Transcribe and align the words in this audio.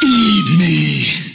Feed 0.00 0.58
me. 0.58 1.29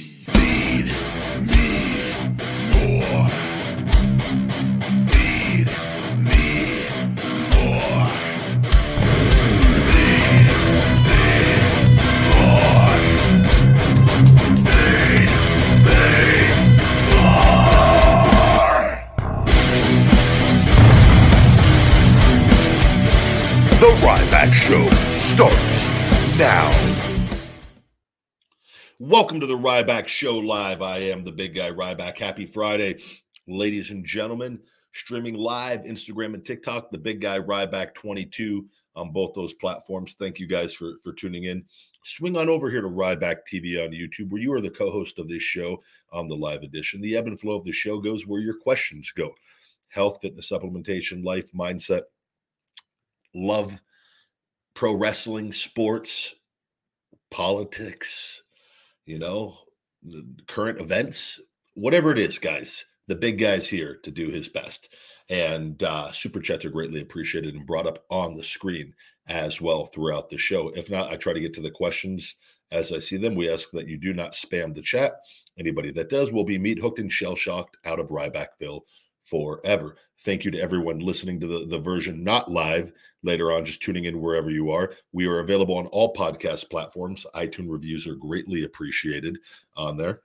Welcome 29.35 29.49
to 29.49 29.53
the 29.53 29.69
Ryback 29.69 30.07
Show 30.07 30.37
Live. 30.37 30.81
I 30.81 30.99
am 30.99 31.25
the 31.25 31.31
big 31.33 31.55
guy 31.55 31.69
Ryback. 31.69 32.17
Happy 32.17 32.45
Friday, 32.45 33.03
ladies 33.49 33.91
and 33.91 34.05
gentlemen. 34.05 34.61
Streaming 34.93 35.33
live, 35.33 35.81
Instagram 35.81 36.35
and 36.35 36.45
TikTok, 36.45 36.89
the 36.89 36.97
big 36.97 37.19
guy 37.19 37.39
Ryback 37.39 37.95
22 37.95 38.65
on 38.95 39.11
both 39.11 39.33
those 39.33 39.53
platforms. 39.55 40.15
Thank 40.17 40.39
you 40.39 40.47
guys 40.47 40.73
for, 40.73 40.93
for 41.03 41.11
tuning 41.11 41.43
in. 41.43 41.65
Swing 42.05 42.37
on 42.37 42.47
over 42.47 42.71
here 42.71 42.79
to 42.79 42.87
Ryback 42.87 43.39
TV 43.51 43.83
on 43.83 43.91
YouTube, 43.91 44.29
where 44.29 44.41
you 44.41 44.53
are 44.53 44.61
the 44.61 44.69
co 44.69 44.89
host 44.89 45.19
of 45.19 45.27
this 45.27 45.43
show 45.43 45.83
on 46.13 46.29
the 46.29 46.37
live 46.37 46.63
edition. 46.63 47.01
The 47.01 47.17
ebb 47.17 47.27
and 47.27 47.37
flow 47.37 47.57
of 47.57 47.65
the 47.65 47.73
show 47.73 47.99
goes 47.99 48.25
where 48.25 48.39
your 48.39 48.57
questions 48.57 49.11
go 49.11 49.35
health, 49.89 50.19
fitness, 50.21 50.49
supplementation, 50.49 51.25
life, 51.25 51.51
mindset, 51.51 52.03
love, 53.33 53.81
pro 54.75 54.93
wrestling, 54.93 55.51
sports, 55.51 56.35
politics, 57.29 58.43
you 59.05 59.19
know, 59.19 59.57
the 60.03 60.25
current 60.47 60.79
events, 60.79 61.39
whatever 61.73 62.11
it 62.11 62.19
is, 62.19 62.39
guys. 62.39 62.85
The 63.07 63.15
big 63.15 63.39
guy's 63.39 63.69
here 63.69 63.99
to 64.03 64.11
do 64.11 64.29
his 64.29 64.49
best. 64.49 64.89
And 65.29 65.81
uh, 65.83 66.11
super 66.11 66.39
chats 66.39 66.65
are 66.65 66.71
greatly 66.71 67.01
appreciated 67.01 67.55
and 67.55 67.65
brought 67.65 67.87
up 67.87 68.03
on 68.09 68.35
the 68.35 68.43
screen 68.43 68.93
as 69.27 69.61
well 69.61 69.85
throughout 69.85 70.29
the 70.29 70.37
show. 70.37 70.69
If 70.69 70.89
not, 70.89 71.11
I 71.11 71.17
try 71.17 71.33
to 71.33 71.39
get 71.39 71.53
to 71.55 71.61
the 71.61 71.71
questions 71.71 72.35
as 72.71 72.91
I 72.91 72.99
see 72.99 73.17
them. 73.17 73.35
We 73.35 73.49
ask 73.49 73.69
that 73.71 73.87
you 73.87 73.97
do 73.97 74.13
not 74.13 74.33
spam 74.33 74.73
the 74.73 74.81
chat. 74.81 75.13
Anybody 75.57 75.91
that 75.91 76.09
does 76.09 76.31
will 76.31 76.43
be 76.43 76.57
meat 76.57 76.79
hooked 76.79 76.99
and 76.99 77.11
shell 77.11 77.35
shocked 77.35 77.77
out 77.85 77.99
of 77.99 78.07
Rybackville 78.07 78.81
forever. 79.23 79.97
Thank 80.19 80.45
you 80.45 80.51
to 80.51 80.59
everyone 80.59 80.99
listening 80.99 81.39
to 81.41 81.47
the, 81.47 81.65
the 81.65 81.79
version 81.79 82.23
not 82.23 82.51
live 82.51 82.91
later 83.23 83.51
on, 83.51 83.65
just 83.65 83.81
tuning 83.81 84.05
in 84.05 84.21
wherever 84.21 84.49
you 84.49 84.71
are. 84.71 84.93
We 85.11 85.27
are 85.27 85.39
available 85.39 85.77
on 85.77 85.87
all 85.87 86.13
podcast 86.13 86.69
platforms. 86.69 87.25
iTunes 87.35 87.69
reviews 87.69 88.07
are 88.07 88.15
greatly 88.15 88.63
appreciated 88.63 89.37
on 89.75 89.97
there. 89.97 90.21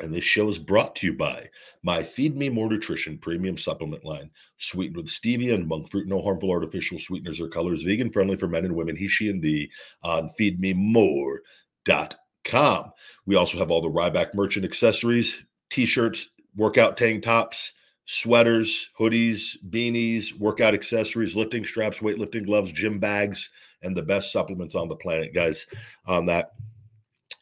And 0.00 0.12
this 0.12 0.24
show 0.24 0.48
is 0.48 0.58
brought 0.58 0.96
to 0.96 1.06
you 1.06 1.12
by 1.12 1.48
my 1.82 2.02
Feed 2.02 2.36
Me 2.36 2.48
More 2.48 2.68
Nutrition 2.68 3.18
premium 3.18 3.58
supplement 3.58 4.04
line, 4.04 4.30
sweetened 4.58 4.96
with 4.96 5.06
stevia 5.06 5.54
and 5.54 5.68
monk 5.68 5.88
fruit, 5.90 6.08
no 6.08 6.22
harmful 6.22 6.50
artificial 6.50 6.98
sweeteners 6.98 7.40
or 7.40 7.48
colors, 7.48 7.82
vegan 7.82 8.10
friendly 8.10 8.36
for 8.36 8.48
men 8.48 8.64
and 8.64 8.74
women, 8.74 8.96
he, 8.96 9.06
she, 9.06 9.28
and 9.28 9.42
thee 9.42 9.70
on 10.02 10.30
feedmemore.com. 10.30 12.92
We 13.26 13.36
also 13.36 13.58
have 13.58 13.70
all 13.70 13.82
the 13.82 13.88
Ryback 13.88 14.34
merchant 14.34 14.64
accessories, 14.64 15.44
t 15.70 15.86
shirts, 15.86 16.26
workout 16.56 16.96
tank 16.96 17.22
tops, 17.22 17.74
sweaters, 18.06 18.88
hoodies, 18.98 19.56
beanies, 19.70 20.36
workout 20.38 20.74
accessories, 20.74 21.36
lifting 21.36 21.64
straps, 21.64 22.00
weightlifting 22.00 22.44
gloves, 22.44 22.72
gym 22.72 22.98
bags, 22.98 23.50
and 23.82 23.96
the 23.96 24.02
best 24.02 24.32
supplements 24.32 24.74
on 24.74 24.88
the 24.88 24.96
planet, 24.96 25.32
guys. 25.34 25.66
On 26.06 26.26
that, 26.26 26.52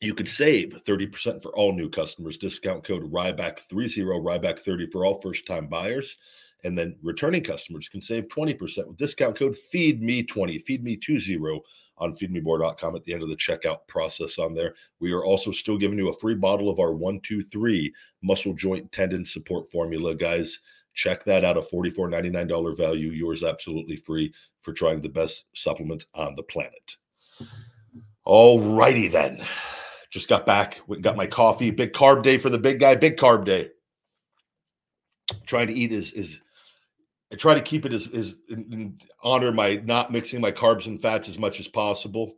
you 0.01 0.15
could 0.15 0.29
save 0.29 0.83
30% 0.87 1.43
for 1.43 1.55
all 1.55 1.73
new 1.73 1.91
customers. 1.91 2.39
Discount 2.39 2.85
code 2.85 3.11
RYBACK30, 3.13 3.99
RYBACK30 4.05 4.91
for 4.91 5.05
all 5.05 5.21
first 5.21 5.47
time 5.47 5.67
buyers. 5.67 6.17
And 6.65 6.77
then 6.77 6.97
returning 7.03 7.43
customers 7.43 7.89
can 7.89 8.03
save 8.03 8.29
20% 8.29 8.87
with 8.87 8.97
discount 8.97 9.39
code 9.39 9.57
FEEDME20, 9.73 10.65
FEEDME20 10.67 11.61
on 12.01 12.15
feedmemore.com 12.15 12.97
at 12.97 13.05
the 13.05 13.13
end 13.13 13.23
of 13.23 13.29
the 13.29 13.37
checkout 13.37 13.87
process 13.87 14.39
on 14.39 14.55
there. 14.55 14.75
We 14.99 15.13
are 15.13 15.25
also 15.25 15.53
still 15.53 15.79
giving 15.79 15.99
you 15.99 16.09
a 16.09 16.19
free 16.19 16.35
bottle 16.35 16.71
of 16.71 16.81
our 16.81 16.93
123 16.93 17.93
muscle 18.23 18.55
joint 18.55 18.91
tendon 18.91 19.25
support 19.25 19.71
formula, 19.71 20.15
guys. 20.15 20.61
Check 20.95 21.25
that 21.25 21.45
out, 21.45 21.57
a 21.57 21.61
$44.99 21.61 22.77
value. 22.77 23.11
Yours 23.11 23.45
absolutely 23.45 23.97
free 23.97 24.33
for 24.61 24.73
trying 24.73 25.01
the 25.01 25.09
best 25.09 25.45
supplement 25.55 26.07
on 26.15 26.35
the 26.35 26.43
planet. 26.43 26.97
All 28.25 28.61
righty 28.61 29.09
then. 29.09 29.47
Just 30.11 30.29
got 30.29 30.45
back, 30.45 30.81
went 30.89 30.99
and 30.99 31.05
got 31.05 31.17
my 31.17 31.27
coffee. 31.27 31.71
Big 31.71 31.93
carb 31.93 32.25
day 32.25 32.37
for 32.37 32.51
the 32.51 32.59
big 32.59 32.81
guy, 32.81 32.97
big 32.97 33.17
carb 33.17 33.45
day. 33.45 33.69
Trying 35.47 35.69
to 35.69 35.73
eat 35.73 35.93
is 35.93 36.13
is 36.13 36.41
I 37.33 37.37
try 37.37 37.55
to 37.55 37.61
keep 37.61 37.87
it 37.87 37.93
as, 37.93 38.09
as 38.13 38.35
honor 39.23 39.53
my 39.53 39.77
not 39.85 40.11
mixing 40.11 40.41
my 40.41 40.51
carbs 40.51 40.87
and 40.87 41.01
fats 41.01 41.29
as 41.29 41.39
much 41.39 41.61
as 41.61 41.69
possible 41.69 42.35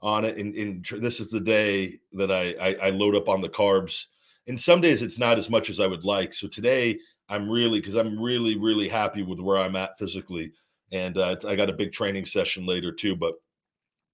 on 0.00 0.24
it. 0.24 0.36
And, 0.36 0.54
and 0.54 1.02
this 1.02 1.20
is 1.20 1.30
the 1.30 1.40
day 1.40 1.98
that 2.12 2.30
I, 2.30 2.52
I 2.60 2.86
I 2.86 2.90
load 2.90 3.16
up 3.16 3.28
on 3.28 3.40
the 3.40 3.48
carbs. 3.48 4.04
And 4.46 4.60
some 4.60 4.80
days 4.80 5.02
it's 5.02 5.18
not 5.18 5.38
as 5.38 5.50
much 5.50 5.70
as 5.70 5.80
I 5.80 5.86
would 5.86 6.04
like. 6.04 6.34
So 6.34 6.48
today 6.48 6.98
I'm 7.28 7.48
really 7.48 7.80
because 7.80 7.96
I'm 7.96 8.20
really 8.20 8.56
really 8.58 8.88
happy 8.88 9.22
with 9.22 9.40
where 9.40 9.58
I'm 9.58 9.76
at 9.76 9.98
physically. 9.98 10.52
And 10.92 11.16
uh, 11.18 11.36
I 11.46 11.56
got 11.56 11.70
a 11.70 11.74
big 11.74 11.92
training 11.92 12.26
session 12.26 12.66
later 12.66 12.92
too. 12.92 13.16
But 13.16 13.34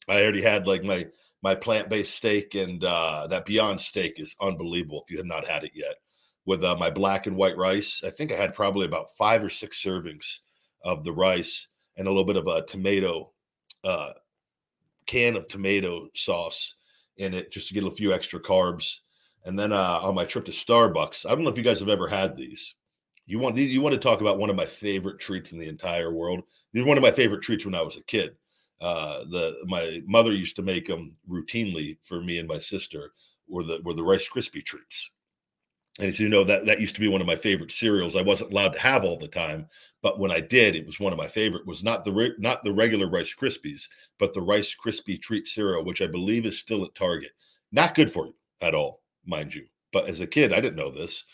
I 0.09 0.23
already 0.23 0.43
had 0.43 0.67
like 0.67 0.85
my 0.85 1.07
my 1.43 1.55
plant 1.55 1.89
based 1.89 2.15
steak 2.15 2.55
and 2.55 2.83
uh, 2.83 3.27
that 3.29 3.47
Beyond 3.47 3.81
steak 3.81 4.19
is 4.19 4.35
unbelievable. 4.41 5.03
If 5.05 5.11
you 5.11 5.19
have 5.19 5.27
not 5.27 5.47
had 5.47 5.65
it 5.65 5.73
yet, 5.75 5.97
with 6.49 6.65
uh, 6.65 6.75
my 6.77 6.91
black 6.91 7.27
and 7.27 7.37
white 7.37 7.59
rice. 7.59 8.03
I 8.03 8.09
think 8.09 8.33
I 8.33 8.37
had 8.37 8.55
probably 8.55 8.87
about 8.87 9.15
five 9.15 9.45
or 9.45 9.51
six 9.51 9.85
servings 9.85 10.39
of 10.83 11.05
the 11.05 11.13
rice 11.13 11.69
and 11.99 12.09
a 12.09 12.11
little 12.11 12.25
bit 12.25 12.37
of 12.37 12.47
a 12.47 12.65
tomato 12.65 13.33
uh, 13.85 14.13
can 15.05 15.37
of 15.37 15.47
tomato 15.47 16.09
sauce 16.15 16.75
in 17.19 17.35
it 17.35 17.53
just 17.53 17.69
to 17.69 17.75
get 17.75 17.85
a 17.85 17.91
few 17.91 18.15
extra 18.15 18.41
carbs. 18.41 19.01
And 19.45 19.59
then 19.59 19.75
uh, 19.75 20.01
on 20.03 20.15
my 20.15 20.25
trip 20.25 20.47
to 20.47 20.51
Starbucks, 20.51 21.27
I 21.27 21.35
don't 21.35 21.45
know 21.45 21.51
if 21.51 21.59
you 21.59 21.63
guys 21.63 21.81
have 21.81 21.91
ever 21.91 22.09
had 22.09 22.35
these. 22.35 22.77
You 23.27 23.39
want 23.39 23.59
you 23.59 23.83
want 23.83 23.93
to 23.93 24.01
talk 24.01 24.23
about 24.23 24.39
one 24.39 24.49
of 24.49 24.57
my 24.57 24.65
favorite 24.65 25.21
treats 25.21 25.53
in 25.53 25.59
the 25.59 25.69
entire 25.69 26.15
world? 26.15 26.41
These 26.73 26.83
are 26.83 26.87
one 26.87 26.97
of 26.97 27.03
my 27.03 27.11
favorite 27.11 27.43
treats 27.43 27.67
when 27.67 27.75
I 27.75 27.83
was 27.83 27.99
a 27.99 28.03
kid. 28.05 28.37
Uh, 28.81 29.25
the 29.31 29.59
my 29.67 30.01
mother 30.07 30.33
used 30.33 30.57
to 30.57 30.63
make 30.63 30.87
them 30.87 31.15
routinely 31.29 31.99
for 32.05 32.23
me 32.23 32.39
and 32.39 32.49
my 32.49 32.59
sister. 32.59 33.13
Were 33.49 33.65
the 33.65 33.81
were 33.85 33.93
the 33.93 34.03
Rice 34.03 34.27
Krispie 34.27 34.65
treats 34.65 35.11
and 35.99 36.09
as 36.09 36.21
you 36.21 36.29
know 36.29 36.45
that 36.45 36.67
that 36.67 36.81
used 36.81 36.95
to 36.95 37.01
be 37.01 37.09
one 37.09 37.21
of 37.21 37.27
my 37.27 37.37
favorite 37.37 37.73
cereals. 37.73 38.17
I 38.17 38.23
wasn't 38.23 38.53
allowed 38.53 38.75
to 38.75 38.79
have 38.79 39.05
all 39.05 39.19
the 39.19 39.29
time 39.29 39.69
but 40.03 40.19
when 40.19 40.31
i 40.31 40.41
did 40.41 40.77
it 40.77 40.87
was 40.87 41.01
one 41.01 41.13
of 41.13 41.19
my 41.19 41.29
favorite 41.29 41.67
was 41.67 41.83
not 41.83 42.05
the 42.05 42.13
re- 42.13 42.35
not 42.39 42.63
the 42.65 42.73
regular 42.73 43.09
rice 43.09 43.35
krispies 43.35 43.89
but 44.19 44.33
the 44.33 44.41
rice 44.41 44.75
krispie 44.75 45.21
treat 45.21 45.47
cereal 45.47 45.85
which 45.85 46.03
i 46.03 46.07
believe 46.07 46.47
is 46.47 46.59
still 46.59 46.85
at 46.85 46.95
target. 46.95 47.33
Not 47.73 47.95
good 47.95 48.11
for 48.11 48.27
you 48.27 48.35
at 48.61 48.75
all 48.75 49.03
mind 49.27 49.55
you 49.55 49.67
but 49.93 50.09
as 50.09 50.21
a 50.21 50.27
kid 50.27 50.53
i 50.53 50.61
didn't 50.61 50.77
know 50.77 50.91
this. 50.91 51.25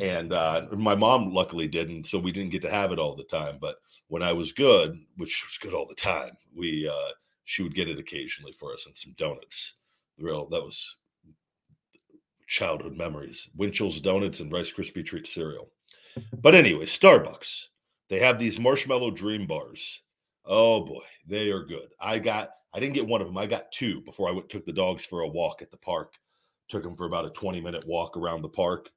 And 0.00 0.32
uh, 0.32 0.66
my 0.72 0.96
mom 0.96 1.32
luckily 1.32 1.68
didn't 1.68 2.06
so 2.08 2.18
we 2.18 2.32
didn't 2.32 2.50
get 2.50 2.62
to 2.62 2.70
have 2.70 2.90
it 2.90 2.98
all 2.98 3.14
the 3.14 3.24
time 3.24 3.58
but 3.60 3.76
when 4.08 4.22
i 4.22 4.32
was 4.32 4.52
good 4.52 4.98
which 5.16 5.44
was 5.46 5.58
good 5.58 5.72
all 5.72 5.86
the 5.86 5.94
time 5.94 6.32
we 6.54 6.88
uh, 6.88 7.12
she 7.48 7.62
would 7.62 7.74
get 7.74 7.88
it 7.88 7.98
occasionally 7.98 8.52
for 8.52 8.74
us 8.74 8.84
and 8.84 8.94
some 8.94 9.14
donuts. 9.16 9.72
Real 10.18 10.46
that 10.50 10.62
was 10.62 10.97
childhood 12.48 12.96
memories 12.96 13.48
Winchell's 13.56 14.00
donuts 14.00 14.40
and 14.40 14.50
Rice 14.50 14.72
Krispie 14.72 15.06
treat 15.06 15.28
cereal. 15.28 15.70
But 16.42 16.54
anyway, 16.54 16.86
Starbucks, 16.86 17.66
they 18.08 18.18
have 18.18 18.38
these 18.38 18.58
marshmallow 18.58 19.12
dream 19.12 19.46
bars. 19.46 20.02
Oh 20.44 20.84
boy, 20.84 21.04
they 21.26 21.50
are 21.50 21.62
good. 21.62 21.88
I 22.00 22.18
got, 22.18 22.50
I 22.74 22.80
didn't 22.80 22.94
get 22.94 23.06
one 23.06 23.20
of 23.20 23.28
them. 23.28 23.38
I 23.38 23.46
got 23.46 23.70
two 23.70 24.00
before 24.00 24.28
I 24.28 24.32
went, 24.32 24.48
took 24.48 24.66
the 24.66 24.72
dogs 24.72 25.04
for 25.04 25.20
a 25.20 25.28
walk 25.28 25.62
at 25.62 25.70
the 25.70 25.76
park. 25.76 26.14
Took 26.68 26.82
them 26.82 26.96
for 26.96 27.06
about 27.06 27.26
a 27.26 27.30
20 27.30 27.60
minute 27.60 27.86
walk 27.86 28.16
around 28.16 28.42
the 28.42 28.48
park. 28.48 28.88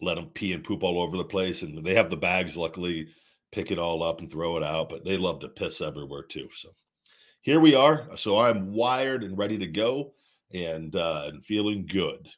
Let 0.00 0.16
them 0.16 0.26
pee 0.26 0.52
and 0.52 0.62
poop 0.62 0.82
all 0.82 1.00
over 1.00 1.16
the 1.16 1.24
place. 1.24 1.62
And 1.62 1.84
they 1.84 1.94
have 1.94 2.10
the 2.10 2.16
bags, 2.16 2.56
luckily, 2.56 3.08
pick 3.50 3.70
it 3.70 3.78
all 3.78 4.02
up 4.02 4.20
and 4.20 4.30
throw 4.30 4.56
it 4.56 4.62
out, 4.62 4.88
but 4.88 5.04
they 5.04 5.16
love 5.16 5.40
to 5.40 5.48
piss 5.48 5.80
everywhere 5.80 6.24
too. 6.24 6.48
So 6.56 6.70
here 7.42 7.60
we 7.60 7.74
are. 7.74 8.08
So 8.16 8.40
I'm 8.40 8.72
wired 8.72 9.22
and 9.22 9.38
ready 9.38 9.58
to 9.58 9.66
go 9.66 10.14
and 10.52 10.94
uh, 10.96 11.24
and 11.26 11.44
feeling 11.44 11.86
good. 11.86 12.28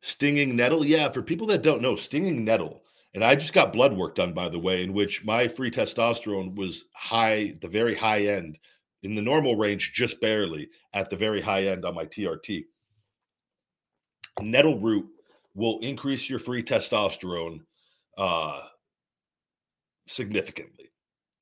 Stinging 0.00 0.56
nettle, 0.56 0.84
yeah. 0.84 1.08
For 1.08 1.22
people 1.22 1.46
that 1.48 1.62
don't 1.62 1.82
know, 1.82 1.96
stinging 1.96 2.44
nettle, 2.44 2.82
and 3.14 3.24
I 3.24 3.34
just 3.34 3.52
got 3.52 3.72
blood 3.72 3.96
work 3.96 4.14
done, 4.14 4.32
by 4.32 4.48
the 4.48 4.58
way, 4.58 4.82
in 4.82 4.92
which 4.92 5.24
my 5.24 5.48
free 5.48 5.70
testosterone 5.70 6.54
was 6.54 6.84
high, 6.94 7.56
the 7.60 7.68
very 7.68 7.94
high 7.94 8.26
end, 8.26 8.58
in 9.02 9.14
the 9.14 9.22
normal 9.22 9.56
range, 9.56 9.92
just 9.94 10.20
barely 10.20 10.68
at 10.92 11.10
the 11.10 11.16
very 11.16 11.40
high 11.40 11.64
end 11.64 11.84
on 11.84 11.94
my 11.94 12.04
TRT. 12.04 12.64
Nettle 14.40 14.80
root 14.80 15.06
will 15.54 15.78
increase 15.80 16.30
your 16.30 16.38
free 16.38 16.62
testosterone 16.62 17.60
uh, 18.16 18.60
significantly, 20.06 20.90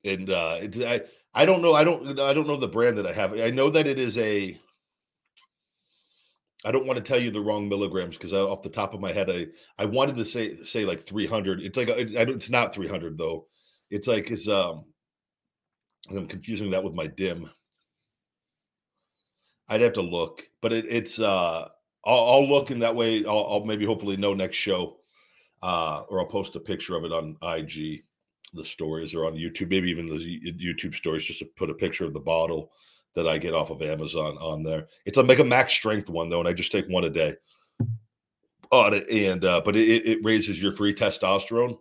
and 0.03 0.29
uh, 0.29 0.57
it, 0.61 0.77
I 0.83 1.01
I 1.37 1.45
don't 1.45 1.61
know. 1.61 1.75
I 1.75 1.83
don't. 1.83 2.19
I 2.19 2.33
don't 2.33 2.47
know 2.47 2.57
the 2.57 2.67
brand 2.67 2.97
that 2.97 3.05
I 3.05 3.13
have. 3.13 3.31
I 3.39 3.51
know 3.51 3.69
that 3.69 3.85
it 3.85 3.99
is 3.99 4.17
a. 4.17 4.59
I 6.65 6.71
don't 6.71 6.87
want 6.87 6.97
to 6.97 7.03
tell 7.03 7.21
you 7.21 7.29
the 7.29 7.39
wrong 7.39 7.69
milligrams 7.69 8.17
because 8.17 8.33
off 8.33 8.63
the 8.63 8.69
top 8.69 8.95
of 8.95 8.99
my 8.99 9.13
head, 9.13 9.29
I 9.29 9.45
I 9.77 9.85
wanted 9.85 10.15
to 10.15 10.25
say 10.25 10.55
say 10.63 10.83
like 10.83 11.05
300. 11.05 11.61
It's 11.61 11.77
like 11.77 11.89
it's, 11.89 12.13
it's 12.13 12.49
not 12.49 12.73
300 12.73 13.19
though. 13.19 13.45
It's 13.91 14.07
like 14.07 14.31
it's 14.31 14.47
um. 14.47 14.85
I'm 16.09 16.27
confusing 16.27 16.71
that 16.71 16.83
with 16.83 16.95
my 16.95 17.05
DIM. 17.05 17.51
I'd 19.69 19.81
have 19.81 19.93
to 19.93 20.01
look, 20.01 20.41
but 20.59 20.73
it, 20.73 20.85
it's 20.89 21.19
uh. 21.19 21.67
I'll, 22.03 22.29
I'll, 22.29 22.49
look 22.49 22.71
in 22.71 22.79
that 22.79 22.95
way. 22.95 23.25
I'll, 23.25 23.45
I'll, 23.47 23.65
maybe 23.65 23.85
hopefully 23.85 24.17
know 24.17 24.33
next 24.33 24.55
show, 24.55 24.97
uh, 25.61 26.03
or 26.09 26.21
I'll 26.21 26.27
post 26.27 26.55
a 26.55 26.59
picture 26.59 26.95
of 26.95 27.03
it 27.03 27.11
on 27.11 27.35
IG 27.43 28.06
the 28.53 28.65
stories 28.65 29.13
are 29.13 29.25
on 29.25 29.33
YouTube, 29.33 29.69
maybe 29.69 29.89
even 29.89 30.07
the 30.07 30.53
YouTube 30.53 30.95
stories, 30.95 31.25
just 31.25 31.39
to 31.39 31.45
put 31.57 31.69
a 31.69 31.73
picture 31.73 32.05
of 32.05 32.13
the 32.13 32.19
bottle 32.19 32.71
that 33.15 33.27
I 33.27 33.37
get 33.37 33.53
off 33.53 33.71
of 33.71 33.81
Amazon 33.81 34.37
on 34.37 34.63
there. 34.63 34.87
It's 35.05 35.17
a 35.17 35.23
like 35.23 35.39
a 35.39 35.43
max 35.43 35.73
strength 35.73 36.09
one 36.09 36.29
though, 36.29 36.39
and 36.39 36.47
I 36.47 36.53
just 36.53 36.71
take 36.71 36.87
one 36.87 37.03
a 37.03 37.09
day 37.09 37.35
on 38.71 38.93
it. 38.93 39.09
And 39.09 39.43
uh, 39.43 39.61
but 39.63 39.75
it, 39.75 40.05
it 40.05 40.19
raises 40.23 40.61
your 40.61 40.73
free 40.73 40.93
testosterone. 40.93 41.77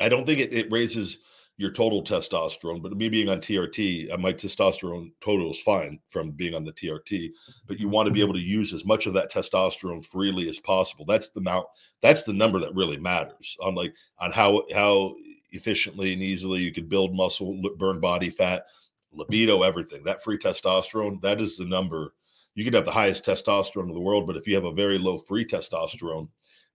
I 0.00 0.08
don't 0.08 0.24
think 0.26 0.40
it, 0.40 0.52
it 0.52 0.70
raises 0.70 1.18
your 1.58 1.72
total 1.72 2.04
testosterone, 2.04 2.80
but 2.80 2.96
me 2.96 3.08
being 3.08 3.28
on 3.28 3.40
TRT, 3.40 4.12
uh, 4.12 4.16
my 4.16 4.32
testosterone 4.32 5.10
total 5.20 5.50
is 5.50 5.60
fine 5.60 5.98
from 6.08 6.30
being 6.30 6.54
on 6.54 6.64
the 6.64 6.72
TRT. 6.72 7.32
But 7.66 7.80
you 7.80 7.88
want 7.88 8.06
to 8.06 8.12
be 8.12 8.20
able 8.20 8.34
to 8.34 8.40
use 8.40 8.72
as 8.72 8.84
much 8.84 9.06
of 9.06 9.14
that 9.14 9.32
testosterone 9.32 10.04
freely 10.04 10.48
as 10.48 10.60
possible. 10.60 11.04
That's 11.04 11.30
the 11.30 11.40
amount. 11.40 11.66
That's 12.00 12.22
the 12.22 12.32
number 12.32 12.60
that 12.60 12.76
really 12.76 12.96
matters 12.96 13.56
on 13.60 13.74
like 13.74 13.92
on 14.20 14.30
how 14.30 14.62
how 14.72 15.16
efficiently 15.50 16.12
and 16.12 16.22
easily. 16.22 16.60
You 16.60 16.72
could 16.72 16.88
build 16.88 17.14
muscle, 17.14 17.60
burn 17.76 18.00
body 18.00 18.30
fat, 18.30 18.66
libido, 19.12 19.62
everything. 19.62 20.04
That 20.04 20.22
free 20.22 20.38
testosterone, 20.38 21.20
that 21.22 21.40
is 21.40 21.56
the 21.56 21.64
number. 21.64 22.14
You 22.54 22.64
can 22.64 22.74
have 22.74 22.84
the 22.84 22.90
highest 22.90 23.24
testosterone 23.24 23.88
in 23.88 23.94
the 23.94 24.00
world, 24.00 24.26
but 24.26 24.36
if 24.36 24.46
you 24.46 24.54
have 24.54 24.64
a 24.64 24.72
very 24.72 24.98
low 24.98 25.18
free 25.18 25.46
testosterone, 25.46 26.28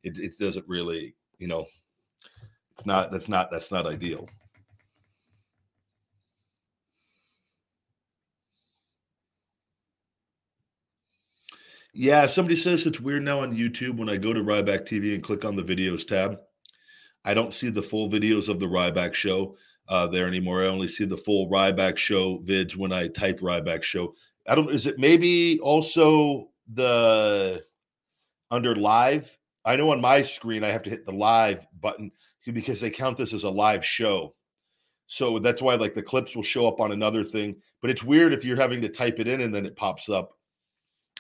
it, 0.04 0.18
it 0.18 0.38
doesn't 0.40 0.68
really, 0.68 1.16
you 1.40 1.48
know, 1.48 1.66
it's 2.76 2.86
not, 2.86 3.12
that's 3.12 3.30
not, 3.30 3.52
that's 3.52 3.72
not 3.72 3.86
ideal. 3.86 4.28
Yeah, 11.96 12.26
somebody 12.26 12.56
says 12.56 12.88
it's 12.88 13.00
weird 13.00 13.24
now 13.24 13.42
on 13.42 13.56
YouTube 13.56 13.98
when 13.98 14.10
I 14.10 14.18
go 14.18 14.34
to 14.34 14.42
Ryback 14.42 14.88
TV 14.88 15.14
and 15.14 15.24
click 15.24 15.46
on 15.46 15.56
the 15.56 15.62
videos 15.62 16.08
tab. 16.08 16.40
I 17.26 17.34
don't 17.34 17.54
see 17.54 17.70
the 17.70 17.82
full 17.82 18.10
videos 18.10 18.50
of 18.50 18.60
the 18.60 18.66
Ryback 18.66 19.14
show 19.14 19.56
uh, 19.88 20.08
there 20.08 20.28
anymore. 20.28 20.64
I 20.64 20.68
only 20.68 20.88
see 20.88 21.06
the 21.06 21.18
full 21.18 21.50
Ryback 21.50 21.98
show 21.98 22.40
vids 22.40 22.76
when 22.76 22.92
I 22.92 23.08
type 23.08 23.40
Ryback 23.40 23.84
show. 23.84 24.14
I 24.48 24.56
don't. 24.56 24.70
Is 24.70 24.88
it 24.88 25.00
maybe 25.00 25.60
also 25.60 26.50
the 26.74 27.64
under 28.52 28.76
live? 28.76 29.38
I 29.66 29.76
know 29.78 29.92
on 29.92 30.02
my 30.02 30.22
screen 30.22 30.64
I 30.64 30.70
have 30.70 30.84
to 30.84 30.90
hit 30.90 31.06
the 31.06 31.14
live 31.14 31.66
button 31.80 32.12
because 32.46 32.82
they 32.82 32.90
count 32.90 33.18
this 33.18 33.34
as 33.34 33.44
a 33.44 33.50
live 33.50 33.86
show. 33.86 34.36
So 35.08 35.40
that's 35.40 35.62
why 35.62 35.76
like 35.76 35.94
the 35.94 36.04
clips 36.04 36.36
will 36.36 36.44
show 36.44 36.68
up 36.68 36.82
on 36.82 36.92
another 36.92 37.24
thing. 37.24 37.56
But 37.82 37.90
it's 37.90 38.04
weird 38.04 38.34
if 38.34 38.44
you're 38.44 38.58
having 38.58 38.82
to 38.82 38.90
type 38.90 39.20
it 39.20 39.28
in 39.28 39.42
and 39.42 39.54
then 39.54 39.66
it 39.66 39.76
pops 39.76 40.10
up. 40.10 40.38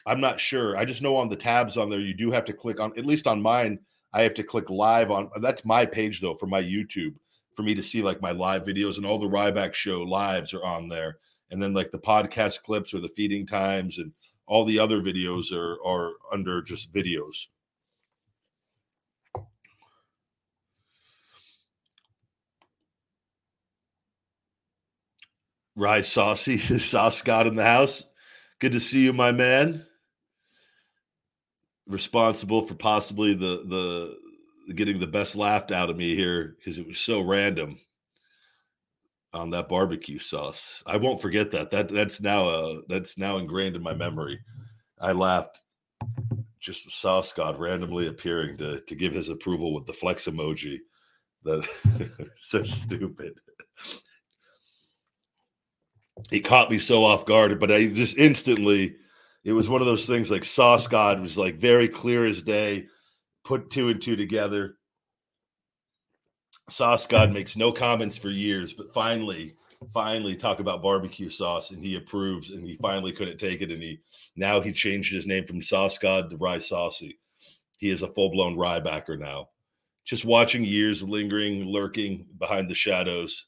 I'm 0.05 0.19
not 0.19 0.39
sure. 0.39 0.75
I 0.75 0.83
just 0.83 1.01
know 1.01 1.15
on 1.15 1.29
the 1.29 1.35
tabs 1.35 1.77
on 1.77 1.89
there 1.89 2.00
you 2.00 2.13
do 2.13 2.31
have 2.31 2.45
to 2.45 2.53
click 2.53 2.81
on 2.81 2.97
at 2.97 3.05
least 3.05 3.27
on 3.27 3.41
mine 3.41 3.79
I 4.13 4.21
have 4.21 4.33
to 4.36 4.44
click 4.44 4.69
live 4.69 5.12
on 5.12 5.30
that's 5.42 5.65
my 5.65 5.86
page 5.86 6.21
though 6.21 6.36
for 6.36 6.48
my 6.48 6.62
YouTube 6.62 7.15
for 7.51 7.63
me 7.63 7.75
to 7.75 7.83
see 7.83 8.01
like 8.01 8.21
my 8.21 8.31
live 8.31 8.65
videos 8.65 8.98
and 8.98 9.06
all 9.06 9.19
the 9.19 9.27
Ryback 9.30 9.74
show 9.74 10.01
lives 10.01 10.54
are 10.54 10.63
on 10.63 10.89
there. 10.89 11.18
And 11.51 11.62
then 11.62 11.74
like 11.74 11.92
the 11.92 12.00
podcast 12.00 12.63
clips 12.63 12.94
or 12.94 13.00
the 13.00 13.10
feeding 13.10 13.45
times 13.45 14.00
and 14.00 14.12
all 14.48 14.65
the 14.65 14.80
other 14.80 15.01
videos 15.01 15.51
are 15.51 15.77
are 15.86 16.13
under 16.31 16.62
just 16.62 16.92
videos. 16.92 17.48
Rye 25.75 26.01
Saucy, 26.01 26.60
Sauce 26.80 27.21
God 27.24 27.48
in 27.48 27.56
the 27.56 27.63
house. 27.63 28.04
Good 28.60 28.74
to 28.74 28.80
see 28.80 29.01
you, 29.04 29.13
my 29.13 29.31
man 29.31 29.86
responsible 31.88 32.65
for 32.65 32.75
possibly 32.75 33.33
the 33.33 33.63
the 34.68 34.74
getting 34.74 35.00
the 35.00 35.07
best 35.07 35.35
laughed 35.35 35.71
out 35.71 35.89
of 35.89 35.97
me 35.97 36.15
here 36.15 36.56
because 36.57 36.77
it 36.77 36.88
was 36.88 36.97
so 36.97 37.21
random 37.21 37.77
on 39.33 39.50
that 39.50 39.68
barbecue 39.68 40.19
sauce. 40.19 40.83
I 40.85 40.97
won't 40.97 41.21
forget 41.21 41.51
that. 41.51 41.71
That 41.71 41.89
that's 41.89 42.21
now 42.21 42.47
uh 42.47 42.81
that's 42.88 43.18
now 43.18 43.38
ingrained 43.38 43.75
in 43.75 43.83
my 43.83 43.94
memory. 43.94 44.39
I 45.00 45.12
laughed 45.12 45.59
just 46.59 46.85
the 46.85 46.91
sauce 46.91 47.33
god 47.33 47.59
randomly 47.59 48.07
appearing 48.07 48.57
to 48.57 48.79
to 48.81 48.95
give 48.95 49.13
his 49.13 49.29
approval 49.29 49.74
with 49.74 49.86
the 49.86 49.94
flex 49.94 50.25
emoji. 50.25 50.79
That 51.44 51.68
so 52.38 52.63
stupid. 52.63 53.39
He 56.29 56.39
caught 56.39 56.71
me 56.71 56.79
so 56.79 57.03
off 57.03 57.25
guard, 57.25 57.59
but 57.59 57.71
I 57.71 57.88
just 57.88 58.18
instantly 58.18 58.95
it 59.43 59.53
was 59.53 59.69
one 59.69 59.81
of 59.81 59.87
those 59.87 60.05
things 60.05 60.31
like 60.31 60.45
Sauce 60.45 60.87
God 60.87 61.19
was 61.19 61.37
like 61.37 61.55
very 61.55 61.87
clear 61.87 62.25
as 62.25 62.41
day, 62.41 62.87
put 63.43 63.69
two 63.69 63.89
and 63.89 64.01
two 64.01 64.15
together. 64.15 64.77
Sauce 66.69 67.05
God 67.05 67.27
mm-hmm. 67.27 67.33
makes 67.33 67.55
no 67.57 67.71
comments 67.71 68.17
for 68.17 68.29
years, 68.29 68.73
but 68.73 68.93
finally, 68.93 69.55
finally 69.93 70.35
talk 70.35 70.61
about 70.61 70.81
barbecue 70.81 71.29
sauce 71.29 71.71
and 71.71 71.83
he 71.83 71.95
approves 71.95 72.51
and 72.51 72.65
he 72.65 72.75
finally 72.75 73.11
couldn't 73.11 73.37
take 73.37 73.61
it. 73.61 73.69
And 73.69 73.83
he 73.83 73.99
now 74.37 74.61
he 74.61 74.71
changed 74.71 75.13
his 75.13 75.27
name 75.27 75.45
from 75.45 75.61
Sauce 75.61 75.97
God 75.97 76.29
to 76.29 76.37
Rye 76.37 76.59
Saucy. 76.59 77.19
He 77.77 77.89
is 77.89 78.01
a 78.01 78.13
full 78.13 78.29
blown 78.29 78.55
Rybacker 78.55 79.19
now. 79.19 79.49
Just 80.05 80.23
watching 80.23 80.63
years 80.63 81.03
lingering, 81.03 81.65
lurking 81.65 82.27
behind 82.37 82.69
the 82.69 82.75
shadows. 82.75 83.47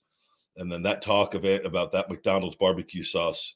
And 0.58 0.70
then 0.70 0.84
that 0.84 1.02
talk 1.02 1.36
of 1.36 1.46
it 1.46 1.66
about 1.66 1.94
that 1.94 2.10
McDonald's 2.10 2.56
barbecue 2.58 3.04
sauce 3.04 3.56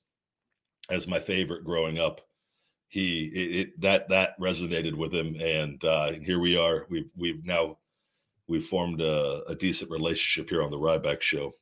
as 0.90 1.08
my 1.08 1.20
favorite 1.20 1.66
growing 1.66 2.00
up 2.00 2.22
he 2.90 3.26
it, 3.26 3.60
it, 3.60 3.82
that 3.82 4.10
that 4.10 4.40
resonated 4.40 4.96
with 4.96 5.14
him. 5.14 5.36
And 5.40 5.84
uh 5.86 6.12
here 6.14 6.40
we 6.40 6.58
are. 6.58 6.86
We've 6.90 7.10
we've 7.16 7.46
now 7.46 7.78
we've 8.48 8.66
formed 8.66 9.00
a, 9.00 9.44
a 9.48 9.56
decent 9.56 9.92
relationship 9.92 10.50
here 10.50 10.64
on 10.64 10.72
the 10.72 10.78
ryback 10.78 11.22
show. 11.22 11.54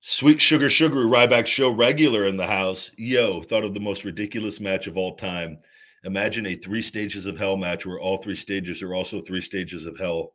Sweet 0.00 0.40
sugar 0.40 0.68
sugar 0.68 1.04
ryback 1.04 1.46
show 1.46 1.70
regular 1.70 2.26
in 2.26 2.36
the 2.36 2.46
house. 2.46 2.90
Yo 2.96 3.42
thought 3.42 3.64
of 3.64 3.74
the 3.74 3.80
most 3.80 4.04
ridiculous 4.04 4.58
match 4.58 4.86
of 4.86 4.96
all 4.96 5.14
time. 5.14 5.58
Imagine 6.04 6.46
a 6.46 6.56
three 6.56 6.82
stages 6.82 7.26
of 7.26 7.38
hell 7.38 7.56
match 7.56 7.86
where 7.86 8.00
all 8.00 8.16
three 8.16 8.34
stages 8.34 8.82
are 8.82 8.94
also 8.94 9.20
three 9.20 9.42
stages 9.42 9.84
of 9.84 9.96
hell 9.98 10.34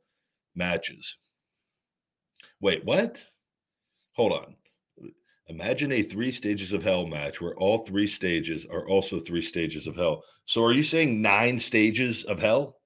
matches. 0.56 1.18
Wait 2.62 2.86
what? 2.86 3.18
Hold 4.14 4.34
on 4.34 4.56
Imagine 5.50 5.94
a 5.94 6.02
three 6.04 6.32
stages 6.32 6.74
of 6.74 6.84
hell 6.84 7.08
match 7.08 7.40
where 7.40 7.56
all 7.56 7.80
three 7.80 8.08
stages 8.08 8.66
are 8.66 8.88
also 8.88 9.20
three 9.20 9.42
stages 9.42 9.88
of 9.88 9.96
hell. 9.96 10.24
So 10.46 10.64
are 10.64 10.74
you 10.74 10.84
saying 10.84 11.22
nine 11.22 11.58
stages 11.60 12.26
of 12.26 12.40
hell? 12.40 12.78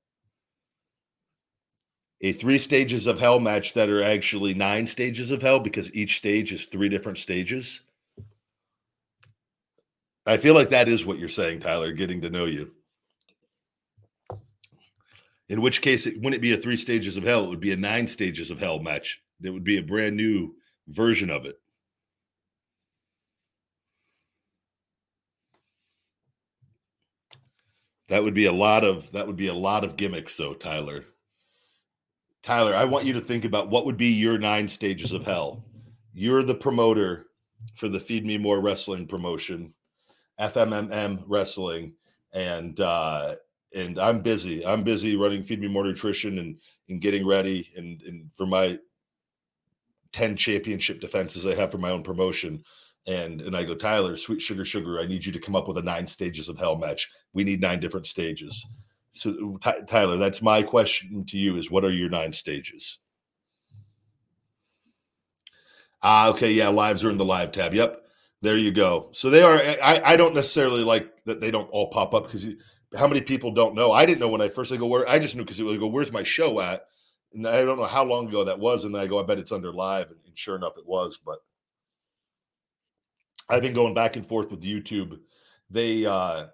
A 2.22 2.34
three 2.34 2.60
stages 2.60 3.08
of 3.08 3.20
hell 3.20 3.40
match 3.40 3.74
that 3.74 3.90
are 3.90 4.04
actually 4.04 4.54
nine 4.54 4.86
stages 4.86 5.32
of 5.32 5.42
hell 5.42 5.60
because 5.60 5.94
each 5.96 6.20
stage 6.20 6.54
is 6.54 6.68
three 6.68 6.88
different 6.88 7.18
stages? 7.18 7.82
I 10.28 10.38
feel 10.38 10.54
like 10.54 10.70
that 10.70 10.88
is 10.88 11.04
what 11.04 11.18
you're 11.18 11.30
saying, 11.30 11.62
Tyler, 11.62 11.92
getting 11.94 12.22
to 12.22 12.30
know 12.30 12.46
you. 12.46 12.72
In 15.50 15.62
which 15.62 15.82
case, 15.82 16.06
it 16.06 16.18
wouldn't 16.18 16.36
it 16.36 16.42
be 16.42 16.54
a 16.54 16.58
three 16.58 16.78
stages 16.78 17.18
of 17.18 17.24
hell? 17.24 17.46
It 17.46 17.50
would 17.50 17.60
be 17.60 17.72
a 17.72 17.76
nine 17.76 18.08
stages 18.08 18.52
of 18.52 18.60
hell 18.60 18.80
match. 18.80 19.20
It 19.42 19.50
would 19.50 19.64
be 19.64 19.80
a 19.80 19.84
brand 19.84 20.16
new 20.16 20.54
version 20.88 21.32
of 21.32 21.46
it. 21.46 21.60
That 28.12 28.26
would 28.26 28.34
be 28.34 28.44
a 28.44 28.52
lot 28.52 28.84
of 28.84 29.10
that 29.14 29.26
would 29.26 29.38
be 29.38 29.48
a 29.48 29.54
lot 29.54 29.86
of 29.86 29.96
gimmicks, 29.96 30.36
though, 30.36 30.54
Tyler. 30.54 31.06
Tyler, 32.44 32.76
I 32.76 32.84
want 32.84 33.06
you 33.06 33.14
to 33.14 33.22
think 33.22 33.46
about 33.46 33.70
what 33.70 33.86
would 33.86 33.96
be 33.96 34.08
your 34.08 34.38
nine 34.38 34.68
stages 34.68 35.14
of 35.14 35.26
hell. 35.26 35.64
You're 36.14 36.44
the 36.44 36.54
promoter 36.54 37.28
for 37.76 37.88
the 37.88 38.02
Feed 38.02 38.26
Me 38.26 38.38
More 38.38 38.60
Wrestling 38.60 39.08
promotion, 39.08 39.74
FMMM 40.42 41.24
Wrestling, 41.26 41.94
and 42.34 42.78
uh, 42.82 43.36
and 43.74 43.98
I'm 43.98 44.20
busy. 44.20 44.66
I'm 44.66 44.84
busy 44.84 45.16
running 45.16 45.42
Feed 45.42 45.62
Me 45.62 45.70
More 45.70 45.86
Nutrition 45.86 46.40
and 46.40 46.60
and 46.90 47.00
getting 47.00 47.26
ready 47.26 47.72
and 47.78 48.02
and 48.02 48.30
for 48.36 48.46
my 48.46 48.78
ten 50.12 50.36
championship 50.36 51.00
defenses 51.00 51.46
I 51.46 51.56
have 51.56 51.72
for 51.72 51.78
my 51.78 51.92
own 51.92 52.04
promotion 52.04 52.66
and 53.08 53.42
and 53.42 53.56
I 53.56 53.64
go, 53.64 53.76
Tyler, 53.76 54.16
sweet 54.18 54.42
sugar, 54.42 54.66
sugar. 54.66 55.00
I 55.00 55.08
need 55.08 55.26
you 55.26 55.32
to 55.32 55.40
come 55.40 55.56
up 55.56 55.68
with 55.68 55.78
a 55.78 55.82
nine 55.82 56.08
stages 56.08 56.50
of 56.50 56.58
hell 56.58 56.78
match. 56.78 57.10
We 57.34 57.44
need 57.44 57.62
nine 57.62 57.80
different 57.80 58.08
stages. 58.08 58.66
So, 59.14 59.58
Tyler, 59.88 60.18
that's 60.18 60.42
my 60.42 60.64
question 60.64 61.26
to 61.26 61.38
you: 61.38 61.58
is 61.58 61.72
what 61.72 61.84
are 61.84 61.92
your 61.92 62.10
nine 62.10 62.34
stages? 62.34 63.00
Ah, 66.04 66.30
okay, 66.30 66.52
yeah, 66.52 66.70
lives 66.70 67.04
are 67.04 67.10
in 67.10 67.18
the 67.18 67.26
live 67.26 67.52
tab. 67.52 67.74
Yep, 67.74 68.02
there 68.42 68.58
you 68.58 68.72
go. 68.72 69.10
So 69.14 69.30
they 69.30 69.44
are. 69.44 69.58
I, 69.58 70.02
I 70.04 70.18
don't 70.18 70.36
necessarily 70.36 70.84
like 70.84 71.12
that 71.26 71.42
they 71.42 71.52
don't 71.52 71.70
all 71.70 71.90
pop 71.90 72.14
up 72.14 72.26
because 72.26 72.46
how 72.98 73.08
many 73.08 73.22
people 73.22 73.52
don't 73.52 73.76
know? 73.76 73.92
I 73.92 74.06
didn't 74.06 74.20
know 74.20 74.30
when 74.30 74.42
I 74.42 74.50
first 74.50 74.72
I 74.72 74.78
go 74.78 74.88
where 74.88 75.08
I 75.08 75.20
just 75.20 75.36
knew 75.36 75.44
because 75.44 75.60
it 75.60 75.64
would 75.64 75.80
go 75.80 75.88
where's 75.88 76.12
my 76.12 76.24
show 76.24 76.60
at, 76.62 76.86
and 77.34 77.48
I 77.48 77.64
don't 77.64 77.78
know 77.78 77.86
how 77.86 78.04
long 78.04 78.28
ago 78.28 78.44
that 78.44 78.60
was, 78.60 78.86
and 78.86 78.96
I 78.98 79.08
go 79.08 79.20
I 79.20 79.24
bet 79.24 79.40
it's 79.40 79.52
under 79.52 79.74
live, 79.74 80.08
and, 80.10 80.20
and 80.26 80.38
sure 80.38 80.56
enough 80.56 80.78
it 80.78 80.88
was. 80.88 81.20
But 81.24 81.40
I've 83.52 83.64
been 83.64 83.74
going 83.74 83.94
back 83.96 84.16
and 84.18 84.26
forth 84.26 84.52
with 84.52 84.64
YouTube. 84.64 85.20
They, 85.70 86.06
uh 86.06 86.48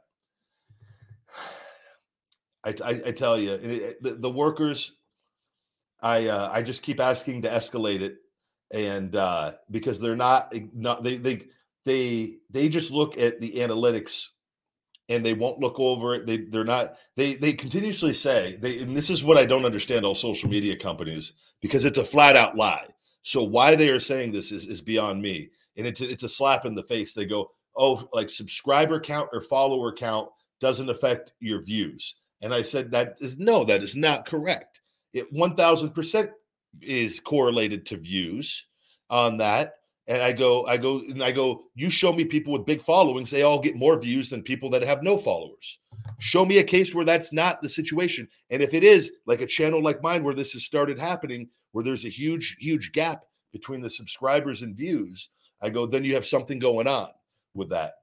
I, 2.64 2.76
I, 2.84 2.90
I 3.08 3.12
tell 3.14 3.40
you, 3.40 3.54
it, 3.54 4.04
the, 4.04 4.16
the 4.16 4.30
workers, 4.32 4.94
I 6.02 6.28
uh, 6.28 6.50
I 6.54 6.62
just 6.62 6.84
keep 6.84 7.00
asking 7.00 7.44
to 7.44 7.50
escalate 7.50 8.02
it, 8.02 8.18
and 8.72 9.16
uh 9.16 9.54
because 9.72 10.00
they're 10.00 10.16
not 10.16 10.54
not 10.74 11.04
they 11.04 11.18
they 11.18 11.44
they 11.86 12.38
they 12.50 12.70
just 12.70 12.92
look 12.92 13.18
at 13.18 13.40
the 13.42 13.54
analytics 13.54 14.28
and 15.10 15.26
they 15.26 15.34
won't 15.34 15.60
look 15.60 15.80
over 15.80 16.16
it. 16.16 16.26
They 16.28 16.38
they're 16.38 16.64
not 16.64 16.96
they 17.16 17.36
they 17.36 17.54
continuously 17.54 18.14
say 18.14 18.58
they 18.62 18.80
and 18.80 18.96
this 18.96 19.10
is 19.10 19.24
what 19.24 19.38
I 19.38 19.46
don't 19.46 19.66
understand 19.66 20.06
all 20.06 20.16
social 20.16 20.50
media 20.50 20.76
companies 20.76 21.34
because 21.62 21.86
it's 21.86 21.98
a 21.98 22.04
flat 22.04 22.36
out 22.36 22.58
lie. 22.58 22.88
So 23.24 23.44
why 23.44 23.76
they 23.76 23.90
are 23.90 24.00
saying 24.00 24.32
this 24.32 24.52
is 24.52 24.66
is 24.66 24.82
beyond 24.82 25.22
me. 25.22 25.50
And 25.78 25.86
it's 25.88 26.02
a, 26.02 26.10
it's 26.10 26.24
a 26.24 26.30
slap 26.30 26.66
in 26.66 26.76
the 26.76 26.84
face. 26.84 27.14
They 27.14 27.26
go, 27.26 27.52
"Oh, 27.76 28.08
like 28.14 28.30
subscriber 28.30 29.00
count 29.00 29.30
or 29.34 29.42
follower 29.42 29.94
count 29.94 30.30
doesn't 30.60 30.90
affect 30.90 31.34
your 31.40 31.62
views." 31.62 32.16
And 32.42 32.54
I 32.54 32.62
said 32.62 32.92
that 32.92 33.18
is 33.20 33.38
no, 33.38 33.64
that 33.66 33.84
is 33.84 33.96
not 33.96 34.26
correct. 34.26 34.82
It 35.14 35.34
1000% 35.34 36.30
is 36.82 37.20
correlated 37.20 37.86
to 37.88 37.98
views 37.98 38.66
on 39.10 39.38
that 39.38 39.78
and 40.08 40.22
I 40.22 40.32
go, 40.32 40.66
I 40.66 40.78
go, 40.78 41.00
and 41.00 41.22
I 41.22 41.32
go, 41.32 41.66
you 41.76 41.90
show 41.90 42.14
me 42.14 42.24
people 42.24 42.54
with 42.54 42.66
big 42.66 42.82
followings, 42.82 43.30
they 43.30 43.44
all 43.44 43.60
get 43.60 43.76
more 43.76 44.00
views 44.00 44.30
than 44.30 44.42
people 44.42 44.70
that 44.70 44.82
have 44.82 45.04
no 45.04 45.18
followers. 45.18 45.80
Show 46.20 46.46
me 46.46 46.60
a 46.60 46.64
case 46.64 46.96
where 46.96 47.04
that's 47.04 47.34
not 47.34 47.62
the 47.62 47.68
situation. 47.68 48.28
And 48.50 48.62
if 48.62 48.74
it 48.74 48.86
is 48.86 49.12
like 49.26 49.42
a 49.42 49.46
channel 49.46 49.84
like 49.84 50.02
mine 50.02 50.24
where 50.24 50.34
this 50.34 50.54
has 50.54 50.64
started 50.64 50.98
happening, 50.98 51.50
where 51.74 51.84
there's 51.84 52.06
a 52.06 52.10
huge, 52.10 52.56
huge 52.60 52.94
gap 52.94 53.24
between 53.52 53.82
the 53.82 53.90
subscribers 53.90 54.62
and 54.62 54.78
views, 54.78 55.30
I 55.62 55.70
go, 55.70 55.86
then 55.86 56.04
you 56.04 56.14
have 56.16 56.26
something 56.26 56.60
going 56.60 56.88
on 56.88 57.10
with 57.54 57.70
that. 57.70 57.96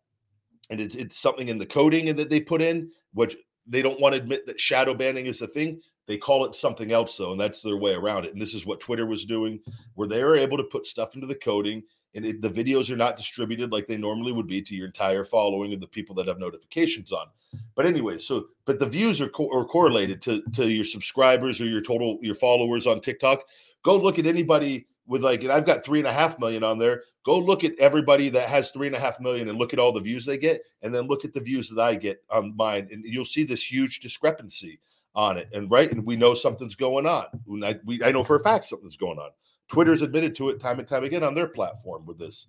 And 0.71 0.81
it's, 0.81 0.95
it's 0.95 1.19
something 1.19 1.49
in 1.49 1.59
the 1.59 1.67
coding 1.67 2.15
that 2.17 2.31
they 2.31 2.41
put 2.41 2.63
in, 2.63 2.91
which 3.13 3.37
they 3.67 3.83
don't 3.83 4.01
want 4.01 4.15
to 4.15 4.21
admit 4.21 4.47
that 4.47 4.61
shadow 4.61 4.95
banning 4.95 5.27
is 5.27 5.43
a 5.43 5.47
thing. 5.47 5.81
They 6.07 6.19
call 6.19 6.45
it 6.45 6.55
something 6.55 6.93
else, 6.93 7.17
though, 7.17 7.33
and 7.33 7.41
that's 7.41 7.63
their 7.63 7.77
way 7.77 7.95
around 7.95 8.25
it. 8.25 8.33
And 8.33 8.41
this 8.41 8.55
is 8.55 8.67
what 8.67 8.81
Twitter 8.81 9.07
was 9.07 9.25
doing, 9.25 9.61
where 9.95 10.09
they 10.09 10.23
are 10.23 10.37
able 10.37 10.59
to 10.59 10.65
put 10.65 10.87
stuff 10.87 11.15
into 11.15 11.27
the 11.27 11.35
coding, 11.35 11.83
and 12.15 12.25
it, 12.25 12.43
the 12.43 12.51
videos 12.51 12.91
are 12.91 12.97
not 12.97 13.17
distributed 13.17 13.73
like 13.73 13.87
they 13.87 13.97
normally 13.97 14.33
would 14.33 14.47
be 14.47 14.63
to 14.63 14.75
your 14.75 14.87
entire 14.87 15.25
following 15.25 15.73
of 15.73 15.81
the 15.81 15.87
people 15.87 16.15
that 16.17 16.29
have 16.29 16.39
notifications 16.39 17.11
on. 17.11 17.27
But 17.75 17.87
anyway, 17.87 18.19
so 18.19 18.47
but 18.67 18.79
the 18.79 18.87
views 18.87 19.21
are, 19.21 19.29
co- 19.29 19.51
are 19.53 19.65
correlated 19.65 20.21
to 20.23 20.43
to 20.55 20.69
your 20.69 20.85
subscribers 20.85 21.61
or 21.61 21.67
your 21.67 21.81
total 21.81 22.19
your 22.21 22.35
followers 22.35 22.87
on 22.87 23.01
TikTok. 23.01 23.45
Go 23.83 23.97
look 23.97 24.19
at 24.19 24.27
anybody 24.27 24.87
with 25.07 25.23
like, 25.23 25.43
and 25.43 25.53
I've 25.53 25.67
got 25.67 25.85
three 25.85 25.99
and 25.99 26.09
a 26.09 26.13
half 26.13 26.39
million 26.39 26.65
on 26.65 26.79
there. 26.79 27.03
Go 27.25 27.39
look 27.39 27.65
at 27.65 27.79
everybody 27.79 28.29
that 28.31 28.49
has 28.49 28.71
three 28.71 28.87
and 28.87 28.97
a 28.97 29.01
half 29.01 29.21
million 29.21 29.49
and 29.49 29.59
look 29.59 29.73
at 29.73 29.79
all 29.79 29.93
the 29.93 30.01
views 30.01 30.25
they 30.25 30.39
get, 30.39 30.63
and 30.83 30.95
then 30.95 31.07
look 31.07 31.25
at 31.25 31.33
the 31.33 31.41
views 31.41 31.69
that 31.71 31.81
I 31.81 31.95
get 31.95 32.23
on 32.31 32.55
mine, 32.57 32.89
and 32.91 33.05
you'll 33.05 33.25
see 33.25 33.45
this 33.45 33.63
huge 33.63 34.01
discrepancy 34.01 34.81
on 35.15 35.39
it. 35.39 35.49
And 35.53 35.71
right, 35.71 35.91
and 35.91 36.05
we 36.05 36.17
know 36.17 36.35
something's 36.35 36.75
going 36.75 37.07
on. 37.07 37.27
I, 37.63 37.79
we, 37.85 38.03
I 38.03 38.13
know 38.13 38.25
for 38.25 38.37
a 38.37 38.43
fact 38.43 38.67
something's 38.67 38.97
going 38.97 39.19
on. 39.19 39.31
Twitter's 39.69 40.03
admitted 40.03 40.35
to 40.37 40.51
it 40.51 40.61
time 40.61 40.79
and 40.79 40.89
time 40.89 41.05
again 41.05 41.25
on 41.25 41.35
their 41.35 41.49
platform 41.49 42.05
with 42.05 42.19
this. 42.19 42.47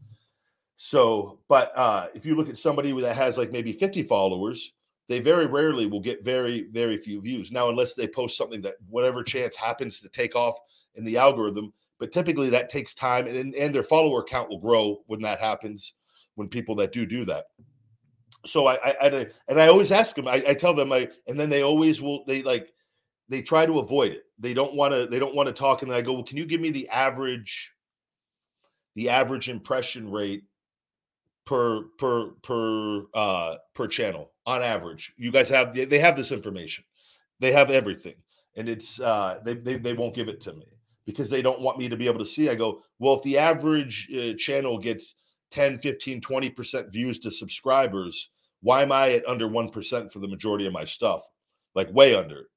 So, 0.77 1.39
but 1.47 1.71
uh, 1.77 2.07
if 2.13 2.25
you 2.25 2.35
look 2.35 2.49
at 2.49 2.57
somebody 2.57 2.91
that 2.91 3.15
has 3.15 3.37
like 3.37 3.51
maybe 3.51 3.71
50 3.71 4.03
followers, 4.03 4.73
they 5.07 5.19
very 5.19 5.45
rarely 5.45 5.85
will 5.85 5.99
get 5.99 6.25
very, 6.25 6.67
very 6.71 6.97
few 6.97 7.21
views. 7.21 7.51
Now, 7.51 7.69
unless 7.69 7.93
they 7.93 8.07
post 8.07 8.37
something 8.37 8.61
that 8.63 8.75
whatever 8.89 9.23
chance 9.23 9.55
happens 9.55 9.99
to 9.99 10.09
take 10.09 10.35
off 10.35 10.57
in 10.95 11.05
the 11.05 11.17
algorithm, 11.17 11.71
but 11.99 12.11
typically 12.11 12.49
that 12.49 12.69
takes 12.69 12.93
time 12.93 13.27
and, 13.27 13.55
and 13.55 13.73
their 13.73 13.83
follower 13.83 14.23
count 14.23 14.49
will 14.49 14.59
grow 14.59 15.01
when 15.07 15.21
that 15.21 15.39
happens, 15.39 15.93
when 16.35 16.47
people 16.47 16.75
that 16.75 16.91
do 16.91 17.05
do 17.05 17.25
that 17.25 17.45
so 18.45 18.67
I, 18.67 18.75
I, 19.01 19.27
and 19.47 19.59
I 19.59 19.67
always 19.67 19.91
ask 19.91 20.15
them. 20.15 20.27
I, 20.27 20.43
I 20.47 20.53
tell 20.53 20.73
them, 20.73 20.91
I 20.91 21.09
and 21.27 21.39
then 21.39 21.49
they 21.49 21.63
always 21.63 22.01
will. 22.01 22.23
They 22.25 22.43
like 22.43 22.71
they 23.27 23.41
try 23.41 23.65
to 23.65 23.79
avoid 23.79 24.11
it. 24.11 24.23
They 24.39 24.53
don't 24.53 24.75
want 24.75 24.93
to. 24.93 25.07
They 25.07 25.19
don't 25.19 25.35
want 25.35 25.47
to 25.47 25.53
talk. 25.53 25.81
And 25.81 25.91
I 25.91 26.01
go, 26.01 26.13
well, 26.13 26.23
can 26.23 26.37
you 26.37 26.45
give 26.45 26.61
me 26.61 26.69
the 26.69 26.87
average, 26.89 27.71
the 28.95 29.09
average 29.09 29.49
impression 29.49 30.09
rate 30.11 30.43
per 31.45 31.83
per 31.97 32.31
per 32.43 33.03
uh 33.13 33.55
per 33.73 33.87
channel 33.87 34.31
on 34.45 34.61
average? 34.61 35.13
You 35.17 35.31
guys 35.31 35.49
have 35.49 35.73
they 35.73 35.99
have 35.99 36.15
this 36.15 36.31
information. 36.31 36.83
They 37.39 37.51
have 37.51 37.69
everything, 37.69 38.15
and 38.55 38.69
it's 38.69 38.99
uh 38.99 39.39
they 39.43 39.55
they 39.55 39.77
they 39.77 39.93
won't 39.93 40.15
give 40.15 40.29
it 40.29 40.41
to 40.41 40.53
me 40.53 40.65
because 41.05 41.29
they 41.29 41.41
don't 41.41 41.61
want 41.61 41.77
me 41.77 41.89
to 41.89 41.95
be 41.95 42.07
able 42.07 42.19
to 42.19 42.25
see. 42.25 42.49
I 42.49 42.55
go, 42.55 42.81
well, 42.99 43.15
if 43.15 43.23
the 43.23 43.37
average 43.37 44.09
uh, 44.11 44.33
channel 44.37 44.77
gets 44.77 45.15
10, 45.51 45.77
15, 45.79 46.21
20% 46.21 46.91
views 46.91 47.19
to 47.19 47.31
subscribers, 47.31 48.29
why 48.61 48.81
am 48.81 48.91
I 48.91 49.11
at 49.11 49.27
under 49.27 49.47
1% 49.47 50.11
for 50.11 50.19
the 50.19 50.27
majority 50.27 50.65
of 50.65 50.73
my 50.73 50.85
stuff? 50.85 51.21
Like 51.75 51.93
way 51.93 52.15
under. 52.15 52.47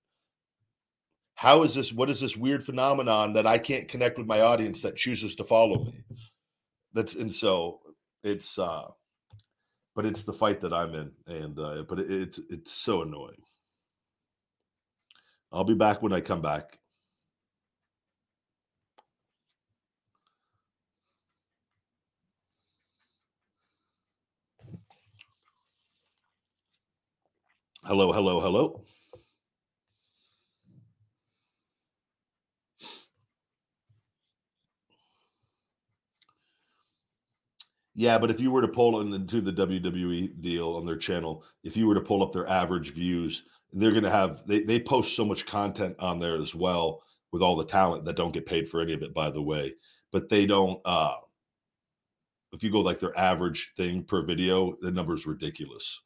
How 1.35 1.63
is 1.63 1.75
this? 1.75 1.93
What 1.93 2.11
is 2.11 2.21
this 2.21 2.37
weird 2.37 2.65
phenomenon 2.65 3.33
that 3.35 3.47
I 3.47 3.59
can't 3.59 3.87
connect 3.87 4.19
with 4.19 4.27
my 4.27 4.41
audience 4.41 4.83
that 4.83 4.97
chooses 4.97 5.37
to 5.37 5.45
follow 5.45 5.85
me? 5.85 6.03
That's 6.95 7.15
and 7.15 7.33
so 7.33 7.81
it's 8.25 8.59
uh 8.59 8.89
but 9.95 10.07
it's 10.07 10.23
the 10.23 10.33
fight 10.33 10.61
that 10.61 10.73
I'm 10.73 10.95
in, 10.95 11.11
and 11.27 11.59
uh, 11.59 11.83
but 11.89 11.99
it, 11.99 12.11
it's 12.11 12.41
it's 12.51 12.73
so 12.73 13.03
annoying. 13.03 13.43
I'll 15.53 15.65
be 15.65 15.75
back 15.75 16.03
when 16.03 16.13
I 16.13 16.21
come 16.21 16.41
back. 16.41 16.79
Hello, 27.89 28.13
hello, 28.13 28.39
hello. 28.39 28.85
Yeah, 37.95 38.19
but 38.19 38.31
if 38.31 38.41
you 38.41 38.51
were 38.51 38.61
to 38.61 38.69
pull 38.69 39.01
into 39.01 39.41
the 39.41 39.55
WWE 39.55 40.39
deal 40.43 40.77
on 40.77 40.85
their 40.85 40.99
channel, 40.99 41.43
if 41.65 41.79
you 41.79 41.87
were 41.87 41.95
to 41.95 42.03
pull 42.03 42.23
up 42.23 42.31
their 42.35 42.47
average 42.47 42.93
views, 42.93 43.45
they're 43.73 43.93
going 43.93 44.03
to 44.03 44.11
have 44.11 44.47
they 44.47 44.61
they 44.65 44.79
post 44.79 45.17
so 45.17 45.25
much 45.25 45.47
content 45.47 45.97
on 45.99 46.19
there 46.19 46.37
as 46.37 46.55
well 46.55 47.03
with 47.33 47.41
all 47.41 47.57
the 47.57 47.65
talent 47.65 48.05
that 48.05 48.17
don't 48.17 48.33
get 48.33 48.45
paid 48.45 48.69
for 48.69 48.83
any 48.83 48.93
of 48.93 49.03
it 49.03 49.15
by 49.15 49.31
the 49.31 49.43
way, 49.43 49.73
but 50.13 50.29
they 50.29 50.45
don't 50.45 50.79
uh 50.85 51.17
if 52.53 52.63
you 52.63 52.71
go 52.71 52.81
like 52.81 52.99
their 52.99 53.19
average 53.19 53.73
thing 53.79 54.05
per 54.05 54.23
video, 54.23 54.77
the 54.83 54.91
number 54.91 55.15
is 55.15 55.27
ridiculous 55.27 56.03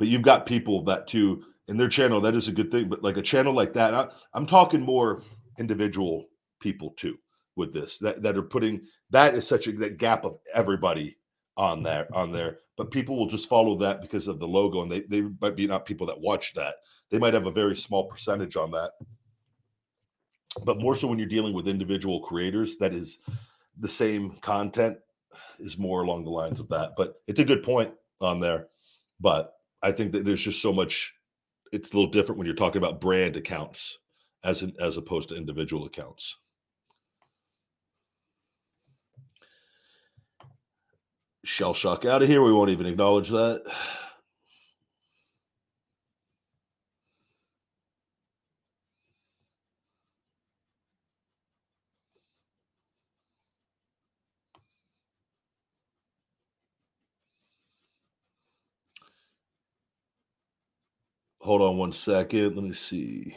but 0.00 0.08
you've 0.08 0.22
got 0.22 0.46
people 0.46 0.82
that 0.84 1.06
too 1.06 1.44
in 1.68 1.76
their 1.76 1.88
channel 1.88 2.20
that 2.20 2.34
is 2.34 2.48
a 2.48 2.52
good 2.52 2.72
thing 2.72 2.88
but 2.88 3.04
like 3.04 3.16
a 3.16 3.22
channel 3.22 3.54
like 3.54 3.74
that 3.74 3.94
I, 3.94 4.08
i'm 4.34 4.46
talking 4.46 4.80
more 4.80 5.22
individual 5.58 6.26
people 6.58 6.94
too 6.96 7.18
with 7.54 7.72
this 7.72 7.98
that, 7.98 8.22
that 8.22 8.36
are 8.36 8.42
putting 8.42 8.82
that 9.10 9.34
is 9.34 9.46
such 9.46 9.68
a 9.68 9.72
that 9.72 9.98
gap 9.98 10.24
of 10.24 10.38
everybody 10.52 11.18
on 11.56 11.78
mm-hmm. 11.78 11.84
that 11.84 12.08
on 12.12 12.32
there 12.32 12.58
but 12.80 12.90
people 12.90 13.18
will 13.18 13.26
just 13.26 13.46
follow 13.46 13.76
that 13.76 14.00
because 14.00 14.26
of 14.26 14.38
the 14.38 14.48
logo 14.48 14.80
and 14.80 14.90
they, 14.90 15.00
they 15.00 15.20
might 15.42 15.54
be 15.54 15.66
not 15.66 15.84
people 15.84 16.06
that 16.06 16.18
watch 16.18 16.54
that. 16.54 16.76
They 17.10 17.18
might 17.18 17.34
have 17.34 17.44
a 17.44 17.50
very 17.50 17.76
small 17.76 18.06
percentage 18.06 18.56
on 18.56 18.70
that. 18.70 18.92
But 20.64 20.80
more 20.80 20.96
so 20.96 21.06
when 21.06 21.18
you're 21.18 21.28
dealing 21.28 21.52
with 21.52 21.68
individual 21.68 22.20
creators 22.20 22.78
that 22.78 22.94
is 22.94 23.18
the 23.78 23.86
same 23.86 24.30
content 24.40 24.96
is 25.58 25.76
more 25.76 26.00
along 26.04 26.24
the 26.24 26.30
lines 26.30 26.58
of 26.58 26.70
that 26.70 26.92
but 26.96 27.20
it's 27.26 27.38
a 27.38 27.44
good 27.44 27.62
point 27.62 27.92
on 28.22 28.40
there 28.40 28.68
but 29.20 29.59
I 29.82 29.92
think 29.92 30.12
that 30.12 30.24
there's 30.24 30.42
just 30.42 30.62
so 30.62 30.72
much. 30.72 31.14
It's 31.72 31.92
a 31.92 31.96
little 31.96 32.10
different 32.10 32.38
when 32.38 32.46
you're 32.46 32.56
talking 32.56 32.82
about 32.82 33.00
brand 33.00 33.36
accounts 33.36 33.98
as 34.44 34.62
an, 34.62 34.74
as 34.80 34.96
opposed 34.96 35.28
to 35.28 35.36
individual 35.36 35.86
accounts. 35.86 36.36
Shell 41.44 41.74
shock 41.74 42.04
out 42.04 42.22
of 42.22 42.28
here. 42.28 42.42
We 42.42 42.52
won't 42.52 42.70
even 42.70 42.86
acknowledge 42.86 43.28
that. 43.30 43.62
Hold 61.40 61.60
on 61.62 61.76
one 61.76 61.92
second. 61.92 62.54
Let 62.56 62.64
me 62.64 62.72
see. 62.72 63.36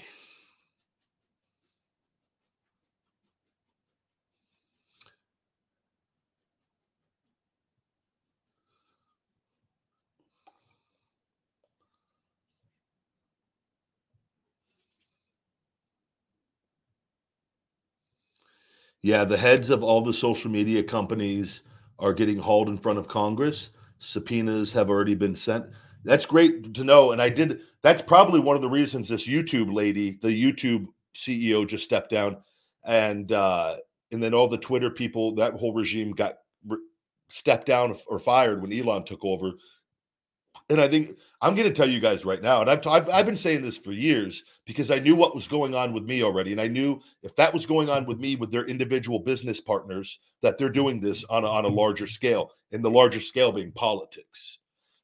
Yeah, 19.01 19.25
the 19.25 19.37
heads 19.37 19.69
of 19.69 19.83
all 19.83 20.01
the 20.01 20.13
social 20.13 20.49
media 20.49 20.81
companies 20.83 21.61
are 21.99 22.13
getting 22.13 22.39
hauled 22.39 22.69
in 22.69 22.77
front 22.77 22.99
of 22.99 23.07
Congress. 23.07 23.69
Subpoenas 23.99 24.73
have 24.73 24.89
already 24.89 25.15
been 25.15 25.35
sent. 25.35 25.65
That's 26.03 26.25
great 26.25 26.73
to 26.73 26.83
know. 26.83 27.11
And 27.11 27.21
I 27.21 27.29
did, 27.29 27.61
that's 27.81 28.01
probably 28.01 28.39
one 28.39 28.55
of 28.55 28.61
the 28.61 28.69
reasons 28.69 29.09
this 29.09 29.27
YouTube 29.27 29.73
lady, 29.73 30.17
the 30.21 30.27
YouTube 30.27 30.87
CEO, 31.15 31.67
just 31.67 31.83
stepped 31.83 32.11
down. 32.11 32.37
And, 32.83 33.31
uh, 33.31 33.77
and 34.11 34.21
then 34.21 34.33
all 34.33 34.47
the 34.47 34.57
Twitter 34.57 34.89
people, 34.89 35.35
that 35.35 35.53
whole 35.53 35.73
regime 35.73 36.11
got 36.11 36.35
re- 36.67 36.77
stepped 37.29 37.65
down 37.65 37.95
or 38.07 38.19
fired 38.19 38.61
when 38.61 38.73
Elon 38.73 39.05
took 39.05 39.23
over. 39.23 39.53
And 40.69 40.79
I 40.79 40.87
think 40.87 41.17
I'm 41.41 41.55
going 41.55 41.67
to 41.67 41.73
tell 41.73 41.89
you 41.89 41.99
guys 41.99 42.23
right 42.23 42.41
now, 42.41 42.61
and 42.61 42.69
I've, 42.69 42.81
t- 42.81 42.89
I've 42.89 43.09
I've 43.09 43.25
been 43.25 43.35
saying 43.35 43.63
this 43.63 43.77
for 43.77 43.91
years 43.91 44.43
because 44.65 44.91
I 44.91 44.99
knew 44.99 45.15
what 45.15 45.35
was 45.35 45.47
going 45.47 45.75
on 45.75 45.91
with 45.91 46.03
me 46.03 46.23
already, 46.23 46.53
and 46.53 46.61
I 46.61 46.67
knew 46.67 47.01
if 47.21 47.35
that 47.35 47.53
was 47.53 47.65
going 47.65 47.89
on 47.89 48.05
with 48.05 48.17
me 48.19 48.37
with 48.37 48.49
their 48.49 48.65
individual 48.65 49.19
business 49.19 49.59
partners, 49.59 50.19
that 50.41 50.57
they're 50.57 50.69
doing 50.69 51.01
this 51.01 51.25
on 51.25 51.43
a, 51.43 51.47
on 51.47 51.65
a 51.65 51.69
larger 51.69 52.07
scale, 52.07 52.51
and 52.71 52.83
the 52.83 52.89
larger 52.89 53.19
scale 53.19 53.51
being 53.51 53.73
politics. 53.73 54.59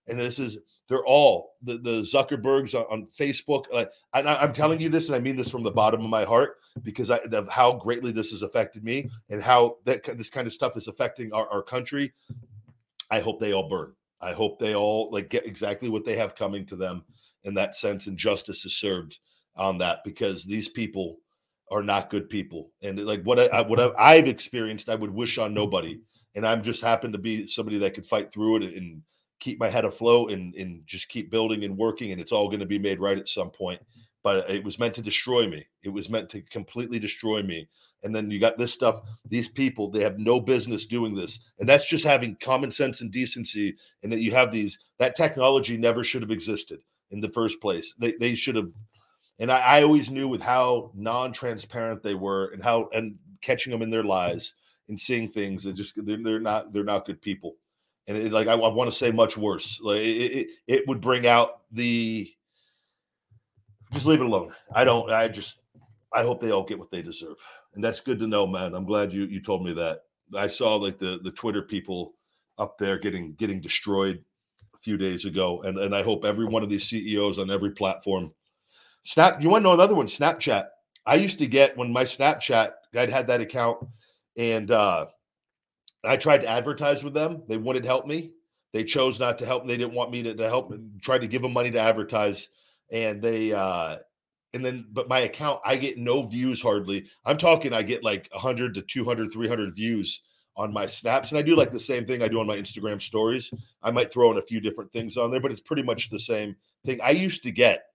And 0.08 0.18
this 0.18 0.40
is 0.40 0.60
they're 0.90 1.06
all 1.06 1.54
the 1.62 1.78
the 1.78 2.02
Zuckerbergs 2.02 2.74
on, 2.74 2.86
on 2.90 3.08
Facebook. 3.08 3.66
Like, 3.72 3.92
I, 4.12 4.44
am 4.44 4.54
telling 4.54 4.82
you 4.82 4.90
this, 4.90 5.08
and 5.08 5.16
I 5.16 5.20
mean 5.20 5.36
this 5.36 5.50
from 5.50 5.64
the 5.64 5.72
bottom 5.72 6.04
of 6.04 6.10
my 6.10 6.26
heart 6.26 6.58
because 6.82 7.12
I, 7.12 7.18
of 7.18 7.48
how 7.48 7.74
greatly 7.74 8.12
this 8.12 8.32
has 8.32 8.42
affected 8.42 8.84
me 8.84 9.10
and 9.30 9.42
how 9.42 9.78
that 9.86 10.18
this 10.18 10.30
kind 10.30 10.48
of 10.48 10.54
stuff 10.54 10.76
is 10.76 10.88
affecting 10.88 11.32
our, 11.32 11.48
our 11.50 11.62
country. 11.62 12.12
I 13.12 13.20
hope 13.20 13.40
they 13.40 13.54
all 13.54 13.70
burn. 13.70 13.94
I 14.20 14.34
hope 14.34 14.60
they 14.60 14.76
all 14.76 15.10
like 15.12 15.30
get 15.30 15.46
exactly 15.46 15.90
what 15.90 16.06
they 16.06 16.18
have 16.18 16.36
coming 16.36 16.66
to 16.66 16.76
them 16.76 17.04
in 17.44 17.54
that 17.54 17.76
sense, 17.76 18.08
and 18.08 18.18
justice 18.18 18.66
is 18.66 18.76
served 18.76 19.20
on 19.56 19.78
that 19.78 20.00
because 20.04 20.44
these 20.44 20.68
people 20.68 21.20
are 21.72 21.84
not 21.84 22.10
good 22.10 22.30
people. 22.30 22.72
And 22.82 23.06
like 23.06 23.24
what 23.24 23.54
I 23.54 23.62
what 23.62 23.80
I've 23.98 24.28
experienced, 24.28 24.90
I 24.90 24.96
would 24.96 25.12
wish 25.12 25.38
on 25.38 25.54
nobody. 25.54 26.00
And 26.36 26.46
I'm 26.46 26.64
just 26.64 26.84
happen 26.84 27.12
to 27.12 27.18
be 27.18 27.48
somebody 27.48 27.80
that 27.80 27.96
could 27.96 28.06
fight 28.06 28.32
through 28.32 28.58
it 28.58 28.76
and 28.76 29.02
keep 29.40 29.60
my 29.60 29.70
head 29.70 29.86
afloat 29.86 30.32
and 30.32 30.54
and 30.56 30.86
just 30.86 31.10
keep 31.10 31.32
building 31.32 31.64
and 31.64 31.78
working. 31.78 32.12
And 32.12 32.22
it's 32.22 32.32
all 32.32 32.48
going 32.48 32.60
to 32.60 32.66
be 32.66 32.80
made 32.80 33.00
right 33.00 33.18
at 33.18 33.28
some 33.28 33.50
point. 33.50 33.82
Mm-hmm. 33.82 34.00
But 34.22 34.50
it 34.50 34.64
was 34.64 34.78
meant 34.78 34.96
to 34.96 35.02
destroy 35.02 35.48
me. 35.48 35.66
It 35.82 35.90
was 35.90 36.10
meant 36.10 36.30
to 36.32 36.42
completely 36.42 37.00
destroy 37.00 37.42
me. 37.42 37.70
And 38.04 38.16
then 38.16 38.30
you 38.32 38.40
got 38.40 38.58
this 38.58 38.74
stuff. 38.74 39.02
These 39.26 39.50
people, 39.50 39.90
they 39.90 40.02
have 40.02 40.20
no 40.20 40.40
business 40.40 40.86
doing 40.86 41.16
this. 41.16 41.40
And 41.60 41.68
that's 41.68 41.88
just 41.88 42.06
having 42.06 42.38
common 42.42 42.72
sense 42.72 43.02
and 43.02 43.12
decency. 43.12 43.76
And 44.04 44.12
that 44.12 44.20
you 44.20 44.32
have 44.32 44.52
these, 44.52 44.78
that 45.00 45.16
technology 45.16 45.78
never 45.78 46.04
should 46.04 46.22
have 46.22 46.32
existed 46.32 46.82
in 47.12 47.22
the 47.22 47.30
first 47.30 47.62
place. 47.62 47.94
They, 47.98 48.14
they 48.14 48.36
should 48.36 48.56
have. 48.56 48.72
And 49.40 49.52
I, 49.52 49.60
I 49.60 49.84
always 49.84 50.10
knew 50.10 50.28
with 50.28 50.42
how 50.42 50.92
non 50.94 51.32
transparent 51.34 52.04
they 52.04 52.14
were 52.14 52.48
and 52.48 52.64
how, 52.64 52.90
and 52.94 53.16
catching 53.42 53.72
them 53.72 53.82
in 53.82 53.90
their 53.90 54.02
mm-hmm. 54.02 54.10
lies 54.10 54.54
and 54.90 55.00
seeing 55.00 55.30
things 55.30 55.64
that 55.64 55.74
just, 55.74 55.94
they're, 56.06 56.22
they're 56.22 56.40
not, 56.40 56.74
they're 56.74 56.84
not 56.84 57.06
good 57.06 57.22
people. 57.22 57.56
And 58.10 58.18
it, 58.18 58.34
like, 58.34 58.48
I, 58.48 58.54
I 58.54 58.68
want 58.68 58.90
to 58.90 58.96
say 58.96 59.12
much 59.12 59.38
worse. 59.38 59.80
Like, 59.82 60.00
it, 60.00 60.02
it, 60.02 60.48
it 60.68 60.88
would 60.88 61.00
bring 61.00 61.26
out 61.26 61.62
the, 61.72 62.30
just 63.94 64.06
leave 64.06 64.20
it 64.20 64.26
alone. 64.26 64.54
I 64.76 64.84
don't, 64.84 65.10
I 65.10 65.30
just, 65.30 65.56
I 66.12 66.24
hope 66.24 66.42
they 66.42 66.52
all 66.52 66.66
get 66.66 66.80
what 66.80 66.90
they 66.90 67.02
deserve 67.02 67.38
and 67.74 67.84
that's 67.84 68.02
good 68.02 68.20
to 68.20 68.28
know, 68.28 68.48
man. 68.48 68.74
I'm 68.74 68.86
glad 68.86 69.14
you 69.14 69.26
you 69.26 69.42
told 69.42 69.64
me 69.64 69.74
that. 69.74 70.04
I 70.36 70.48
saw 70.48 70.76
like 70.76 70.98
the 70.98 71.20
the 71.24 71.32
Twitter 71.32 71.62
people 71.62 72.14
up 72.58 72.78
there 72.78 72.98
getting 72.98 73.34
getting 73.34 73.62
destroyed 73.62 74.24
a 74.76 74.78
few 74.80 74.98
days 74.98 75.26
ago, 75.26 75.62
and 75.62 75.78
and 75.78 75.96
I 75.96 76.04
hope 76.04 76.26
every 76.26 76.46
one 76.46 76.64
of 76.64 76.70
these 76.70 76.90
CEOs 76.90 77.40
on 77.40 77.52
every 77.52 77.72
platform. 77.72 78.34
Snap. 79.04 79.42
You 79.42 79.50
want 79.50 79.62
to 79.62 79.64
know 79.64 79.74
another 79.74 79.96
one? 79.96 80.08
Snapchat. 80.08 80.68
I 81.06 81.16
used 81.16 81.40
to 81.40 81.48
get 81.48 81.78
when 81.78 81.92
my 81.92 82.04
Snapchat. 82.04 82.72
I'd 82.96 83.10
had 83.10 83.28
that 83.28 83.42
account, 83.42 83.88
and 84.36 84.72
uh, 84.72 85.08
I 86.04 86.18
tried 86.18 86.42
to 86.42 86.50
advertise 86.50 87.04
with 87.04 87.14
them. 87.14 87.44
They 87.48 87.58
wouldn't 87.58 87.86
help 87.86 88.06
me. 88.06 88.32
They 88.72 88.84
chose 88.84 89.20
not 89.20 89.38
to 89.40 89.46
help. 89.46 89.68
They 89.68 89.78
didn't 89.78 89.94
want 89.94 90.12
me 90.12 90.24
to, 90.24 90.36
to 90.36 90.48
help. 90.48 90.74
Tried 91.02 91.22
to 91.22 91.28
give 91.28 91.42
them 91.42 91.54
money 91.54 91.72
to 91.72 91.80
advertise, 91.80 92.48
and 92.92 93.22
they 93.22 93.52
uh, 93.52 93.98
and 94.54 94.66
then 94.66 94.86
but 94.92 95.08
my 95.08 95.20
account 95.20 95.60
i 95.66 95.76
get 95.76 95.98
no 95.98 96.24
views 96.24 96.62
hardly 96.62 97.06
i'm 97.26 97.38
talking 97.38 97.74
i 97.74 97.82
get 97.82 98.04
like 98.04 98.28
100 98.32 98.74
to 98.76 98.82
200 98.82 99.32
300 99.32 99.76
views 99.76 100.22
on 100.56 100.74
my 100.74 100.86
snaps 100.86 101.30
and 101.30 101.38
i 101.38 101.42
do 101.42 101.56
like 101.56 101.72
the 101.72 101.80
same 101.80 102.06
thing 102.06 102.22
i 102.22 102.28
do 102.28 102.40
on 102.40 102.48
my 102.48 102.58
instagram 102.58 103.02
stories 103.02 103.52
i 103.84 103.92
might 103.92 104.12
throw 104.12 104.32
in 104.32 104.38
a 104.38 104.42
few 104.42 104.60
different 104.60 104.92
things 104.92 105.18
on 105.18 105.32
there 105.32 105.40
but 105.40 105.52
it's 105.52 105.62
pretty 105.62 105.84
much 105.84 106.10
the 106.10 106.20
same 106.20 106.56
thing 106.86 107.00
i 107.02 107.12
used 107.12 107.44
to 107.44 107.52
get 107.52 107.86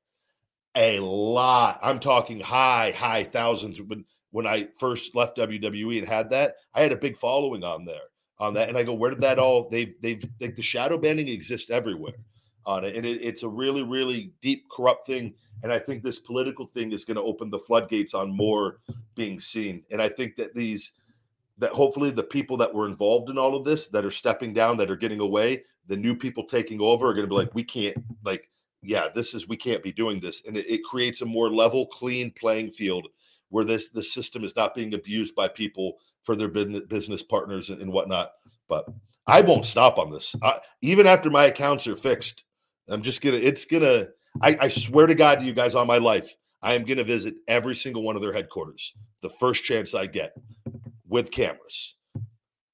a 0.76 0.98
lot 1.00 1.78
i'm 1.82 2.00
talking 2.00 2.40
high 2.40 2.92
high 2.96 3.24
thousands 3.24 3.80
when 3.82 4.04
when 4.34 4.46
i 4.46 4.66
first 4.78 5.14
left 5.14 5.36
wwe 5.36 5.98
and 5.98 6.08
had 6.08 6.28
that 6.30 6.56
i 6.74 6.80
had 6.80 6.92
a 6.92 6.96
big 6.96 7.16
following 7.16 7.64
on 7.64 7.84
there 7.84 7.96
on 8.38 8.54
that 8.54 8.68
mm-hmm. 8.68 8.76
and 8.76 8.78
i 8.78 8.82
go 8.82 8.92
where 8.92 9.10
did 9.10 9.20
that 9.20 9.38
mm-hmm. 9.38 9.44
all 9.44 9.68
they've 9.68 9.94
they've 10.00 10.24
like 10.40 10.56
the 10.56 10.62
shadow 10.62 10.98
banning 10.98 11.28
exists 11.28 11.70
everywhere 11.70 12.14
on 12.66 12.84
it 12.84 12.96
and 12.96 13.04
it, 13.04 13.22
it's 13.22 13.42
a 13.42 13.48
really 13.48 13.82
really 13.82 14.32
deep 14.40 14.64
corrupt 14.70 15.06
thing 15.06 15.34
and 15.64 15.72
I 15.72 15.78
think 15.78 16.02
this 16.02 16.18
political 16.18 16.66
thing 16.66 16.92
is 16.92 17.06
going 17.06 17.16
to 17.16 17.22
open 17.22 17.48
the 17.48 17.58
floodgates 17.58 18.12
on 18.12 18.36
more 18.36 18.80
being 19.14 19.40
seen. 19.40 19.82
And 19.90 20.00
I 20.02 20.10
think 20.10 20.36
that 20.36 20.54
these, 20.54 20.92
that 21.56 21.70
hopefully 21.70 22.10
the 22.10 22.22
people 22.22 22.58
that 22.58 22.74
were 22.74 22.86
involved 22.86 23.30
in 23.30 23.38
all 23.38 23.56
of 23.56 23.64
this, 23.64 23.88
that 23.88 24.04
are 24.04 24.10
stepping 24.10 24.52
down, 24.52 24.76
that 24.76 24.90
are 24.90 24.96
getting 24.96 25.20
away, 25.20 25.64
the 25.86 25.96
new 25.96 26.14
people 26.14 26.44
taking 26.44 26.82
over 26.82 27.08
are 27.08 27.14
going 27.14 27.26
to 27.26 27.30
be 27.30 27.34
like, 27.34 27.54
we 27.54 27.64
can't, 27.64 27.96
like, 28.24 28.50
yeah, 28.82 29.08
this 29.14 29.32
is, 29.32 29.48
we 29.48 29.56
can't 29.56 29.82
be 29.82 29.90
doing 29.90 30.20
this. 30.20 30.42
And 30.46 30.56
it, 30.58 30.68
it 30.68 30.84
creates 30.84 31.22
a 31.22 31.26
more 31.26 31.50
level, 31.50 31.86
clean 31.86 32.30
playing 32.38 32.70
field 32.70 33.08
where 33.54 33.64
this, 33.64 33.90
the 33.90 34.02
system 34.02 34.42
is 34.42 34.56
not 34.56 34.74
being 34.74 34.94
abused 34.94 35.32
by 35.36 35.46
people 35.46 35.98
for 36.24 36.34
their 36.34 36.48
business, 36.48 37.22
partners 37.22 37.70
and, 37.70 37.80
and 37.80 37.92
whatnot. 37.92 38.32
But 38.68 38.84
I 39.28 39.42
won't 39.42 39.64
stop 39.64 39.96
on 39.96 40.10
this. 40.10 40.34
I, 40.42 40.58
even 40.82 41.06
after 41.06 41.30
my 41.30 41.44
accounts 41.44 41.86
are 41.86 41.94
fixed, 41.94 42.42
I'm 42.88 43.02
just 43.02 43.22
gonna. 43.22 43.36
It's 43.36 43.64
gonna. 43.64 44.08
I, 44.42 44.58
I 44.62 44.68
swear 44.68 45.06
to 45.06 45.14
God 45.14 45.38
to 45.38 45.44
you 45.44 45.52
guys 45.52 45.76
on 45.76 45.86
my 45.86 45.98
life, 45.98 46.34
I 46.62 46.74
am 46.74 46.84
going 46.84 46.98
to 46.98 47.04
visit 47.04 47.36
every 47.46 47.76
single 47.76 48.02
one 48.02 48.16
of 48.16 48.22
their 48.22 48.32
headquarters 48.32 48.92
the 49.22 49.30
first 49.30 49.62
chance 49.62 49.94
I 49.94 50.06
get 50.06 50.34
with 51.06 51.30
cameras. 51.30 51.94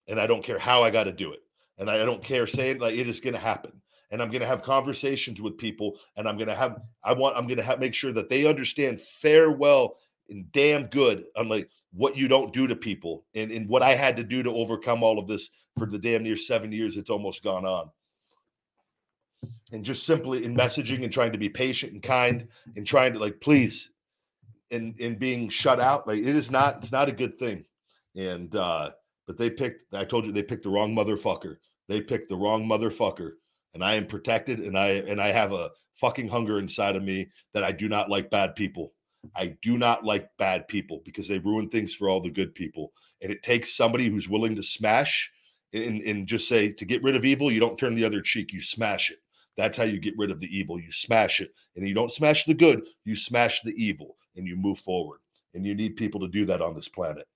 And 0.08 0.18
I 0.18 0.26
don't 0.26 0.42
care 0.42 0.58
how 0.58 0.82
I 0.82 0.88
got 0.88 1.04
to 1.04 1.12
do 1.12 1.34
it. 1.34 1.40
And 1.76 1.90
I 1.90 1.98
don't 1.98 2.24
care 2.24 2.46
saying 2.46 2.78
like 2.78 2.94
it 2.94 3.06
is 3.06 3.20
going 3.20 3.34
to 3.34 3.40
happen. 3.40 3.82
And 4.10 4.22
I'm 4.22 4.30
going 4.30 4.40
to 4.40 4.46
have 4.46 4.62
conversations 4.62 5.42
with 5.42 5.58
people 5.58 5.98
and 6.16 6.26
I'm 6.26 6.36
going 6.36 6.48
to 6.48 6.54
have, 6.54 6.80
I 7.04 7.12
want, 7.12 7.36
I'm 7.36 7.46
going 7.46 7.58
to 7.58 7.62
have, 7.62 7.80
make 7.80 7.92
sure 7.92 8.12
that 8.14 8.30
they 8.30 8.46
understand 8.46 8.98
fair, 8.98 9.50
well, 9.50 9.98
and 10.30 10.50
damn 10.52 10.86
good 10.86 11.24
on 11.36 11.48
like 11.48 11.68
what 11.92 12.16
you 12.16 12.28
don't 12.28 12.52
do 12.52 12.66
to 12.66 12.76
people 12.76 13.24
and, 13.34 13.50
and 13.50 13.68
what 13.68 13.82
I 13.82 13.94
had 13.94 14.16
to 14.16 14.24
do 14.24 14.42
to 14.42 14.50
overcome 14.50 15.02
all 15.02 15.18
of 15.18 15.26
this 15.26 15.50
for 15.76 15.86
the 15.86 15.98
damn 15.98 16.22
near 16.22 16.36
seven 16.36 16.72
years 16.72 16.96
it's 16.96 17.10
almost 17.10 17.42
gone 17.42 17.64
on. 17.64 17.90
And 19.72 19.84
just 19.84 20.04
simply 20.04 20.44
in 20.44 20.56
messaging 20.56 21.02
and 21.04 21.12
trying 21.12 21.32
to 21.32 21.38
be 21.38 21.48
patient 21.48 21.92
and 21.92 22.02
kind 22.02 22.48
and 22.76 22.86
trying 22.86 23.12
to 23.14 23.18
like 23.18 23.40
please 23.40 23.90
and 24.70 24.94
and 25.00 25.18
being 25.18 25.48
shut 25.48 25.80
out 25.80 26.06
like 26.06 26.18
it 26.18 26.36
is 26.36 26.50
not 26.50 26.82
it's 26.82 26.92
not 26.92 27.08
a 27.08 27.12
good 27.12 27.38
thing. 27.38 27.64
And 28.16 28.54
uh 28.54 28.90
but 29.26 29.38
they 29.38 29.50
picked 29.50 29.94
i 29.94 30.04
told 30.04 30.26
you 30.26 30.32
they 30.32 30.42
picked 30.42 30.64
the 30.64 30.70
wrong 30.70 30.94
motherfucker. 30.94 31.56
They 31.88 32.00
picked 32.00 32.28
the 32.28 32.36
wrong 32.36 32.66
motherfucker. 32.66 33.32
And 33.74 33.82
i 33.84 33.94
am 33.94 34.06
protected 34.06 34.60
and 34.60 34.78
i 34.78 34.88
and 34.88 35.20
i 35.20 35.28
have 35.28 35.52
a 35.52 35.70
fucking 35.94 36.28
hunger 36.28 36.58
inside 36.58 36.96
of 36.96 37.02
me 37.02 37.28
that 37.54 37.64
i 37.64 37.72
do 37.72 37.88
not 37.88 38.10
like 38.10 38.30
bad 38.30 38.54
people 38.54 38.92
i 39.36 39.54
do 39.62 39.78
not 39.78 40.04
like 40.04 40.28
bad 40.38 40.66
people 40.68 41.02
because 41.04 41.28
they 41.28 41.38
ruin 41.38 41.68
things 41.68 41.94
for 41.94 42.08
all 42.08 42.20
the 42.20 42.30
good 42.30 42.54
people 42.54 42.92
and 43.22 43.30
it 43.30 43.42
takes 43.42 43.76
somebody 43.76 44.08
who's 44.08 44.28
willing 44.28 44.56
to 44.56 44.62
smash 44.62 45.30
and, 45.72 46.00
and 46.02 46.26
just 46.26 46.48
say 46.48 46.72
to 46.72 46.84
get 46.84 47.02
rid 47.02 47.14
of 47.14 47.24
evil 47.24 47.50
you 47.50 47.60
don't 47.60 47.78
turn 47.78 47.94
the 47.94 48.04
other 48.04 48.20
cheek 48.20 48.52
you 48.52 48.62
smash 48.62 49.10
it 49.10 49.18
that's 49.60 49.76
how 49.76 49.84
you 49.84 49.98
get 49.98 50.16
rid 50.16 50.30
of 50.30 50.40
the 50.40 50.56
evil. 50.56 50.80
You 50.80 50.90
smash 50.90 51.40
it. 51.40 51.52
And 51.76 51.86
you 51.86 51.94
don't 51.94 52.12
smash 52.12 52.44
the 52.44 52.54
good, 52.54 52.82
you 53.04 53.14
smash 53.14 53.60
the 53.62 53.74
evil 53.76 54.16
and 54.36 54.46
you 54.46 54.56
move 54.56 54.78
forward. 54.78 55.20
And 55.54 55.66
you 55.66 55.74
need 55.74 55.96
people 55.96 56.20
to 56.20 56.28
do 56.28 56.46
that 56.46 56.62
on 56.62 56.74
this 56.74 56.88
planet. 56.88 57.26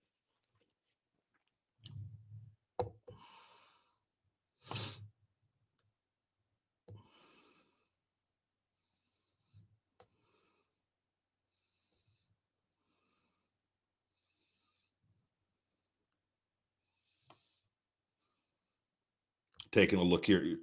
Taking 19.75 19.99
a 19.99 20.05
look 20.05 20.25
here. 20.25 20.59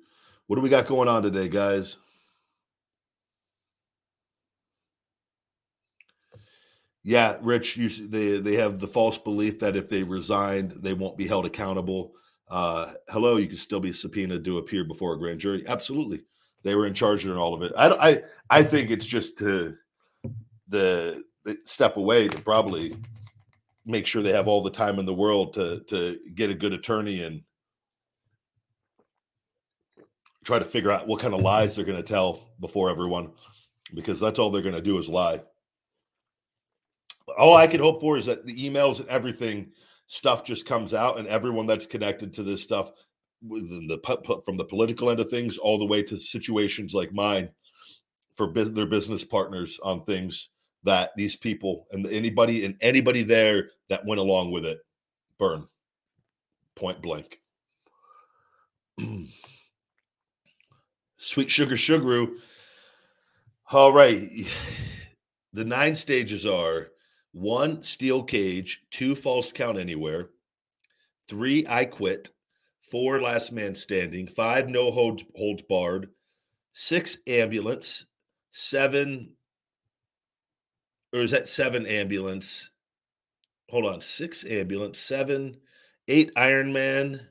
What 0.47 0.55
do 0.55 0.61
we 0.61 0.69
got 0.69 0.87
going 0.87 1.09
on 1.09 1.21
today, 1.21 1.49
guys? 1.49 1.97
Yeah, 7.03 7.35
Rich, 7.41 7.75
you, 7.75 7.89
they 8.07 8.39
they 8.39 8.53
have 8.55 8.79
the 8.79 8.87
false 8.87 9.17
belief 9.17 9.59
that 9.59 9.75
if 9.75 9.89
they 9.89 10.03
resigned, 10.03 10.71
they 10.81 10.93
won't 10.93 11.17
be 11.17 11.27
held 11.27 11.45
accountable. 11.45 12.13
Uh, 12.49 12.93
hello, 13.09 13.35
you 13.35 13.47
can 13.47 13.57
still 13.57 13.81
be 13.81 13.91
subpoenaed 13.91 14.45
to 14.45 14.59
appear 14.59 14.85
before 14.85 15.13
a 15.13 15.19
grand 15.19 15.41
jury. 15.41 15.65
Absolutely, 15.67 16.21
they 16.63 16.73
were 16.73 16.87
in 16.87 16.93
charge 16.93 17.25
of 17.25 17.37
all 17.37 17.53
of 17.53 17.63
it. 17.63 17.73
I 17.77 18.11
I 18.11 18.21
I 18.49 18.63
think 18.63 18.91
it's 18.91 19.05
just 19.05 19.37
to 19.39 19.75
the, 20.69 21.21
the 21.43 21.57
step 21.65 21.97
away 21.97 22.29
to 22.29 22.41
probably 22.41 22.95
make 23.85 24.05
sure 24.05 24.21
they 24.21 24.31
have 24.31 24.47
all 24.47 24.63
the 24.63 24.71
time 24.71 24.99
in 24.99 25.05
the 25.05 25.13
world 25.13 25.53
to 25.55 25.81
to 25.89 26.17
get 26.33 26.49
a 26.49 26.55
good 26.55 26.71
attorney 26.71 27.23
and 27.23 27.41
try 30.43 30.59
to 30.59 30.65
figure 30.65 30.91
out 30.91 31.07
what 31.07 31.21
kind 31.21 31.33
of 31.33 31.41
lies 31.41 31.75
they're 31.75 31.85
going 31.85 32.01
to 32.01 32.03
tell 32.03 32.49
before 32.59 32.89
everyone 32.89 33.31
because 33.93 34.19
that's 34.19 34.39
all 34.39 34.49
they're 34.49 34.61
going 34.61 34.75
to 34.75 34.81
do 34.81 34.97
is 34.97 35.09
lie 35.09 35.41
all 37.37 37.55
i 37.55 37.67
could 37.67 37.79
hope 37.79 38.01
for 38.01 38.17
is 38.17 38.25
that 38.25 38.45
the 38.45 38.69
emails 38.69 38.99
and 38.99 39.09
everything 39.09 39.71
stuff 40.07 40.43
just 40.43 40.65
comes 40.65 40.93
out 40.93 41.19
and 41.19 41.27
everyone 41.27 41.65
that's 41.65 41.85
connected 41.85 42.33
to 42.33 42.43
this 42.43 42.61
stuff 42.61 42.91
within 43.47 43.87
the 43.87 44.41
from 44.45 44.57
the 44.57 44.65
political 44.65 45.09
end 45.09 45.19
of 45.19 45.29
things 45.29 45.57
all 45.57 45.79
the 45.79 45.85
way 45.85 46.03
to 46.03 46.17
situations 46.17 46.93
like 46.93 47.13
mine 47.13 47.49
for 48.35 48.51
their 48.51 48.85
business 48.85 49.23
partners 49.23 49.79
on 49.83 50.03
things 50.03 50.49
that 50.83 51.11
these 51.15 51.35
people 51.35 51.87
and 51.91 52.07
anybody 52.07 52.65
and 52.65 52.75
anybody 52.81 53.23
there 53.23 53.69
that 53.89 54.05
went 54.05 54.19
along 54.19 54.51
with 54.51 54.65
it 54.65 54.79
burn 55.37 55.67
point 56.75 57.01
blank. 57.01 57.39
Sweet 61.23 61.51
sugar 61.51 61.75
sugaru. 61.75 62.31
All 63.71 63.93
right. 63.93 64.27
The 65.53 65.63
nine 65.63 65.95
stages 65.95 66.47
are 66.47 66.87
one 67.31 67.83
steel 67.83 68.23
cage, 68.23 68.81
two 68.89 69.15
false 69.15 69.51
count 69.51 69.77
anywhere, 69.77 70.29
three 71.27 71.63
I 71.69 71.85
quit, 71.85 72.31
four 72.89 73.21
last 73.21 73.51
man 73.51 73.75
standing, 73.75 74.25
five 74.25 74.67
no 74.67 74.89
hold 74.89 75.21
holds 75.35 75.61
barred, 75.69 76.09
six 76.73 77.17
ambulance, 77.27 78.05
seven 78.49 79.35
or 81.13 81.21
is 81.21 81.31
that 81.31 81.47
seven 81.47 81.85
ambulance? 81.85 82.71
Hold 83.69 83.85
on, 83.85 84.01
six 84.01 84.43
ambulance, 84.43 84.97
seven, 84.97 85.57
eight 86.07 86.31
Iron 86.35 86.73
Man, 86.73 87.27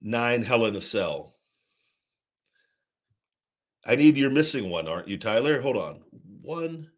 nine 0.00 0.42
Hell 0.42 0.66
in 0.66 0.76
a 0.76 0.80
Cell. 0.80 1.31
I 3.84 3.96
need 3.96 4.16
you're 4.16 4.30
missing 4.30 4.70
one, 4.70 4.88
aren't 4.88 5.08
you, 5.08 5.18
Tyler? 5.18 5.60
Hold 5.60 5.76
on. 5.76 6.00
One, 6.42 6.90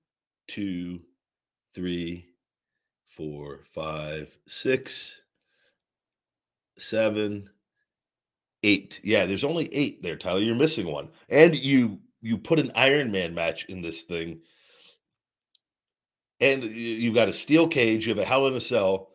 two, 0.48 1.00
three, 1.74 2.26
four, 3.08 3.60
five, 3.74 4.36
six, 4.46 5.20
seven, 6.78 7.50
eight. 8.62 9.00
Yeah, 9.04 9.26
there's 9.26 9.44
only 9.44 9.72
eight 9.74 10.02
there, 10.02 10.16
Tyler. 10.16 10.40
You're 10.40 10.54
missing 10.54 10.86
one. 10.86 11.08
And 11.28 11.54
you 11.54 12.00
you 12.20 12.38
put 12.38 12.58
an 12.58 12.72
Iron 12.74 13.12
Man 13.12 13.34
match 13.34 13.66
in 13.66 13.82
this 13.82 14.02
thing 14.02 14.40
and 16.40 16.64
you've 16.64 17.14
got 17.14 17.28
a 17.28 17.32
steel 17.32 17.68
cage, 17.68 18.06
you 18.06 18.14
have 18.14 18.22
a 18.22 18.26
hell 18.26 18.46
in 18.46 18.54
a 18.54 18.60
cell. 18.60 19.10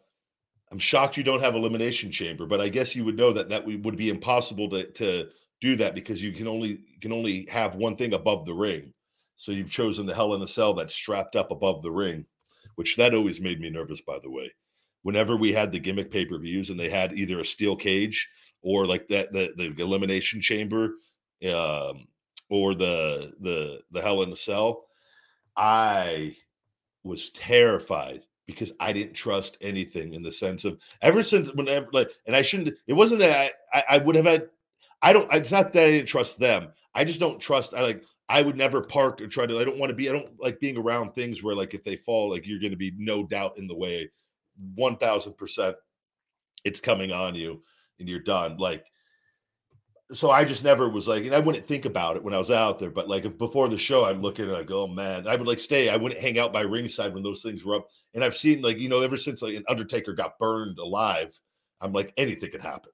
I'm 0.71 0.79
shocked 0.79 1.17
you 1.17 1.23
don't 1.23 1.41
have 1.41 1.55
elimination 1.55 2.11
chamber, 2.11 2.45
but 2.45 2.61
I 2.61 2.69
guess 2.69 2.95
you 2.95 3.05
would 3.05 3.17
know 3.17 3.33
that 3.33 3.49
that 3.49 3.65
would 3.65 3.97
be 3.97 4.09
impossible 4.09 4.69
to 4.69 4.85
to 4.93 5.29
do 5.61 5.75
that 5.77 5.95
because 5.95 6.21
you 6.21 6.31
can 6.31 6.47
only 6.47 6.69
you 6.69 6.99
can 7.01 7.11
only 7.11 7.45
have 7.49 7.75
one 7.75 7.95
thing 7.95 8.13
above 8.13 8.45
the 8.45 8.53
ring. 8.53 8.93
So 9.35 9.51
you've 9.51 9.71
chosen 9.71 10.05
the 10.05 10.15
hell 10.15 10.33
in 10.33 10.41
a 10.41 10.47
cell 10.47 10.73
that's 10.73 10.93
strapped 10.93 11.35
up 11.35 11.51
above 11.51 11.81
the 11.81 11.91
ring, 11.91 12.25
which 12.75 12.95
that 12.97 13.13
always 13.13 13.39
made 13.39 13.59
me 13.59 13.69
nervous. 13.69 14.01
By 14.01 14.19
the 14.21 14.29
way, 14.29 14.51
whenever 15.03 15.35
we 15.35 15.53
had 15.53 15.71
the 15.71 15.79
gimmick 15.79 16.11
pay 16.11 16.25
per 16.25 16.37
views 16.37 16.69
and 16.69 16.79
they 16.79 16.89
had 16.89 17.13
either 17.13 17.39
a 17.39 17.45
steel 17.45 17.75
cage 17.75 18.29
or 18.61 18.85
like 18.85 19.07
that 19.07 19.31
the, 19.31 19.51
the 19.55 19.73
elimination 19.81 20.41
chamber, 20.41 20.95
um, 21.49 22.07
or 22.49 22.73
the 22.75 23.33
the 23.41 23.81
the 23.91 24.01
hell 24.01 24.23
in 24.23 24.31
a 24.31 24.35
cell, 24.35 24.85
I 25.55 26.35
was 27.03 27.29
terrified 27.29 28.23
because 28.45 28.73
I 28.79 28.93
didn't 28.93 29.13
trust 29.13 29.57
anything 29.61 30.13
in 30.13 30.23
the 30.23 30.31
sense 30.31 30.65
of 30.65 30.79
ever 31.01 31.21
since 31.23 31.49
whenever 31.53 31.87
like 31.93 32.09
and 32.25 32.35
I 32.35 32.41
shouldn't 32.41 32.75
it 32.87 32.93
wasn't 32.93 33.19
that 33.19 33.53
I, 33.73 33.77
I, 33.77 33.83
I 33.91 33.97
would 33.99 34.15
have 34.15 34.25
had 34.25 34.49
I 35.01 35.13
don't 35.13 35.31
it's 35.33 35.51
not 35.51 35.73
that 35.73 35.85
I 35.85 35.91
didn't 35.91 36.07
trust 36.07 36.39
them. 36.39 36.69
I 36.93 37.03
just 37.03 37.19
don't 37.19 37.39
trust 37.39 37.73
I 37.73 37.81
like 37.81 38.03
I 38.27 38.41
would 38.41 38.57
never 38.57 38.81
park 38.81 39.21
or 39.21 39.27
try 39.27 39.45
to 39.45 39.59
I 39.59 39.63
don't 39.63 39.79
want 39.79 39.89
to 39.89 39.95
be 39.95 40.09
I 40.09 40.13
don't 40.13 40.29
like 40.39 40.59
being 40.59 40.77
around 40.77 41.13
things 41.13 41.41
where 41.41 41.55
like 41.55 41.73
if 41.73 41.83
they 41.83 41.95
fall 41.95 42.29
like 42.29 42.47
you're 42.47 42.59
going 42.59 42.71
to 42.71 42.77
be 42.77 42.93
no 42.97 43.23
doubt 43.23 43.57
in 43.57 43.67
the 43.67 43.75
way 43.75 44.09
1000% 44.77 45.73
it's 46.65 46.81
coming 46.81 47.11
on 47.11 47.35
you 47.35 47.63
and 47.99 48.09
you're 48.09 48.19
done 48.19 48.57
like 48.57 48.85
so 50.11 50.31
I 50.31 50.43
just 50.43 50.63
never 50.63 50.89
was 50.89 51.07
like, 51.07 51.25
and 51.25 51.35
I 51.35 51.39
wouldn't 51.39 51.67
think 51.67 51.85
about 51.85 52.15
it 52.15 52.23
when 52.23 52.33
I 52.33 52.39
was 52.39 52.49
out 52.49 52.79
there. 52.79 52.89
But 52.89 53.07
like 53.07 53.25
if 53.25 53.37
before 53.37 53.69
the 53.69 53.77
show, 53.77 54.05
I'm 54.05 54.21
looking 54.21 54.45
and 54.45 54.55
I 54.55 54.63
go, 54.63 54.83
oh 54.83 54.87
man, 54.87 55.27
I 55.27 55.35
would 55.35 55.47
like 55.47 55.59
stay. 55.59 55.89
I 55.89 55.97
wouldn't 55.97 56.21
hang 56.21 56.39
out 56.39 56.51
by 56.51 56.61
ringside 56.61 57.13
when 57.13 57.23
those 57.23 57.41
things 57.43 57.63
were 57.63 57.75
up. 57.75 57.87
And 58.13 58.23
I've 58.23 58.35
seen 58.35 58.61
like 58.61 58.79
you 58.79 58.89
know 58.89 59.01
ever 59.01 59.17
since 59.17 59.41
like 59.41 59.55
an 59.55 59.65
Undertaker 59.69 60.13
got 60.13 60.39
burned 60.39 60.79
alive, 60.79 61.39
I'm 61.79 61.93
like 61.93 62.13
anything 62.17 62.51
could 62.51 62.61
happen, 62.61 62.91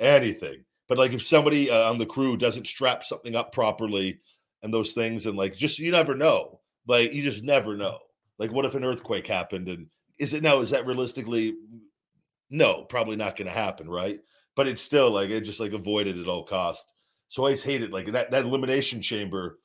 anything. 0.00 0.64
But 0.88 0.98
like 0.98 1.12
if 1.12 1.22
somebody 1.22 1.70
uh, 1.70 1.90
on 1.90 1.98
the 1.98 2.06
crew 2.06 2.36
doesn't 2.36 2.66
strap 2.66 3.04
something 3.04 3.36
up 3.36 3.52
properly 3.52 4.20
and 4.62 4.72
those 4.72 4.92
things, 4.92 5.26
and 5.26 5.36
like 5.36 5.56
just 5.56 5.78
you 5.78 5.92
never 5.92 6.14
know. 6.14 6.60
Like 6.86 7.12
you 7.12 7.22
just 7.22 7.42
never 7.42 7.76
know. 7.76 7.98
Like 8.38 8.52
what 8.52 8.64
if 8.64 8.74
an 8.74 8.84
earthquake 8.84 9.26
happened 9.26 9.68
and 9.68 9.86
is 10.18 10.32
it 10.32 10.42
no? 10.42 10.60
Is 10.60 10.70
that 10.70 10.86
realistically? 10.86 11.54
No, 12.50 12.84
probably 12.84 13.16
not 13.16 13.36
going 13.36 13.46
to 13.46 13.52
happen, 13.52 13.88
right? 13.90 14.20
but 14.58 14.66
it's 14.66 14.82
still 14.82 15.12
like 15.12 15.30
it 15.30 15.42
just 15.42 15.60
like 15.60 15.72
avoided 15.72 16.18
at 16.18 16.26
all 16.26 16.42
cost. 16.42 16.92
So 17.28 17.42
I 17.42 17.44
always 17.44 17.62
it. 17.64 17.92
like 17.92 18.10
that 18.10 18.32
that 18.32 18.44
elimination 18.44 19.00
chamber 19.00 19.60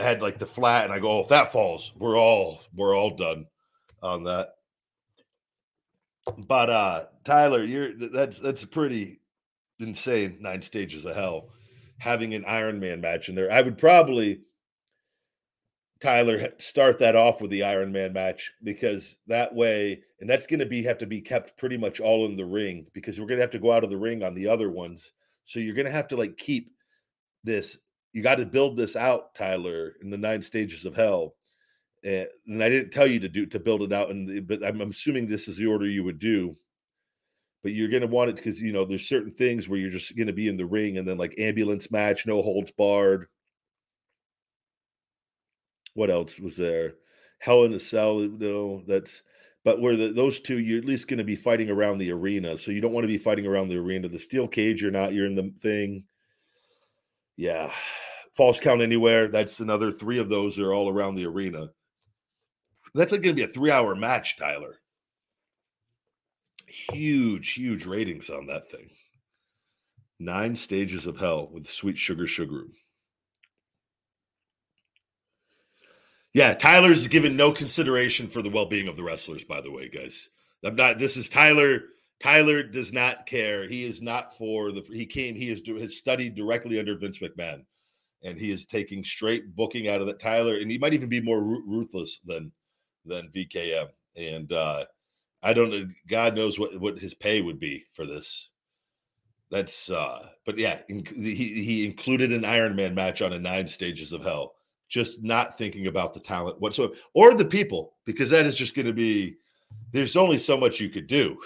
had 0.00 0.20
like 0.20 0.40
the 0.40 0.46
flat, 0.46 0.82
and 0.84 0.92
I 0.92 0.98
go, 0.98 1.12
oh, 1.12 1.20
if 1.20 1.28
that 1.28 1.52
falls, 1.52 1.92
we're 1.96 2.18
all 2.18 2.60
we're 2.74 2.96
all 2.96 3.16
done 3.16 3.46
on 4.02 4.24
that. 4.24 4.48
But 6.48 6.70
uh 6.70 7.04
Tyler, 7.24 7.62
you're 7.62 7.92
that's 8.12 8.40
that's 8.40 8.64
a 8.64 8.66
pretty 9.78 9.90
insane 9.90 10.38
nine 10.40 10.62
stages 10.62 11.04
of 11.04 11.14
hell 11.14 11.48
having 11.98 12.34
an 12.34 12.44
Iron 12.46 12.78
Man 12.80 13.00
match 13.00 13.28
in 13.28 13.34
there. 13.34 13.50
I 13.50 13.62
would 13.62 13.78
probably 13.78 14.40
Tyler 16.00 16.52
start 16.58 16.98
that 16.98 17.16
off 17.16 17.40
with 17.40 17.50
the 17.50 17.62
Iron 17.62 17.92
Man 17.92 18.12
match 18.12 18.52
because 18.62 19.16
that 19.26 19.54
way, 19.54 20.02
and 20.20 20.28
that's 20.28 20.46
going 20.46 20.60
to 20.60 20.66
be 20.66 20.82
have 20.84 20.98
to 20.98 21.06
be 21.06 21.20
kept 21.20 21.56
pretty 21.58 21.78
much 21.78 22.00
all 22.00 22.26
in 22.26 22.36
the 22.36 22.44
ring 22.44 22.86
because 22.92 23.18
we're 23.18 23.26
going 23.26 23.38
to 23.38 23.42
have 23.42 23.50
to 23.50 23.58
go 23.58 23.72
out 23.72 23.84
of 23.84 23.90
the 23.90 23.96
ring 23.96 24.22
on 24.22 24.34
the 24.34 24.48
other 24.48 24.70
ones. 24.70 25.12
So 25.44 25.60
you're 25.60 25.74
going 25.74 25.86
to 25.86 25.92
have 25.92 26.08
to 26.08 26.16
like 26.16 26.36
keep 26.36 26.72
this. 27.44 27.78
You 28.12 28.22
got 28.22 28.36
to 28.36 28.46
build 28.46 28.76
this 28.76 28.96
out, 28.96 29.34
Tyler, 29.34 29.94
in 30.02 30.10
the 30.10 30.18
nine 30.18 30.42
stages 30.42 30.84
of 30.84 30.96
hell. 30.96 31.34
Uh, 32.04 32.24
and 32.46 32.62
I 32.62 32.68
didn't 32.68 32.92
tell 32.92 33.06
you 33.06 33.20
to 33.20 33.28
do 33.28 33.46
to 33.46 33.58
build 33.58 33.82
it 33.82 33.92
out, 33.92 34.10
and 34.10 34.46
but 34.46 34.64
I'm 34.64 34.80
assuming 34.82 35.26
this 35.26 35.48
is 35.48 35.56
the 35.56 35.66
order 35.66 35.86
you 35.86 36.04
would 36.04 36.18
do. 36.18 36.56
But 37.66 37.74
you're 37.74 37.88
going 37.88 38.02
to 38.02 38.08
want 38.08 38.30
it 38.30 38.36
because 38.36 38.60
you 38.60 38.72
know 38.72 38.84
there's 38.84 39.08
certain 39.08 39.32
things 39.32 39.68
where 39.68 39.78
you're 39.78 39.90
just 39.90 40.16
going 40.16 40.28
to 40.28 40.32
be 40.32 40.48
in 40.48 40.56
the 40.56 40.64
ring, 40.64 40.98
and 40.98 41.06
then 41.06 41.18
like 41.18 41.34
ambulance 41.38 41.90
match, 41.90 42.24
no 42.24 42.40
holds 42.40 42.70
barred 42.70 43.26
what 45.96 46.10
else 46.10 46.38
was 46.38 46.56
there? 46.56 46.94
Hell 47.38 47.64
in 47.64 47.72
a 47.72 47.80
Cell, 47.80 48.20
you 48.20 48.36
know, 48.38 48.82
that's 48.86 49.22
but 49.64 49.80
where 49.80 49.96
the, 49.96 50.12
those 50.12 50.40
two, 50.40 50.58
you're 50.58 50.78
at 50.78 50.84
least 50.84 51.08
going 51.08 51.18
to 51.18 51.24
be 51.24 51.34
fighting 51.34 51.70
around 51.70 51.98
the 51.98 52.12
arena. 52.12 52.56
So 52.56 52.70
you 52.70 52.80
don't 52.80 52.92
want 52.92 53.02
to 53.02 53.08
be 53.08 53.18
fighting 53.18 53.46
around 53.46 53.68
the 53.68 53.78
arena. 53.78 54.08
The 54.08 54.18
steel 54.18 54.46
cage, 54.46 54.80
you're 54.80 54.92
not, 54.92 55.12
you're 55.12 55.26
in 55.26 55.34
the 55.34 55.52
thing. 55.60 56.04
Yeah. 57.36 57.72
False 58.36 58.60
count 58.60 58.80
anywhere. 58.80 59.26
That's 59.26 59.58
another 59.58 59.90
three 59.90 60.20
of 60.20 60.28
those 60.28 60.58
are 60.60 60.72
all 60.72 60.88
around 60.88 61.16
the 61.16 61.26
arena. 61.26 61.70
That's 62.94 63.10
like 63.10 63.22
going 63.22 63.34
to 63.34 63.42
be 63.42 63.50
a 63.50 63.52
three 63.52 63.72
hour 63.72 63.96
match, 63.96 64.36
Tyler. 64.36 64.78
Huge, 66.66 67.52
huge 67.52 67.86
ratings 67.86 68.28
on 68.28 68.46
that 68.46 68.70
thing. 68.70 68.90
Nine 70.18 70.56
stages 70.56 71.06
of 71.06 71.18
hell 71.18 71.48
with 71.52 71.70
sweet 71.70 71.98
sugar 71.98 72.26
sugar. 72.26 72.64
Yeah, 76.32 76.54
Tyler's 76.54 77.06
given 77.08 77.36
no 77.36 77.52
consideration 77.52 78.28
for 78.28 78.42
the 78.42 78.50
well-being 78.50 78.88
of 78.88 78.96
the 78.96 79.02
wrestlers. 79.02 79.44
By 79.44 79.60
the 79.60 79.70
way, 79.70 79.88
guys, 79.88 80.28
I'm 80.64 80.76
not. 80.76 80.98
This 80.98 81.16
is 81.16 81.28
Tyler. 81.28 81.80
Tyler 82.22 82.62
does 82.62 82.92
not 82.92 83.26
care. 83.26 83.68
He 83.68 83.84
is 83.84 84.02
not 84.02 84.36
for 84.36 84.72
the. 84.72 84.82
He 84.92 85.06
came. 85.06 85.34
He 85.34 85.50
is 85.50 85.60
has 85.80 85.96
studied 85.96 86.34
directly 86.34 86.78
under 86.78 86.98
Vince 86.98 87.18
McMahon, 87.18 87.64
and 88.22 88.36
he 88.36 88.50
is 88.50 88.66
taking 88.66 89.04
straight 89.04 89.54
booking 89.54 89.88
out 89.88 90.00
of 90.00 90.06
that. 90.08 90.20
Tyler, 90.20 90.58
and 90.58 90.70
he 90.70 90.78
might 90.78 90.94
even 90.94 91.08
be 91.08 91.20
more 91.20 91.42
ruthless 91.42 92.20
than 92.24 92.52
than 93.06 93.30
VKM. 93.34 93.88
And 94.16 94.52
uh 94.52 94.84
I 95.42 95.52
don't 95.52 95.70
know. 95.70 95.88
God 96.08 96.34
knows 96.34 96.58
what 96.58 96.78
what 96.80 96.98
his 96.98 97.14
pay 97.14 97.40
would 97.40 97.60
be 97.60 97.84
for 97.92 98.06
this. 98.06 98.50
That's 99.50 99.90
uh 99.90 100.28
but 100.44 100.58
yeah, 100.58 100.80
he 100.88 101.62
he 101.62 101.86
included 101.86 102.32
an 102.32 102.44
Iron 102.44 102.74
Man 102.74 102.94
match 102.94 103.22
on 103.22 103.32
a 103.32 103.38
nine 103.38 103.68
stages 103.68 104.12
of 104.12 104.22
hell 104.22 104.54
just 104.88 105.22
not 105.22 105.58
thinking 105.58 105.88
about 105.88 106.14
the 106.14 106.20
talent 106.20 106.60
whatsoever 106.60 106.94
or 107.14 107.34
the 107.34 107.44
people, 107.44 107.94
because 108.04 108.30
that 108.30 108.46
is 108.46 108.56
just 108.56 108.74
going 108.74 108.86
to 108.86 108.92
be 108.92 109.36
there's 109.92 110.16
only 110.16 110.38
so 110.38 110.56
much 110.56 110.80
you 110.80 110.88
could 110.88 111.06
do. 111.06 111.38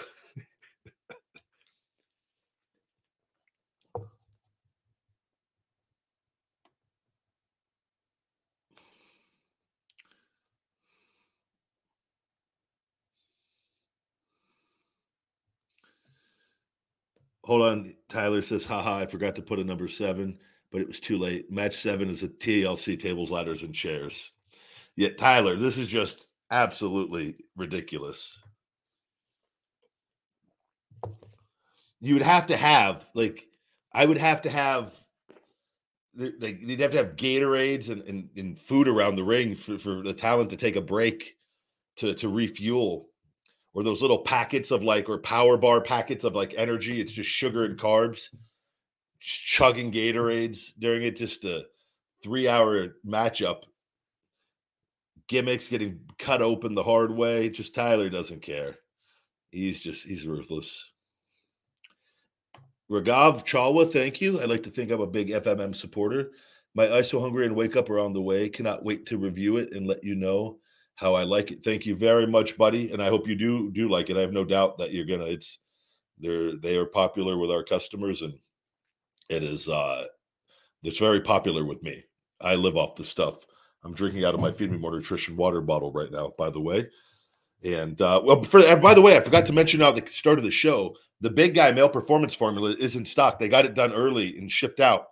Hold 17.43 17.61
on. 17.61 17.93
Tyler 18.09 18.41
says, 18.41 18.65
haha, 18.65 18.99
I 18.99 19.05
forgot 19.05 19.35
to 19.35 19.41
put 19.41 19.59
a 19.59 19.63
number 19.63 19.87
seven, 19.87 20.37
but 20.71 20.81
it 20.81 20.87
was 20.87 20.99
too 20.99 21.17
late. 21.17 21.51
Match 21.51 21.81
seven 21.81 22.09
is 22.09 22.23
a 22.23 22.27
TLC 22.27 22.99
tables, 22.99 23.31
ladders, 23.31 23.63
and 23.63 23.73
chairs. 23.73 24.31
Yet, 24.95 25.17
Tyler, 25.17 25.55
this 25.55 25.77
is 25.77 25.87
just 25.87 26.25
absolutely 26.49 27.37
ridiculous. 27.55 28.39
You 31.99 32.13
would 32.13 32.23
have 32.23 32.47
to 32.47 32.57
have, 32.57 33.07
like, 33.13 33.45
I 33.93 34.05
would 34.05 34.17
have 34.17 34.41
to 34.43 34.49
have 34.49 34.93
like 36.17 36.65
they'd 36.65 36.79
have 36.79 36.91
to 36.91 36.97
have 36.97 37.15
Gatorades 37.15 37.89
and, 37.89 38.01
and, 38.03 38.29
and 38.35 38.59
food 38.59 38.87
around 38.87 39.15
the 39.15 39.23
ring 39.23 39.55
for, 39.55 39.77
for 39.77 40.01
the 40.01 40.13
talent 40.13 40.49
to 40.49 40.57
take 40.57 40.75
a 40.75 40.81
break 40.81 41.37
to 41.97 42.13
to 42.15 42.27
refuel 42.27 43.10
or 43.73 43.83
those 43.83 44.01
little 44.01 44.19
packets 44.19 44.71
of 44.71 44.83
like 44.83 45.09
or 45.09 45.17
power 45.17 45.57
bar 45.57 45.81
packets 45.81 46.23
of 46.23 46.35
like 46.35 46.53
energy 46.57 46.99
it's 47.01 47.11
just 47.11 47.29
sugar 47.29 47.65
and 47.65 47.79
carbs 47.79 48.29
chugging 49.19 49.91
gatorades 49.91 50.73
during 50.79 51.03
it 51.03 51.15
just 51.15 51.43
a 51.45 51.63
three 52.23 52.47
hour 52.47 52.95
matchup 53.05 53.61
gimmicks 55.27 55.69
getting 55.69 55.99
cut 56.17 56.41
open 56.41 56.75
the 56.75 56.83
hard 56.83 57.11
way 57.11 57.49
just 57.49 57.75
tyler 57.75 58.09
doesn't 58.09 58.41
care 58.41 58.75
he's 59.51 59.81
just 59.81 60.05
he's 60.05 60.25
ruthless 60.25 60.91
Ragav 62.91 63.45
Chalwa, 63.45 63.89
thank 63.89 64.19
you. 64.19 64.41
I'd 64.41 64.49
like 64.49 64.63
to 64.63 64.69
think 64.69 64.91
I'm 64.91 64.99
a 64.99 65.07
big 65.07 65.29
FMM 65.29 65.73
supporter. 65.73 66.31
My 66.73 66.87
ISO 66.87 67.21
Hungry 67.21 67.45
and 67.45 67.55
Wake 67.55 67.77
Up 67.77 67.89
are 67.89 67.99
on 67.99 68.11
the 68.11 68.21
way. 68.21 68.49
Cannot 68.49 68.83
wait 68.83 69.05
to 69.05 69.17
review 69.17 69.55
it 69.55 69.71
and 69.71 69.87
let 69.87 70.03
you 70.03 70.13
know 70.13 70.57
how 71.01 71.15
I 71.15 71.23
like 71.23 71.51
it. 71.51 71.63
Thank 71.63 71.87
you 71.87 71.95
very 71.95 72.27
much, 72.27 72.57
buddy. 72.57 72.93
And 72.93 73.01
I 73.01 73.09
hope 73.09 73.27
you 73.27 73.35
do 73.35 73.71
do 73.71 73.89
like 73.89 74.11
it. 74.11 74.17
I 74.17 74.21
have 74.21 74.31
no 74.31 74.45
doubt 74.45 74.77
that 74.77 74.93
you're 74.93 75.05
gonna. 75.05 75.25
It's 75.25 75.57
they're 76.19 76.55
they 76.55 76.77
are 76.77 76.85
popular 76.85 77.37
with 77.39 77.49
our 77.49 77.63
customers, 77.63 78.21
and 78.21 78.35
it 79.27 79.43
is 79.43 79.67
uh 79.67 80.05
it's 80.83 80.99
very 80.99 81.21
popular 81.21 81.65
with 81.65 81.81
me. 81.81 82.03
I 82.39 82.55
live 82.55 82.77
off 82.77 82.95
the 82.95 83.03
stuff. 83.03 83.35
I'm 83.83 83.93
drinking 83.95 84.25
out 84.25 84.35
of 84.35 84.39
my 84.39 84.51
Feed 84.51 84.71
Me 84.71 84.77
More 84.77 84.91
Nutrition 84.91 85.35
water 85.35 85.59
bottle 85.59 85.91
right 85.91 86.11
now, 86.11 86.33
by 86.37 86.51
the 86.51 86.61
way. 86.61 86.87
And 87.63 87.99
uh, 87.99 88.21
well, 88.23 88.43
for, 88.43 88.59
and 88.59 88.81
by 88.81 88.93
the 88.93 89.01
way, 89.01 89.17
I 89.17 89.21
forgot 89.21 89.45
to 89.47 89.53
mention 89.53 89.81
at 89.81 89.95
the 89.95 90.05
start 90.07 90.37
of 90.37 90.43
the 90.43 90.51
show 90.51 90.95
the 91.19 91.29
big 91.29 91.55
guy 91.55 91.71
male 91.71 91.89
performance 91.89 92.35
formula 92.35 92.75
is 92.79 92.95
in 92.95 93.05
stock. 93.05 93.39
They 93.39 93.49
got 93.49 93.65
it 93.65 93.73
done 93.73 93.93
early 93.93 94.37
and 94.37 94.51
shipped 94.51 94.79
out. 94.79 95.07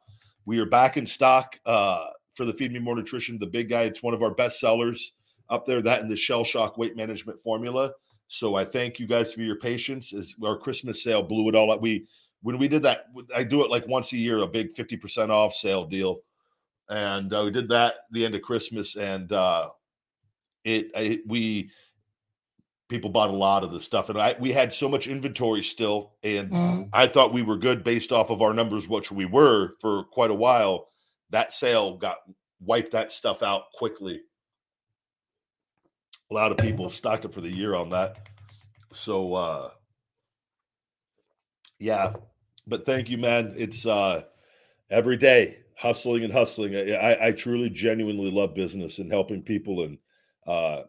We 0.46 0.60
are 0.60 0.66
back 0.66 0.98
in 0.98 1.06
stock 1.06 1.60
uh, 1.66 2.06
for 2.34 2.46
the 2.46 2.54
Feed 2.54 2.72
Me 2.72 2.80
More 2.80 2.96
Nutrition. 2.96 3.38
The 3.40 3.46
big 3.46 3.70
guy, 3.70 3.84
it's 3.84 4.04
one 4.04 4.16
of 4.16 4.24
our 4.24 4.34
best 4.34 4.60
sellers 4.60 5.12
up 5.50 5.66
there. 5.66 5.82
That 5.82 6.02
and 6.02 6.12
the 6.12 6.16
Shell 6.16 6.44
Shock 6.44 6.78
weight 6.78 6.96
management 6.96 7.42
formula. 7.42 7.92
So 8.28 8.56
I 8.56 8.66
thank 8.66 9.00
you 9.00 9.08
guys 9.08 9.34
for 9.34 9.42
your 9.42 9.58
patience. 9.58 10.14
As 10.14 10.36
our 10.44 10.58
Christmas 10.58 11.04
sale 11.04 11.24
blew 11.24 11.50
it 11.50 11.56
all 11.56 11.72
up. 11.72 11.82
We 11.82 12.08
when 12.42 12.58
we 12.58 12.68
did 12.68 12.84
that, 12.84 13.06
I 13.36 13.44
do 13.44 13.64
it 13.64 13.72
like 13.72 13.88
once 13.88 14.14
a 14.14 14.18
year, 14.18 14.40
a 14.40 14.48
big 14.48 14.72
fifty 14.74 14.98
percent 14.98 15.32
off 15.32 15.54
sale 15.54 15.86
deal, 15.86 16.22
and 16.90 17.34
uh, 17.34 17.42
we 17.46 17.52
did 17.52 17.70
that 17.70 17.96
the 18.12 18.26
end 18.26 18.36
of 18.36 18.42
Christmas, 18.42 18.96
and 18.96 19.32
uh, 19.32 19.70
it 20.64 20.92
I, 20.96 21.20
we 21.26 21.72
people 22.90 23.10
bought 23.10 23.30
a 23.30 23.34
lot 23.34 23.64
of 23.64 23.72
the 23.72 23.80
stuff 23.80 24.10
and 24.10 24.20
I 24.20 24.36
we 24.40 24.52
had 24.52 24.74
so 24.74 24.90
much 24.90 25.08
inventory 25.08 25.62
still 25.62 26.14
and 26.24 26.50
mm. 26.52 26.90
I 26.92 27.08
thought 27.08 27.32
we 27.32 27.44
were 27.44 27.56
good 27.56 27.84
based 27.84 28.12
off 28.12 28.32
of 28.32 28.42
our 28.42 28.54
numbers 28.54 28.88
which 28.88 29.12
we 29.12 29.26
were 29.26 29.74
for 29.80 30.06
quite 30.06 30.32
a 30.32 30.36
while 30.36 30.88
that 31.30 31.54
sale 31.54 31.98
got 31.98 32.18
wiped 32.60 32.92
that 32.94 33.12
stuff 33.12 33.44
out 33.44 33.72
quickly 33.76 34.22
a 36.30 36.34
lot 36.34 36.52
of 36.52 36.58
people 36.58 36.90
stocked 36.90 37.26
up 37.26 37.34
for 37.34 37.42
the 37.42 37.52
year 37.52 37.76
on 37.76 37.90
that 37.90 38.28
so 38.94 39.34
uh 39.34 39.70
yeah 41.80 42.14
but 42.68 42.86
thank 42.86 43.10
you 43.10 43.18
man 43.18 43.54
it's 43.58 43.86
uh 43.86 44.22
every 44.90 45.18
day 45.18 45.60
hustling 45.76 46.24
and 46.24 46.34
hustling 46.34 46.76
I, 46.76 47.28
I 47.28 47.32
truly 47.32 47.70
genuinely 47.70 48.32
love 48.32 48.54
business 48.54 49.00
and 49.00 49.12
helping 49.12 49.42
people 49.42 49.84
and 49.84 49.98
uh 50.46 50.84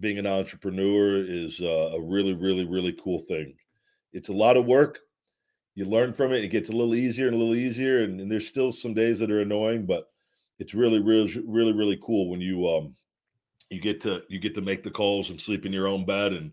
being 0.00 0.18
an 0.18 0.26
entrepreneur 0.26 1.16
is 1.24 1.60
uh, 1.60 1.92
a 1.94 2.00
really, 2.00 2.34
really, 2.34 2.64
really 2.64 2.96
cool 3.02 3.20
thing. 3.20 3.54
It's 4.12 4.28
a 4.28 4.34
lot 4.34 4.56
of 4.56 4.66
work. 4.66 5.00
You 5.74 5.84
learn 5.84 6.12
from 6.12 6.32
it. 6.32 6.44
It 6.44 6.48
gets 6.48 6.68
a 6.68 6.72
little 6.72 6.94
easier 6.94 7.26
and 7.26 7.36
a 7.36 7.38
little 7.38 7.54
easier, 7.54 8.02
and, 8.02 8.20
and 8.20 8.30
there's 8.30 8.48
still 8.48 8.72
some 8.72 8.94
days 8.94 9.18
that 9.18 9.30
are 9.30 9.40
annoying, 9.40 9.86
but 9.86 10.10
it's 10.58 10.74
really, 10.74 11.00
really, 11.00 11.42
really, 11.46 11.72
really 11.72 11.98
cool 12.02 12.30
when 12.30 12.40
you 12.40 12.68
um 12.68 12.94
you 13.70 13.80
get 13.80 14.00
to 14.02 14.22
you 14.28 14.38
get 14.38 14.54
to 14.54 14.60
make 14.60 14.82
the 14.82 14.90
calls 14.90 15.30
and 15.30 15.40
sleep 15.40 15.66
in 15.66 15.72
your 15.72 15.88
own 15.88 16.04
bed, 16.04 16.32
and 16.32 16.52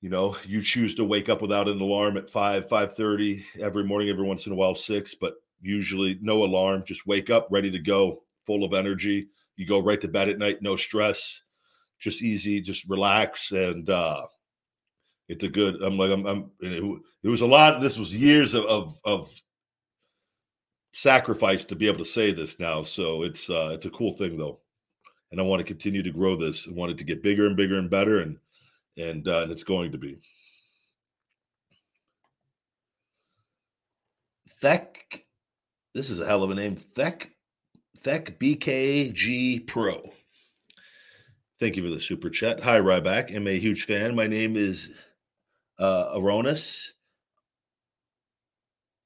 you 0.00 0.10
know 0.10 0.36
you 0.46 0.62
choose 0.62 0.94
to 0.96 1.04
wake 1.04 1.28
up 1.28 1.42
without 1.42 1.68
an 1.68 1.80
alarm 1.80 2.16
at 2.16 2.30
five, 2.30 2.68
five 2.68 2.94
thirty 2.94 3.44
every 3.60 3.84
morning, 3.84 4.08
every 4.08 4.24
once 4.24 4.46
in 4.46 4.52
a 4.52 4.56
while 4.56 4.74
six, 4.74 5.14
but 5.14 5.34
usually 5.60 6.18
no 6.20 6.44
alarm. 6.44 6.84
Just 6.86 7.06
wake 7.06 7.30
up 7.30 7.48
ready 7.50 7.70
to 7.70 7.78
go, 7.78 8.22
full 8.46 8.64
of 8.64 8.74
energy. 8.74 9.28
You 9.56 9.66
go 9.66 9.78
right 9.80 10.00
to 10.00 10.08
bed 10.08 10.28
at 10.28 10.38
night, 10.38 10.62
no 10.62 10.76
stress 10.76 11.42
just 12.04 12.22
easy, 12.22 12.60
just 12.60 12.88
relax, 12.88 13.50
and 13.50 13.88
uh, 13.88 14.26
it's 15.28 15.42
a 15.42 15.48
good. 15.48 15.82
I'm 15.82 15.98
like 15.98 16.10
I'm. 16.10 16.26
I'm 16.26 16.50
it, 16.60 17.00
it 17.22 17.28
was 17.28 17.40
a 17.40 17.46
lot. 17.46 17.80
This 17.80 17.96
was 17.96 18.14
years 18.14 18.52
of, 18.52 18.66
of, 18.66 19.00
of 19.04 19.42
sacrifice 20.92 21.64
to 21.64 21.74
be 21.74 21.86
able 21.86 21.98
to 21.98 22.04
say 22.04 22.32
this 22.32 22.60
now. 22.60 22.82
So 22.82 23.22
it's 23.22 23.48
uh, 23.48 23.70
it's 23.72 23.86
a 23.86 23.90
cool 23.90 24.12
thing 24.12 24.36
though, 24.36 24.60
and 25.34 25.40
I 25.40 25.44
want 25.44 25.58
to 25.58 25.66
continue 25.66 26.00
to 26.00 26.12
grow 26.12 26.36
this. 26.36 26.68
I 26.68 26.72
want 26.72 26.92
it 26.92 26.98
to 26.98 27.02
get 27.02 27.20
bigger 27.20 27.48
and 27.48 27.56
bigger 27.56 27.76
and 27.76 27.90
better, 27.90 28.20
and 28.20 28.36
and 28.96 29.26
uh, 29.26 29.42
and 29.42 29.50
it's 29.50 29.64
going 29.64 29.90
to 29.90 29.98
be. 29.98 30.16
Thek, 34.62 34.84
this 35.92 36.08
is 36.08 36.20
a 36.20 36.26
hell 36.26 36.44
of 36.44 36.52
a 36.52 36.54
name. 36.54 36.76
Thek, 36.76 37.30
Thek 37.98 38.38
BKG 38.38 39.66
Pro. 39.66 40.12
Thank 41.58 41.74
you 41.74 41.82
for 41.82 41.92
the 41.92 42.00
super 42.00 42.30
chat. 42.30 42.62
Hi, 42.62 42.78
Ryback. 42.78 43.34
I'm 43.34 43.48
a 43.48 43.58
huge 43.58 43.86
fan. 43.86 44.14
My 44.14 44.28
name 44.28 44.56
is 44.56 44.88
uh, 45.80 46.14
Aronis. 46.14 46.90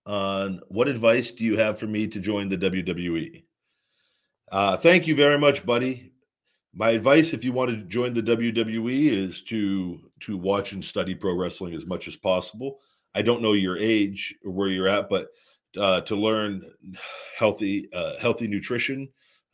On 0.05 0.61
what 0.69 0.89
advice 0.89 1.33
do 1.33 1.45
you 1.45 1.57
have 1.57 1.79
for 1.79 1.87
me 1.87 2.07
to 2.09 2.21
join 2.21 2.51
the 2.51 2.59
WWE? 2.59 3.45
Uh, 4.53 4.77
thank 4.77 5.07
you 5.07 5.15
very 5.15 5.39
much, 5.39 5.65
buddy. 5.65 6.13
My 6.79 6.91
advice, 6.91 7.33
if 7.33 7.43
you 7.43 7.53
want 7.53 7.71
to 7.71 7.77
join 7.89 8.15
the 8.15 8.23
WWE, 8.23 9.11
is 9.11 9.43
to 9.43 9.99
to 10.21 10.37
watch 10.37 10.71
and 10.71 10.85
study 10.85 11.13
pro 11.13 11.35
wrestling 11.35 11.75
as 11.75 11.87
much 11.87 12.07
as 12.07 12.15
possible. 12.15 12.79
I 13.17 13.23
don't 13.23 13.43
know 13.43 13.55
your 13.55 13.77
age 13.77 14.33
or 14.45 14.53
where 14.53 14.69
you're 14.69 14.87
at, 14.87 15.09
but 15.09 15.27
uh, 15.77 16.03
to 16.03 16.15
learn 16.15 16.63
healthy 17.37 17.89
uh, 17.93 18.17
healthy 18.21 18.47
nutrition, 18.47 19.09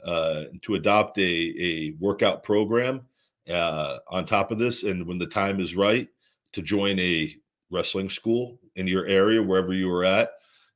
uh, 0.04 0.44
to 0.60 0.74
adopt 0.74 1.16
a, 1.16 1.22
a 1.22 1.94
workout 1.98 2.42
program 2.42 3.00
uh, 3.48 4.00
on 4.08 4.26
top 4.26 4.50
of 4.50 4.58
this. 4.58 4.82
And 4.82 5.06
when 5.06 5.16
the 5.16 5.26
time 5.26 5.60
is 5.60 5.74
right, 5.74 6.06
to 6.52 6.60
join 6.60 6.98
a 6.98 7.34
wrestling 7.70 8.10
school 8.10 8.58
in 8.76 8.86
your 8.86 9.06
area, 9.06 9.42
wherever 9.42 9.72
you 9.72 9.90
are 9.90 10.04
at, 10.04 10.32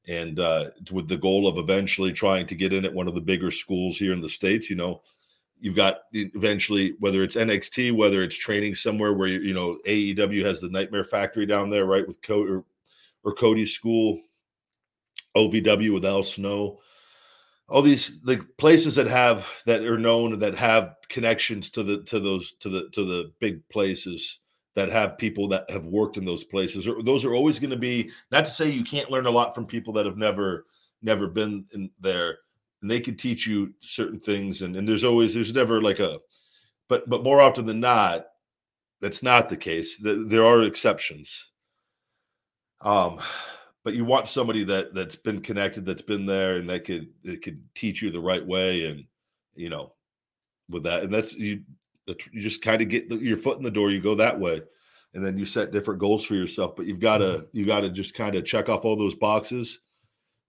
and 0.09 0.41
uh, 0.41 0.71
with 0.91 1.09
the 1.09 1.19
goal 1.19 1.47
of 1.47 1.59
eventually 1.59 2.15
trying 2.15 2.47
to 2.47 2.55
get 2.55 2.73
in 2.73 2.87
at 2.87 2.95
one 2.95 3.07
of 3.07 3.15
the 3.15 3.21
bigger 3.21 3.51
schools 3.51 3.99
here 3.99 4.15
in 4.15 4.21
the 4.23 4.31
States, 4.31 4.71
you 4.71 4.77
know, 4.77 5.03
you've 5.61 5.77
got 5.77 6.01
eventually 6.13 6.95
whether 6.99 7.23
it's 7.23 7.37
NXT, 7.37 7.95
whether 7.95 8.23
it's 8.23 8.37
training 8.37 8.75
somewhere 8.75 9.13
where 9.13 9.29
you, 9.29 9.55
know 9.55 9.79
AEW 9.87 10.45
has 10.45 10.61
the 10.61 10.69
Nightmare 10.69 11.05
Factory 11.05 11.47
down 11.47 11.71
there, 11.71 11.87
right, 11.87 12.07
with 12.07 12.23
Cody 12.23 12.51
or, 12.51 12.65
or 13.25 13.35
Cody's 13.35 13.73
school, 13.73 14.21
OVW 15.37 15.93
with 15.95 16.05
Al 16.05 16.23
Snow. 16.23 16.79
All 17.69 17.83
these 17.83 18.13
like 18.25 18.43
places 18.57 18.95
that 18.95 19.07
have 19.07 19.47
that 19.67 19.83
are 19.83 19.99
known 19.99 20.39
that 20.39 20.55
have 20.55 20.97
connections 21.09 21.71
to 21.71 21.83
the 21.83 22.03
to 22.05 22.19
those 22.21 22.53
to 22.61 22.69
the 22.69 22.89
to 22.91 23.05
the 23.05 23.33
big 23.41 23.67
places 23.69 24.41
that 24.75 24.91
have 24.91 25.19
people 25.19 25.49
that 25.49 25.69
have 25.71 25.87
worked 25.87 26.17
in 26.17 26.25
those 26.25 26.45
places 26.45 26.89
those 27.05 27.25
are 27.25 27.35
always 27.35 27.59
going 27.59 27.69
to 27.69 27.77
be 27.77 28.11
not 28.31 28.45
to 28.45 28.51
say 28.51 28.69
you 28.69 28.85
can't 28.85 29.11
learn 29.11 29.27
a 29.27 29.31
lot 29.31 29.53
from 29.53 29.67
people 29.67 29.93
that 29.93 30.07
have 30.07 30.17
never 30.17 30.67
never 31.03 31.27
been 31.27 31.65
in 31.75 31.91
there 31.99 32.39
and 32.83 32.91
they 32.91 33.01
can 33.01 33.17
teach 33.17 33.47
you 33.47 33.73
certain 33.81 34.21
things 34.21 34.63
and, 34.63 34.77
and 34.77 34.89
there's 34.89 35.05
always 35.05 35.35
there's 35.35 35.53
never 35.53 35.83
like 35.83 35.99
a 35.99 36.19
but 36.89 37.09
but 37.09 37.23
more 37.23 37.41
often 37.41 37.67
than 37.67 37.81
not 37.81 38.27
that's 39.01 39.23
not 39.23 39.49
the 39.49 39.57
case 39.57 39.97
there 40.01 40.45
are 40.45 40.63
exceptions 40.63 41.47
um 42.83 43.21
but 43.89 43.95
you 43.95 44.05
want 44.05 44.29
somebody 44.29 44.65
that 44.65 44.93
that's 44.93 45.17
been 45.17 45.41
connected, 45.41 45.87
that's 45.87 46.03
been 46.03 46.27
there, 46.27 46.57
and 46.57 46.69
that 46.69 46.85
could 46.85 47.09
it 47.25 47.43
could 47.43 47.63
teach 47.75 48.03
you 48.03 48.11
the 48.11 48.21
right 48.21 48.45
way, 48.45 48.85
and 48.85 49.05
you 49.55 49.71
know, 49.71 49.95
with 50.69 50.83
that, 50.83 51.05
and 51.05 51.15
that's 51.15 51.33
you. 51.33 51.63
You 52.07 52.43
just 52.43 52.61
kind 52.61 52.83
of 52.83 52.91
get 52.91 53.09
the, 53.09 53.17
your 53.17 53.39
foot 53.39 53.57
in 53.57 53.63
the 53.63 53.71
door. 53.71 53.91
You 53.91 54.01
go 54.01 54.15
that 54.17 54.39
way, 54.39 54.61
and 55.15 55.25
then 55.25 55.39
you 55.39 55.47
set 55.47 55.73
different 55.73 56.01
goals 56.01 56.23
for 56.23 56.35
yourself. 56.35 56.77
But 56.77 56.85
you've 56.85 57.01
got 57.01 57.19
to 57.19 57.25
mm-hmm. 57.25 57.45
you 57.57 57.65
got 57.65 57.81
to 57.81 57.89
just 57.89 58.13
kind 58.13 58.35
of 58.35 58.45
check 58.45 58.69
off 58.69 58.85
all 58.85 58.95
those 58.95 59.15
boxes, 59.15 59.81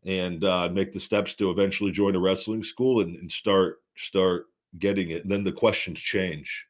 and 0.06 0.44
uh, 0.44 0.70
make 0.72 0.94
the 0.94 1.00
steps 1.00 1.36
to 1.36 1.50
eventually 1.50 1.92
join 1.92 2.16
a 2.16 2.20
wrestling 2.20 2.64
school 2.64 3.02
and, 3.02 3.16
and 3.18 3.32
start 3.32 3.82
start 3.96 4.46
getting 4.78 5.10
it. 5.10 5.24
And 5.24 5.32
then 5.32 5.44
the 5.44 5.52
questions 5.52 6.00
change, 6.00 6.68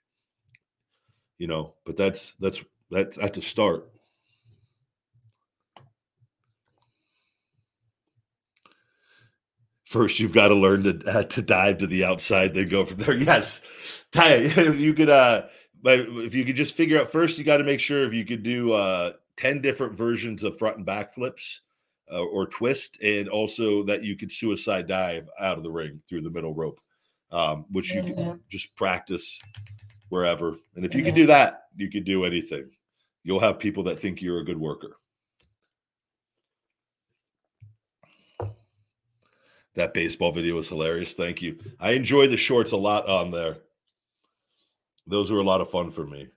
you 1.38 1.48
know. 1.48 1.76
But 1.86 1.98
that's 1.98 2.34
that's 2.40 2.64
that's 2.90 3.18
at 3.20 3.34
the 3.34 3.42
start. 3.42 3.90
First, 9.86 10.20
you've 10.20 10.34
got 10.34 10.50
to 10.50 10.56
learn 10.56 10.84
to 10.84 11.08
uh, 11.08 11.24
to 11.24 11.42
dive 11.42 11.80
to 11.80 11.88
the 11.88 12.06
outside, 12.06 12.54
then 12.54 12.70
go 12.70 12.86
from 12.86 12.98
there. 12.98 13.16
Yes, 13.18 13.62
Ty, 14.12 14.34
if 14.34 14.80
you 14.80 14.94
could, 14.94 15.10
uh, 15.10 15.44
if 15.84 16.34
you 16.34 16.46
could 16.46 16.56
just 16.56 16.76
figure 16.76 17.00
out 17.00 17.12
first, 17.12 17.38
you 17.38 17.44
got 17.44 17.58
to 17.58 17.64
make 17.64 17.80
sure 17.80 18.04
if 18.04 18.14
you 18.14 18.26
could 18.26 18.44
do 18.44 18.74
uh, 18.74 19.14
ten 19.38 19.62
different 19.62 19.96
versions 19.96 20.44
of 20.44 20.58
front 20.58 20.78
and 20.78 20.86
back 20.86 21.14
flips 21.14 21.62
uh, 22.12 22.24
or 22.24 22.48
twist, 22.48 22.98
and 23.02 23.30
also 23.30 23.84
that 23.84 24.04
you 24.04 24.16
could 24.16 24.32
suicide 24.32 24.88
dive 24.88 25.28
out 25.40 25.58
of 25.58 25.64
the 25.64 25.72
ring 25.72 26.02
through 26.08 26.22
the 26.22 26.30
middle 26.30 26.54
rope, 26.54 26.80
um, 27.32 27.66
which 27.72 27.94
you 27.94 28.02
Mm-hmm. 28.02 28.16
can 28.16 28.40
just 28.50 28.76
practice 28.76 29.40
wherever. 30.10 30.58
And 30.76 30.86
if 30.86 30.96
you 30.96 31.04
can 31.04 31.14
do 31.14 31.28
that, 31.28 31.66
you 31.76 31.90
could 31.90 32.04
do 32.06 32.26
anything. 32.26 32.70
You'll 33.24 33.40
have 33.40 33.60
people 33.60 33.84
that 33.84 34.00
think 34.00 34.22
you're 34.22 34.40
a 34.40 34.46
good 34.46 34.60
worker. 34.60 34.98
That 39.76 39.94
baseball 39.94 40.32
video 40.32 40.56
was 40.56 40.68
hilarious. 40.68 41.14
Thank 41.14 41.42
you. 41.42 41.58
I 41.80 41.92
enjoy 41.92 42.28
the 42.28 42.38
shorts 42.38 42.72
a 42.72 42.78
lot 42.78 43.08
on 43.08 43.32
there. 43.32 43.58
Those 45.08 45.32
were 45.32 45.40
a 45.40 45.44
lot 45.44 45.62
of 45.62 45.70
fun 45.70 45.92
for 45.92 46.06
me. 46.06 46.28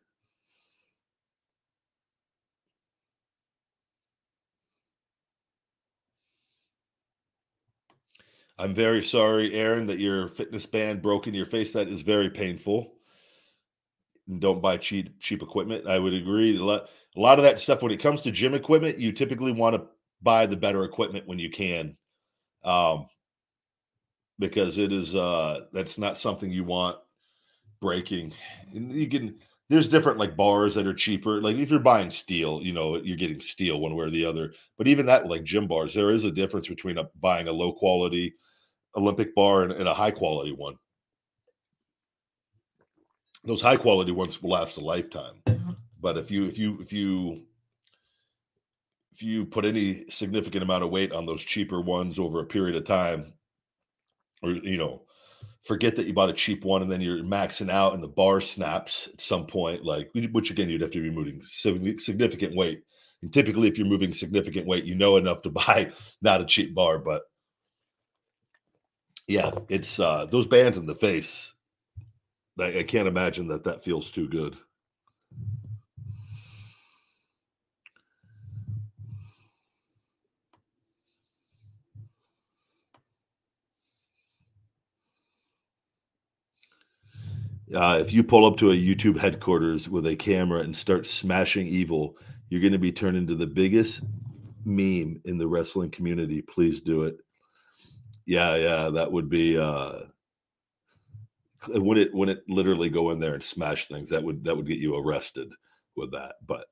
I'm 8.62 8.74
very 8.76 9.02
sorry, 9.02 9.54
Aaron, 9.54 9.86
that 9.86 9.98
your 9.98 10.28
fitness 10.28 10.66
band 10.66 11.02
broke 11.02 11.26
in 11.26 11.34
your 11.34 11.46
face. 11.46 11.72
That 11.72 11.88
is 11.88 12.02
very 12.02 12.30
painful. 12.30 12.92
And 14.28 14.40
don't 14.40 14.62
buy 14.62 14.76
cheap 14.76 15.18
cheap 15.18 15.42
equipment. 15.42 15.88
I 15.88 15.98
would 15.98 16.14
agree. 16.14 16.56
A 16.56 16.62
lot, 16.62 16.88
of 17.16 17.42
that 17.42 17.58
stuff 17.58 17.82
when 17.82 17.90
it 17.90 18.00
comes 18.00 18.22
to 18.22 18.30
gym 18.30 18.54
equipment, 18.54 19.00
you 19.00 19.10
typically 19.10 19.50
want 19.50 19.74
to 19.74 19.86
buy 20.22 20.46
the 20.46 20.54
better 20.54 20.84
equipment 20.84 21.26
when 21.26 21.40
you 21.40 21.50
can. 21.50 21.96
Um, 22.62 23.08
because 24.38 24.78
it 24.78 24.92
is 24.92 25.16
uh 25.16 25.62
that's 25.72 25.98
not 25.98 26.16
something 26.16 26.52
you 26.52 26.62
want 26.62 26.98
breaking. 27.80 28.32
And 28.72 28.92
you 28.92 29.08
can 29.08 29.40
there's 29.70 29.88
different 29.88 30.18
like 30.18 30.36
bars 30.36 30.76
that 30.76 30.86
are 30.86 30.94
cheaper. 30.94 31.40
Like 31.40 31.56
if 31.56 31.68
you're 31.68 31.80
buying 31.80 32.12
steel, 32.12 32.60
you 32.62 32.72
know, 32.72 32.94
you're 32.96 33.16
getting 33.16 33.40
steel 33.40 33.80
one 33.80 33.96
way 33.96 34.04
or 34.04 34.10
the 34.10 34.24
other. 34.24 34.52
But 34.78 34.86
even 34.86 35.06
that, 35.06 35.26
like 35.26 35.42
gym 35.42 35.66
bars, 35.66 35.94
there 35.94 36.12
is 36.12 36.22
a 36.22 36.30
difference 36.30 36.68
between 36.68 36.98
a, 36.98 37.08
buying 37.20 37.48
a 37.48 37.52
low 37.52 37.72
quality 37.72 38.34
Olympic 38.96 39.34
bar 39.34 39.62
and, 39.62 39.72
and 39.72 39.88
a 39.88 39.94
high 39.94 40.10
quality 40.10 40.52
one. 40.52 40.76
Those 43.44 43.60
high 43.60 43.76
quality 43.76 44.12
ones 44.12 44.40
will 44.42 44.50
last 44.50 44.76
a 44.76 44.80
lifetime. 44.80 45.42
Uh-huh. 45.46 45.72
But 46.00 46.16
if 46.16 46.30
you 46.30 46.46
if 46.46 46.58
you 46.58 46.78
if 46.80 46.92
you 46.92 47.44
if 49.12 49.22
you 49.22 49.44
put 49.44 49.64
any 49.64 50.08
significant 50.08 50.62
amount 50.62 50.84
of 50.84 50.90
weight 50.90 51.12
on 51.12 51.26
those 51.26 51.42
cheaper 51.42 51.80
ones 51.80 52.18
over 52.18 52.40
a 52.40 52.46
period 52.46 52.76
of 52.76 52.84
time, 52.84 53.34
or 54.42 54.50
you 54.50 54.78
know, 54.78 55.02
forget 55.62 55.96
that 55.96 56.06
you 56.06 56.12
bought 56.12 56.30
a 56.30 56.34
cheap 56.34 56.64
one 56.64 56.82
and 56.82 56.90
then 56.90 57.00
you're 57.00 57.18
maxing 57.18 57.70
out 57.70 57.94
and 57.94 58.02
the 58.02 58.08
bar 58.08 58.40
snaps 58.40 59.08
at 59.12 59.20
some 59.20 59.46
point, 59.46 59.84
like 59.84 60.10
which 60.32 60.50
again 60.50 60.68
you'd 60.68 60.80
have 60.80 60.90
to 60.90 61.02
be 61.02 61.10
moving 61.10 61.42
significant 61.44 62.54
weight. 62.56 62.82
And 63.22 63.32
typically, 63.32 63.68
if 63.68 63.78
you're 63.78 63.86
moving 63.86 64.12
significant 64.12 64.66
weight, 64.66 64.84
you 64.84 64.94
know 64.94 65.16
enough 65.16 65.42
to 65.42 65.50
buy 65.50 65.92
not 66.20 66.40
a 66.40 66.46
cheap 66.46 66.74
bar, 66.74 66.98
but 66.98 67.22
yeah, 69.26 69.50
it's 69.68 69.98
uh 70.00 70.26
those 70.26 70.46
bands 70.46 70.78
in 70.78 70.86
the 70.86 70.94
face. 70.94 71.54
I, 72.58 72.80
I 72.80 72.82
can't 72.84 73.08
imagine 73.08 73.48
that 73.48 73.64
that 73.64 73.82
feels 73.84 74.10
too 74.10 74.28
good. 74.28 74.56
Uh, 87.74 87.98
if 88.00 88.12
you 88.12 88.22
pull 88.22 88.44
up 88.44 88.56
to 88.58 88.70
a 88.70 88.76
YouTube 88.76 89.18
headquarters 89.18 89.88
with 89.88 90.06
a 90.06 90.16
camera 90.16 90.60
and 90.60 90.76
start 90.76 91.06
smashing 91.06 91.66
evil, 91.66 92.16
you're 92.50 92.60
going 92.60 92.72
to 92.72 92.78
be 92.78 92.92
turned 92.92 93.16
into 93.16 93.34
the 93.34 93.46
biggest 93.46 94.02
meme 94.64 95.20
in 95.24 95.38
the 95.38 95.48
wrestling 95.48 95.90
community. 95.90 96.42
Please 96.42 96.82
do 96.82 97.04
it. 97.04 97.16
Yeah, 98.26 98.56
yeah, 98.56 98.88
that 98.90 99.10
would 99.12 99.28
be. 99.28 99.58
Uh, 99.58 100.02
would 101.68 101.98
it 101.98 102.12
would 102.14 102.28
it 102.28 102.42
literally 102.48 102.88
go 102.88 103.10
in 103.10 103.20
there 103.20 103.34
and 103.34 103.42
smash 103.42 103.88
things? 103.88 104.10
That 104.10 104.22
would 104.22 104.44
that 104.44 104.56
would 104.56 104.66
get 104.66 104.78
you 104.78 104.96
arrested 104.96 105.52
with 105.96 106.12
that. 106.12 106.36
But 106.46 106.66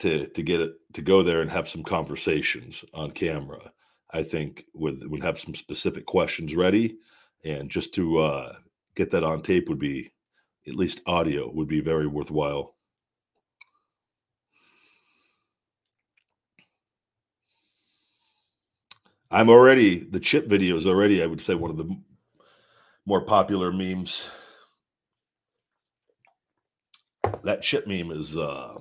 to 0.00 0.26
to 0.26 0.42
get 0.42 0.60
it 0.60 0.72
to 0.94 1.02
go 1.02 1.22
there 1.22 1.40
and 1.40 1.50
have 1.50 1.68
some 1.68 1.82
conversations 1.82 2.84
on 2.92 3.10
camera, 3.12 3.72
I 4.10 4.22
think 4.22 4.66
would 4.74 5.08
would 5.10 5.22
have 5.22 5.38
some 5.38 5.54
specific 5.54 6.06
questions 6.06 6.54
ready, 6.54 6.96
and 7.44 7.70
just 7.70 7.94
to 7.94 8.18
uh, 8.18 8.52
get 8.94 9.10
that 9.12 9.24
on 9.24 9.42
tape 9.42 9.68
would 9.68 9.78
be 9.78 10.12
at 10.66 10.74
least 10.74 11.00
audio 11.06 11.50
would 11.50 11.68
be 11.68 11.80
very 11.80 12.06
worthwhile. 12.06 12.74
I'm 19.32 19.48
already 19.48 20.04
the 20.04 20.20
chip 20.20 20.46
video 20.46 20.76
is 20.76 20.84
already 20.86 21.22
I 21.22 21.26
would 21.26 21.40
say 21.40 21.54
one 21.54 21.70
of 21.70 21.78
the 21.78 21.88
more 23.06 23.22
popular 23.22 23.72
memes. 23.72 24.30
That 27.42 27.62
chip 27.62 27.86
meme 27.86 28.10
is 28.10 28.36
uh 28.36 28.78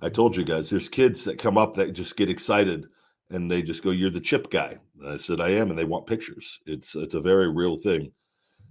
I 0.00 0.08
told 0.08 0.34
you 0.34 0.44
guys 0.44 0.70
there's 0.70 0.88
kids 0.88 1.24
that 1.24 1.38
come 1.38 1.58
up 1.58 1.74
that 1.74 1.92
just 1.92 2.16
get 2.16 2.30
excited 2.30 2.86
and 3.28 3.50
they 3.50 3.60
just 3.60 3.84
go 3.84 3.90
you're 3.90 4.08
the 4.08 4.18
chip 4.18 4.50
guy. 4.50 4.78
And 4.98 5.12
I 5.12 5.18
said 5.18 5.42
I 5.42 5.50
am 5.50 5.68
and 5.68 5.78
they 5.78 5.84
want 5.84 6.06
pictures. 6.06 6.58
It's 6.64 6.94
it's 6.94 7.14
a 7.14 7.20
very 7.20 7.52
real 7.52 7.76
thing 7.76 8.12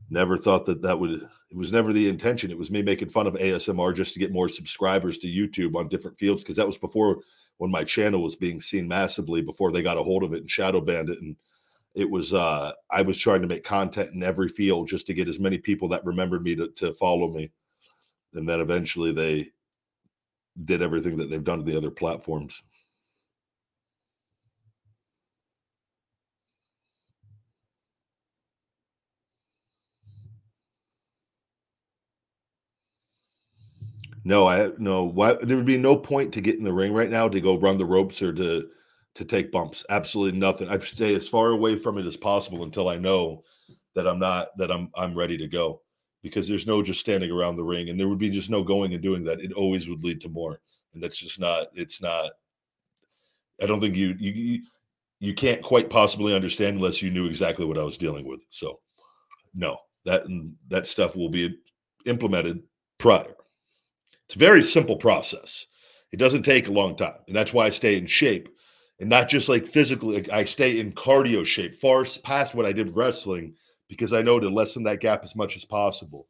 never 0.10 0.38
thought 0.38 0.66
that 0.66 0.82
that 0.82 1.00
would 1.00 1.12
it 1.52 1.58
was 1.58 1.72
never 1.72 1.94
the 1.94 2.08
intention 2.08 2.52
it 2.52 2.58
was 2.58 2.72
me 2.72 2.82
making 2.82 3.10
fun 3.10 3.28
of 3.28 3.34
asmr 3.36 3.96
just 3.96 4.14
to 4.14 4.20
get 4.20 4.32
more 4.32 4.50
subscribers 4.50 5.18
to 5.18 5.28
youtube 5.28 5.76
on 5.76 5.88
different 5.88 6.18
fields 6.18 6.42
because 6.42 6.56
that 6.56 6.68
was 6.68 6.78
before 6.78 7.20
when 7.60 7.70
my 7.70 7.84
channel 7.84 8.24
was 8.24 8.36
being 8.36 8.60
seen 8.60 8.88
massively 8.88 9.42
before 9.42 9.72
they 9.72 9.82
got 9.82 9.98
a 9.98 10.04
hold 10.04 10.24
of 10.24 10.34
it 10.34 10.42
and 10.42 10.50
shadow 10.50 10.82
banned 10.82 11.10
it 11.10 11.22
and 11.22 11.36
it 11.96 12.10
was 12.10 12.34
uh 12.34 12.72
i 12.90 13.02
was 13.02 13.18
trying 13.18 13.42
to 13.42 13.48
make 13.48 13.64
content 13.64 14.12
in 14.14 14.24
every 14.24 14.48
field 14.48 14.88
just 14.88 15.06
to 15.06 15.14
get 15.14 15.30
as 15.30 15.40
many 15.40 15.58
people 15.58 15.88
that 15.88 16.06
remembered 16.06 16.44
me 16.44 16.56
to, 16.56 16.70
to 16.70 16.94
follow 16.94 17.30
me. 17.30 17.52
And 18.34 18.48
then 18.48 18.60
eventually 18.60 19.12
they 19.12 19.48
did 20.66 20.82
everything 20.82 21.18
that 21.18 21.30
they've 21.30 21.44
done 21.44 21.60
to 21.60 21.66
the 21.66 21.78
other 21.78 21.92
platforms 21.92 22.62
No, 34.30 34.48
I 34.48 34.70
no. 34.78 35.12
There 35.42 35.58
would 35.58 35.66
be 35.66 35.76
no 35.76 35.98
point 35.98 36.32
to 36.36 36.42
get 36.42 36.60
in 36.60 36.64
the 36.64 36.72
ring 36.72 36.94
right 36.94 37.10
now 37.10 37.28
to 37.28 37.42
go 37.42 37.58
run 37.58 37.78
the 37.78 37.86
ropes 37.86 38.22
or 38.22 38.32
to 38.34 38.70
to 39.16 39.26
take 39.26 39.52
bumps. 39.52 39.84
Absolutely 39.90 40.38
nothing. 40.38 40.70
I 40.70 40.78
stay 40.78 41.16
as 41.16 41.28
far 41.28 41.50
away 41.50 41.76
from 41.76 41.98
it 41.98 42.06
as 42.06 42.16
possible 42.16 42.62
until 42.62 42.90
I 42.90 43.00
know 43.00 43.44
that 43.96 44.08
I'm 44.08 44.20
not 44.20 44.56
that 44.60 44.70
I'm 44.70 44.92
I'm 44.96 45.18
ready 45.18 45.36
to 45.40 45.48
go. 45.48 45.82
Because 46.22 46.48
there's 46.48 46.68
no 46.68 46.84
just 46.84 47.00
standing 47.00 47.32
around 47.32 47.56
the 47.56 47.64
ring, 47.64 47.90
and 47.90 48.00
there 48.00 48.08
would 48.08 48.20
be 48.20 48.30
just 48.30 48.52
no 48.52 48.64
going 48.64 48.94
and 48.94 49.02
doing 49.02 49.24
that. 49.24 49.42
It 49.42 49.52
always 49.54 49.90
would 49.90 50.04
lead 50.04 50.22
to 50.22 50.30
more, 50.30 50.60
and 50.94 51.02
that's 51.02 51.18
just 51.18 51.40
not. 51.40 51.70
It's 51.74 52.00
not. 52.00 52.30
I 53.60 53.66
don't 53.66 53.82
think 53.82 53.96
you 53.96 54.16
you 54.20 54.32
you, 54.32 54.62
you 55.20 55.34
can't 55.34 55.64
quite 55.64 55.90
possibly 55.90 56.36
understand 56.36 56.78
unless 56.78 57.02
you 57.02 57.10
knew 57.10 57.26
exactly 57.26 57.66
what 57.66 57.80
I 57.80 57.84
was 57.84 57.98
dealing 57.98 58.28
with. 58.28 58.42
So, 58.52 58.80
no, 59.56 59.78
that 60.06 60.26
that 60.68 60.86
stuff 60.86 61.16
will 61.16 61.30
be 61.30 61.58
implemented 62.06 62.62
prior. 63.00 63.34
It's 64.30 64.36
a 64.36 64.40
very 64.40 64.62
simple 64.62 64.96
process. 64.96 65.66
It 66.12 66.18
doesn't 66.18 66.44
take 66.44 66.68
a 66.68 66.72
long 66.72 66.96
time. 66.96 67.16
And 67.28 67.36
that's 67.36 67.52
why 67.52 67.66
I 67.66 67.72
stay 67.72 67.98
in 67.98 68.06
shape 68.06 68.48
and 69.00 69.10
not 69.10 69.28
just 69.28 69.50
like 69.50 69.66
physically. 69.66 70.18
Like 70.18 70.30
I 70.30 70.46
stay 70.46 70.80
in 70.80 70.92
cardio 70.92 71.44
shape 71.44 71.82
far 71.82 72.06
past 72.24 72.54
what 72.54 72.68
I 72.68 72.72
did 72.72 72.96
wrestling 72.96 73.56
because 73.88 74.14
I 74.14 74.22
know 74.22 74.40
to 74.40 74.48
lessen 74.48 74.84
that 74.84 75.00
gap 75.00 75.24
as 75.24 75.36
much 75.36 75.56
as 75.56 75.66
possible. 75.66 76.28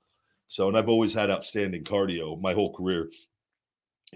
So, 0.48 0.70
and 0.70 0.78
I've 0.78 0.88
always 0.88 1.14
had 1.14 1.30
outstanding 1.30 1.84
cardio 1.84 2.40
my 2.40 2.54
whole 2.54 2.74
career 2.74 3.12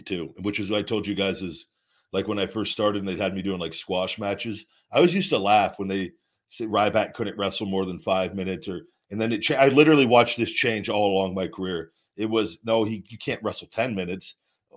too, 0.06 0.34
which 0.40 0.62
is 0.62 0.70
what 0.70 0.80
I 0.80 0.84
told 0.84 1.06
you 1.06 1.14
guys 1.14 1.42
is 1.42 1.66
like 2.14 2.30
when 2.30 2.40
I 2.40 2.46
first 2.46 2.72
started 2.72 3.00
and 3.00 3.08
they'd 3.08 3.20
had 3.20 3.36
me 3.36 3.42
doing 3.42 3.60
like 3.60 3.74
squash 3.74 4.18
matches. 4.18 4.66
I 4.94 4.98
always 4.98 5.14
used 5.14 5.30
to 5.32 5.38
laugh 5.38 5.78
when 5.78 5.90
they 5.90 6.12
said 6.48 6.70
Ryback 6.70 7.16
couldn't 7.16 7.38
wrestle 7.38 7.68
more 7.68 7.86
than 7.86 8.00
five 8.00 8.34
minutes 8.34 8.70
or, 8.70 8.84
and 9.12 9.20
then 9.20 9.34
it, 9.34 9.42
cha- 9.42 9.56
I 9.56 9.68
literally 9.68 10.06
watched 10.06 10.38
this 10.38 10.52
change 10.52 10.88
all 10.88 11.12
along 11.12 11.36
my 11.36 11.48
career 11.50 11.92
it 12.16 12.26
was 12.26 12.60
no, 12.64 12.84
he 12.84 13.04
you 13.10 13.18
can't 13.18 13.42
wrestle 13.44 13.68
10 13.68 13.96
minutes. 13.96 14.36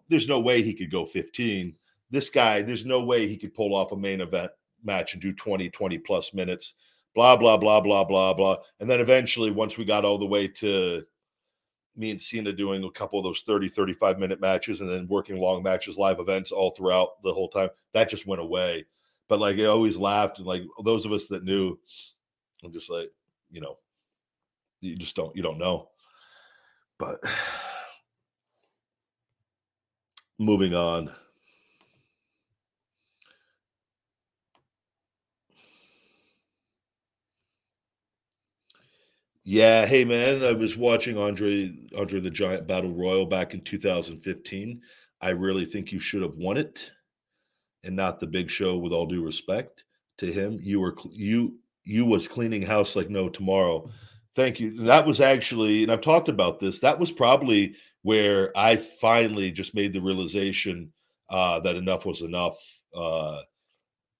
There's 0.08 0.28
no 0.28 0.40
way 0.40 0.62
he 0.62 0.74
could 0.74 0.90
go 0.90 1.04
15. 1.04 1.74
This 2.10 2.30
guy, 2.30 2.62
there's 2.62 2.84
no 2.84 3.02
way 3.02 3.26
he 3.26 3.36
could 3.36 3.54
pull 3.54 3.74
off 3.74 3.92
a 3.92 3.96
main 3.96 4.20
event 4.20 4.52
match 4.84 5.12
and 5.12 5.22
do 5.22 5.32
20, 5.32 5.68
20 5.70 5.98
plus 5.98 6.32
minutes. 6.32 6.74
Blah, 7.14 7.36
blah, 7.36 7.56
blah, 7.56 7.80
blah, 7.80 8.04
blah, 8.04 8.34
blah. 8.34 8.56
And 8.78 8.88
then 8.88 9.00
eventually, 9.00 9.50
once 9.50 9.76
we 9.76 9.84
got 9.84 10.04
all 10.04 10.18
the 10.18 10.26
way 10.26 10.48
to 10.48 11.02
me 11.96 12.10
and 12.10 12.22
Cena 12.22 12.52
doing 12.52 12.84
a 12.84 12.90
couple 12.90 13.18
of 13.18 13.24
those 13.24 13.42
30, 13.46 13.68
35 13.68 14.18
minute 14.18 14.40
matches 14.40 14.80
and 14.80 14.90
then 14.90 15.08
working 15.08 15.38
long 15.38 15.62
matches, 15.62 15.96
live 15.96 16.20
events 16.20 16.52
all 16.52 16.70
throughout 16.72 17.22
the 17.22 17.32
whole 17.32 17.48
time, 17.48 17.70
that 17.92 18.10
just 18.10 18.26
went 18.26 18.42
away. 18.42 18.84
but 19.28 19.40
like 19.40 19.58
I 19.58 19.64
always 19.64 19.96
laughed 19.96 20.38
and 20.38 20.46
like 20.46 20.62
those 20.84 21.06
of 21.06 21.12
us 21.12 21.26
that 21.28 21.44
knew, 21.44 21.78
I'm 22.64 22.72
just 22.72 22.90
like, 22.90 23.10
you 23.50 23.60
know, 23.60 23.78
you 24.80 24.96
just 24.96 25.16
don't 25.16 25.34
you 25.34 25.42
don't 25.42 25.58
know. 25.58 25.88
But 26.98 27.20
moving 30.38 30.74
on. 30.74 31.10
Yeah, 39.44 39.86
hey 39.86 40.04
man, 40.04 40.42
I 40.44 40.52
was 40.52 40.76
watching 40.76 41.16
Andre 41.16 41.72
Andre 41.96 42.20
the 42.20 42.30
Giant 42.30 42.66
Battle 42.66 42.92
Royal 42.92 43.26
back 43.26 43.54
in 43.54 43.60
2015. 43.62 44.82
I 45.20 45.30
really 45.30 45.64
think 45.64 45.92
you 45.92 46.00
should 46.00 46.22
have 46.22 46.36
won 46.36 46.56
it 46.56 46.90
and 47.84 47.96
not 47.96 48.20
the 48.20 48.26
big 48.26 48.50
show 48.50 48.76
with 48.76 48.92
all 48.92 49.06
due 49.06 49.24
respect 49.24 49.84
to 50.18 50.32
him. 50.32 50.58
You 50.62 50.80
were 50.80 50.96
you 51.10 51.58
you 51.84 52.04
was 52.04 52.28
cleaning 52.28 52.62
house 52.62 52.96
like 52.96 53.10
no 53.10 53.28
tomorrow. 53.28 53.90
Thank 54.36 54.60
you. 54.60 54.84
That 54.84 55.06
was 55.06 55.20
actually 55.20 55.82
and 55.82 55.90
I've 55.90 56.02
talked 56.02 56.28
about 56.28 56.60
this. 56.60 56.80
That 56.80 56.98
was 57.00 57.10
probably 57.10 57.74
where 58.02 58.56
I 58.56 58.76
finally 58.76 59.50
just 59.50 59.74
made 59.74 59.92
the 59.92 60.00
realization 60.00 60.92
uh 61.30 61.58
that 61.60 61.76
enough 61.76 62.06
was 62.06 62.22
enough. 62.22 62.56
Uh 62.94 63.40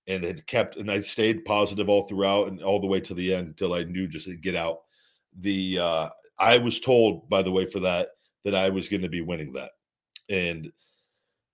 and 0.09 0.25
it 0.25 0.47
kept 0.47 0.77
and 0.77 0.91
I 0.91 1.01
stayed 1.03 1.45
positive 1.45 1.89
all 1.89 2.09
throughout 2.09 2.49
and 2.49 2.63
all 2.63 2.81
the 2.81 2.87
way 2.87 3.01
to 3.01 3.15
the 3.15 3.35
end 3.35 3.49
until 3.49 3.75
I 3.75 3.85
knew 3.85 4.09
just 4.09 4.27
to 4.27 4.37
get 4.37 4.57
out 4.57 4.79
the 5.41 5.79
uh, 5.79 6.09
I 6.39 6.59
was 6.59 6.81
told, 6.81 7.29
by 7.29 7.43
the 7.43 7.51
way, 7.51 7.67
for 7.67 7.81
that 7.81 8.11
that 8.45 8.55
I 8.55 8.71
was 8.71 8.89
going 8.89 9.03
to 9.03 9.09
be 9.09 9.21
winning 9.21 9.53
that, 9.55 9.73
and 10.29 10.71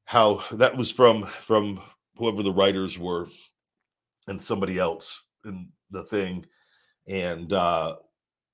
how 0.05 0.45
that 0.53 0.77
was 0.77 0.91
from 0.91 1.25
from 1.41 1.81
whoever 2.17 2.43
the 2.43 2.53
writers 2.53 2.99
were, 2.99 3.29
and 4.29 4.41
somebody 4.41 4.79
else 4.79 5.23
in 5.45 5.69
the 5.91 6.05
thing, 6.05 6.47
and 7.09 7.53
uh, 7.53 7.97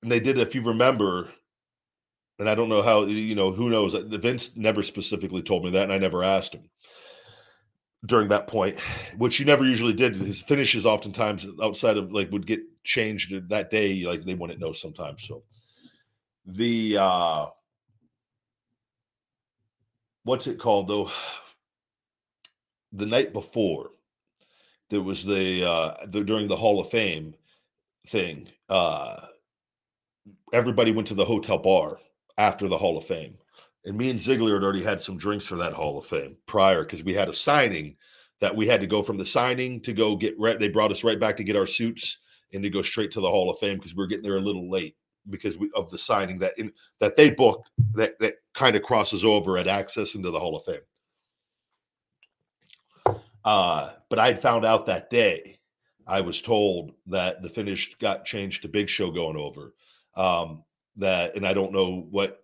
and 0.02 0.10
they 0.10 0.20
did. 0.20 0.38
If 0.38 0.54
you 0.54 0.62
remember, 0.62 1.30
and 2.38 2.48
I 2.48 2.54
don't 2.54 2.68
know 2.68 2.82
how 2.82 3.04
you 3.06 3.34
know 3.34 3.50
who 3.50 3.70
knows. 3.70 3.94
Vince 3.94 4.50
never 4.54 4.82
specifically 4.82 5.42
told 5.42 5.64
me 5.64 5.70
that, 5.72 5.84
and 5.84 5.92
I 5.92 5.98
never 5.98 6.22
asked 6.22 6.54
him 6.54 6.68
during 8.06 8.28
that 8.28 8.46
point, 8.46 8.78
which 9.16 9.36
he 9.36 9.44
never 9.44 9.64
usually 9.64 9.92
did. 9.92 10.16
His 10.16 10.42
finishes 10.42 10.86
oftentimes 10.86 11.46
outside 11.62 11.96
of 11.96 12.12
like 12.12 12.30
would 12.30 12.46
get 12.46 12.60
changed 12.84 13.32
that 13.48 13.70
day, 13.70 14.04
like 14.04 14.24
they 14.24 14.34
wouldn't 14.34 14.60
know 14.60 14.72
sometimes. 14.72 15.24
So 15.26 15.42
the 16.46 16.96
uh 16.98 17.46
what's 20.22 20.46
it 20.46 20.58
called 20.58 20.88
though? 20.88 21.10
The 22.92 23.06
night 23.06 23.32
before, 23.32 23.90
there 24.90 25.02
was 25.02 25.24
the 25.24 25.68
uh 25.68 26.06
the 26.06 26.22
during 26.22 26.48
the 26.48 26.56
Hall 26.56 26.80
of 26.80 26.90
Fame 26.90 27.34
thing, 28.06 28.48
uh 28.68 29.26
everybody 30.52 30.92
went 30.92 31.08
to 31.08 31.14
the 31.14 31.24
hotel 31.24 31.58
bar 31.58 31.98
after 32.36 32.68
the 32.68 32.78
Hall 32.78 32.96
of 32.96 33.04
Fame 33.04 33.36
and 33.88 33.96
me 33.96 34.10
and 34.10 34.20
Ziggler 34.20 34.54
had 34.54 34.62
already 34.62 34.82
had 34.82 35.00
some 35.00 35.16
drinks 35.16 35.46
for 35.46 35.56
that 35.56 35.72
Hall 35.72 35.98
of 35.98 36.06
Fame 36.06 36.36
prior 36.46 36.84
because 36.84 37.02
we 37.02 37.14
had 37.14 37.28
a 37.28 37.34
signing 37.34 37.96
that 38.40 38.54
we 38.54 38.66
had 38.66 38.80
to 38.80 38.86
go 38.86 39.02
from 39.02 39.16
the 39.16 39.26
signing 39.26 39.80
to 39.80 39.92
go 39.92 40.14
get 40.14 40.38
right. 40.38 40.58
They 40.58 40.68
brought 40.68 40.92
us 40.92 41.04
right 41.04 41.18
back 41.18 41.36
to 41.38 41.44
get 41.44 41.56
our 41.56 41.66
suits 41.66 42.18
and 42.52 42.62
to 42.62 42.70
go 42.70 42.82
straight 42.82 43.10
to 43.12 43.20
the 43.20 43.30
Hall 43.30 43.50
of 43.50 43.58
Fame 43.58 43.78
because 43.78 43.94
we 43.94 44.02
were 44.02 44.06
getting 44.06 44.24
there 44.24 44.36
a 44.36 44.42
little 44.42 44.70
late 44.70 44.96
because 45.30 45.56
we, 45.56 45.70
of 45.74 45.90
the 45.90 45.98
signing 45.98 46.38
that 46.38 46.58
in, 46.58 46.70
that 47.00 47.16
they 47.16 47.30
book 47.30 47.64
that 47.94 48.18
that 48.20 48.34
kind 48.52 48.76
of 48.76 48.82
crosses 48.82 49.24
over 49.24 49.56
at 49.56 49.66
access 49.66 50.14
into 50.14 50.30
the 50.30 50.40
Hall 50.40 50.54
of 50.54 50.64
Fame. 50.64 53.16
Uh, 53.44 53.92
but 54.10 54.18
I'd 54.18 54.40
found 54.40 54.64
out 54.64 54.86
that 54.86 55.10
day. 55.10 55.56
I 56.06 56.22
was 56.22 56.40
told 56.40 56.92
that 57.06 57.42
the 57.42 57.50
finish 57.50 57.94
got 57.98 58.24
changed 58.24 58.62
to 58.62 58.68
Big 58.68 58.88
Show 58.88 59.10
going 59.10 59.36
over. 59.36 59.74
Um, 60.18 60.64
that 60.96 61.36
and 61.36 61.46
I 61.46 61.54
don't 61.54 61.72
know 61.72 62.06
what 62.10 62.40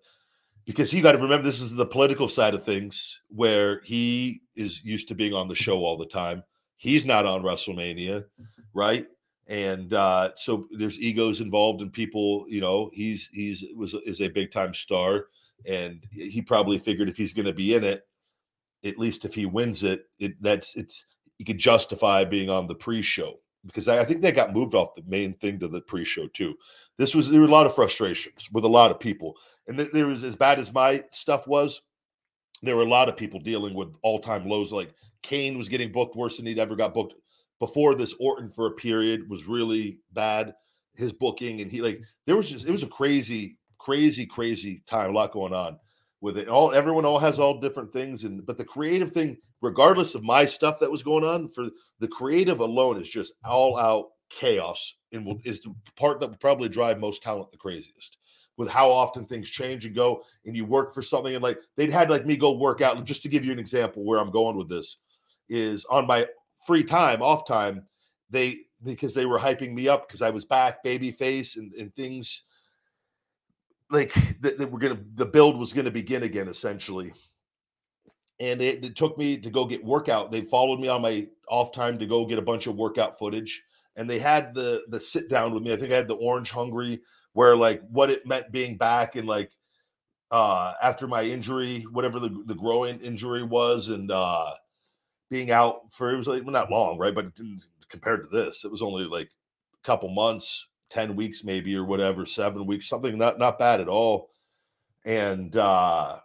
because 0.64 0.92
you 0.92 1.02
got 1.02 1.12
to 1.12 1.18
remember 1.18 1.44
this 1.44 1.60
is 1.60 1.74
the 1.74 1.84
political 1.84 2.28
side 2.28 2.54
of 2.54 2.64
things 2.64 3.20
where 3.28 3.82
he 3.82 4.40
is 4.56 4.82
used 4.82 5.08
to 5.08 5.14
being 5.14 5.34
on 5.34 5.48
the 5.48 5.54
show 5.54 5.78
all 5.78 5.98
the 5.98 6.06
time. 6.06 6.42
He's 6.76 7.04
not 7.04 7.26
on 7.26 7.42
WrestleMania, 7.42 8.24
right? 8.72 9.06
And 9.46 9.92
uh, 9.92 10.30
so 10.36 10.66
there's 10.70 10.98
egos 10.98 11.40
involved 11.40 11.82
and 11.82 11.92
people, 11.92 12.46
you 12.48 12.60
know, 12.60 12.90
he's 12.94 13.28
he's 13.32 13.64
was 13.76 13.94
is 14.06 14.22
a 14.22 14.28
big 14.28 14.52
time 14.52 14.72
star, 14.72 15.26
and 15.66 16.02
he 16.10 16.40
probably 16.40 16.78
figured 16.78 17.08
if 17.08 17.16
he's 17.16 17.34
going 17.34 17.46
to 17.46 17.52
be 17.52 17.74
in 17.74 17.84
it, 17.84 18.06
at 18.84 18.98
least 18.98 19.24
if 19.24 19.34
he 19.34 19.44
wins 19.44 19.82
it, 19.82 20.06
it 20.18 20.40
that's 20.40 20.74
it's 20.76 21.04
he 21.36 21.44
could 21.44 21.58
justify 21.58 22.24
being 22.24 22.48
on 22.48 22.68
the 22.68 22.74
pre-show 22.74 23.40
because 23.66 23.88
I, 23.88 24.00
I 24.00 24.04
think 24.04 24.20
they 24.20 24.32
got 24.32 24.52
moved 24.52 24.74
off 24.74 24.94
the 24.94 25.02
main 25.06 25.34
thing 25.34 25.58
to 25.60 25.68
the 25.68 25.80
pre-show 25.80 26.28
too. 26.28 26.54
This 26.98 27.14
was 27.14 27.30
there 27.30 27.40
were 27.40 27.48
a 27.48 27.50
lot 27.50 27.66
of 27.66 27.74
frustrations 27.74 28.48
with 28.52 28.64
a 28.64 28.68
lot 28.68 28.90
of 28.90 29.00
people 29.00 29.36
and 29.66 29.78
there 29.78 30.06
was 30.06 30.22
as 30.22 30.36
bad 30.36 30.58
as 30.58 30.72
my 30.72 31.02
stuff 31.10 31.46
was. 31.46 31.82
There 32.62 32.76
were 32.76 32.82
a 32.82 32.88
lot 32.88 33.08
of 33.08 33.16
people 33.16 33.40
dealing 33.40 33.74
with 33.74 33.94
all 34.02 34.20
time 34.20 34.48
lows. 34.48 34.72
Like 34.72 34.94
Kane 35.22 35.56
was 35.56 35.68
getting 35.68 35.92
booked 35.92 36.16
worse 36.16 36.36
than 36.36 36.46
he'd 36.46 36.58
ever 36.58 36.76
got 36.76 36.94
booked 36.94 37.14
before 37.58 37.94
this. 37.94 38.14
Orton 38.20 38.50
for 38.50 38.66
a 38.66 38.72
period 38.72 39.28
was 39.28 39.46
really 39.46 40.00
bad. 40.12 40.54
His 40.94 41.12
booking 41.12 41.60
and 41.60 41.70
he 41.70 41.82
like 41.82 42.00
there 42.24 42.36
was 42.36 42.48
just 42.48 42.66
it 42.66 42.70
was 42.70 42.82
a 42.82 42.88
crazy, 42.88 43.58
crazy, 43.78 44.26
crazy 44.26 44.82
time. 44.86 45.10
A 45.10 45.12
lot 45.12 45.32
going 45.32 45.52
on 45.52 45.78
with 46.20 46.38
it. 46.38 46.48
All 46.48 46.72
everyone 46.72 47.04
all 47.04 47.18
has 47.18 47.40
all 47.40 47.60
different 47.60 47.92
things, 47.92 48.22
and 48.22 48.46
but 48.46 48.56
the 48.56 48.64
creative 48.64 49.10
thing, 49.12 49.36
regardless 49.64 50.14
of 50.14 50.22
my 50.22 50.44
stuff 50.44 50.78
that 50.78 50.90
was 50.90 51.02
going 51.02 51.24
on, 51.24 51.48
for 51.48 51.68
the 51.98 52.08
creative 52.08 52.60
alone 52.60 53.00
is 53.00 53.08
just 53.08 53.32
all 53.44 53.78
out 53.78 54.10
chaos 54.28 54.94
and 55.12 55.24
will, 55.24 55.40
is 55.44 55.60
the 55.60 55.74
part 55.96 56.20
that 56.20 56.28
will 56.28 56.36
probably 56.36 56.68
drive 56.68 56.98
most 56.98 57.22
talent 57.22 57.50
the 57.50 57.56
craziest. 57.56 58.18
With 58.56 58.68
how 58.68 58.88
often 58.90 59.26
things 59.26 59.50
change 59.50 59.84
and 59.84 59.96
go 59.96 60.22
and 60.44 60.54
you 60.54 60.64
work 60.64 60.94
for 60.94 61.02
something 61.02 61.34
and 61.34 61.42
like 61.42 61.58
they'd 61.76 61.90
had 61.90 62.08
like 62.08 62.24
me 62.24 62.36
go 62.36 62.52
work 62.52 62.80
out 62.80 63.02
just 63.04 63.22
to 63.22 63.28
give 63.28 63.44
you 63.44 63.50
an 63.50 63.58
example 63.58 64.04
where 64.04 64.20
i'm 64.20 64.30
going 64.30 64.56
with 64.56 64.68
this 64.68 64.98
is 65.48 65.84
on 65.86 66.06
my 66.06 66.24
free 66.64 66.84
time 66.84 67.20
off 67.20 67.48
time 67.48 67.84
they 68.30 68.60
because 68.84 69.12
they 69.12 69.26
were 69.26 69.40
hyping 69.40 69.74
me 69.74 69.88
up 69.88 70.06
because 70.06 70.22
i 70.22 70.30
was 70.30 70.44
back 70.44 70.84
baby 70.84 71.10
face 71.10 71.56
and, 71.56 71.72
and 71.72 71.92
things 71.96 72.42
like 73.90 74.14
that, 74.40 74.56
that 74.56 74.70
we're 74.70 74.78
gonna 74.78 75.00
the 75.16 75.26
build 75.26 75.58
was 75.58 75.72
gonna 75.72 75.90
begin 75.90 76.22
again 76.22 76.46
essentially 76.46 77.12
and 78.40 78.60
it, 78.60 78.84
it 78.84 78.96
took 78.96 79.16
me 79.16 79.36
to 79.36 79.50
go 79.50 79.64
get 79.64 79.84
workout 79.84 80.30
they 80.30 80.42
followed 80.42 80.80
me 80.80 80.88
on 80.88 81.02
my 81.02 81.26
off 81.48 81.72
time 81.72 81.98
to 81.98 82.06
go 82.06 82.26
get 82.26 82.38
a 82.38 82.42
bunch 82.42 82.66
of 82.66 82.76
workout 82.76 83.18
footage 83.18 83.62
and 83.96 84.08
they 84.08 84.18
had 84.18 84.54
the 84.54 84.82
the 84.88 85.00
sit 85.00 85.28
down 85.28 85.52
with 85.54 85.62
me 85.62 85.72
i 85.72 85.76
think 85.76 85.92
i 85.92 85.96
had 85.96 86.08
the 86.08 86.14
orange 86.14 86.50
hungry 86.50 87.00
where 87.34 87.56
like 87.56 87.82
what 87.90 88.10
it 88.10 88.26
meant 88.26 88.50
being 88.50 88.76
back 88.76 89.16
and 89.16 89.28
like 89.28 89.50
uh 90.30 90.72
after 90.82 91.06
my 91.06 91.22
injury, 91.22 91.82
whatever 91.92 92.18
the 92.18 92.42
the 92.46 92.54
growing 92.54 92.98
injury 93.00 93.42
was, 93.42 93.88
and 93.88 94.10
uh 94.10 94.50
being 95.30 95.50
out 95.50 95.92
for 95.92 96.12
it 96.12 96.16
was 96.16 96.26
like 96.26 96.42
well, 96.42 96.52
not 96.52 96.70
long, 96.70 96.98
right? 96.98 97.14
But 97.14 97.26
compared 97.88 98.22
to 98.22 98.36
this, 98.36 98.64
it 98.64 98.70
was 98.70 98.82
only 98.82 99.04
like 99.04 99.30
a 99.74 99.86
couple 99.86 100.08
months, 100.08 100.68
10 100.90 101.16
weeks 101.16 101.44
maybe 101.44 101.74
or 101.76 101.84
whatever, 101.84 102.26
seven 102.26 102.66
weeks, 102.66 102.88
something 102.88 103.16
not 103.18 103.38
not 103.38 103.58
bad 103.58 103.80
at 103.80 103.88
all. 103.88 104.30
And 105.04 105.56
uh 105.56 106.20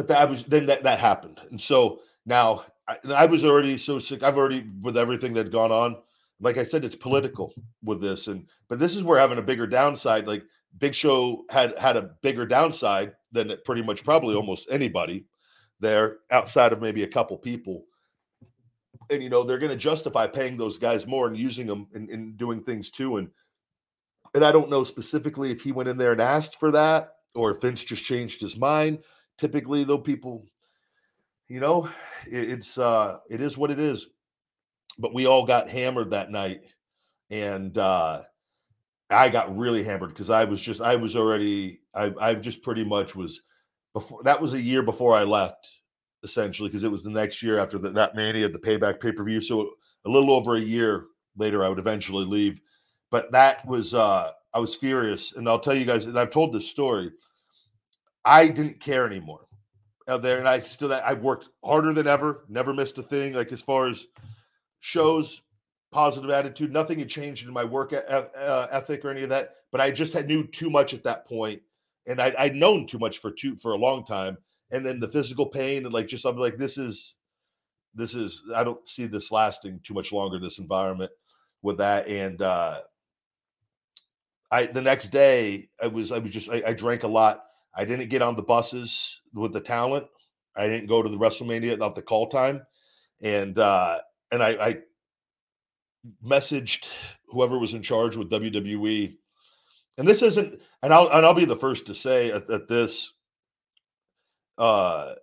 but 0.00 0.08
that 0.08 0.30
was 0.30 0.44
then 0.44 0.66
that 0.66 0.82
that 0.84 0.98
happened. 0.98 1.40
And 1.50 1.60
so 1.60 2.00
now 2.24 2.64
I, 2.88 2.96
I 3.08 3.26
was 3.26 3.44
already 3.44 3.76
so 3.78 3.98
sick. 3.98 4.22
I've 4.22 4.38
already 4.38 4.66
with 4.80 4.96
everything 4.96 5.34
that 5.34 5.46
had 5.46 5.52
gone 5.52 5.72
on 5.72 5.96
like 6.40 6.56
I 6.56 6.64
said, 6.64 6.84
it's 6.84 6.96
political 6.96 7.52
with 7.84 8.00
this, 8.00 8.26
and 8.26 8.46
but 8.68 8.78
this 8.78 8.96
is 8.96 9.02
where 9.02 9.18
having 9.18 9.38
a 9.38 9.42
bigger 9.42 9.66
downside. 9.66 10.26
Like 10.26 10.42
Big 10.78 10.94
Show 10.94 11.44
had 11.50 11.78
had 11.78 11.96
a 11.96 12.14
bigger 12.22 12.46
downside 12.46 13.12
than 13.30 13.52
pretty 13.64 13.82
much 13.82 14.04
probably 14.04 14.34
almost 14.34 14.66
anybody 14.70 15.26
there, 15.80 16.18
outside 16.30 16.72
of 16.72 16.80
maybe 16.80 17.02
a 17.02 17.08
couple 17.08 17.36
people. 17.36 17.84
And 19.10 19.22
you 19.22 19.28
know 19.28 19.42
they're 19.42 19.58
going 19.58 19.70
to 19.70 19.76
justify 19.76 20.26
paying 20.26 20.56
those 20.56 20.78
guys 20.78 21.06
more 21.06 21.26
and 21.26 21.36
using 21.36 21.66
them 21.66 21.88
and, 21.92 22.36
doing 22.36 22.62
things 22.62 22.90
too. 22.90 23.18
And 23.18 23.28
and 24.34 24.44
I 24.44 24.52
don't 24.52 24.70
know 24.70 24.84
specifically 24.84 25.50
if 25.50 25.60
he 25.62 25.72
went 25.72 25.88
in 25.88 25.98
there 25.98 26.12
and 26.12 26.20
asked 26.20 26.58
for 26.58 26.70
that 26.70 27.14
or 27.34 27.54
if 27.54 27.60
Vince 27.60 27.84
just 27.84 28.04
changed 28.04 28.40
his 28.40 28.56
mind. 28.56 29.00
Typically, 29.40 29.82
though, 29.84 29.98
people, 29.98 30.46
you 31.48 31.58
know, 31.58 31.88
it, 32.30 32.50
it's 32.50 32.78
uh, 32.78 33.18
it 33.28 33.40
is 33.40 33.58
what 33.58 33.70
it 33.70 33.80
is. 33.80 34.06
But 34.98 35.14
we 35.14 35.26
all 35.26 35.46
got 35.46 35.68
hammered 35.68 36.10
that 36.10 36.30
night 36.30 36.62
and 37.30 37.78
uh 37.78 38.22
i 39.08 39.28
got 39.28 39.56
really 39.56 39.82
hammered 39.82 40.10
because 40.10 40.30
i 40.30 40.44
was 40.44 40.60
just 40.60 40.80
i 40.80 40.96
was 40.96 41.16
already 41.16 41.80
i 41.94 42.12
i 42.20 42.34
just 42.34 42.62
pretty 42.62 42.84
much 42.84 43.14
was 43.14 43.42
before 43.92 44.22
that 44.22 44.40
was 44.40 44.54
a 44.54 44.60
year 44.60 44.82
before 44.82 45.16
i 45.16 45.22
left 45.22 45.70
essentially 46.22 46.68
because 46.68 46.84
it 46.84 46.90
was 46.90 47.02
the 47.02 47.10
next 47.10 47.42
year 47.42 47.58
after 47.58 47.78
the, 47.78 47.90
that 47.90 48.14
mania 48.14 48.48
the 48.48 48.58
payback 48.58 49.00
pay-per-view 49.00 49.40
so 49.40 49.70
a 50.04 50.08
little 50.08 50.32
over 50.32 50.56
a 50.56 50.60
year 50.60 51.06
later 51.36 51.64
i 51.64 51.68
would 51.68 51.78
eventually 51.78 52.24
leave. 52.24 52.60
But 53.10 53.32
that 53.32 53.66
was 53.66 53.94
uh 53.94 54.30
i 54.54 54.58
was 54.58 54.76
furious 54.76 55.32
and 55.34 55.48
i'll 55.48 55.60
tell 55.60 55.74
you 55.74 55.84
guys 55.84 56.06
and 56.06 56.18
i've 56.18 56.30
told 56.30 56.52
this 56.52 56.68
story 56.68 57.10
i 58.24 58.46
didn't 58.48 58.80
care 58.80 59.06
anymore 59.06 59.46
out 60.08 60.22
there 60.22 60.38
and 60.38 60.48
i 60.48 60.60
still 60.60 60.92
i 60.92 61.12
worked 61.14 61.48
harder 61.64 61.92
than 61.92 62.06
ever 62.06 62.44
never 62.48 62.74
missed 62.74 62.98
a 62.98 63.02
thing 63.02 63.34
like 63.34 63.52
as 63.52 63.62
far 63.62 63.88
as 63.88 64.06
shows, 64.80 65.42
positive 65.92 66.30
attitude. 66.30 66.72
Nothing 66.72 66.98
had 66.98 67.08
changed 67.08 67.46
in 67.46 67.52
my 67.52 67.64
work 67.64 67.92
uh, 67.92 68.68
ethic 68.70 69.04
or 69.04 69.10
any 69.10 69.22
of 69.22 69.28
that. 69.30 69.54
But 69.72 69.80
I 69.80 69.90
just 69.90 70.12
had 70.14 70.26
knew 70.26 70.46
too 70.46 70.70
much 70.70 70.94
at 70.94 71.04
that 71.04 71.26
point, 71.26 71.62
and 72.06 72.20
I, 72.20 72.34
I'd 72.38 72.56
known 72.56 72.86
too 72.86 72.98
much 72.98 73.18
for 73.18 73.30
two 73.30 73.56
for 73.56 73.72
a 73.72 73.78
long 73.78 74.04
time. 74.04 74.38
And 74.70 74.84
then 74.84 75.00
the 75.00 75.08
physical 75.08 75.46
pain 75.46 75.84
and 75.84 75.94
like 75.94 76.08
just 76.08 76.24
I'm 76.24 76.36
like 76.36 76.56
this 76.58 76.78
is 76.78 77.16
this 77.94 78.14
is 78.14 78.42
I 78.54 78.64
don't 78.64 78.86
see 78.88 79.06
this 79.06 79.32
lasting 79.32 79.80
too 79.84 79.94
much 79.94 80.12
longer. 80.12 80.38
This 80.38 80.58
environment 80.58 81.12
with 81.62 81.78
that 81.78 82.08
and. 82.08 82.40
uh 82.42 82.80
I 84.50 84.66
the 84.66 84.82
next 84.82 85.10
day 85.10 85.68
I 85.82 85.88
was 85.88 86.12
I 86.12 86.18
was 86.18 86.32
just 86.32 86.50
I, 86.50 86.62
I, 86.68 86.72
drank 86.74 87.04
a 87.04 87.08
lot. 87.08 87.44
I 87.74 87.84
didn't 87.84 88.08
get 88.08 88.22
on 88.22 88.36
the 88.36 88.42
buses 88.42 89.20
with 89.32 89.52
the 89.52 89.60
talent. 89.60 90.06
I 90.56 90.66
didn't 90.66 90.88
go 90.88 91.02
to 91.02 91.08
the 91.08 91.16
WrestleMania 91.16 91.78
not 91.78 91.94
the 91.94 92.02
call 92.02 92.28
time, 92.28 92.62
and 93.22 93.58
uh, 93.58 93.98
and 94.32 94.42
I, 94.42 94.48
I 94.50 94.78
messaged 96.24 96.86
whoever 97.28 97.58
was 97.58 97.74
in 97.74 97.82
charge 97.82 98.16
with 98.16 98.30
WWE, 98.30 99.16
and 99.98 100.08
this 100.08 100.22
isn't 100.22 100.60
and 100.82 100.92
I'll 100.92 101.08
and 101.08 101.24
I'll 101.24 101.34
be 101.34 101.44
the 101.44 101.56
first 101.56 101.86
to 101.86 101.94
say 101.94 102.30
at, 102.30 102.48
at 102.50 102.68
this. 102.68 103.12
Uh, 104.58 105.14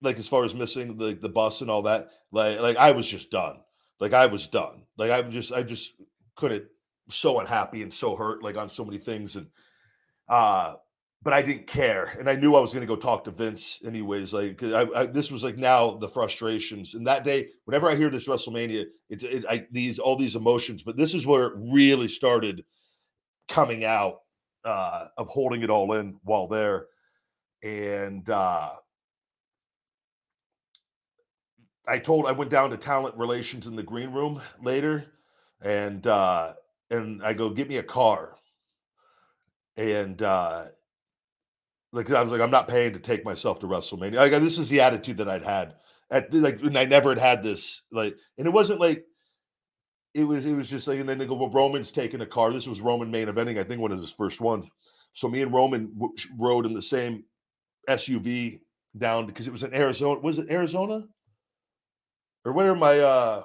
like 0.00 0.18
as 0.18 0.28
far 0.28 0.44
as 0.44 0.54
missing 0.54 0.96
the 0.96 1.14
the 1.14 1.28
bus 1.28 1.60
and 1.60 1.70
all 1.70 1.82
that, 1.82 2.10
like 2.30 2.60
like 2.60 2.76
I 2.76 2.92
was 2.92 3.08
just 3.08 3.30
done. 3.30 3.56
Like 4.00 4.12
I 4.12 4.26
was 4.26 4.48
done. 4.48 4.82
Like 4.96 5.10
I 5.10 5.22
just 5.22 5.52
I 5.52 5.62
just 5.62 5.92
couldn't 6.36 6.64
so 7.10 7.40
unhappy 7.40 7.82
and 7.82 7.92
so 7.92 8.16
hurt 8.16 8.42
like 8.42 8.56
on 8.56 8.70
so 8.70 8.84
many 8.84 8.98
things 8.98 9.36
and 9.36 9.46
uh 10.28 10.74
but 11.24 11.32
I 11.32 11.40
didn't 11.40 11.66
care, 11.66 12.14
and 12.18 12.28
I 12.28 12.34
knew 12.34 12.54
I 12.54 12.60
was 12.60 12.74
going 12.74 12.86
to 12.86 12.94
go 12.94 13.00
talk 13.00 13.24
to 13.24 13.30
Vince 13.30 13.80
anyways. 13.82 14.34
Like, 14.34 14.62
I, 14.62 14.86
I, 14.94 15.06
this 15.06 15.30
was 15.30 15.42
like 15.42 15.56
now 15.56 15.96
the 15.96 16.06
frustrations. 16.06 16.92
And 16.92 17.06
that 17.06 17.24
day, 17.24 17.48
whenever 17.64 17.90
I 17.90 17.96
hear 17.96 18.10
this 18.10 18.28
WrestleMania, 18.28 18.84
it's 19.08 19.24
it, 19.24 19.44
I, 19.48 19.66
these 19.72 19.98
all 19.98 20.16
these 20.16 20.36
emotions. 20.36 20.82
But 20.82 20.98
this 20.98 21.14
is 21.14 21.26
where 21.26 21.46
it 21.46 21.54
really 21.56 22.08
started 22.08 22.62
coming 23.48 23.86
out 23.86 24.18
uh, 24.66 25.06
of 25.16 25.28
holding 25.28 25.62
it 25.62 25.70
all 25.70 25.94
in 25.94 26.18
while 26.24 26.46
there, 26.46 26.88
and 27.62 28.28
uh, 28.28 28.72
I 31.88 31.98
told 31.98 32.26
I 32.26 32.32
went 32.32 32.50
down 32.50 32.68
to 32.68 32.76
talent 32.76 33.16
relations 33.16 33.66
in 33.66 33.76
the 33.76 33.82
green 33.82 34.12
room 34.12 34.42
later, 34.62 35.06
and 35.62 36.06
uh, 36.06 36.52
and 36.90 37.22
I 37.22 37.32
go, 37.32 37.48
get 37.48 37.68
me 37.70 37.78
a 37.78 37.82
car. 37.82 38.36
And 39.76 40.20
uh 40.22 40.66
like 41.92 42.10
I 42.10 42.22
was 42.22 42.32
like, 42.32 42.40
I'm 42.40 42.50
not 42.50 42.68
paying 42.68 42.92
to 42.94 42.98
take 42.98 43.24
myself 43.24 43.60
to 43.60 43.66
WrestleMania. 43.66 44.16
Like 44.16 44.32
this 44.42 44.58
is 44.58 44.68
the 44.68 44.80
attitude 44.80 45.18
that 45.18 45.28
I'd 45.28 45.44
had 45.44 45.74
at 46.10 46.32
like 46.34 46.60
and 46.60 46.76
I 46.76 46.84
never 46.84 47.10
had 47.10 47.18
had 47.18 47.42
this 47.42 47.82
like, 47.92 48.16
and 48.36 48.46
it 48.46 48.52
wasn't 48.52 48.80
like 48.80 49.04
it 50.12 50.24
was 50.24 50.44
it 50.44 50.54
was 50.54 50.68
just 50.68 50.88
like 50.88 50.98
and 50.98 51.08
then 51.08 51.18
they 51.18 51.26
go, 51.26 51.34
well, 51.34 51.50
Roman's 51.50 51.92
taking 51.92 52.20
a 52.20 52.26
car. 52.26 52.52
This 52.52 52.66
was 52.66 52.80
Roman 52.80 53.10
main 53.10 53.28
eventing, 53.28 53.58
I 53.58 53.64
think 53.64 53.80
one 53.80 53.92
of 53.92 54.00
his 54.00 54.12
first 54.12 54.40
ones. 54.40 54.66
So 55.12 55.28
me 55.28 55.42
and 55.42 55.52
Roman 55.52 55.92
w- 55.94 56.14
rode 56.38 56.66
in 56.66 56.74
the 56.74 56.82
same 56.82 57.24
SUV 57.88 58.60
down 58.96 59.26
because 59.26 59.46
it 59.46 59.52
was 59.52 59.62
in 59.62 59.74
Arizona. 59.74 60.20
Was 60.20 60.38
it 60.38 60.50
Arizona? 60.50 61.04
Or 62.44 62.52
where 62.52 62.76
I? 62.82 62.98
Uh, 62.98 63.42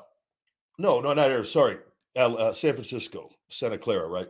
no, 0.77 1.01
no, 1.01 1.13
not 1.13 1.31
Arizona. 1.31 1.45
Sorry, 1.45 1.77
uh, 2.15 2.53
San 2.53 2.73
Francisco, 2.73 3.29
Santa 3.49 3.77
Clara, 3.77 4.07
right? 4.07 4.27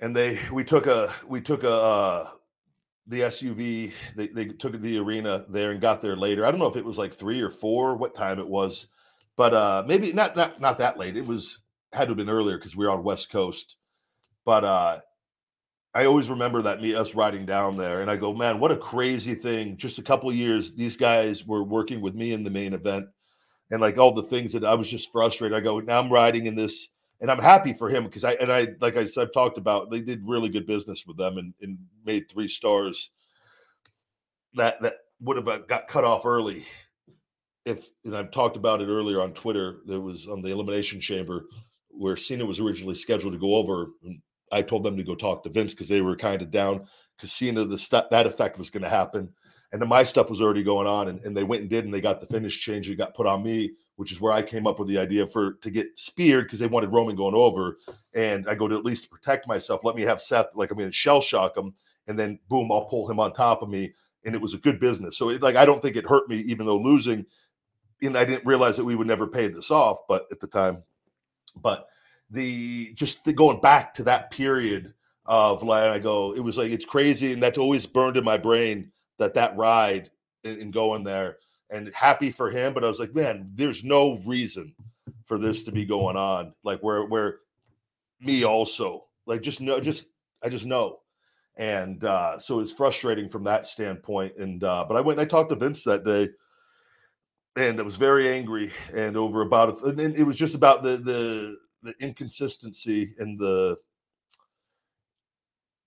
And 0.00 0.14
they 0.14 0.38
we 0.52 0.64
took 0.64 0.86
a 0.86 1.14
we 1.26 1.40
took 1.40 1.64
a 1.64 1.72
uh, 1.72 2.28
the 3.06 3.20
SUV. 3.22 3.92
They 4.14 4.28
they 4.28 4.46
took 4.46 4.80
the 4.80 4.98
arena 4.98 5.44
there 5.48 5.70
and 5.70 5.80
got 5.80 6.02
there 6.02 6.16
later. 6.16 6.44
I 6.44 6.50
don't 6.50 6.60
know 6.60 6.66
if 6.66 6.76
it 6.76 6.84
was 6.84 6.98
like 6.98 7.14
three 7.14 7.40
or 7.40 7.50
four, 7.50 7.96
what 7.96 8.14
time 8.14 8.38
it 8.38 8.48
was, 8.48 8.88
but 9.36 9.54
uh 9.54 9.84
maybe 9.86 10.12
not 10.12 10.36
not 10.36 10.60
not 10.60 10.78
that 10.78 10.98
late. 10.98 11.16
It 11.16 11.26
was 11.26 11.60
had 11.92 12.04
to 12.04 12.08
have 12.08 12.16
been 12.16 12.28
earlier 12.28 12.58
because 12.58 12.76
we 12.76 12.84
were 12.84 12.92
on 12.92 13.04
West 13.04 13.30
Coast. 13.30 13.76
But 14.44 14.64
uh 14.64 15.00
I 15.94 16.04
always 16.04 16.28
remember 16.28 16.60
that 16.60 16.82
me 16.82 16.94
us 16.94 17.14
riding 17.14 17.46
down 17.46 17.78
there, 17.78 18.02
and 18.02 18.10
I 18.10 18.16
go, 18.16 18.34
man, 18.34 18.60
what 18.60 18.70
a 18.70 18.76
crazy 18.76 19.34
thing! 19.34 19.78
Just 19.78 19.98
a 19.98 20.02
couple 20.02 20.30
years, 20.30 20.74
these 20.74 20.94
guys 20.94 21.46
were 21.46 21.64
working 21.64 22.02
with 22.02 22.14
me 22.14 22.34
in 22.34 22.44
the 22.44 22.50
main 22.50 22.74
event, 22.74 23.06
and 23.70 23.80
like 23.80 23.96
all 23.96 24.12
the 24.12 24.22
things 24.22 24.52
that 24.52 24.62
I 24.64 24.74
was 24.74 24.90
just 24.90 25.10
frustrated. 25.10 25.56
I 25.56 25.60
go, 25.60 25.80
now 25.80 25.98
I'm 25.98 26.12
riding 26.12 26.44
in 26.44 26.54
this, 26.54 26.88
and 27.20 27.30
I'm 27.30 27.40
happy 27.40 27.72
for 27.72 27.88
him 27.88 28.04
because 28.04 28.24
I 28.24 28.32
and 28.32 28.52
I 28.52 28.68
like 28.80 28.96
I 28.96 29.06
said, 29.06 29.22
I've 29.22 29.32
talked 29.32 29.58
about 29.58 29.90
they 29.90 30.00
did 30.00 30.26
really 30.26 30.48
good 30.48 30.66
business 30.66 31.04
with 31.06 31.16
them 31.16 31.38
and, 31.38 31.54
and 31.60 31.78
made 32.04 32.28
three 32.28 32.48
stars 32.48 33.10
that 34.54 34.80
that 34.82 34.94
would 35.20 35.36
have 35.36 35.48
uh, 35.48 35.58
got 35.58 35.88
cut 35.88 36.04
off 36.04 36.26
early 36.26 36.64
if 37.64 37.88
and 38.04 38.16
I've 38.16 38.30
talked 38.30 38.56
about 38.56 38.80
it 38.80 38.88
earlier 38.88 39.20
on 39.20 39.32
Twitter. 39.32 39.76
There 39.86 40.00
was 40.00 40.28
on 40.28 40.42
the 40.42 40.50
Elimination 40.52 41.00
Chamber 41.00 41.46
where 41.88 42.16
Cena 42.16 42.44
was 42.44 42.60
originally 42.60 42.94
scheduled 42.94 43.32
to 43.32 43.38
go 43.38 43.56
over. 43.56 43.88
And 44.04 44.20
I 44.52 44.62
told 44.62 44.84
them 44.84 44.96
to 44.96 45.02
go 45.02 45.14
talk 45.14 45.42
to 45.42 45.50
Vince 45.50 45.72
because 45.72 45.88
they 45.88 46.02
were 46.02 46.16
kind 46.16 46.42
of 46.42 46.50
down 46.50 46.86
because 47.16 47.32
Cena 47.32 47.64
the 47.64 47.78
st- 47.78 48.10
that 48.10 48.26
effect 48.26 48.58
was 48.58 48.70
going 48.70 48.82
to 48.82 48.88
happen 48.88 49.30
and 49.72 49.80
then 49.80 49.88
my 49.88 50.04
stuff 50.04 50.30
was 50.30 50.40
already 50.40 50.62
going 50.62 50.86
on 50.86 51.08
and, 51.08 51.20
and 51.24 51.36
they 51.36 51.44
went 51.44 51.62
and 51.62 51.70
did 51.70 51.84
and 51.84 51.92
they 51.92 52.00
got 52.00 52.20
the 52.20 52.26
finish 52.26 52.60
change 52.60 52.88
it 52.88 52.96
got 52.96 53.14
put 53.14 53.26
on 53.26 53.42
me 53.42 53.72
which 53.96 54.12
is 54.12 54.20
where 54.20 54.32
i 54.32 54.42
came 54.42 54.66
up 54.66 54.78
with 54.78 54.88
the 54.88 54.98
idea 54.98 55.26
for 55.26 55.54
to 55.54 55.70
get 55.70 55.86
speared 55.96 56.44
because 56.44 56.58
they 56.58 56.66
wanted 56.66 56.92
roman 56.92 57.16
going 57.16 57.34
over 57.34 57.78
and 58.14 58.48
i 58.48 58.54
go 58.54 58.68
to 58.68 58.76
at 58.76 58.84
least 58.84 59.10
protect 59.10 59.48
myself 59.48 59.84
let 59.84 59.96
me 59.96 60.02
have 60.02 60.20
seth 60.20 60.54
like 60.54 60.70
i'm 60.70 60.78
going 60.78 60.88
to 60.88 60.94
shell 60.94 61.20
shock 61.20 61.56
him 61.56 61.74
and 62.06 62.18
then 62.18 62.38
boom 62.48 62.70
i'll 62.70 62.84
pull 62.84 63.10
him 63.10 63.20
on 63.20 63.32
top 63.32 63.62
of 63.62 63.68
me 63.68 63.92
and 64.26 64.34
it 64.34 64.40
was 64.40 64.54
a 64.54 64.58
good 64.58 64.78
business. 64.78 65.16
So 65.16 65.30
it, 65.30 65.40
like 65.40 65.56
i 65.56 65.64
don't 65.64 65.80
think 65.80 65.96
it 65.96 66.06
hurt 66.06 66.28
me 66.28 66.38
even 66.40 66.66
though 66.66 66.76
losing 66.76 67.24
and 68.02 68.18
i 68.18 68.24
didn't 68.24 68.44
realize 68.44 68.76
that 68.76 68.84
we 68.84 68.96
would 68.96 69.06
never 69.06 69.26
pay 69.26 69.48
this 69.48 69.70
off 69.70 69.98
but 70.08 70.26
at 70.30 70.40
the 70.40 70.46
time. 70.46 70.82
But 71.56 71.86
the 72.28 72.92
just 72.94 73.24
the, 73.24 73.32
going 73.32 73.60
back 73.60 73.94
to 73.94 74.02
that 74.02 74.30
period 74.30 74.92
of 75.24 75.62
like 75.62 75.84
i 75.84 75.98
go 75.98 76.34
it 76.34 76.40
was 76.40 76.56
like 76.56 76.70
it's 76.70 76.84
crazy 76.84 77.32
and 77.32 77.42
that's 77.42 77.58
always 77.58 77.86
burned 77.86 78.16
in 78.16 78.24
my 78.24 78.36
brain 78.36 78.90
that 79.18 79.34
that 79.34 79.56
ride 79.56 80.10
and, 80.44 80.60
and 80.60 80.72
going 80.72 81.04
there 81.04 81.38
and 81.70 81.90
happy 81.94 82.30
for 82.30 82.50
him. 82.50 82.72
But 82.72 82.84
I 82.84 82.88
was 82.88 82.98
like, 82.98 83.14
man, 83.14 83.50
there's 83.54 83.84
no 83.84 84.20
reason 84.24 84.74
for 85.24 85.38
this 85.38 85.62
to 85.64 85.72
be 85.72 85.84
going 85.84 86.16
on. 86.16 86.54
Like 86.64 86.80
where 86.80 87.04
where 87.04 87.38
me 88.20 88.44
also 88.44 89.04
like 89.26 89.42
just 89.42 89.60
know 89.60 89.80
just 89.80 90.06
I 90.42 90.48
just 90.48 90.66
know. 90.66 91.00
And 91.58 92.04
uh, 92.04 92.38
so 92.38 92.60
it's 92.60 92.72
frustrating 92.72 93.28
from 93.28 93.44
that 93.44 93.66
standpoint. 93.66 94.36
And 94.36 94.62
uh, 94.62 94.84
but 94.86 94.96
I 94.96 95.00
went 95.00 95.18
and 95.18 95.26
I 95.26 95.28
talked 95.28 95.50
to 95.50 95.56
Vince 95.56 95.84
that 95.84 96.04
day, 96.04 96.28
and 97.56 97.80
I 97.80 97.82
was 97.82 97.96
very 97.96 98.28
angry 98.28 98.72
and 98.92 99.16
over 99.16 99.40
about 99.40 99.70
it. 99.70 99.98
And 99.98 100.16
it 100.16 100.24
was 100.24 100.36
just 100.36 100.54
about 100.54 100.82
the 100.82 100.98
the 100.98 101.56
the 101.82 101.94
inconsistency 102.00 103.14
and 103.18 103.38
the 103.38 103.76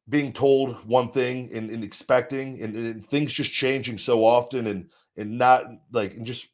being 0.10 0.34
told 0.34 0.76
one 0.88 1.10
thing 1.10 1.52
and, 1.54 1.70
and 1.70 1.84
expecting 1.84 2.60
and, 2.64 2.76
and, 2.76 3.06
things 3.06 3.32
just 3.32 3.54
changing 3.54 3.96
so 3.96 4.26
often 4.26 4.66
and 4.66 4.90
and 5.20 5.38
not 5.38 5.66
like 5.92 6.16
and 6.16 6.26
just 6.26 6.48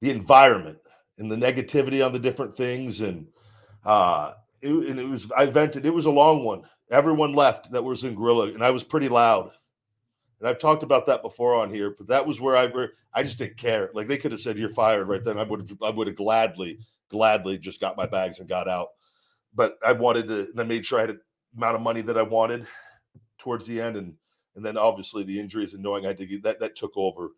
the 0.00 0.10
environment 0.10 0.78
and 1.18 1.30
the 1.30 1.36
negativity 1.36 2.04
on 2.04 2.12
the 2.12 2.18
different 2.18 2.56
things 2.56 3.00
and 3.00 3.28
uh 3.84 4.32
it, 4.60 4.70
and 4.70 4.98
it 4.98 5.08
was 5.08 5.30
I 5.36 5.46
vented 5.46 5.86
it 5.86 5.94
was 5.94 6.06
a 6.06 6.10
long 6.10 6.44
one. 6.44 6.62
Everyone 6.90 7.34
left 7.34 7.72
that 7.72 7.84
was 7.84 8.04
in 8.04 8.14
Gorilla 8.14 8.48
and 8.48 8.62
I 8.62 8.70
was 8.70 8.84
pretty 8.84 9.08
loud. 9.08 9.50
And 10.38 10.48
I've 10.48 10.58
talked 10.58 10.82
about 10.82 11.06
that 11.06 11.22
before 11.22 11.54
on 11.54 11.70
here 11.70 11.94
but 11.96 12.08
that 12.08 12.26
was 12.26 12.40
where 12.40 12.56
I 12.56 12.66
were 12.66 12.92
I 13.12 13.22
just 13.22 13.38
didn't 13.38 13.56
care. 13.56 13.90
Like 13.94 14.06
they 14.06 14.18
could 14.18 14.32
have 14.32 14.40
said 14.40 14.58
you're 14.58 14.68
fired 14.68 15.08
right 15.08 15.24
then. 15.24 15.38
I 15.38 15.44
would 15.44 15.60
have 15.60 15.78
I 15.82 15.90
would 15.90 16.06
have 16.06 16.16
gladly 16.16 16.78
gladly 17.10 17.58
just 17.58 17.80
got 17.80 17.96
my 17.96 18.06
bags 18.06 18.40
and 18.40 18.48
got 18.48 18.68
out. 18.68 18.88
But 19.54 19.78
I 19.84 19.92
wanted 19.92 20.28
to 20.28 20.48
and 20.50 20.60
I 20.60 20.64
made 20.64 20.84
sure 20.84 20.98
I 20.98 21.02
had 21.02 21.10
a 21.10 21.16
amount 21.56 21.76
of 21.76 21.82
money 21.82 22.02
that 22.02 22.18
I 22.18 22.22
wanted 22.22 22.66
towards 23.38 23.66
the 23.66 23.80
end, 23.80 23.96
and 23.96 24.14
and 24.54 24.64
then 24.64 24.76
obviously 24.76 25.22
the 25.22 25.38
injuries 25.38 25.74
and 25.74 25.82
knowing 25.82 26.06
I 26.06 26.12
get 26.12 26.42
that 26.42 26.60
that 26.60 26.76
took 26.76 26.92
over 26.96 27.30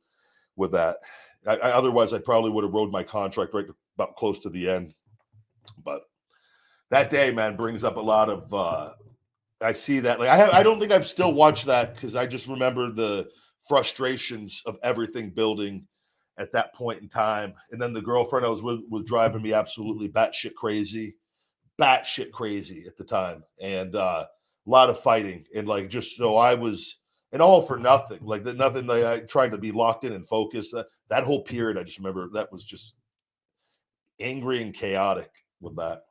with 0.59 0.73
that. 0.73 0.99
I, 1.47 1.57
I, 1.57 1.71
otherwise, 1.73 2.13
I 2.13 2.19
probably 2.19 2.51
would 2.51 2.65
have 2.65 2.73
rode 2.73 2.91
my 2.91 3.03
contract 3.03 3.55
right 3.55 3.67
about 3.97 4.17
close 4.17 4.39
to 4.41 4.51
the 4.51 4.69
end. 4.69 4.95
But 5.85 6.03
that 6.91 7.11
day, 7.11 7.31
man, 7.31 7.57
brings 7.57 7.85
up 7.85 7.97
a 7.97 8.01
lot 8.01 8.29
of. 8.29 8.53
uh 8.53 8.93
I 9.61 9.73
see 9.73 9.99
that. 10.01 10.21
Like 10.21 10.29
I 10.29 10.37
have, 10.37 10.51
I 10.51 10.63
don't 10.63 10.79
think 10.79 10.93
I've 10.93 11.07
still 11.07 11.33
watched 11.33 11.67
that 11.67 11.95
because 11.95 12.15
I 12.15 12.27
just 12.27 12.47
remember 12.47 12.93
the 12.93 13.29
frustrations 13.69 14.63
of 14.67 14.77
everything 14.85 15.31
building 15.31 15.87
at 16.39 16.53
that 16.53 16.73
point 16.75 17.03
in 17.03 17.09
time. 17.09 17.55
And 17.73 17.83
then 17.83 17.93
the 17.93 18.01
girlfriend 18.01 18.47
I 18.47 18.51
was 18.51 18.63
with 18.63 18.81
was 18.89 19.03
driving 19.05 19.43
me 19.43 19.53
absolutely 19.53 20.09
batshit 20.09 20.55
crazy 20.55 21.17
batshit 21.79 22.33
crazy 22.33 22.85
at 22.87 22.97
the 22.97 23.05
time, 23.05 23.45
and 23.61 23.95
uh, 23.95 24.27
a 24.27 24.71
lot 24.71 24.91
of 24.91 25.01
fighting, 25.01 25.45
and 25.55 25.69
like 25.69 25.89
just 25.89 26.17
so 26.17 26.37
I 26.37 26.55
was 26.55 26.99
and 27.33 27.43
all 27.43 27.63
for 27.63 27.79
nothing, 27.79 28.21
like 28.23 28.45
that 28.45 28.57
nothing. 28.57 28.87
Like 28.87 29.05
I 29.05 29.19
trying 29.21 29.51
to 29.51 29.59
be 29.59 29.73
locked 29.73 30.05
in 30.05 30.13
and 30.13 30.27
focused. 30.27 30.75
Uh, 30.75 30.85
that 31.09 31.25
whole 31.25 31.43
period, 31.43 31.79
I 31.79 31.83
just 31.83 31.99
remember 31.99 32.29
that 32.35 32.53
was 32.53 32.65
just 32.65 32.95
angry 34.21 34.63
and 34.63 34.75
chaotic 34.75 35.31
with 35.61 35.77
that. 35.77 36.03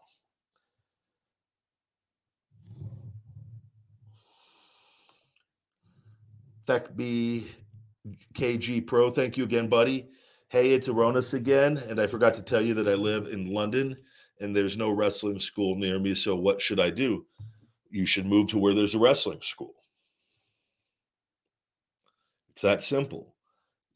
Tech 6.65 6.95
B 6.95 7.47
KG 8.33 8.85
Pro, 8.85 9.09
thank 9.09 9.37
you 9.37 9.43
again, 9.43 9.67
buddy. 9.67 10.09
Hey, 10.49 10.71
it's 10.71 10.87
Aronis 10.87 11.33
again, 11.33 11.77
and 11.77 11.99
I 11.99 12.07
forgot 12.07 12.33
to 12.35 12.41
tell 12.41 12.61
you 12.61 12.73
that 12.75 12.87
I 12.87 12.93
live 12.93 13.27
in 13.27 13.53
London 13.53 13.97
and 14.39 14.55
there's 14.55 14.77
no 14.77 14.91
wrestling 14.91 15.39
school 15.39 15.75
near 15.75 15.99
me. 15.99 16.15
So 16.15 16.35
what 16.35 16.61
should 16.61 16.79
I 16.79 16.89
do? 16.89 17.25
You 17.89 18.05
should 18.05 18.25
move 18.25 18.49
to 18.49 18.57
where 18.57 18.73
there's 18.73 18.95
a 18.95 18.99
wrestling 18.99 19.41
school. 19.41 19.73
It's 22.57 22.63
that 22.63 22.81
simple. 22.81 23.35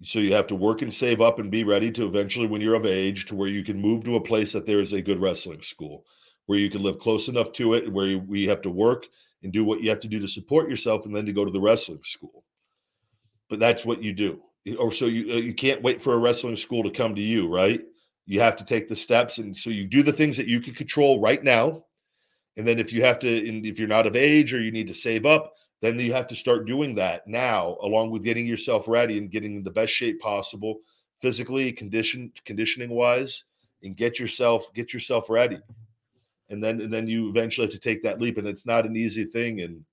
So 0.04 0.20
you 0.20 0.34
have 0.34 0.46
to 0.46 0.56
work 0.56 0.84
and 0.84 0.94
save 0.94 1.20
up 1.20 1.40
and 1.40 1.50
be 1.50 1.64
ready 1.64 1.90
to 1.94 2.06
eventually, 2.06 2.46
when 2.46 2.62
you're 2.62 2.76
of 2.76 2.86
age, 2.86 3.26
to 3.26 3.36
where 3.36 3.48
you 3.48 3.64
can 3.64 3.82
move 3.82 4.04
to 4.04 4.18
a 4.18 4.24
place 4.24 4.54
that 4.54 4.68
there 4.68 4.80
is 4.80 4.94
a 4.94 5.02
good 5.02 5.20
wrestling 5.20 5.64
school, 5.64 6.06
where 6.46 6.60
you 6.60 6.70
can 6.70 6.84
live 6.84 7.00
close 7.00 7.28
enough 7.28 7.52
to 7.54 7.74
it, 7.74 7.92
where 7.92 8.06
you, 8.06 8.20
we 8.20 8.46
have 8.46 8.62
to 8.62 8.70
work 8.70 9.08
and 9.42 9.52
do 9.52 9.66
what 9.66 9.82
you 9.82 9.90
have 9.90 10.00
to 10.02 10.08
do 10.08 10.20
to 10.20 10.28
support 10.28 10.70
yourself, 10.70 11.08
and 11.08 11.16
then 11.16 11.26
to 11.26 11.34
go 11.34 11.44
to 11.44 11.50
the 11.50 11.60
wrestling 11.60 12.02
school. 12.04 12.44
But 13.50 13.60
that's 13.60 13.84
what 13.84 14.04
you 14.04 14.14
do. 14.14 14.44
Or 14.78 14.92
so 14.92 15.06
you 15.06 15.34
uh, 15.34 15.38
you 15.38 15.56
can't 15.56 15.82
wait 15.82 16.00
for 16.00 16.14
a 16.14 16.20
wrestling 16.20 16.56
school 16.56 16.84
to 16.84 16.92
come 16.92 17.16
to 17.16 17.22
you, 17.22 17.48
right? 17.48 17.82
You 18.28 18.42
have 18.42 18.58
to 18.58 18.64
take 18.64 18.88
the 18.88 18.96
steps, 18.96 19.40
and 19.40 19.58
so 19.58 19.72
you 19.72 19.88
do 19.88 20.04
the 20.04 20.14
things 20.14 20.38
that 20.38 20.46
you 20.46 20.62
can 20.62 20.76
control 20.76 21.20
right 21.20 21.44
now. 21.44 21.86
And 22.58 22.68
then 22.68 22.78
if 22.78 22.94
you 22.94 23.02
have 23.02 23.18
to, 23.22 23.50
and 23.50 23.66
if 23.66 23.80
you're 23.80 23.88
not 23.88 24.06
of 24.06 24.16
age 24.16 24.54
or 24.54 24.62
you 24.62 24.72
need 24.72 24.90
to 24.90 24.94
save 24.94 25.26
up, 25.26 25.56
then 25.82 26.00
you 26.00 26.14
have 26.14 26.28
to 26.28 26.36
start 26.36 26.68
doing 26.68 26.96
that 26.96 27.28
now, 27.28 27.78
along 27.82 28.12
with 28.12 28.24
getting 28.24 28.46
yourself 28.46 28.88
ready 28.88 29.18
and 29.18 29.32
getting 29.32 29.56
in 29.56 29.64
the 29.64 29.72
best 29.72 29.92
shape 29.92 30.22
possible, 30.22 30.80
physically, 31.22 31.72
condition, 31.72 32.32
conditioning 32.46 32.92
wise, 32.92 33.44
and 33.84 33.98
get 33.98 34.20
yourself 34.20 34.72
get 34.74 34.94
yourself 34.94 35.30
ready. 35.30 35.60
And 36.50 36.64
then 36.64 36.82
and 36.82 36.94
then 36.94 37.08
you 37.08 37.30
eventually 37.30 37.66
have 37.66 37.74
to 37.74 37.80
take 37.80 38.04
that 38.04 38.22
leap, 38.22 38.38
and 38.38 38.48
it's 38.48 38.66
not 38.66 38.86
an 38.86 38.96
easy 38.96 39.26
thing. 39.26 39.62
And 39.62 39.84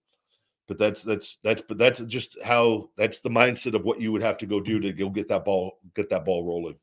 but 0.67 0.77
that's 0.79 1.03
that's 1.03 1.39
that's 1.43 1.63
but 1.67 1.79
that's 1.79 2.01
just 2.01 2.37
how 2.45 2.91
that's 2.97 3.21
the 3.21 3.31
mindset 3.31 3.75
of 3.75 3.85
what 3.85 4.01
you 4.01 4.13
would 4.13 4.23
have 4.23 4.39
to 4.39 4.47
go 4.47 4.61
do 4.61 4.79
to 4.81 4.93
go 4.93 5.09
get 5.09 5.29
that 5.29 5.45
ball 5.45 5.79
get 5.95 6.11
that 6.11 6.25
ball 6.25 6.45
rolling. 6.45 6.77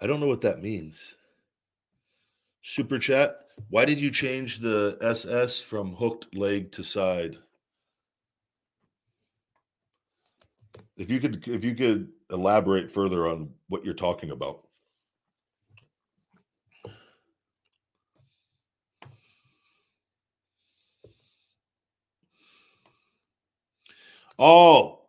I 0.00 0.06
don't 0.06 0.20
know 0.20 0.26
what 0.26 0.40
that 0.42 0.62
means. 0.62 0.96
Super 2.62 2.98
chat. 2.98 3.36
Why 3.68 3.84
did 3.84 4.00
you 4.00 4.10
change 4.10 4.60
the 4.60 4.96
SS 5.02 5.62
from 5.62 5.94
hooked 5.94 6.34
leg 6.34 6.72
to 6.72 6.82
side? 6.82 7.36
If 10.96 11.10
you 11.10 11.20
could 11.20 11.46
if 11.48 11.64
you 11.64 11.74
could 11.74 12.08
elaborate 12.30 12.90
further 12.90 13.28
on 13.28 13.50
what 13.68 13.84
you're 13.84 13.94
talking 13.94 14.30
about. 14.30 14.66
Oh, 24.38 24.99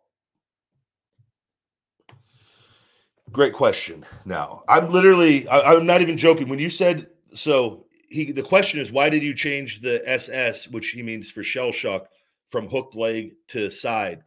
Great 3.32 3.53
question. 3.53 4.05
Now, 4.25 4.63
I'm 4.67 4.91
literally, 4.91 5.47
I, 5.47 5.73
am 5.73 5.86
not 5.86 6.01
even 6.01 6.17
joking. 6.17 6.49
When 6.49 6.59
you 6.59 6.69
said 6.69 7.07
so, 7.34 7.86
he 8.09 8.34
the 8.34 8.43
question 8.43 8.79
is 8.82 8.91
why 8.91 9.09
did 9.09 9.23
you 9.23 9.34
change 9.34 9.82
the 9.82 10.01
SS, 10.07 10.67
which 10.67 10.89
he 10.89 11.01
means 11.01 11.29
for 11.32 11.43
shell 11.43 11.71
shock, 11.71 12.07
from 12.49 12.67
hook 12.67 12.91
leg 12.93 13.32
to 13.49 13.69
side? 13.69 14.23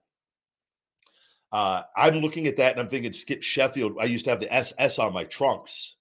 Uh, 1.52 1.82
I'm 1.96 2.16
looking 2.16 2.46
at 2.46 2.56
that 2.56 2.72
and 2.72 2.80
I'm 2.80 2.88
thinking 2.88 3.12
Skip 3.12 3.42
Sheffield. 3.42 3.96
I 4.00 4.04
used 4.04 4.24
to 4.24 4.30
have 4.30 4.40
the 4.40 4.52
SS 4.52 4.98
on 4.98 5.12
my 5.12 5.24
trunks. 5.24 5.96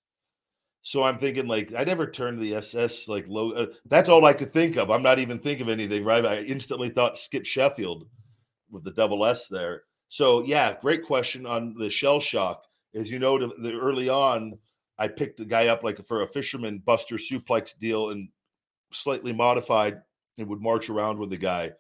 So 0.81 1.03
I'm 1.03 1.17
thinking 1.17 1.47
like 1.47 1.73
I 1.77 1.83
never 1.83 2.09
turned 2.09 2.39
the 2.39 2.55
SS 2.55 3.09
like 3.09 3.27
low. 3.27 3.51
Uh, 3.51 3.65
that's 3.85 4.09
all 4.09 4.25
I 4.25 4.33
could 4.33 4.53
think 4.53 4.77
of. 4.77 4.89
I'm 4.89 5.03
not 5.03 5.19
even 5.19 5.39
thinking 5.39 5.67
of 5.67 5.71
anything, 5.71 6.05
right? 6.05 6.25
I 6.25 6.41
instantly 6.43 6.89
thought 6.89 7.17
Skip 7.17 7.45
Sheffield 7.45 8.07
with 8.71 8.85
the 8.85 8.91
double 8.91 9.25
S 9.25 9.47
there. 9.49 9.83
So 10.07 10.41
yeah, 10.43 10.75
great 10.81 11.03
question 11.05 11.45
on 11.45 11.75
the 11.77 11.89
shell 11.89 12.21
shock 12.21 12.63
as 12.95 13.09
you 13.09 13.19
know, 13.19 13.39
the, 13.39 13.51
the 13.59 13.73
early 13.73 14.09
on, 14.09 14.57
I 14.97 15.07
picked 15.07 15.37
the 15.37 15.45
guy 15.45 15.67
up 15.67 15.83
like 15.83 16.03
for 16.05 16.21
a 16.21 16.27
fisherman 16.27 16.79
buster 16.85 17.15
suplex 17.15 17.77
deal 17.77 18.09
and 18.09 18.29
slightly 18.91 19.33
modified 19.33 20.01
and 20.37 20.47
would 20.47 20.61
march 20.61 20.89
around 20.89 21.17
with 21.17 21.29
the 21.29 21.37
guy. 21.37 21.71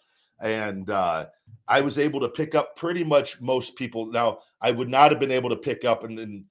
And 0.41 0.89
uh, 0.89 1.27
I 1.67 1.81
was 1.81 1.97
able 1.97 2.19
to 2.21 2.29
pick 2.29 2.55
up 2.55 2.75
pretty 2.75 3.03
much 3.03 3.39
most 3.39 3.75
people. 3.75 4.07
Now, 4.07 4.39
I 4.61 4.71
would 4.71 4.89
not 4.89 5.11
have 5.11 5.19
been 5.19 5.31
able 5.31 5.49
to 5.49 5.55
pick 5.55 5.85
up, 5.85 6.03
and, 6.03 6.19
and 6.19 6.45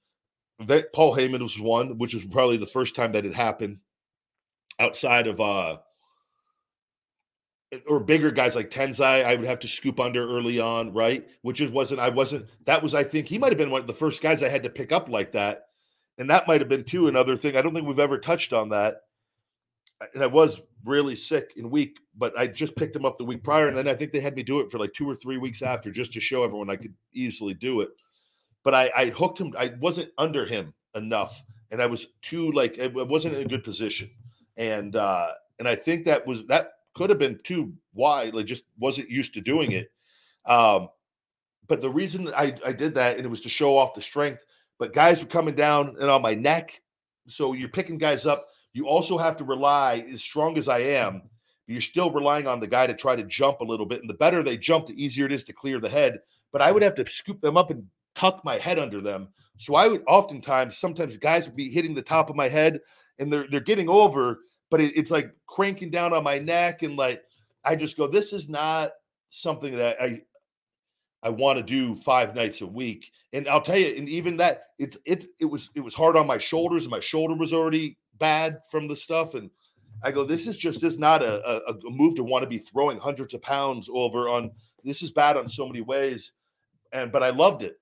Paul 0.93 1.15
Heyman 1.15 1.41
was 1.41 1.59
one, 1.59 1.97
which 1.97 2.13
was 2.13 2.23
probably 2.25 2.57
the 2.57 2.65
first 2.65 2.95
time 2.95 3.11
that 3.11 3.25
it 3.25 3.35
happened 3.35 3.79
outside 4.79 5.27
of 5.27 5.39
uh, 5.39 5.77
or 7.87 7.99
bigger 7.99 8.31
guys 8.31 8.55
like 8.55 8.69
Tensai, 8.69 9.25
I 9.25 9.35
would 9.35 9.47
have 9.47 9.59
to 9.59 9.67
scoop 9.67 9.99
under 9.99 10.27
early 10.27 10.59
on, 10.59 10.93
right? 10.93 11.27
Which 11.41 11.61
is 11.61 11.71
wasn't 11.71 11.99
I 11.99 12.09
wasn't 12.09 12.47
that 12.65 12.83
was 12.83 12.93
I 12.93 13.03
think 13.03 13.27
he 13.27 13.37
might 13.37 13.51
have 13.51 13.57
been 13.57 13.71
one 13.71 13.81
of 13.81 13.87
the 13.87 13.93
first 13.93 14.21
guys 14.21 14.43
I 14.43 14.49
had 14.49 14.63
to 14.63 14.69
pick 14.69 14.91
up 14.91 15.09
like 15.09 15.31
that, 15.33 15.67
and 16.17 16.29
that 16.29 16.47
might 16.47 16.61
have 16.61 16.69
been 16.69 16.83
too 16.83 17.07
another 17.07 17.37
thing. 17.37 17.55
I 17.55 17.61
don't 17.61 17.73
think 17.73 17.87
we've 17.87 17.99
ever 17.99 18.17
touched 18.17 18.53
on 18.53 18.69
that. 18.69 19.01
And 20.13 20.21
I 20.21 20.27
was 20.27 20.61
really 20.83 21.15
sick 21.15 21.53
and 21.55 21.71
weak, 21.71 21.99
but 22.17 22.37
I 22.37 22.47
just 22.47 22.75
picked 22.75 22.95
him 22.95 23.05
up 23.05 23.17
the 23.17 23.23
week 23.23 23.41
prior, 23.41 23.67
and 23.69 23.77
then 23.77 23.87
I 23.87 23.93
think 23.93 24.11
they 24.11 24.19
had 24.19 24.35
me 24.35 24.43
do 24.43 24.59
it 24.59 24.69
for 24.69 24.77
like 24.77 24.93
two 24.93 25.09
or 25.09 25.15
three 25.15 25.37
weeks 25.37 25.61
after, 25.61 25.91
just 25.91 26.11
to 26.13 26.19
show 26.19 26.43
everyone 26.43 26.69
I 26.69 26.75
could 26.75 26.93
easily 27.13 27.53
do 27.53 27.79
it. 27.81 27.89
But 28.63 28.73
I, 28.73 28.91
I 28.95 29.09
hooked 29.11 29.39
him. 29.39 29.53
I 29.57 29.73
wasn't 29.79 30.09
under 30.17 30.45
him 30.45 30.73
enough, 30.93 31.41
and 31.71 31.81
I 31.81 31.85
was 31.85 32.07
too 32.21 32.51
like 32.51 32.79
I 32.79 32.87
wasn't 32.87 33.35
in 33.35 33.41
a 33.41 33.49
good 33.49 33.63
position, 33.63 34.09
and 34.57 34.95
uh 34.95 35.29
and 35.59 35.67
I 35.67 35.75
think 35.75 36.05
that 36.05 36.27
was 36.27 36.45
that 36.47 36.73
could 36.93 37.09
have 37.09 37.19
been 37.19 37.39
too 37.43 37.73
wide, 37.93 38.33
like 38.33 38.45
just 38.45 38.63
wasn't 38.77 39.09
used 39.09 39.33
to 39.33 39.41
doing 39.41 39.71
it. 39.71 39.91
Um, 40.45 40.89
but 41.67 41.81
the 41.81 41.89
reason 41.89 42.31
I, 42.35 42.55
I 42.65 42.71
did 42.71 42.95
that, 42.95 43.17
and 43.17 43.25
it 43.25 43.29
was 43.29 43.41
to 43.41 43.49
show 43.49 43.77
off 43.77 43.93
the 43.93 44.01
strength, 44.01 44.43
but 44.79 44.93
guys 44.93 45.19
were 45.19 45.27
coming 45.27 45.55
down 45.55 45.95
and 45.99 46.09
on 46.09 46.21
my 46.21 46.33
neck. 46.33 46.81
So 47.27 47.53
you're 47.53 47.69
picking 47.69 47.97
guys 47.97 48.25
up. 48.25 48.45
You 48.73 48.87
also 48.87 49.17
have 49.17 49.37
to 49.37 49.43
rely, 49.43 50.05
as 50.11 50.21
strong 50.21 50.57
as 50.57 50.67
I 50.67 50.79
am, 50.79 51.21
you're 51.67 51.81
still 51.81 52.11
relying 52.11 52.47
on 52.47 52.59
the 52.59 52.67
guy 52.67 52.87
to 52.87 52.93
try 52.93 53.15
to 53.15 53.23
jump 53.23 53.61
a 53.61 53.65
little 53.65 53.85
bit. 53.85 54.01
And 54.01 54.09
the 54.09 54.15
better 54.15 54.43
they 54.43 54.57
jump, 54.57 54.87
the 54.87 55.01
easier 55.01 55.25
it 55.25 55.31
is 55.31 55.43
to 55.45 55.53
clear 55.53 55.79
the 55.79 55.89
head. 55.89 56.19
But 56.51 56.61
I 56.61 56.71
would 56.71 56.83
have 56.83 56.95
to 56.95 57.07
scoop 57.07 57.39
them 57.39 57.55
up 57.55 57.71
and 57.71 57.87
tuck 58.15 58.43
my 58.43 58.57
head 58.57 58.79
under 58.79 58.99
them. 58.99 59.29
So 59.57 59.75
I 59.75 59.87
would 59.87 60.03
oftentimes, 60.07 60.77
sometimes 60.77 61.15
guys 61.17 61.45
would 61.45 61.55
be 61.55 61.69
hitting 61.69 61.95
the 61.95 62.01
top 62.01 62.29
of 62.29 62.35
my 62.35 62.49
head 62.49 62.79
and 63.19 63.31
they're 63.31 63.47
they're 63.49 63.59
getting 63.59 63.89
over 63.89 64.39
but 64.73 64.81
it, 64.81 64.97
it's 64.97 65.11
like 65.11 65.31
cranking 65.45 65.91
down 65.91 66.13
on 66.13 66.23
my 66.23 66.39
neck 66.39 66.81
and 66.81 66.97
like 66.97 67.21
I 67.63 67.75
just 67.75 67.95
go, 67.95 68.07
this 68.07 68.33
is 68.33 68.49
not 68.49 68.93
something 69.29 69.77
that 69.77 70.01
I 70.01 70.23
I 71.21 71.29
want 71.29 71.57
to 71.57 71.63
do 71.63 71.93
five 71.93 72.33
nights 72.33 72.61
a 72.61 72.65
week. 72.65 73.11
And 73.33 73.47
I'll 73.47 73.61
tell 73.61 73.77
you, 73.77 73.93
and 73.95 74.09
even 74.09 74.37
that, 74.37 74.69
it's 74.79 74.97
it 75.05 75.25
it 75.39 75.45
was 75.45 75.69
it 75.75 75.81
was 75.81 75.93
hard 75.93 76.17
on 76.17 76.25
my 76.25 76.39
shoulders, 76.39 76.85
and 76.85 76.89
my 76.89 77.01
shoulder 77.01 77.35
was 77.35 77.53
already 77.53 77.99
bad 78.17 78.61
from 78.71 78.87
the 78.87 78.95
stuff. 78.95 79.35
And 79.35 79.51
I 80.01 80.09
go, 80.09 80.23
this 80.23 80.47
is 80.47 80.57
just 80.57 80.81
this 80.81 80.93
is 80.93 80.99
not 80.99 81.21
a, 81.21 81.47
a, 81.47 81.73
a 81.73 81.91
move 81.91 82.15
to 82.15 82.23
want 82.23 82.41
to 82.41 82.49
be 82.49 82.57
throwing 82.57 82.97
hundreds 82.97 83.35
of 83.35 83.43
pounds 83.43 83.87
over 83.93 84.27
on. 84.27 84.49
This 84.83 85.03
is 85.03 85.11
bad 85.11 85.37
on 85.37 85.47
so 85.47 85.67
many 85.67 85.81
ways, 85.81 86.31
and 86.91 87.11
but 87.11 87.21
I 87.21 87.29
loved 87.29 87.61
it. 87.61 87.79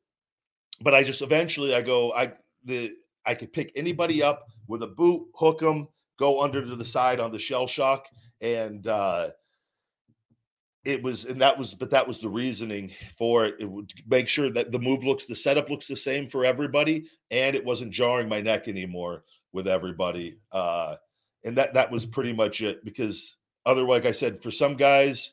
But 0.81 0.93
I 0.93 1.05
just 1.05 1.21
eventually 1.21 1.73
I 1.73 1.83
go, 1.83 2.11
I 2.11 2.33
the 2.65 2.91
I 3.25 3.33
could 3.33 3.53
pick 3.53 3.71
anybody 3.77 4.21
up 4.21 4.45
with 4.67 4.83
a 4.83 4.87
boot, 4.87 5.27
hook 5.35 5.61
them, 5.61 5.87
go 6.21 6.39
under 6.41 6.63
to 6.63 6.75
the 6.75 6.85
side 6.85 7.19
on 7.19 7.31
the 7.31 7.39
shell 7.39 7.65
shock 7.65 8.05
and 8.41 8.85
uh 8.85 9.29
it 10.85 11.01
was 11.01 11.25
and 11.25 11.41
that 11.41 11.57
was 11.57 11.73
but 11.73 11.89
that 11.89 12.07
was 12.07 12.19
the 12.19 12.29
reasoning 12.29 12.91
for 13.17 13.45
it. 13.45 13.55
It 13.59 13.65
would 13.65 13.91
make 14.07 14.27
sure 14.27 14.51
that 14.51 14.71
the 14.71 14.77
move 14.77 15.03
looks 15.03 15.25
the 15.25 15.35
setup 15.35 15.69
looks 15.69 15.87
the 15.87 15.95
same 15.95 16.29
for 16.29 16.45
everybody 16.45 17.07
and 17.31 17.55
it 17.55 17.65
wasn't 17.65 17.91
jarring 17.91 18.29
my 18.29 18.39
neck 18.39 18.67
anymore 18.67 19.23
with 19.51 19.67
everybody 19.67 20.37
uh 20.51 20.95
and 21.43 21.57
that 21.57 21.73
that 21.73 21.91
was 21.91 22.05
pretty 22.05 22.33
much 22.33 22.61
it 22.61 22.85
because 22.85 23.37
other 23.65 23.83
like 23.83 24.05
i 24.05 24.11
said 24.11 24.41
for 24.43 24.51
some 24.51 24.75
guys 24.75 25.31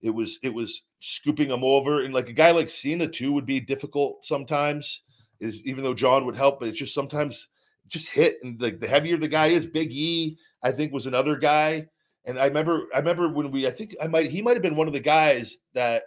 it 0.00 0.10
was 0.10 0.38
it 0.42 0.52
was 0.52 0.84
scooping 1.00 1.48
them 1.48 1.64
over 1.64 2.02
and 2.02 2.14
like 2.14 2.30
a 2.30 2.32
guy 2.32 2.50
like 2.50 2.70
cena 2.70 3.06
too 3.06 3.32
would 3.32 3.46
be 3.46 3.60
difficult 3.60 4.24
sometimes 4.24 5.02
is 5.40 5.60
even 5.64 5.84
though 5.84 5.94
john 5.94 6.24
would 6.24 6.36
help 6.36 6.60
but 6.60 6.68
it's 6.68 6.78
just 6.78 6.94
sometimes 6.94 7.48
just 7.88 8.08
hit 8.08 8.38
and 8.42 8.60
like 8.60 8.80
the 8.80 8.88
heavier 8.88 9.16
the 9.16 9.28
guy 9.28 9.48
is, 9.48 9.66
Big 9.66 9.92
E, 9.92 10.38
I 10.62 10.72
think 10.72 10.92
was 10.92 11.06
another 11.06 11.36
guy. 11.36 11.88
And 12.24 12.38
I 12.38 12.46
remember, 12.46 12.86
I 12.94 12.98
remember 12.98 13.28
when 13.28 13.50
we, 13.50 13.66
I 13.66 13.70
think 13.70 13.94
I 14.00 14.06
might, 14.06 14.30
he 14.30 14.40
might 14.40 14.54
have 14.54 14.62
been 14.62 14.76
one 14.76 14.86
of 14.86 14.94
the 14.94 15.00
guys 15.00 15.58
that 15.74 16.04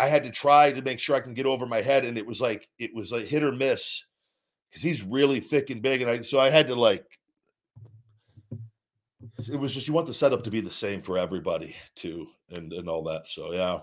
I 0.00 0.06
had 0.06 0.24
to 0.24 0.30
try 0.30 0.72
to 0.72 0.80
make 0.80 0.98
sure 0.98 1.14
I 1.14 1.20
can 1.20 1.34
get 1.34 1.44
over 1.44 1.66
my 1.66 1.82
head, 1.82 2.06
and 2.06 2.16
it 2.16 2.26
was 2.26 2.40
like 2.40 2.66
it 2.78 2.94
was 2.94 3.12
like 3.12 3.26
hit 3.26 3.42
or 3.42 3.52
miss 3.52 4.06
because 4.70 4.82
he's 4.82 5.02
really 5.02 5.40
thick 5.40 5.68
and 5.68 5.82
big, 5.82 6.00
and 6.00 6.10
I 6.10 6.22
so 6.22 6.40
I 6.40 6.48
had 6.48 6.68
to 6.68 6.74
like. 6.74 7.04
It 9.46 9.60
was 9.60 9.74
just 9.74 9.86
you 9.86 9.92
want 9.92 10.06
the 10.06 10.14
setup 10.14 10.44
to 10.44 10.50
be 10.50 10.62
the 10.62 10.70
same 10.70 11.02
for 11.02 11.18
everybody 11.18 11.76
too, 11.96 12.28
and 12.48 12.72
and 12.72 12.88
all 12.88 13.04
that. 13.04 13.28
So 13.28 13.52
yeah. 13.52 13.80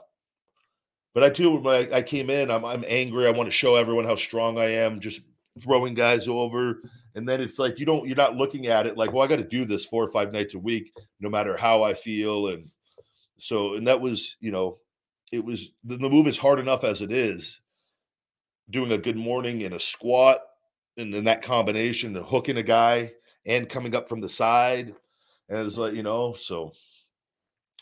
But 1.13 1.23
I 1.23 1.29
too, 1.29 1.55
when 1.57 1.93
I, 1.93 1.97
I 1.97 2.01
came 2.01 2.31
in, 2.31 2.49
I'm 2.49 2.65
I'm 2.65 2.83
angry. 2.87 3.27
I 3.27 3.31
want 3.31 3.47
to 3.47 3.55
show 3.55 3.75
everyone 3.75 4.05
how 4.05 4.15
strong 4.15 4.57
I 4.57 4.71
am, 4.71 4.99
just 4.99 5.21
throwing 5.61 5.93
guys 5.93 6.27
over. 6.27 6.81
And 7.15 7.27
then 7.27 7.41
it's 7.41 7.57
like 7.57 7.79
you 7.79 7.85
don't, 7.85 8.07
you're 8.07 8.15
not 8.15 8.35
looking 8.35 8.67
at 8.67 8.85
it 8.85 8.97
like, 8.97 9.11
well, 9.11 9.23
I 9.23 9.27
got 9.27 9.37
to 9.37 9.43
do 9.43 9.65
this 9.65 9.85
four 9.85 10.03
or 10.03 10.11
five 10.11 10.31
nights 10.31 10.53
a 10.53 10.59
week, 10.59 10.93
no 11.19 11.29
matter 11.29 11.57
how 11.57 11.83
I 11.83 11.93
feel. 11.93 12.49
And 12.49 12.65
so, 13.39 13.73
and 13.73 13.87
that 13.87 14.01
was, 14.01 14.35
you 14.39 14.51
know, 14.51 14.77
it 15.31 15.43
was 15.43 15.69
the, 15.83 15.97
the 15.97 16.09
move 16.09 16.27
is 16.27 16.37
hard 16.37 16.59
enough 16.59 16.83
as 16.83 17.01
it 17.01 17.11
is. 17.11 17.59
Doing 18.69 18.91
a 18.91 18.97
good 18.97 19.15
morning 19.15 19.63
and 19.63 19.73
a 19.73 19.79
squat, 19.79 20.41
and 20.97 21.13
then 21.13 21.23
that 21.23 21.41
combination 21.41 22.15
of 22.17 22.25
hooking 22.25 22.57
a 22.57 22.63
guy 22.63 23.13
and 23.45 23.69
coming 23.69 23.95
up 23.95 24.09
from 24.09 24.19
the 24.19 24.27
side, 24.27 24.93
and 25.47 25.65
it's 25.65 25.77
like 25.77 25.93
you 25.93 26.03
know, 26.03 26.33
so. 26.33 26.73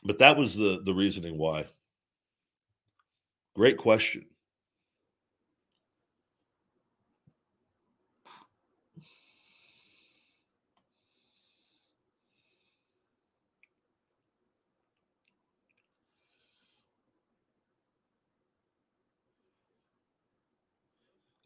But 0.04 0.20
that 0.20 0.38
was 0.38 0.56
the 0.56 0.82
the 0.86 0.94
reasoning 0.94 1.40
why. 1.40 1.66
Great 3.56 3.78
question. 3.78 4.26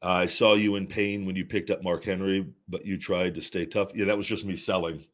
I 0.02 0.28
saw 0.28 0.54
you 0.54 0.76
in 0.76 0.88
pain 0.88 1.26
when 1.26 1.36
you 1.36 1.46
picked 1.46 1.70
up 1.70 1.84
Mark 1.84 2.06
Henry, 2.06 2.48
but 2.68 2.86
you 2.86 2.98
tried 2.98 3.36
to 3.36 3.42
stay 3.42 3.66
tough. 3.66 3.92
Yeah, 3.94 4.06
that 4.06 4.18
was 4.18 4.28
just 4.28 4.46
me 4.46 4.56
selling, 4.56 5.06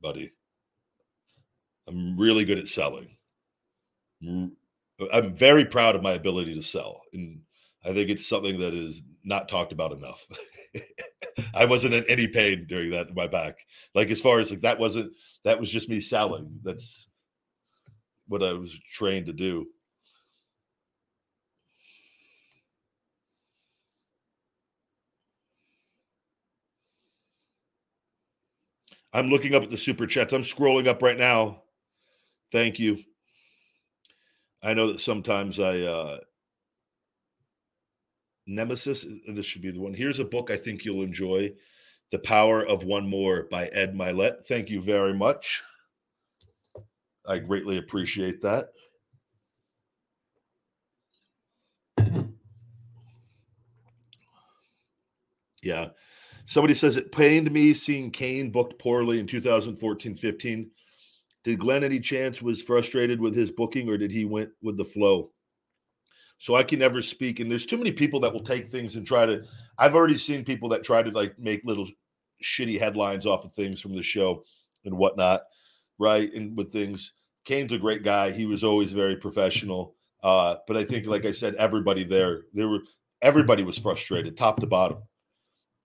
buddy. 0.00 0.32
I'm 1.88 2.18
really 2.18 2.44
good 2.44 2.58
at 2.58 2.68
selling. 2.68 3.16
I'm 5.12 5.34
very 5.34 5.64
proud 5.64 5.96
of 5.96 6.02
my 6.02 6.12
ability 6.12 6.54
to 6.54 6.62
sell. 6.62 7.02
And 7.12 7.40
I 7.84 7.92
think 7.92 8.10
it's 8.10 8.26
something 8.26 8.60
that 8.60 8.74
is 8.74 9.02
not 9.24 9.48
talked 9.48 9.72
about 9.72 9.92
enough. 9.92 10.24
I 11.54 11.64
wasn't 11.64 11.94
in 11.94 12.04
any 12.08 12.28
pain 12.28 12.66
during 12.68 12.90
that 12.90 13.08
in 13.08 13.14
my 13.14 13.26
back. 13.26 13.56
Like 13.94 14.10
as 14.10 14.20
far 14.20 14.40
as 14.40 14.50
like 14.50 14.60
that 14.62 14.78
wasn't 14.78 15.12
that 15.44 15.58
was 15.58 15.70
just 15.70 15.88
me 15.88 16.00
selling. 16.00 16.60
That's 16.62 17.08
what 18.28 18.42
I 18.42 18.52
was 18.52 18.78
trained 18.92 19.26
to 19.26 19.32
do. 19.32 19.66
I'm 29.12 29.28
looking 29.28 29.54
up 29.54 29.62
at 29.62 29.70
the 29.70 29.76
super 29.76 30.06
chats. 30.06 30.32
I'm 30.32 30.42
scrolling 30.42 30.88
up 30.88 31.02
right 31.02 31.18
now. 31.18 31.62
Thank 32.50 32.78
you. 32.78 32.98
I 34.62 34.74
know 34.74 34.92
that 34.92 35.00
sometimes 35.00 35.58
I 35.58 35.80
uh 35.80 36.18
Nemesis, 38.46 39.06
this 39.28 39.46
should 39.46 39.62
be 39.62 39.70
the 39.70 39.80
one. 39.80 39.94
Here's 39.94 40.18
a 40.18 40.24
book 40.24 40.50
I 40.50 40.56
think 40.56 40.84
you'll 40.84 41.04
enjoy. 41.04 41.52
The 42.10 42.18
Power 42.18 42.66
of 42.66 42.84
One 42.84 43.08
More 43.08 43.46
by 43.50 43.68
Ed 43.68 43.94
Mylett. 43.94 44.46
Thank 44.46 44.68
you 44.68 44.82
very 44.82 45.14
much. 45.14 45.62
I 47.26 47.38
greatly 47.38 47.78
appreciate 47.78 48.42
that. 48.42 48.68
Yeah. 55.62 55.88
Somebody 56.46 56.74
says 56.74 56.96
it 56.96 57.12
pained 57.12 57.50
me 57.50 57.72
seeing 57.74 58.10
Kane 58.10 58.50
booked 58.50 58.78
poorly 58.78 59.20
in 59.20 59.26
2014 59.26 60.14
15. 60.14 60.70
Did 61.44 61.58
Glenn 61.58 61.84
any 61.84 62.00
chance 62.00 62.40
was 62.40 62.62
frustrated 62.62 63.20
with 63.20 63.34
his 63.34 63.50
booking 63.50 63.88
or 63.88 63.96
did 63.98 64.10
he 64.10 64.24
went 64.24 64.50
with 64.62 64.76
the 64.76 64.84
flow? 64.84 65.30
So 66.38 66.56
I 66.56 66.62
can 66.62 66.78
never 66.78 67.02
speak. 67.02 67.40
And 67.40 67.50
there's 67.50 67.66
too 67.66 67.78
many 67.78 67.92
people 67.92 68.20
that 68.20 68.32
will 68.32 68.44
take 68.44 68.68
things 68.68 68.96
and 68.96 69.06
try 69.06 69.26
to. 69.26 69.44
I've 69.78 69.94
already 69.94 70.16
seen 70.16 70.44
people 70.44 70.68
that 70.70 70.84
try 70.84 71.02
to 71.02 71.10
like 71.10 71.38
make 71.38 71.62
little 71.64 71.88
shitty 72.42 72.78
headlines 72.78 73.26
off 73.26 73.44
of 73.44 73.52
things 73.52 73.80
from 73.80 73.94
the 73.94 74.02
show 74.02 74.44
and 74.84 74.96
whatnot, 74.96 75.42
right? 75.98 76.32
And 76.32 76.56
with 76.56 76.72
things, 76.72 77.12
Kane's 77.44 77.72
a 77.72 77.78
great 77.78 78.02
guy. 78.02 78.32
He 78.32 78.46
was 78.46 78.64
always 78.64 78.92
very 78.92 79.16
professional. 79.16 79.94
Uh, 80.22 80.56
but 80.66 80.76
I 80.76 80.84
think, 80.84 81.06
like 81.06 81.24
I 81.24 81.32
said, 81.32 81.54
everybody 81.56 82.04
there, 82.04 82.42
there 82.52 82.68
were 82.68 82.80
everybody 83.20 83.62
was 83.62 83.78
frustrated, 83.78 84.36
top 84.36 84.60
to 84.60 84.66
bottom 84.66 84.98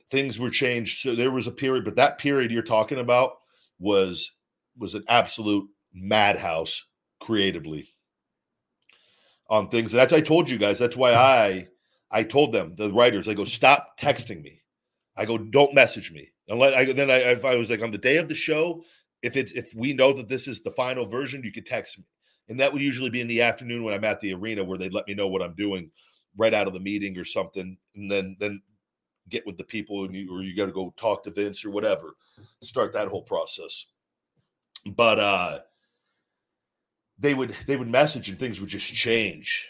things 0.09 0.39
were 0.39 0.49
changed. 0.49 1.01
So 1.01 1.15
there 1.15 1.31
was 1.31 1.47
a 1.47 1.51
period, 1.51 1.85
but 1.85 1.95
that 1.95 2.17
period 2.17 2.51
you're 2.51 2.63
talking 2.63 2.99
about 2.99 3.33
was 3.79 4.31
was 4.77 4.95
an 4.95 5.03
absolute 5.07 5.67
madhouse 5.93 6.85
creatively 7.19 7.89
on 9.49 9.69
things. 9.69 9.91
That's 9.91 10.13
I 10.13 10.21
told 10.21 10.49
you 10.49 10.57
guys. 10.57 10.79
That's 10.79 10.95
why 10.95 11.11
mm-hmm. 11.11 11.67
I 12.13 12.19
I 12.19 12.23
told 12.23 12.53
them 12.53 12.75
the 12.77 12.91
writers. 12.91 13.27
I 13.27 13.33
go 13.33 13.45
stop 13.45 13.99
texting 13.99 14.41
me. 14.41 14.61
I 15.15 15.25
go 15.25 15.37
don't 15.37 15.73
message 15.73 16.11
me. 16.11 16.29
Unless 16.47 16.73
I 16.73 16.93
then 16.93 17.09
I 17.09 17.17
if 17.17 17.45
I 17.45 17.55
was 17.55 17.69
like 17.69 17.81
on 17.81 17.91
the 17.91 17.97
day 17.97 18.17
of 18.17 18.27
the 18.27 18.35
show, 18.35 18.83
if 19.21 19.35
it's 19.35 19.51
if 19.53 19.73
we 19.75 19.93
know 19.93 20.13
that 20.13 20.29
this 20.29 20.47
is 20.47 20.61
the 20.61 20.71
final 20.71 21.05
version, 21.05 21.43
you 21.43 21.51
could 21.51 21.65
text 21.65 21.97
me. 21.97 22.05
And 22.49 22.59
that 22.59 22.71
would 22.71 22.81
usually 22.81 23.09
be 23.09 23.19
in 23.19 23.27
the 23.27 23.41
afternoon 23.41 23.83
when 23.83 23.93
I'm 23.93 24.05
at 24.05 24.21
the 24.21 24.33
arena 24.33 24.63
where 24.63 24.77
they'd 24.77 24.93
let 24.93 25.07
me 25.07 25.13
know 25.13 25.27
what 25.27 25.41
I'm 25.41 25.55
doing 25.55 25.91
right 26.37 26.53
out 26.53 26.67
of 26.67 26.73
the 26.73 26.79
meeting 26.79 27.17
or 27.17 27.25
something. 27.25 27.77
And 27.95 28.11
then 28.11 28.37
then 28.39 28.61
get 29.29 29.45
with 29.45 29.57
the 29.57 29.63
people 29.63 30.05
and 30.05 30.15
you, 30.15 30.33
or 30.33 30.41
you 30.41 30.55
got 30.55 30.65
to 30.67 30.71
go 30.71 30.93
talk 30.97 31.23
to 31.23 31.31
Vince 31.31 31.65
or 31.65 31.69
whatever, 31.71 32.15
start 32.61 32.93
that 32.93 33.07
whole 33.07 33.23
process. 33.23 33.85
But 34.85 35.19
uh 35.19 35.59
they 37.19 37.33
would 37.33 37.55
they 37.65 37.75
would 37.75 37.89
message 37.89 38.29
and 38.29 38.37
things 38.37 38.59
would 38.59 38.69
just 38.69 38.85
change. 38.85 39.67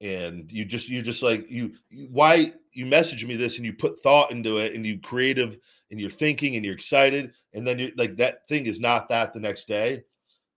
And 0.00 0.50
you 0.50 0.64
just 0.64 0.88
you 0.88 1.02
just 1.02 1.22
like 1.22 1.50
you, 1.50 1.72
you 1.90 2.08
why 2.10 2.52
you 2.72 2.86
message 2.86 3.24
me 3.24 3.36
this 3.36 3.56
and 3.56 3.66
you 3.66 3.72
put 3.72 4.02
thought 4.02 4.30
into 4.30 4.58
it 4.58 4.74
and 4.74 4.86
you 4.86 4.98
creative 4.98 5.58
and 5.90 6.00
you're 6.00 6.10
thinking 6.10 6.56
and 6.56 6.64
you're 6.64 6.74
excited 6.74 7.32
and 7.52 7.66
then 7.66 7.78
you're 7.78 7.90
like 7.96 8.16
that 8.16 8.48
thing 8.48 8.66
is 8.66 8.80
not 8.80 9.08
that 9.08 9.32
the 9.32 9.40
next 9.40 9.68
day. 9.68 10.04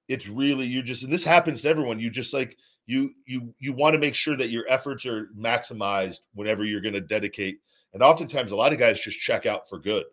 It's 0.08 0.28
really 0.28 0.66
you 0.66 0.82
just 0.82 1.04
and 1.04 1.12
this 1.12 1.24
happens 1.24 1.62
to 1.62 1.70
everyone. 1.70 2.00
You 2.00 2.10
just 2.10 2.34
like 2.34 2.58
you 2.86 3.12
you 3.26 3.54
you 3.60 3.74
want 3.74 3.94
to 3.94 4.00
make 4.00 4.16
sure 4.16 4.36
that 4.36 4.50
your 4.50 4.66
efforts 4.70 5.06
are 5.06 5.30
maximized 5.38 6.20
whenever 6.34 6.64
you're 6.64 6.82
going 6.82 6.94
to 6.94 7.02
dedicate 7.02 7.60
and 7.94 8.04
oftentimes 8.04 8.52
a 8.52 8.56
lot 8.56 8.74
of 8.74 8.80
guys 8.80 9.00
just 9.00 9.20
check 9.20 9.46
out 9.46 9.68
for 9.68 9.80
good 9.80 10.06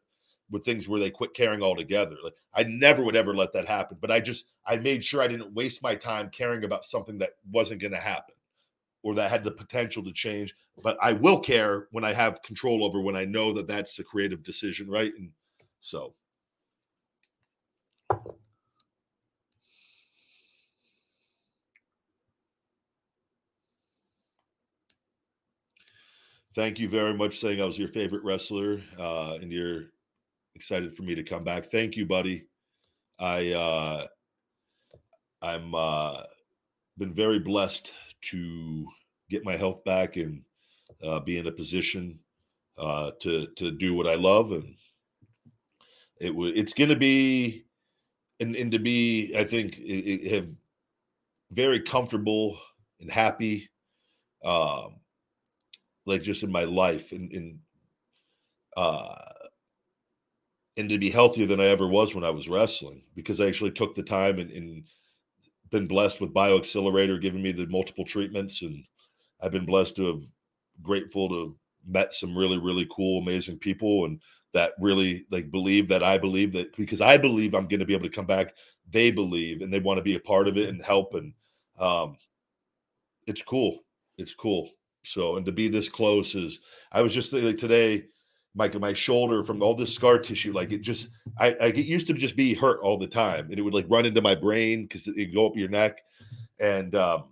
with 0.50 0.64
things 0.64 0.88
where 0.88 1.00
they 1.00 1.10
quit 1.10 1.34
caring 1.34 1.62
altogether 1.62 2.16
like 2.22 2.34
i 2.54 2.62
never 2.62 3.04
would 3.04 3.16
ever 3.16 3.34
let 3.34 3.52
that 3.52 3.66
happen 3.66 3.96
but 4.00 4.10
i 4.10 4.18
just 4.18 4.46
i 4.66 4.76
made 4.76 5.04
sure 5.04 5.22
i 5.22 5.28
didn't 5.28 5.54
waste 5.54 5.82
my 5.82 5.94
time 5.94 6.30
caring 6.30 6.64
about 6.64 6.84
something 6.84 7.18
that 7.18 7.32
wasn't 7.50 7.80
going 7.80 7.92
to 7.92 7.98
happen 7.98 8.34
or 9.02 9.14
that 9.14 9.30
had 9.30 9.44
the 9.44 9.50
potential 9.50 10.02
to 10.02 10.12
change 10.12 10.54
but 10.82 10.96
i 11.02 11.12
will 11.12 11.38
care 11.38 11.88
when 11.90 12.04
i 12.04 12.12
have 12.12 12.42
control 12.42 12.84
over 12.84 13.00
when 13.00 13.16
i 13.16 13.24
know 13.24 13.52
that 13.52 13.66
that's 13.66 13.98
a 13.98 14.04
creative 14.04 14.42
decision 14.42 14.88
right? 14.88 15.12
And 15.18 15.30
so 15.80 16.14
thank 26.55 26.78
you 26.78 26.88
very 26.88 27.14
much 27.14 27.40
saying 27.40 27.61
I 27.61 27.64
was 27.64 27.78
your 27.78 27.88
favorite 27.88 28.24
wrestler 28.24 28.80
uh, 28.98 29.34
and 29.40 29.53
you're 29.53 29.84
excited 30.55 30.94
for 30.94 31.03
me 31.03 31.14
to 31.14 31.22
come 31.22 31.44
back. 31.44 31.66
Thank 31.66 31.96
you, 31.96 32.07
buddy. 32.07 32.44
I 33.18 33.53
uh, 33.53 34.07
I'm 35.40 35.74
uh, 35.74 36.22
been 36.98 37.14
very 37.14 37.38
blessed 37.38 37.92
to 38.30 38.86
get 39.30 39.44
my 39.44 39.57
health 39.57 39.84
back 39.84 40.16
and 40.16 40.42
uh, 41.03 41.20
be 41.20 41.38
in 41.38 41.46
a 41.46 41.53
position 41.53 42.18
uh, 42.78 43.12
to 43.20 43.46
to 43.57 43.70
do 43.70 43.94
what 43.94 44.07
I 44.07 44.14
love 44.14 44.53
and 44.53 44.74
it 46.20 46.34
would 46.34 46.57
it's 46.57 46.72
going 46.72 46.90
to 46.90 46.96
be 46.96 47.64
and, 48.40 48.55
and 48.57 48.70
to 48.72 48.78
be 48.78 49.34
I 49.36 49.44
think 49.44 49.78
it, 49.78 50.26
it 50.26 50.32
have 50.32 50.48
very 51.50 51.80
comfortable 51.80 52.59
and 53.00 53.11
happy 53.11 53.68
um, 54.44 54.96
like 56.07 56.22
just 56.22 56.42
in 56.42 56.50
my 56.50 56.64
life 56.64 57.12
and, 57.12 57.32
and 57.32 57.59
uh 58.76 59.14
and 60.76 60.88
to 60.88 60.98
be 60.98 61.11
healthier 61.11 61.46
than 61.46 61.61
I 61.61 61.66
ever 61.66 61.86
was 61.86 62.14
when 62.14 62.24
I 62.24 62.30
was 62.30 62.48
wrestling 62.48 63.03
because 63.14 63.40
I 63.40 63.46
actually 63.46 63.72
took 63.72 63.94
the 63.94 64.03
time 64.03 64.38
and, 64.38 64.50
and 64.50 64.84
been 65.70 65.86
blessed 65.86 66.20
with 66.20 66.32
BioAccelerator 66.32 67.20
giving 67.20 67.42
me 67.42 67.53
the 67.53 67.66
multiple 67.66 68.05
treatments 68.05 68.62
and 68.62 68.84
I've 69.40 69.53
been 69.53 69.66
blessed 69.66 69.96
to 69.96 70.07
have 70.07 70.22
grateful 70.82 71.28
to 71.28 71.57
met 71.86 72.14
some 72.14 72.36
really 72.36 72.59
really 72.59 72.88
cool 72.94 73.20
amazing 73.20 73.59
people 73.59 74.05
and 74.05 74.20
that 74.53 74.72
really 74.78 75.26
like 75.30 75.50
believe 75.50 75.88
that 75.88 76.03
I 76.03 76.18
believe 76.18 76.53
that 76.53 76.76
because 76.76 77.00
I 77.00 77.16
believe 77.16 77.55
I'm 77.55 77.68
going 77.68 77.80
to 77.80 77.86
be 77.86 77.94
able 77.94 78.09
to 78.09 78.14
come 78.14 78.26
back. 78.26 78.55
They 78.90 79.11
believe 79.11 79.62
and 79.62 79.72
they 79.72 79.80
want 79.80 79.98
to 79.98 80.03
be 80.03 80.14
a 80.14 80.20
part 80.20 80.48
of 80.48 80.57
it 80.57 80.68
and 80.68 80.82
help 80.82 81.14
and 81.14 81.32
um 81.78 82.16
it's 83.26 83.42
cool. 83.42 83.80
It's 84.18 84.34
cool 84.34 84.70
so, 85.05 85.36
and 85.36 85.46
to 85.46 85.53
be 85.53 85.68
this 85.68 85.88
close 85.88 86.34
is, 86.34 86.61
I 86.90 87.03
was 87.03 87.14
just 87.14 87.32
like 87.32 87.59
today, 87.59 88.05
my 88.55 88.68
my 88.68 88.92
shoulder 88.92 89.42
from 89.42 89.62
all 89.62 89.74
this 89.74 89.94
scar 89.94 90.18
tissue, 90.18 90.53
like 90.53 90.72
it 90.72 90.82
just, 90.82 91.09
I, 91.38 91.57
I 91.61 91.70
get 91.70 91.86
used 91.86 92.07
to 92.09 92.14
just 92.14 92.36
be 92.36 92.55
hurt 92.55 92.80
all 92.82 92.98
the 92.98 93.07
time, 93.07 93.48
and 93.50 93.59
it 93.59 93.62
would 93.62 93.74
like 93.74 93.86
run 93.88 94.07
into 94.07 94.20
my 94.20 94.34
brain 94.34 94.82
because 94.82 95.07
it 95.09 95.34
go 95.34 95.46
up 95.46 95.57
your 95.57 95.68
neck, 95.68 95.98
and 96.61 96.94
um, 96.94 97.24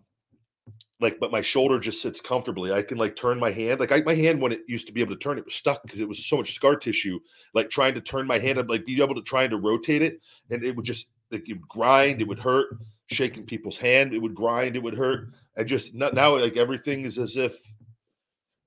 like 1.01 1.19
but 1.19 1.33
my 1.33 1.41
shoulder 1.41 1.79
just 1.79 2.03
sits 2.03 2.21
comfortably. 2.21 2.73
I 2.73 2.83
can 2.83 2.99
like 2.99 3.17
turn 3.17 3.39
my 3.39 3.51
hand 3.51 3.81
like 3.81 3.93
I, 3.93 4.01
my 4.03 4.15
hand 4.15 4.41
when 4.41 4.53
it 4.53 4.61
used 4.69 4.87
to 4.87 4.93
be 4.93 5.01
able 5.01 5.15
to 5.15 5.21
turn 5.21 5.39
it 5.39 5.45
was 5.45 5.55
stuck 5.55 5.83
because 5.83 6.01
it 6.01 6.09
was 6.09 6.25
so 6.25 6.37
much 6.37 6.55
scar 6.55 6.77
tissue 6.77 7.19
like 7.55 7.71
trying 7.71 7.95
to 7.95 8.01
turn 8.01 8.27
my 8.27 8.39
hand 8.39 8.59
up 8.59 8.69
like 8.69 8.85
be 8.85 9.01
able 9.03 9.15
to 9.15 9.23
trying 9.23 9.51
to 9.51 9.57
rotate 9.57 10.03
it 10.03 10.21
and 10.51 10.63
it 10.63 10.77
would 10.77 10.85
just 10.85 11.07
it 11.31 11.49
would 11.49 11.69
grind 11.69 12.21
it 12.21 12.29
would 12.29 12.39
hurt. 12.39 12.77
Shaking 13.07 13.45
people's 13.45 13.77
hand 13.77 14.13
it 14.13 14.19
would 14.19 14.35
grind 14.35 14.77
it 14.77 14.83
would 14.83 14.97
hurt. 14.97 15.31
I 15.57 15.65
just 15.65 15.95
now 15.95 16.39
like 16.39 16.57
everything 16.57 17.05
is 17.05 17.19
as 17.19 17.37
if 17.37 17.57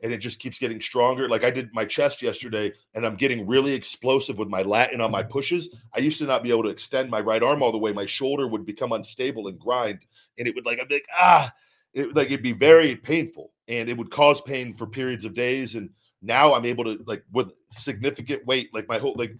and 0.01 0.11
it 0.11 0.17
just 0.17 0.39
keeps 0.39 0.59
getting 0.59 0.81
stronger. 0.81 1.29
Like 1.29 1.43
i 1.43 1.49
did 1.49 1.69
my 1.73 1.85
chest 1.85 2.21
yesterday 2.21 2.73
and 2.93 3.05
i'm 3.05 3.15
getting 3.15 3.47
really 3.47 3.73
explosive 3.73 4.37
with 4.37 4.49
my 4.49 4.61
latin 4.61 5.01
on 5.01 5.11
my 5.11 5.23
pushes. 5.23 5.69
I 5.95 5.99
used 5.99 6.19
to 6.19 6.25
not 6.25 6.43
be 6.43 6.49
able 6.49 6.63
to 6.63 6.69
extend 6.69 7.09
my 7.09 7.21
right 7.21 7.43
arm 7.43 7.63
all 7.63 7.71
the 7.71 7.77
way. 7.77 7.93
My 7.93 8.05
shoulder 8.05 8.47
would 8.47 8.65
become 8.65 8.91
unstable 8.91 9.47
and 9.47 9.59
grind 9.59 9.99
and 10.37 10.47
it 10.47 10.55
would 10.55 10.65
like 10.65 10.79
i'm 10.79 10.87
like 10.89 11.07
ah! 11.17 11.51
It, 11.93 12.15
like 12.15 12.27
it'd 12.27 12.41
be 12.41 12.53
very 12.53 12.95
painful 12.95 13.51
and 13.67 13.87
it 13.87 13.97
would 13.97 14.11
cause 14.11 14.41
pain 14.41 14.73
for 14.73 14.87
periods 14.87 15.25
of 15.25 15.33
days 15.33 15.75
and 15.75 15.89
now 16.21 16.53
i'm 16.55 16.65
able 16.65 16.83
to 16.85 17.03
like 17.05 17.23
with 17.31 17.51
significant 17.71 18.45
weight 18.45 18.73
like 18.73 18.87
my 18.87 18.97
whole 18.97 19.13
like 19.15 19.35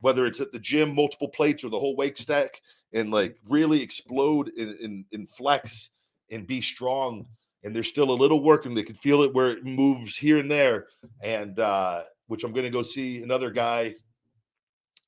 whether 0.00 0.26
it's 0.26 0.40
at 0.40 0.52
the 0.52 0.58
gym 0.58 0.94
multiple 0.94 1.28
plates 1.28 1.64
or 1.64 1.70
the 1.70 1.78
whole 1.78 1.96
wake 1.96 2.16
stack 2.16 2.60
and 2.92 3.10
like 3.10 3.36
really 3.48 3.82
explode 3.82 4.50
and, 4.56 5.04
and, 5.12 5.28
flex 5.28 5.90
and 6.30 6.46
be 6.46 6.60
strong 6.60 7.26
and 7.62 7.74
there's 7.74 7.88
still 7.88 8.10
a 8.10 8.12
little 8.12 8.42
work 8.42 8.66
and 8.66 8.76
they 8.76 8.82
can 8.82 8.94
feel 8.94 9.22
it 9.22 9.34
where 9.34 9.50
it 9.50 9.64
moves 9.64 10.16
here 10.16 10.38
and 10.38 10.50
there 10.50 10.86
and 11.22 11.58
uh 11.60 12.02
which 12.26 12.44
i'm 12.44 12.52
going 12.52 12.64
to 12.64 12.70
go 12.70 12.82
see 12.82 13.22
another 13.22 13.50
guy 13.50 13.94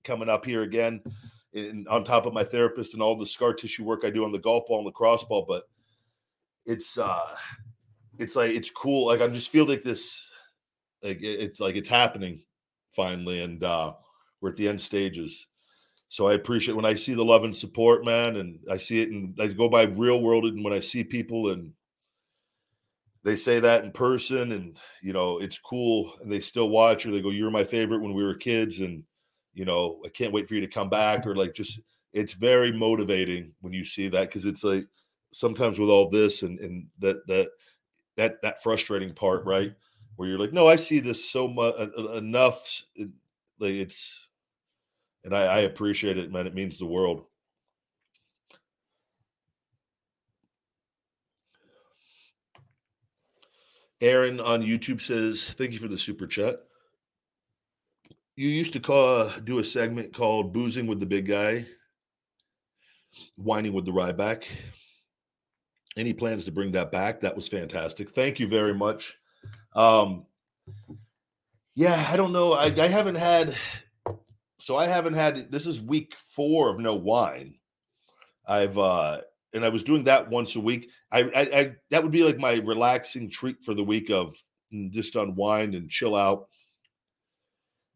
coming 0.05 0.29
up 0.29 0.45
here 0.45 0.63
again 0.63 1.01
and 1.55 1.89
on 1.89 2.05
top 2.05 2.27
of 2.27 2.33
my 2.33 2.45
therapist 2.45 2.95
and 2.95 3.03
all 3.03 3.19
the 3.19 3.27
scar 3.27 3.53
tissue 3.53 3.85
work 3.85 4.05
i 4.05 4.11
do 4.11 4.25
on 4.25 4.33
the 4.33 4.39
golf 4.39 4.67
ball 4.67 4.79
and 4.79 4.87
the 4.87 4.93
crossball 4.93 5.47
but 5.47 5.65
it's 6.67 6.99
uh 6.99 7.35
it's 8.19 8.37
like 8.37 8.51
it's 8.51 8.71
cool 8.71 9.07
like 9.07 9.21
i'm 9.21 9.33
just 9.33 9.51
feel 9.51 9.67
like 9.67 9.83
this 9.83 10.29
like 11.03 11.19
it's 11.23 11.61
like 11.61 11.77
it's 11.77 11.89
happening 11.89 12.43
finally 12.93 13.43
and 13.43 13.65
uh 13.65 13.93
we're 14.41 14.51
at 14.51 14.57
the 14.57 14.69
end 14.69 14.81
stages 14.81 15.47
so 16.09 16.27
i 16.27 16.35
appreciate 16.35 16.75
when 16.75 16.85
i 16.85 16.95
see 16.95 17.15
the 17.15 17.25
love 17.25 17.45
and 17.45 17.55
support 17.55 18.05
man 18.05 18.37
and 18.37 18.59
i 18.71 18.77
see 18.77 19.01
it 19.01 19.11
and 19.11 19.37
i 19.41 19.47
go 19.47 19.69
by 19.69 19.83
real 19.83 20.21
world 20.21 20.45
and 20.45 20.65
when 20.65 20.73
i 20.73 20.81
see 20.81 21.05
people 21.05 21.51
and 21.51 21.73
they 23.25 23.37
say 23.37 23.61
that 23.61 23.85
in 23.85 23.91
person 23.91 24.53
and 24.53 24.77
you 25.03 25.13
know 25.13 25.39
it's 25.39 25.59
cool 25.59 26.15
and 26.23 26.31
they 26.31 26.41
still 26.41 26.69
watch 26.69 27.05
or 27.05 27.11
they 27.11 27.21
go 27.21 27.31
you're 27.31 27.51
my 27.51 27.65
favorite 27.65 28.01
when 28.01 28.15
we 28.15 28.23
were 28.25 28.35
kids 28.35 28.81
and 28.81 29.03
you 29.55 29.65
know 29.65 30.01
i 30.05 30.09
can't 30.09 30.33
wait 30.33 30.49
for 30.49 30.55
you 30.55 30.61
to 30.61 30.69
come 30.69 30.89
back 30.89 31.27
or 31.27 31.35
like 31.35 31.55
just 31.55 31.81
it's 32.13 32.33
very 32.33 32.73
motivating 32.73 33.53
when 33.61 33.73
you 33.73 33.85
see 33.85 34.09
that 34.09 34.29
because 34.29 34.47
it's 34.47 34.65
like 34.65 34.87
sometimes 35.33 35.79
with 35.79 35.91
all 35.91 36.09
this 36.09 36.43
and 36.43 36.59
and 36.61 36.87
that 37.01 37.27
that 37.27 37.49
that 38.19 38.43
that 38.43 38.63
frustrating 38.63 39.15
part, 39.15 39.47
right? 39.47 39.73
Where 40.17 40.29
you're 40.29 40.39
like, 40.39 40.53
no, 40.53 40.69
I 40.69 40.77
see 40.77 41.01
this 41.01 41.31
so 41.31 41.49
much 41.49 41.75
enough. 42.15 42.83
Like 43.61 43.75
it's, 43.75 44.28
and 45.29 45.37
I, 45.37 45.43
I 45.43 45.59
appreciate 45.61 46.17
it, 46.17 46.33
man. 46.33 46.47
It 46.47 46.55
means 46.55 46.79
the 46.79 46.87
world. 46.87 47.27
Aaron 54.01 54.41
on 54.41 54.63
YouTube 54.63 55.03
says, 55.03 55.55
"Thank 55.59 55.73
you 55.73 55.79
for 55.79 55.89
the 55.89 55.99
super 55.99 56.27
chat." 56.27 56.65
You 58.37 58.49
used 58.49 58.73
to 58.73 58.81
call 58.81 59.31
do 59.45 59.59
a 59.59 59.65
segment 59.65 60.15
called 60.15 60.55
"Boozing 60.55 60.87
with 60.87 60.99
the 60.99 61.07
Big 61.07 61.27
Guy," 61.27 61.67
whining 63.37 63.75
with 63.75 63.85
the 63.85 63.93
Ryback 63.93 64.45
any 65.99 66.13
plans 66.13 66.45
to 66.45 66.53
bring 66.53 66.73
that 66.73 66.93
back? 66.93 67.21
That 67.21 67.35
was 67.37 67.49
fantastic. 67.49 68.11
Thank 68.11 68.39
you 68.39 68.47
very 68.47 68.75
much. 68.75 69.19
Um, 69.75 70.27
yeah, 71.75 72.09
I 72.11 72.17
don't 72.17 72.33
know. 72.33 72.53
I, 72.53 72.67
I 72.67 72.87
haven't 72.87 73.17
had, 73.17 73.57
so 74.59 74.77
I 74.77 74.87
haven't 74.87 75.15
had, 75.15 75.51
this 75.51 75.67
is 75.67 75.81
week 75.81 76.15
four 76.35 76.71
of 76.71 76.79
no 76.79 76.95
wine. 76.95 77.55
I've, 78.47 78.79
uh, 78.79 79.21
and 79.55 79.65
I 79.65 79.69
was 79.69 79.83
doing 79.83 80.05
that 80.05 80.29
once 80.29 80.57
a 80.57 80.61
week. 80.61 80.91
I, 81.11 81.21
I, 81.23 81.41
I 81.41 81.73
that 81.91 82.03
would 82.03 82.13
be 82.13 82.23
like 82.23 82.39
my 82.39 82.55
relaxing 82.55 83.31
treat 83.31 83.65
for 83.65 83.73
the 83.75 83.85
week 83.85 84.11
of 84.11 84.35
mm, 84.73 84.91
just 84.91 85.17
unwind 85.17 85.75
and 85.75 85.91
chill 85.91 86.15
out. 86.15 86.49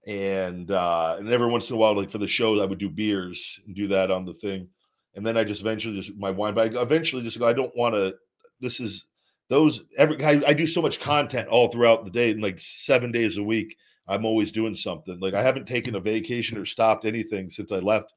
And 0.07 0.71
uh, 0.71 1.17
and 1.19 1.29
every 1.29 1.49
once 1.49 1.69
in 1.69 1.77
a 1.77 1.79
while, 1.79 1.95
like 1.95 2.11
for 2.11 2.19
the 2.19 2.27
shows, 2.27 2.61
I 2.61 2.65
would 2.65 2.79
do 2.79 2.89
beers 2.89 3.61
and 3.67 3.77
do 3.77 3.89
that 3.89 4.11
on 4.11 4.25
the 4.25 4.33
thing 4.33 4.69
and 5.15 5.27
then 5.27 5.37
I 5.37 5.45
just 5.45 5.61
eventually 5.61 6.01
just 6.01 6.17
my 6.17 6.31
wine. 6.31 6.55
But 6.55 6.75
I 6.75 6.81
eventually 6.81 7.23
just 7.23 7.39
go. 7.39 7.47
I 7.47 7.53
don't 7.53 7.77
want 7.77 7.95
to. 7.95 8.15
This 8.61 8.81
is 8.81 9.05
those 9.49 9.83
every. 9.97 10.23
I, 10.25 10.43
I, 10.49 10.53
do 10.53 10.67
so 10.67 10.81
much 10.81 11.01
content 11.01 11.49
all 11.49 11.69
throughout 11.69 12.05
the 12.05 12.11
day, 12.11 12.31
and 12.31 12.43
like 12.43 12.59
seven 12.59 13.13
days 13.13 13.37
a 13.37 13.43
week, 13.43 13.77
I'm 14.09 14.25
always 14.25 14.51
doing 14.51 14.75
something. 14.75 15.21
Like 15.21 15.35
I 15.35 15.43
haven't 15.43 15.67
taken 15.67 15.95
a 15.95 16.01
vacation 16.01 16.59
or 16.59 16.67
stopped 16.67 17.05
anything 17.05 17.51
since 17.51 17.73
I 17.73 17.79
left. 17.79 18.13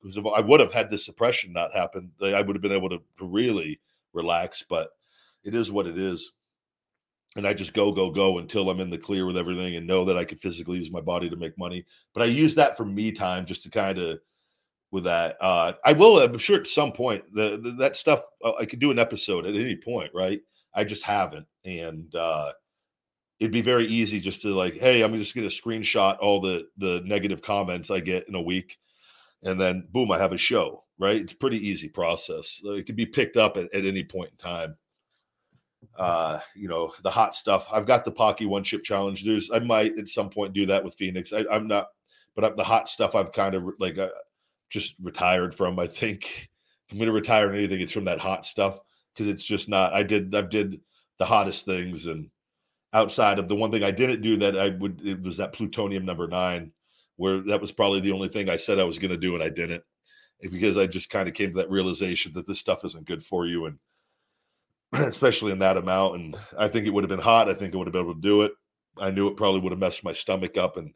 Because 0.00 0.16
if 0.16 0.26
I 0.26 0.40
would 0.40 0.60
have 0.60 0.72
had 0.72 0.90
this 0.90 1.04
suppression 1.04 1.52
not 1.52 1.72
happen, 1.74 2.12
like 2.20 2.34
I 2.34 2.42
would 2.42 2.54
have 2.54 2.62
been 2.62 2.72
able 2.72 2.90
to, 2.90 3.00
to 3.18 3.26
really 3.26 3.80
relax. 4.12 4.62
But 4.68 4.90
it 5.42 5.54
is 5.54 5.70
what 5.70 5.86
it 5.86 5.98
is. 5.98 6.32
And 7.36 7.46
I 7.48 7.54
just 7.54 7.74
go, 7.74 7.90
go, 7.90 8.10
go 8.10 8.38
until 8.38 8.70
I'm 8.70 8.80
in 8.80 8.90
the 8.90 8.98
clear 8.98 9.26
with 9.26 9.36
everything 9.36 9.74
and 9.74 9.86
know 9.86 10.04
that 10.04 10.16
I 10.16 10.24
could 10.24 10.40
physically 10.40 10.78
use 10.78 10.92
my 10.92 11.00
body 11.00 11.28
to 11.28 11.36
make 11.36 11.58
money. 11.58 11.84
But 12.12 12.22
I 12.22 12.26
use 12.26 12.54
that 12.54 12.76
for 12.76 12.84
me 12.84 13.10
time 13.10 13.44
just 13.44 13.64
to 13.64 13.70
kind 13.70 13.98
of 13.98 14.20
with 14.94 15.04
that. 15.04 15.36
Uh, 15.40 15.72
I 15.84 15.92
will. 15.92 16.20
I'm 16.20 16.38
sure 16.38 16.60
at 16.60 16.68
some 16.68 16.92
point 16.92 17.24
the, 17.34 17.58
the 17.60 17.72
that 17.72 17.96
stuff 17.96 18.22
uh, 18.42 18.52
I 18.60 18.64
could 18.64 18.78
do 18.78 18.92
an 18.92 18.98
episode 19.00 19.44
at 19.44 19.56
any 19.56 19.76
point, 19.76 20.10
right? 20.14 20.40
I 20.72 20.84
just 20.84 21.02
haven't, 21.02 21.46
and 21.64 22.14
uh, 22.14 22.52
it'd 23.44 23.52
be 23.52 23.60
very 23.60 23.86
easy 23.86 24.20
just 24.20 24.42
to 24.42 24.54
like, 24.54 24.74
hey, 24.74 25.02
I'm 25.02 25.14
just 25.14 25.34
to 25.34 25.42
screenshot 25.42 26.16
all 26.20 26.40
the 26.40 26.66
the 26.78 27.02
negative 27.04 27.42
comments 27.42 27.90
I 27.90 28.00
get 28.00 28.26
in 28.28 28.34
a 28.34 28.40
week, 28.40 28.78
and 29.42 29.60
then 29.60 29.86
boom, 29.90 30.10
I 30.10 30.18
have 30.18 30.32
a 30.32 30.38
show. 30.38 30.84
Right? 30.98 31.20
It's 31.20 31.34
pretty 31.34 31.58
easy 31.58 31.88
process. 31.88 32.60
It 32.64 32.86
could 32.86 32.96
be 32.96 33.06
picked 33.06 33.36
up 33.36 33.56
at, 33.56 33.74
at 33.74 33.84
any 33.84 34.04
point 34.04 34.30
in 34.30 34.36
time. 34.36 34.76
Uh, 35.98 36.38
you 36.54 36.68
know, 36.68 36.92
the 37.02 37.10
hot 37.10 37.34
stuff. 37.34 37.66
I've 37.70 37.86
got 37.86 38.04
the 38.04 38.12
Paqui 38.12 38.46
One 38.46 38.62
Chip 38.62 38.84
Challenge. 38.84 39.24
There's, 39.24 39.50
I 39.52 39.58
might 39.58 39.98
at 39.98 40.08
some 40.08 40.30
point 40.30 40.54
do 40.54 40.66
that 40.66 40.84
with 40.84 40.94
Phoenix. 40.94 41.32
I, 41.32 41.44
am 41.50 41.66
not, 41.66 41.88
but 42.36 42.56
the 42.56 42.64
hot 42.64 42.88
stuff 42.88 43.14
I've 43.14 43.32
kind 43.32 43.54
of 43.54 43.64
like. 43.78 43.98
Uh, 43.98 44.08
just 44.74 44.94
retired 45.00 45.54
from. 45.54 45.78
I 45.78 45.86
think 45.86 46.48
if 46.86 46.92
I'm 46.92 46.98
to 47.06 47.12
retire 47.12 47.52
anything, 47.52 47.80
it's 47.80 47.92
from 47.92 48.06
that 48.06 48.18
hot 48.18 48.44
stuff 48.44 48.80
because 49.14 49.32
it's 49.32 49.44
just 49.44 49.68
not. 49.68 49.94
I 49.94 50.02
did 50.02 50.34
I've 50.34 50.50
did 50.50 50.80
the 51.18 51.24
hottest 51.24 51.64
things 51.64 52.06
and 52.06 52.28
outside 52.94 53.38
of 53.38 53.48
the 53.48 53.54
one 53.54 53.70
thing 53.70 53.84
I 53.84 53.90
didn't 53.90 54.22
do 54.22 54.36
that 54.38 54.56
I 54.56 54.70
would 54.70 55.00
it 55.04 55.22
was 55.22 55.36
that 55.36 55.52
plutonium 55.52 56.04
number 56.04 56.26
nine 56.26 56.72
where 57.16 57.40
that 57.40 57.60
was 57.60 57.72
probably 57.72 58.00
the 58.00 58.12
only 58.12 58.28
thing 58.28 58.48
I 58.48 58.56
said 58.56 58.78
I 58.78 58.84
was 58.84 58.98
going 58.98 59.10
to 59.10 59.16
do 59.16 59.34
and 59.34 59.42
I 59.42 59.48
didn't 59.50 59.82
eh, 60.42 60.48
because 60.50 60.78
I 60.78 60.86
just 60.86 61.10
kind 61.10 61.28
of 61.28 61.34
came 61.34 61.50
to 61.50 61.56
that 61.58 61.70
realization 61.70 62.32
that 62.34 62.46
this 62.46 62.58
stuff 62.58 62.84
isn't 62.84 63.06
good 63.06 63.22
for 63.22 63.46
you 63.46 63.66
and 63.66 63.78
especially 64.92 65.52
in 65.52 65.58
that 65.58 65.76
amount 65.76 66.14
and 66.16 66.36
I 66.58 66.68
think 66.68 66.86
it 66.86 66.90
would 66.90 67.04
have 67.04 67.10
been 67.10 67.18
hot 67.18 67.50
I 67.50 67.54
think 67.54 67.74
I 67.74 67.76
would 67.76 67.86
have 67.86 67.92
been 67.92 68.02
able 68.02 68.14
to 68.14 68.20
do 68.20 68.42
it 68.42 68.52
I 68.98 69.10
knew 69.10 69.28
it 69.28 69.36
probably 69.36 69.60
would 69.60 69.72
have 69.72 69.80
messed 69.80 70.04
my 70.04 70.12
stomach 70.12 70.56
up 70.56 70.76
and 70.76 70.94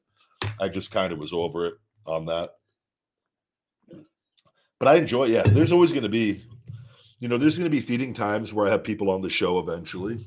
I 0.60 0.68
just 0.68 0.90
kind 0.90 1.12
of 1.12 1.18
was 1.18 1.32
over 1.32 1.66
it 1.66 1.74
on 2.06 2.26
that 2.26 2.50
but 4.78 4.88
I 4.88 4.96
enjoy. 4.96 5.24
Yeah, 5.24 5.42
there's 5.42 5.72
always 5.72 5.90
going 5.90 6.04
to 6.04 6.08
be, 6.08 6.44
you 7.18 7.28
know, 7.28 7.36
there's 7.36 7.58
going 7.58 7.70
to 7.70 7.76
be 7.76 7.80
feeding 7.80 8.14
times 8.14 8.52
where 8.52 8.66
I 8.66 8.70
have 8.70 8.84
people 8.84 9.10
on 9.10 9.22
the 9.22 9.30
show 9.30 9.58
eventually. 9.58 10.24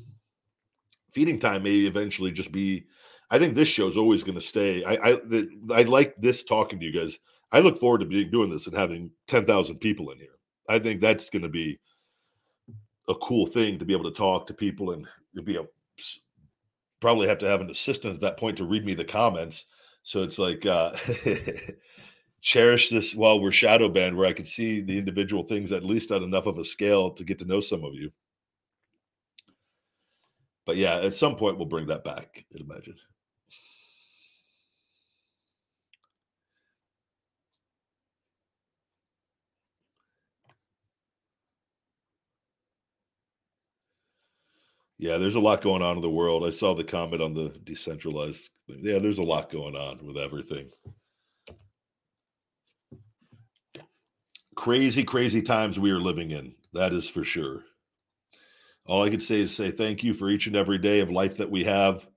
Feeding 1.11 1.39
time 1.39 1.63
may 1.63 1.79
eventually 1.79 2.31
just 2.31 2.51
be. 2.51 2.85
I 3.29 3.39
think 3.39 3.55
this 3.55 3.67
show 3.67 3.87
is 3.87 3.97
always 3.97 4.23
going 4.23 4.35
to 4.35 4.41
stay. 4.41 4.83
I 4.83 4.93
I, 4.93 5.11
the, 5.25 5.49
I 5.71 5.83
like 5.83 6.15
this 6.17 6.43
talking 6.43 6.79
to 6.79 6.85
you 6.85 6.91
guys. 6.91 7.17
I 7.51 7.59
look 7.59 7.77
forward 7.77 7.99
to 7.99 8.05
being 8.05 8.31
doing 8.31 8.49
this 8.49 8.67
and 8.67 8.75
having 8.75 9.11
ten 9.27 9.45
thousand 9.45 9.79
people 9.79 10.11
in 10.11 10.17
here. 10.17 10.37
I 10.69 10.79
think 10.79 11.01
that's 11.01 11.29
going 11.29 11.43
to 11.43 11.49
be 11.49 11.79
a 13.09 13.15
cool 13.15 13.45
thing 13.45 13.79
to 13.79 13.85
be 13.85 13.93
able 13.93 14.09
to 14.09 14.17
talk 14.17 14.47
to 14.47 14.53
people 14.53 14.91
and 14.91 15.05
be 15.43 15.57
a 15.57 15.65
probably 16.99 17.27
have 17.27 17.39
to 17.39 17.47
have 17.47 17.61
an 17.61 17.69
assistant 17.69 18.15
at 18.15 18.21
that 18.21 18.37
point 18.37 18.57
to 18.57 18.63
read 18.63 18.85
me 18.85 18.93
the 18.93 19.03
comments. 19.03 19.65
So 20.03 20.23
it's 20.23 20.37
like 20.37 20.65
uh 20.65 20.93
cherish 22.41 22.89
this 22.89 23.13
while 23.13 23.39
we're 23.39 23.51
shadow 23.51 23.89
banned 23.89 24.17
where 24.17 24.27
I 24.27 24.33
can 24.33 24.45
see 24.45 24.81
the 24.81 24.97
individual 24.97 25.43
things 25.43 25.71
at 25.71 25.83
least 25.83 26.11
on 26.11 26.23
enough 26.23 26.47
of 26.47 26.57
a 26.57 26.65
scale 26.65 27.11
to 27.11 27.23
get 27.23 27.39
to 27.39 27.45
know 27.45 27.59
some 27.59 27.83
of 27.83 27.93
you. 27.93 28.11
But 30.65 30.77
yeah, 30.77 30.97
at 30.97 31.13
some 31.13 31.35
point 31.35 31.57
we'll 31.57 31.65
bring 31.65 31.87
that 31.87 32.03
back, 32.03 32.45
I'd 32.53 32.61
imagine. 32.61 32.95
Yeah, 44.97 45.17
there's 45.17 45.33
a 45.35 45.39
lot 45.39 45.61
going 45.63 45.81
on 45.81 45.95
in 45.95 46.03
the 46.03 46.09
world. 46.11 46.45
I 46.45 46.51
saw 46.51 46.75
the 46.75 46.83
comment 46.83 47.23
on 47.23 47.33
the 47.33 47.49
decentralized 47.63 48.51
thing. 48.67 48.81
Yeah, 48.83 48.99
there's 48.99 49.17
a 49.17 49.23
lot 49.23 49.51
going 49.51 49.75
on 49.75 50.05
with 50.05 50.15
everything. 50.15 50.69
crazy, 54.61 55.03
crazy 55.03 55.41
times 55.41 55.79
we 55.79 55.89
are 55.89 55.99
living 55.99 56.29
in. 56.29 56.53
That 56.73 56.93
is 56.93 57.09
for 57.09 57.23
sure. 57.23 57.63
All 58.85 59.03
I 59.03 59.09
could 59.09 59.23
say 59.23 59.41
is 59.41 59.55
say 59.55 59.71
thank 59.71 60.03
you 60.03 60.13
for 60.13 60.29
each 60.29 60.47
and 60.47 60.55
every 60.55 60.77
day 60.77 60.99
of 60.99 61.11
life 61.11 61.37
that 61.37 61.49
we 61.49 61.63
have, 61.63 62.07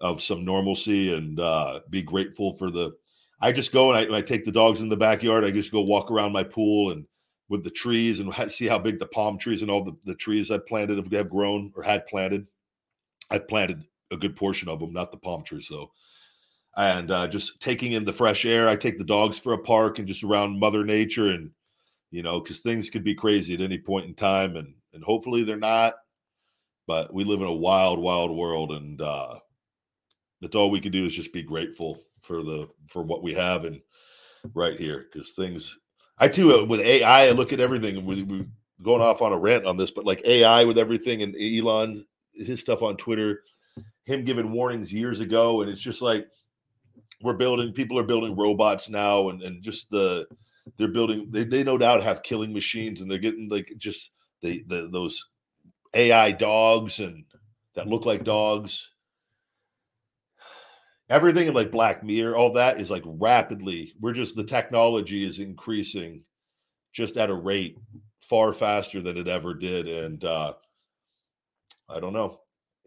of 0.00 0.22
some 0.22 0.44
normalcy, 0.44 1.14
and 1.14 1.38
uh, 1.38 1.80
be 1.90 2.02
grateful 2.02 2.56
for 2.56 2.70
the. 2.70 2.92
I 3.40 3.52
just 3.52 3.72
go 3.72 3.92
and 3.92 4.14
I, 4.14 4.18
I 4.18 4.22
take 4.22 4.44
the 4.44 4.52
dogs 4.52 4.80
in 4.80 4.88
the 4.88 4.96
backyard. 4.96 5.44
I 5.44 5.50
just 5.50 5.72
go 5.72 5.80
walk 5.80 6.10
around 6.10 6.32
my 6.32 6.42
pool 6.42 6.92
and 6.92 7.06
with 7.48 7.64
the 7.64 7.70
trees 7.70 8.20
and 8.20 8.32
see 8.52 8.66
how 8.66 8.78
big 8.78 8.98
the 8.98 9.06
palm 9.06 9.38
trees 9.38 9.62
and 9.62 9.70
all 9.70 9.84
the, 9.84 9.96
the 10.04 10.14
trees 10.14 10.50
I 10.50 10.58
planted 10.58 10.98
have, 10.98 11.10
have 11.12 11.30
grown 11.30 11.72
or 11.74 11.82
had 11.82 12.06
planted. 12.06 12.46
I've 13.30 13.48
planted 13.48 13.84
a 14.10 14.16
good 14.16 14.36
portion 14.36 14.68
of 14.68 14.80
them, 14.80 14.92
not 14.92 15.10
the 15.10 15.16
palm 15.16 15.42
trees 15.42 15.68
though. 15.70 15.90
And 16.76 17.10
uh, 17.10 17.28
just 17.28 17.60
taking 17.60 17.92
in 17.92 18.04
the 18.04 18.12
fresh 18.12 18.44
air. 18.44 18.68
I 18.68 18.76
take 18.76 18.98
the 18.98 19.04
dogs 19.04 19.38
for 19.38 19.52
a 19.52 19.58
park 19.58 19.98
and 19.98 20.06
just 20.06 20.22
around 20.22 20.60
Mother 20.60 20.84
Nature 20.84 21.30
and 21.30 21.50
you 22.10 22.22
know, 22.22 22.40
because 22.40 22.60
things 22.60 22.90
could 22.90 23.04
be 23.04 23.14
crazy 23.14 23.54
at 23.54 23.60
any 23.60 23.78
point 23.78 24.06
in 24.06 24.14
time, 24.14 24.56
and 24.56 24.74
and 24.92 25.04
hopefully 25.04 25.44
they're 25.44 25.56
not. 25.56 25.94
But 26.86 27.12
we 27.12 27.24
live 27.24 27.40
in 27.40 27.46
a 27.46 27.52
wild, 27.52 27.98
wild 28.00 28.30
world, 28.30 28.72
and 28.72 29.00
uh, 29.00 29.38
that's 30.40 30.56
all 30.56 30.70
we 30.70 30.80
can 30.80 30.92
do 30.92 31.06
is 31.06 31.14
just 31.14 31.32
be 31.32 31.42
grateful 31.42 32.02
for 32.22 32.42
the 32.42 32.68
for 32.88 33.02
what 33.02 33.22
we 33.22 33.34
have 33.34 33.64
and 33.64 33.80
right 34.54 34.78
here 34.78 35.06
because 35.12 35.32
things. 35.32 35.78
I 36.18 36.28
too 36.28 36.54
uh, 36.54 36.64
with 36.64 36.80
AI, 36.80 37.28
I 37.28 37.30
look 37.30 37.52
at 37.52 37.60
everything, 37.60 38.04
we, 38.04 38.22
we 38.22 38.46
going 38.82 39.02
off 39.02 39.22
on 39.22 39.32
a 39.32 39.38
rant 39.38 39.66
on 39.66 39.76
this, 39.76 39.90
but 39.90 40.04
like 40.04 40.22
AI 40.24 40.64
with 40.64 40.78
everything 40.78 41.22
and 41.22 41.34
Elon, 41.36 42.04
his 42.34 42.60
stuff 42.60 42.82
on 42.82 42.96
Twitter, 42.96 43.40
him 44.04 44.24
giving 44.24 44.52
warnings 44.52 44.92
years 44.92 45.20
ago, 45.20 45.62
and 45.62 45.70
it's 45.70 45.80
just 45.80 46.02
like 46.02 46.26
we're 47.22 47.34
building. 47.34 47.72
People 47.72 47.98
are 47.98 48.04
building 48.04 48.36
robots 48.36 48.88
now, 48.88 49.28
and 49.28 49.42
and 49.42 49.62
just 49.62 49.90
the 49.90 50.26
they're 50.76 50.88
building. 50.88 51.28
They, 51.30 51.44
they 51.44 51.62
no 51.62 51.78
doubt 51.78 52.02
have 52.02 52.22
killing 52.22 52.52
machines, 52.52 53.00
and 53.00 53.10
they're 53.10 53.18
getting 53.18 53.48
like 53.50 53.72
just 53.78 54.10
the, 54.42 54.64
the 54.66 54.88
those 54.90 55.28
AI 55.94 56.32
dogs 56.32 56.98
and 56.98 57.24
that 57.74 57.86
look 57.86 58.04
like 58.06 58.24
dogs. 58.24 58.90
Everything 61.08 61.48
in 61.48 61.54
like 61.54 61.72
Black 61.72 62.04
Mirror, 62.04 62.36
all 62.36 62.52
that 62.52 62.80
is 62.80 62.90
like 62.90 63.02
rapidly. 63.04 63.92
We're 64.00 64.12
just 64.12 64.36
the 64.36 64.44
technology 64.44 65.26
is 65.26 65.40
increasing, 65.40 66.22
just 66.92 67.16
at 67.16 67.30
a 67.30 67.34
rate 67.34 67.76
far 68.22 68.52
faster 68.52 69.02
than 69.02 69.16
it 69.16 69.26
ever 69.26 69.54
did, 69.54 69.88
and 69.88 70.24
uh, 70.24 70.54
I 71.88 71.98
don't 71.98 72.12
know. 72.12 72.40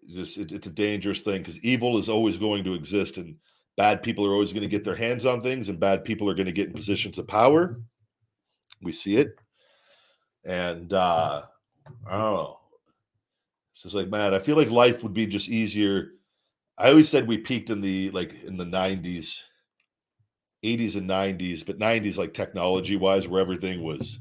Just 0.10 0.38
it, 0.38 0.54
it's 0.54 0.68
a 0.68 0.72
dangerous 0.72 1.22
thing 1.22 1.42
because 1.42 1.60
evil 1.60 1.98
is 1.98 2.08
always 2.08 2.38
going 2.38 2.64
to 2.64 2.76
exist, 2.76 3.18
and 3.18 3.36
bad 3.76 4.04
people 4.04 4.26
are 4.26 4.34
always 4.34 4.54
going 4.54 4.64
to 4.64 4.70
get 4.70 4.84
their 4.84 4.96
hands 4.96 5.26
on 5.26 5.42
things 5.42 5.70
and 5.70 5.80
bad 5.80 6.04
people 6.04 6.30
are 6.30 6.36
going 6.36 6.46
to 6.46 6.52
get 6.52 6.68
in 6.68 6.74
positions 6.74 7.18
of 7.18 7.28
power 7.28 7.82
we 8.82 8.92
see 8.92 9.16
it 9.16 9.36
and 10.46 10.94
uh 10.94 11.44
i 12.08 12.12
don't 12.12 12.34
know. 12.34 12.60
It's 13.74 13.84
just 13.84 13.96
like 13.96 14.10
man 14.10 14.34
i 14.34 14.40
feel 14.40 14.58
like 14.58 14.70
life 14.70 15.04
would 15.04 15.14
be 15.14 15.26
just 15.26 15.50
easier. 15.50 16.12
I 16.78 16.90
always 16.90 17.10
said 17.10 17.28
we 17.28 17.38
peaked 17.38 17.70
in 17.70 17.82
the 17.82 18.10
like 18.12 18.44
in 18.44 18.58
the 18.58 18.66
90s 18.66 19.44
80s 20.64 20.96
and 20.96 21.10
90s 21.10 21.66
but 21.66 21.80
90s 21.80 22.18
like 22.18 22.34
technology 22.34 22.96
wise 22.96 23.28
where 23.28 23.42
everything 23.42 23.84
was 23.84 24.20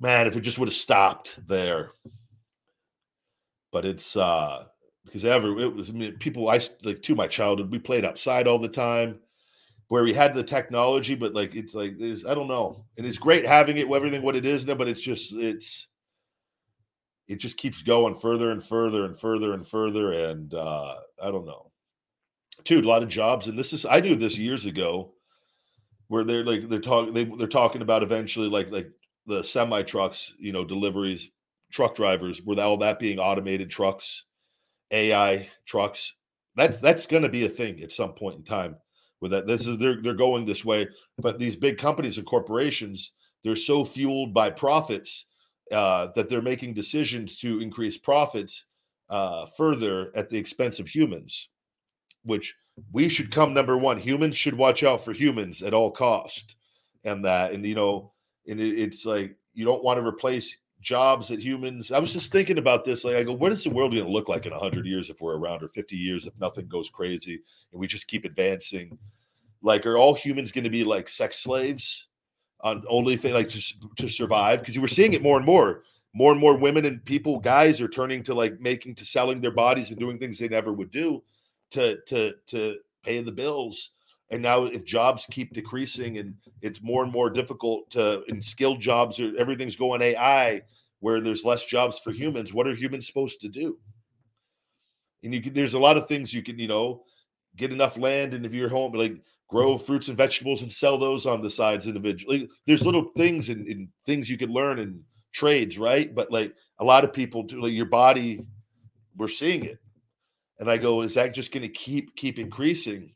man 0.00 0.26
if 0.26 0.36
it 0.36 0.40
just 0.42 0.58
would 0.58 0.68
have 0.68 0.74
stopped 0.74 1.38
there. 1.46 1.92
But 3.72 3.84
it's 3.84 4.16
uh 4.16 4.66
because 5.04 5.24
ever 5.24 5.58
it 5.60 5.74
was 5.74 5.90
I 5.90 5.92
mean, 5.92 6.16
people 6.18 6.48
I 6.48 6.60
like 6.82 7.02
to 7.02 7.14
my 7.14 7.26
childhood 7.26 7.70
we 7.70 7.78
played 7.78 8.04
outside 8.04 8.46
all 8.46 8.58
the 8.58 8.68
time 8.68 9.20
where 9.88 10.02
we 10.02 10.12
had 10.12 10.34
the 10.34 10.42
technology 10.42 11.14
but 11.14 11.34
like 11.34 11.54
it's 11.54 11.74
like 11.74 11.98
there's 11.98 12.24
I 12.24 12.34
don't 12.34 12.48
know 12.48 12.84
and 12.96 13.06
it's 13.06 13.18
great 13.18 13.46
having 13.46 13.76
it 13.78 13.90
everything 13.90 14.22
what 14.22 14.36
it 14.36 14.44
is 14.44 14.66
now 14.66 14.74
but 14.74 14.88
it's 14.88 15.00
just 15.00 15.32
it's 15.32 15.88
it 17.28 17.36
just 17.36 17.56
keeps 17.56 17.82
going 17.82 18.14
further 18.14 18.50
and 18.50 18.62
further 18.62 19.04
and 19.04 19.18
further 19.18 19.52
and 19.52 19.66
further 19.66 20.12
and 20.12 20.52
uh 20.54 20.94
I 21.22 21.30
don't 21.30 21.46
know 21.46 21.70
dude 22.64 22.84
a 22.84 22.88
lot 22.88 23.02
of 23.02 23.08
jobs 23.08 23.46
and 23.46 23.58
this 23.58 23.72
is 23.72 23.86
I 23.86 24.00
knew 24.00 24.16
this 24.16 24.38
years 24.38 24.66
ago 24.66 25.12
where 26.08 26.24
they're 26.24 26.44
like 26.44 26.68
they're 26.68 26.80
talking 26.80 27.14
they, 27.14 27.24
they're 27.24 27.46
talking 27.46 27.82
about 27.82 28.02
eventually 28.02 28.48
like 28.48 28.70
like 28.70 28.90
the 29.26 29.42
semi 29.42 29.82
trucks 29.82 30.34
you 30.38 30.52
know 30.52 30.64
deliveries 30.64 31.30
truck 31.72 31.96
drivers 31.96 32.42
with 32.42 32.58
all 32.58 32.76
that 32.78 32.98
being 32.98 33.18
automated 33.18 33.70
trucks 33.70 34.24
AI 34.90 35.48
trucks. 35.66 36.14
That's 36.54 36.78
that's 36.78 37.06
going 37.06 37.22
to 37.22 37.28
be 37.28 37.44
a 37.44 37.50
thing 37.50 37.82
at 37.82 37.92
some 37.92 38.12
point 38.12 38.36
in 38.36 38.44
time. 38.44 38.76
With 39.20 39.30
that, 39.30 39.46
this 39.46 39.66
is 39.66 39.78
they're 39.78 40.00
they're 40.02 40.14
going 40.14 40.44
this 40.44 40.64
way. 40.64 40.88
But 41.18 41.38
these 41.38 41.56
big 41.56 41.78
companies 41.78 42.18
and 42.18 42.26
corporations, 42.26 43.12
they're 43.44 43.56
so 43.56 43.84
fueled 43.84 44.34
by 44.34 44.50
profits 44.50 45.26
uh, 45.72 46.08
that 46.14 46.28
they're 46.28 46.42
making 46.42 46.74
decisions 46.74 47.38
to 47.38 47.60
increase 47.60 47.96
profits 47.96 48.66
uh, 49.08 49.46
further 49.56 50.12
at 50.14 50.30
the 50.30 50.38
expense 50.38 50.78
of 50.78 50.88
humans. 50.88 51.48
Which 52.24 52.54
we 52.92 53.08
should 53.08 53.30
come 53.30 53.54
number 53.54 53.78
one. 53.78 53.98
Humans 53.98 54.36
should 54.36 54.54
watch 54.54 54.82
out 54.82 55.04
for 55.04 55.12
humans 55.12 55.62
at 55.62 55.74
all 55.74 55.90
cost, 55.90 56.56
and 57.04 57.24
that 57.24 57.52
and 57.52 57.64
you 57.64 57.74
know, 57.74 58.12
and 58.46 58.60
it, 58.60 58.78
it's 58.78 59.06
like 59.06 59.36
you 59.54 59.64
don't 59.64 59.84
want 59.84 59.98
to 59.98 60.06
replace 60.06 60.58
jobs 60.86 61.26
that 61.26 61.40
humans 61.40 61.90
i 61.90 61.98
was 61.98 62.12
just 62.12 62.30
thinking 62.30 62.58
about 62.58 62.84
this 62.84 63.02
like 63.02 63.16
i 63.16 63.24
go 63.24 63.32
what 63.32 63.50
is 63.50 63.64
the 63.64 63.70
world 63.70 63.90
going 63.90 64.04
to 64.04 64.10
look 64.10 64.28
like 64.28 64.46
in 64.46 64.52
100 64.52 64.86
years 64.86 65.10
if 65.10 65.20
we're 65.20 65.36
around 65.36 65.60
or 65.60 65.66
50 65.66 65.96
years 65.96 66.26
if 66.26 66.32
nothing 66.38 66.68
goes 66.68 66.88
crazy 66.88 67.40
and 67.72 67.80
we 67.80 67.86
just 67.86 68.06
keep 68.06 68.24
advancing? 68.24 68.98
Like 69.62 69.86
are 69.86 69.98
all 69.98 70.14
humans 70.14 70.52
going 70.52 70.64
to 70.64 70.70
be 70.70 70.84
like 70.84 71.08
sex 71.08 71.40
slaves 71.40 72.06
on 72.60 72.84
only 72.88 73.16
like 73.16 73.48
to, 73.50 73.60
to 73.96 74.08
survive? 74.08 74.60
Because 74.60 74.74
you 74.74 74.80
were 74.80 74.88
seeing 74.88 75.12
it 75.12 75.22
more 75.22 75.36
and 75.36 75.46
more. 75.46 75.82
More 76.14 76.32
and 76.32 76.40
more 76.40 76.56
women 76.56 76.86
and 76.86 77.04
people 77.04 77.38
guys 77.38 77.78
are 77.82 77.88
turning 77.88 78.22
to 78.22 78.34
like 78.34 78.58
making 78.58 78.94
to 78.94 79.04
selling 79.04 79.42
their 79.42 79.50
bodies 79.50 79.90
and 79.90 79.98
doing 79.98 80.18
things 80.18 80.38
they 80.38 80.48
never 80.48 80.72
would 80.72 80.90
do 80.90 81.22
to 81.72 81.98
to 82.06 82.32
to 82.46 82.76
pay 83.02 83.20
the 83.20 83.32
bills. 83.32 83.90
And 84.30 84.40
now 84.40 84.64
if 84.64 84.86
jobs 84.86 85.26
keep 85.30 85.52
decreasing 85.52 86.16
and 86.16 86.34
it's 86.62 86.82
more 86.82 87.04
and 87.04 87.12
more 87.12 87.28
difficult 87.28 87.90
to 87.90 88.24
in 88.28 88.40
skilled 88.40 88.80
jobs 88.80 89.20
everything's 89.38 89.76
going 89.76 90.00
ai 90.00 90.62
where 91.00 91.20
there's 91.20 91.44
less 91.44 91.64
jobs 91.64 91.98
for 91.98 92.10
humans 92.10 92.52
what 92.52 92.66
are 92.66 92.74
humans 92.74 93.06
supposed 93.06 93.40
to 93.40 93.48
do? 93.48 93.78
And 95.22 95.34
you 95.34 95.40
can 95.40 95.54
there's 95.54 95.74
a 95.74 95.78
lot 95.78 95.96
of 95.96 96.08
things 96.08 96.32
you 96.32 96.42
can 96.42 96.58
you 96.58 96.68
know 96.68 97.02
get 97.56 97.72
enough 97.72 97.96
land 97.96 98.34
and 98.34 98.44
if 98.44 98.52
you're 98.52 98.68
home 98.68 98.92
like 98.92 99.16
grow 99.48 99.78
fruits 99.78 100.08
and 100.08 100.16
vegetables 100.16 100.62
and 100.62 100.72
sell 100.72 100.98
those 100.98 101.24
on 101.24 101.40
the 101.40 101.50
sides 101.50 101.86
individually. 101.86 102.48
There's 102.66 102.84
little 102.84 103.12
things 103.16 103.48
and, 103.48 103.66
and 103.68 103.88
things 104.04 104.28
you 104.28 104.36
can 104.36 104.50
learn 104.50 104.78
in 104.78 105.02
trades 105.32 105.78
right? 105.78 106.14
But 106.14 106.32
like 106.32 106.54
a 106.78 106.84
lot 106.84 107.04
of 107.04 107.12
people 107.12 107.42
do 107.44 107.62
like 107.62 107.72
your 107.72 107.86
body 107.86 108.46
we're 109.16 109.28
seeing 109.28 109.64
it. 109.64 109.78
And 110.58 110.70
i 110.70 110.76
go 110.76 111.02
is 111.02 111.14
that 111.14 111.34
just 111.34 111.52
going 111.52 111.62
to 111.62 111.68
keep 111.68 112.16
keep 112.16 112.38
increasing? 112.38 113.14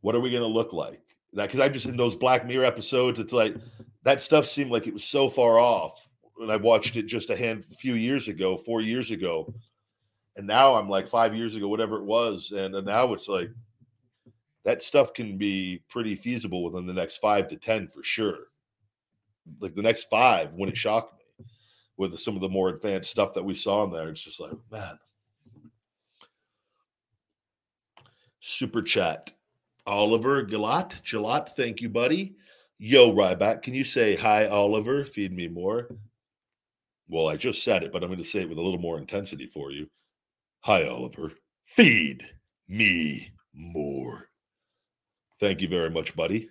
What 0.00 0.14
are 0.14 0.20
we 0.20 0.30
going 0.30 0.42
to 0.42 0.48
look 0.48 0.72
like? 0.72 1.02
That 1.32 1.46
because 1.46 1.60
I 1.60 1.68
just 1.68 1.86
in 1.86 1.96
those 1.96 2.14
Black 2.14 2.46
Mirror 2.46 2.64
episodes, 2.64 3.18
it's 3.18 3.32
like 3.32 3.54
that 4.08 4.22
stuff 4.22 4.46
seemed 4.46 4.70
like 4.70 4.86
it 4.86 4.94
was 4.94 5.04
so 5.04 5.28
far 5.28 5.58
off 5.58 6.08
when 6.36 6.50
I 6.50 6.56
watched 6.56 6.96
it 6.96 7.02
just 7.02 7.28
a 7.28 7.36
hand 7.36 7.66
a 7.70 7.74
few 7.74 7.92
years 7.92 8.26
ago, 8.26 8.56
four 8.56 8.80
years 8.80 9.10
ago, 9.10 9.52
and 10.34 10.46
now 10.46 10.76
I'm 10.76 10.88
like 10.88 11.06
five 11.06 11.34
years 11.34 11.56
ago, 11.56 11.68
whatever 11.68 11.98
it 11.98 12.04
was, 12.04 12.50
and, 12.52 12.74
and 12.74 12.86
now 12.86 13.12
it's 13.12 13.28
like 13.28 13.50
that 14.64 14.82
stuff 14.82 15.12
can 15.12 15.36
be 15.36 15.82
pretty 15.90 16.16
feasible 16.16 16.64
within 16.64 16.86
the 16.86 16.94
next 16.94 17.18
five 17.18 17.48
to 17.48 17.56
ten 17.56 17.86
for 17.86 18.02
sure. 18.02 18.44
Like 19.60 19.74
the 19.74 19.82
next 19.82 20.04
five 20.04 20.54
wouldn't 20.54 20.78
shock 20.78 21.12
me 21.18 21.44
with 21.98 22.18
some 22.18 22.34
of 22.34 22.40
the 22.40 22.48
more 22.48 22.70
advanced 22.70 23.10
stuff 23.10 23.34
that 23.34 23.44
we 23.44 23.54
saw 23.54 23.84
in 23.84 23.90
there. 23.90 24.08
It's 24.08 24.24
just 24.24 24.40
like, 24.40 24.52
man. 24.72 24.98
Super 28.40 28.80
chat. 28.80 29.32
Oliver 29.86 30.46
Galat. 30.46 31.02
Galat, 31.02 31.50
thank 31.56 31.82
you, 31.82 31.90
buddy. 31.90 32.36
Yo, 32.78 33.12
Ryback, 33.12 33.62
can 33.62 33.74
you 33.74 33.82
say 33.82 34.14
hi, 34.14 34.46
Oliver? 34.46 35.04
Feed 35.04 35.32
me 35.32 35.48
more. 35.48 35.88
Well, 37.08 37.28
I 37.28 37.36
just 37.36 37.64
said 37.64 37.82
it, 37.82 37.92
but 37.92 38.04
I'm 38.04 38.08
going 38.08 38.22
to 38.22 38.24
say 38.24 38.42
it 38.42 38.48
with 38.48 38.58
a 38.58 38.62
little 38.62 38.78
more 38.78 38.98
intensity 38.98 39.46
for 39.46 39.72
you. 39.72 39.88
Hi, 40.60 40.86
Oliver. 40.86 41.32
Feed 41.64 42.24
me 42.68 43.32
more. 43.52 44.28
Thank 45.40 45.60
you 45.60 45.68
very 45.68 45.90
much, 45.90 46.14
buddy. 46.14 46.50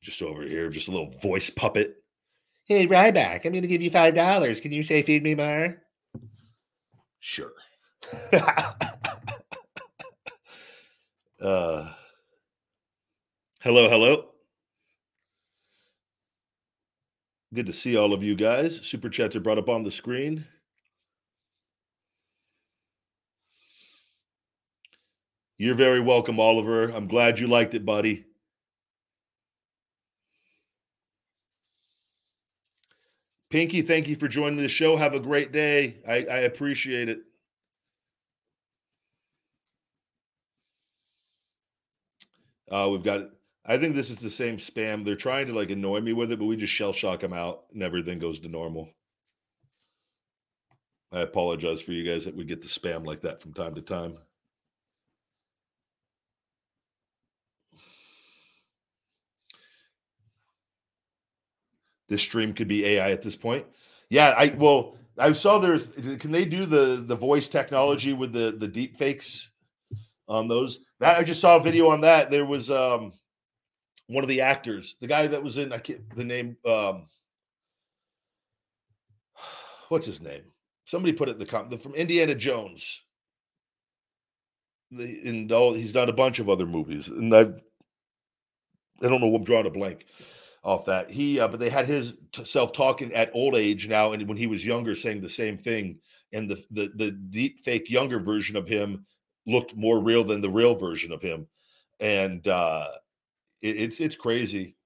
Just 0.00 0.22
over 0.22 0.42
here, 0.42 0.70
just 0.70 0.86
a 0.86 0.92
little 0.92 1.12
voice 1.22 1.50
puppet. 1.50 1.96
Hey, 2.66 2.86
Ryback, 2.86 3.44
I'm 3.44 3.52
going 3.52 3.62
to 3.62 3.68
give 3.68 3.82
you 3.82 3.90
$5. 3.90 4.62
Can 4.62 4.70
you 4.70 4.84
say 4.84 5.02
feed 5.02 5.24
me 5.24 5.34
more? 5.34 5.82
Sure. 7.18 7.52
Uh, 11.40 11.92
hello, 13.60 13.88
hello. 13.88 14.24
Good 17.54 17.66
to 17.66 17.72
see 17.72 17.96
all 17.96 18.12
of 18.12 18.22
you 18.22 18.34
guys. 18.34 18.80
Super 18.82 19.08
chats 19.08 19.34
are 19.34 19.40
brought 19.40 19.58
up 19.58 19.70
on 19.70 19.82
the 19.82 19.90
screen. 19.90 20.44
You're 25.56 25.74
very 25.74 26.00
welcome, 26.00 26.38
Oliver. 26.38 26.90
I'm 26.90 27.08
glad 27.08 27.38
you 27.38 27.48
liked 27.48 27.74
it, 27.74 27.84
buddy. 27.84 28.26
Pinky, 33.50 33.80
thank 33.80 34.08
you 34.08 34.14
for 34.14 34.28
joining 34.28 34.58
the 34.58 34.68
show. 34.68 34.96
Have 34.96 35.14
a 35.14 35.20
great 35.20 35.50
day. 35.52 35.96
I, 36.06 36.16
I 36.16 36.38
appreciate 36.40 37.08
it. 37.08 37.20
Uh, 42.70 42.88
we've 42.92 43.02
got. 43.02 43.30
I 43.68 43.76
think 43.76 43.94
this 43.94 44.08
is 44.08 44.16
the 44.16 44.30
same 44.30 44.56
spam. 44.56 45.04
They're 45.04 45.14
trying 45.14 45.46
to 45.48 45.52
like 45.52 45.70
annoy 45.70 46.00
me 46.00 46.14
with 46.14 46.32
it, 46.32 46.38
but 46.38 46.46
we 46.46 46.56
just 46.56 46.72
shell 46.72 46.94
shock 46.94 47.20
them 47.20 47.34
out, 47.34 47.64
and 47.74 47.82
everything 47.82 48.18
goes 48.18 48.40
to 48.40 48.48
normal. 48.48 48.88
I 51.12 51.20
apologize 51.20 51.82
for 51.82 51.92
you 51.92 52.10
guys 52.10 52.24
that 52.24 52.34
we 52.34 52.44
get 52.44 52.62
the 52.62 52.68
spam 52.68 53.06
like 53.06 53.20
that 53.22 53.42
from 53.42 53.52
time 53.52 53.74
to 53.74 53.82
time. 53.82 54.16
This 62.08 62.22
stream 62.22 62.54
could 62.54 62.68
be 62.68 62.86
AI 62.86 63.10
at 63.10 63.20
this 63.20 63.36
point. 63.36 63.66
Yeah, 64.08 64.30
I 64.30 64.54
well, 64.56 64.96
I 65.18 65.32
saw 65.32 65.58
there's 65.58 65.86
can 66.18 66.32
they 66.32 66.46
do 66.46 66.64
the 66.64 67.04
the 67.06 67.16
voice 67.16 67.48
technology 67.48 68.14
with 68.14 68.32
the 68.32 68.56
the 68.58 68.68
deep 68.68 68.96
fakes 68.96 69.50
on 70.26 70.48
those? 70.48 70.80
That 71.00 71.18
I 71.18 71.22
just 71.22 71.42
saw 71.42 71.58
a 71.58 71.62
video 71.62 71.90
on 71.90 72.00
that. 72.00 72.30
There 72.30 72.46
was 72.46 72.70
um 72.70 73.12
one 74.08 74.24
of 74.24 74.28
the 74.28 74.40
actors, 74.40 74.96
the 75.00 75.06
guy 75.06 75.26
that 75.26 75.42
was 75.42 75.56
in 75.56 75.72
I 75.72 75.78
can't 75.78 76.14
the 76.16 76.24
name 76.24 76.56
um 76.66 77.06
what's 79.88 80.06
his 80.06 80.20
name? 80.20 80.42
Somebody 80.84 81.12
put 81.12 81.28
it 81.28 81.32
in 81.32 81.38
the 81.38 81.46
comment 81.46 81.80
from 81.82 81.94
Indiana 81.94 82.34
Jones. 82.34 83.02
The, 84.90 85.20
and 85.28 85.52
all 85.52 85.74
he's 85.74 85.92
done 85.92 86.08
a 86.08 86.14
bunch 86.14 86.38
of 86.38 86.48
other 86.48 86.64
movies, 86.64 87.08
and 87.08 87.34
I 87.34 87.40
I 87.40 89.08
don't 89.08 89.20
know. 89.20 89.34
I'm 89.34 89.44
drawing 89.44 89.66
a 89.66 89.70
blank 89.70 90.06
off 90.64 90.86
that. 90.86 91.10
He, 91.10 91.38
uh, 91.38 91.48
but 91.48 91.60
they 91.60 91.68
had 91.68 91.86
his 91.86 92.14
t- 92.32 92.44
self 92.46 92.72
talking 92.72 93.12
at 93.12 93.30
old 93.34 93.54
age 93.54 93.86
now, 93.86 94.12
and 94.12 94.26
when 94.26 94.38
he 94.38 94.46
was 94.46 94.64
younger, 94.64 94.96
saying 94.96 95.20
the 95.20 95.28
same 95.28 95.58
thing. 95.58 95.98
And 96.32 96.50
the 96.50 96.62
the 96.70 96.90
the 96.94 97.10
deep 97.10 97.64
fake 97.64 97.88
younger 97.88 98.18
version 98.18 98.56
of 98.56 98.66
him 98.66 99.06
looked 99.46 99.74
more 99.74 99.98
real 99.98 100.24
than 100.24 100.40
the 100.42 100.50
real 100.50 100.74
version 100.74 101.12
of 101.12 101.22
him, 101.22 101.46
and 102.00 102.46
uh, 102.46 102.88
it, 103.62 103.76
it's 103.76 104.00
it's 104.00 104.16
crazy. 104.16 104.76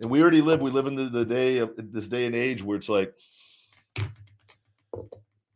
And 0.00 0.10
we 0.10 0.20
already 0.20 0.40
live. 0.40 0.60
We 0.60 0.70
live 0.70 0.86
in 0.86 0.96
the, 0.96 1.04
the 1.04 1.24
day 1.24 1.58
of 1.58 1.72
this 1.76 2.08
day 2.08 2.26
and 2.26 2.34
age 2.34 2.62
where 2.62 2.76
it's 2.76 2.88
like 2.88 3.14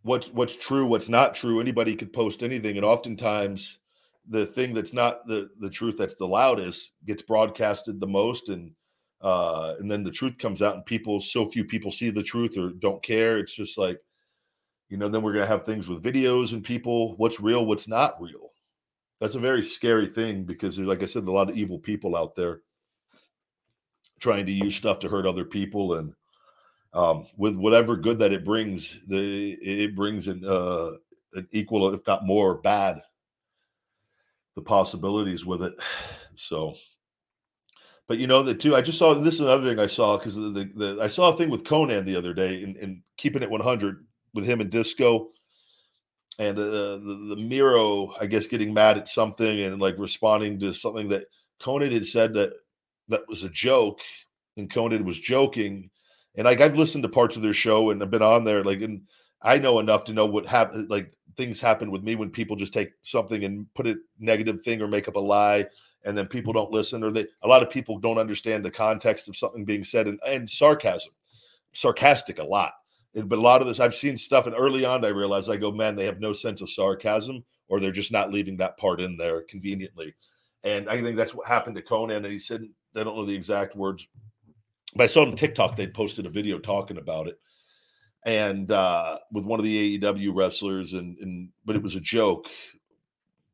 what's 0.03 0.28
what's 0.32 0.57
true, 0.57 0.86
what's 0.86 1.09
not 1.09 1.34
true. 1.34 1.61
Anybody 1.61 1.97
could 1.97 2.12
post 2.12 2.43
anything, 2.43 2.76
and 2.76 2.84
oftentimes 2.84 3.78
the 4.28 4.47
thing 4.47 4.74
that's 4.74 4.93
not 4.93 5.26
the 5.26 5.51
the 5.61 5.70
truth 5.70 5.97
that's 5.97 6.16
the 6.16 6.26
loudest 6.26 6.93
gets 7.05 7.22
broadcasted 7.22 8.01
the 8.01 8.07
most, 8.07 8.49
and 8.49 8.72
uh, 9.20 9.74
and 9.78 9.91
then 9.91 10.05
the 10.05 10.11
truth 10.11 10.39
comes 10.39 10.62
out, 10.62 10.74
and 10.74 10.86
people 10.86 11.20
so 11.20 11.47
few 11.47 11.64
people 11.64 11.91
see 11.91 12.11
the 12.11 12.22
truth 12.22 12.57
or 12.57 12.70
don't 12.70 13.03
care. 13.03 13.39
It's 13.39 13.55
just 13.55 13.78
like 13.78 14.01
you 14.89 14.97
know. 14.97 15.09
Then 15.09 15.22
we're 15.22 15.34
gonna 15.34 15.47
have 15.47 15.64
things 15.64 15.89
with 15.89 16.03
videos 16.03 16.53
and 16.53 16.64
people. 16.64 17.16
What's 17.16 17.41
real? 17.41 17.66
What's 17.66 17.89
not 17.89 18.20
real? 18.20 18.47
That's 19.20 19.34
a 19.34 19.40
very 19.40 19.64
scary 19.64 20.06
thing 20.06 20.44
because, 20.44 20.78
like 20.78 21.02
I 21.02 21.06
said, 21.06 21.24
a 21.24 21.32
lot 21.32 21.50
of 21.50 21.56
evil 21.56 21.78
people 21.78 22.16
out 22.16 22.36
there 22.36 22.60
trying 24.20 24.46
to 24.46 24.52
use 24.52 24.76
stuff 24.76 25.00
to 25.00 25.08
hurt 25.08 25.26
other 25.26 25.44
people 25.44 25.94
and 25.94 26.12
um, 26.94 27.26
with 27.36 27.54
whatever 27.54 27.96
good 27.96 28.18
that 28.18 28.32
it 28.32 28.44
brings, 28.44 28.98
the 29.06 29.52
it 29.60 29.94
brings 29.94 30.26
an 30.26 30.44
uh, 30.44 30.92
an 31.34 31.46
equal, 31.52 31.94
if 31.94 32.00
not 32.06 32.26
more, 32.26 32.54
bad. 32.54 33.02
The 34.54 34.62
possibilities 34.62 35.46
with 35.46 35.62
it. 35.62 35.74
So, 36.40 36.76
but 38.06 38.18
you 38.18 38.28
know 38.28 38.44
that 38.44 38.60
too. 38.60 38.76
I 38.76 38.80
just 38.80 38.96
saw 38.96 39.12
this 39.12 39.34
is 39.34 39.40
another 39.40 39.68
thing 39.68 39.80
I 39.80 39.88
saw 39.88 40.16
because 40.16 40.36
the, 40.36 40.50
the, 40.50 40.70
the, 40.76 40.98
I 41.02 41.08
saw 41.08 41.32
a 41.32 41.36
thing 41.36 41.50
with 41.50 41.64
Konnan 41.64 42.04
the 42.04 42.14
other 42.14 42.32
day 42.32 42.62
and, 42.62 42.76
and 42.76 43.02
keeping 43.16 43.42
it 43.42 43.50
100 43.50 44.06
with 44.34 44.44
him 44.44 44.60
and 44.60 44.70
Disco. 44.70 45.30
And 46.39 46.57
uh, 46.57 46.62
the 46.62 47.26
the 47.30 47.36
Miro, 47.36 48.14
I 48.20 48.26
guess, 48.26 48.47
getting 48.47 48.72
mad 48.72 48.97
at 48.97 49.09
something 49.09 49.61
and 49.61 49.80
like 49.80 49.99
responding 49.99 50.61
to 50.61 50.72
something 50.72 51.09
that 51.09 51.24
Konnan 51.61 51.93
had 51.93 52.07
said 52.07 52.34
that 52.34 52.53
that 53.09 53.26
was 53.28 53.43
a 53.43 53.49
joke, 53.49 54.01
and 54.57 54.70
Konnan 54.70 55.05
was 55.05 55.18
joking, 55.18 55.91
and 56.36 56.45
like 56.45 56.61
I've 56.61 56.76
listened 56.76 57.03
to 57.03 57.09
parts 57.09 57.34
of 57.36 57.43
their 57.43 57.55
show 57.55 57.91
and 57.91 58.03
I've 58.03 58.11
been 58.11 58.22
on 58.22 58.45
there, 58.45 58.62
like, 58.62 58.82
and 58.82 59.03
I 59.43 59.59
know 59.59 59.80
enough 59.80 60.05
to 60.05 60.12
know 60.12 60.26
what 60.26 60.47
happened. 60.47 60.89
Like 60.89 61.12
things 61.36 61.61
happen 61.61 61.91
with 61.91 62.03
me 62.03 62.14
when 62.14 62.30
people 62.30 62.57
just 62.57 62.72
take 62.72 62.91
something 63.03 63.45
and 63.45 63.66
put 63.74 63.86
a 63.86 63.97
negative 64.20 64.62
thing 64.62 64.80
or 64.80 64.86
make 64.89 65.09
up 65.09 65.16
a 65.16 65.20
lie, 65.20 65.66
and 66.05 66.16
then 66.16 66.26
people 66.26 66.53
don't 66.53 66.70
listen, 66.70 67.03
or 67.03 67.11
they 67.11 67.26
a 67.43 67.49
lot 67.49 67.62
of 67.64 67.70
people 67.70 67.99
don't 67.99 68.18
understand 68.18 68.64
the 68.64 68.70
context 68.70 69.28
of 69.28 69.36
something 69.36 69.64
being 69.64 69.82
said 69.82 70.07
and, 70.07 70.20
and 70.24 70.49
sarcasm, 70.49 71.12
sarcastic 71.72 72.39
a 72.39 72.45
lot. 72.45 72.74
And, 73.14 73.28
but 73.28 73.38
a 73.38 73.42
lot 73.42 73.61
of 73.61 73.68
this, 73.68 73.80
I've 73.80 73.94
seen 73.94 74.16
stuff, 74.16 74.46
and 74.46 74.54
early 74.56 74.84
on, 74.84 75.04
I 75.04 75.09
realized 75.09 75.50
I 75.50 75.56
go, 75.56 75.72
man, 75.72 75.96
they 75.96 76.04
have 76.04 76.20
no 76.20 76.32
sense 76.32 76.61
of 76.61 76.70
sarcasm, 76.70 77.44
or 77.68 77.80
they're 77.80 77.92
just 77.92 78.12
not 78.12 78.32
leaving 78.32 78.56
that 78.59 78.76
part 78.78 79.00
in 79.00 79.16
there 79.16 79.42
conveniently. 79.42 80.14
And 80.64 80.88
I 80.88 81.00
think 81.00 81.16
that's 81.16 81.34
what 81.34 81.46
happened 81.46 81.76
to 81.76 81.82
Konnan. 81.82 82.16
And 82.16 82.26
he 82.26 82.38
said, 82.38 82.64
I 82.96 83.04
don't 83.04 83.16
know 83.16 83.24
the 83.24 83.34
exact 83.34 83.76
words, 83.76 84.06
but 84.94 85.04
I 85.04 85.06
saw 85.06 85.24
on 85.24 85.36
TikTok 85.36 85.76
they 85.76 85.86
posted 85.86 86.26
a 86.26 86.30
video 86.30 86.59
talking 86.59 86.98
about 86.98 87.28
it, 87.28 87.38
and 88.24 88.70
uh, 88.72 89.18
with 89.32 89.44
one 89.44 89.61
of 89.61 89.64
the 89.64 89.98
AEW 89.98 90.34
wrestlers, 90.34 90.94
and 90.94 91.18
and 91.18 91.50
but 91.64 91.76
it 91.76 91.82
was 91.82 91.94
a 91.94 92.00
joke 92.00 92.48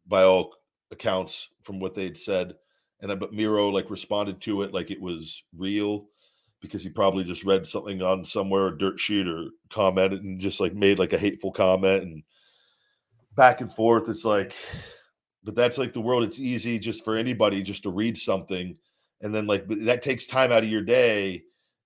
by 0.07 0.23
all 0.23 0.55
accounts 0.91 1.51
from 1.63 1.81
what 1.81 1.95
they'd 1.95 2.17
said, 2.17 2.55
and 3.01 3.19
but 3.19 3.33
Miro 3.33 3.69
like 3.69 3.91
responded 3.91 4.41
to 4.43 4.63
it 4.63 4.73
like 4.73 4.91
it 4.91 5.01
was 5.01 5.43
real 5.57 6.07
because 6.65 6.83
he 6.83 6.91
probably 6.91 7.25
just 7.25 7.45
read 7.45 7.67
something 7.67 8.03
on 8.03 8.25
somewhere 8.25 8.69
a 8.69 8.79
dirt 8.79 8.99
sheet 8.99 9.29
or 9.29 9.51
commented 9.71 10.23
and 10.25 10.41
just 10.41 10.59
like 10.61 10.75
made 10.75 10.99
like 10.99 11.13
a 11.13 11.19
hateful 11.19 11.53
comment 11.53 12.03
and 12.03 12.23
back 13.37 13.61
and 13.61 13.73
forth. 13.73 14.09
It's 14.09 14.25
like, 14.25 14.55
but 15.45 15.55
that's 15.55 15.79
like 15.79 15.93
the 15.93 16.01
world. 16.01 16.25
It's 16.25 16.39
easy 16.39 16.79
just 16.79 17.05
for 17.05 17.17
anybody 17.17 17.63
just 17.63 17.83
to 17.85 17.91
read 17.91 18.19
something 18.19 18.77
and 19.25 19.35
then 19.35 19.47
like 19.47 19.67
that 19.69 20.03
takes 20.03 20.27
time 20.27 20.53
out 20.53 20.63
of 20.63 20.69
your 20.69 20.83
day 20.83 21.43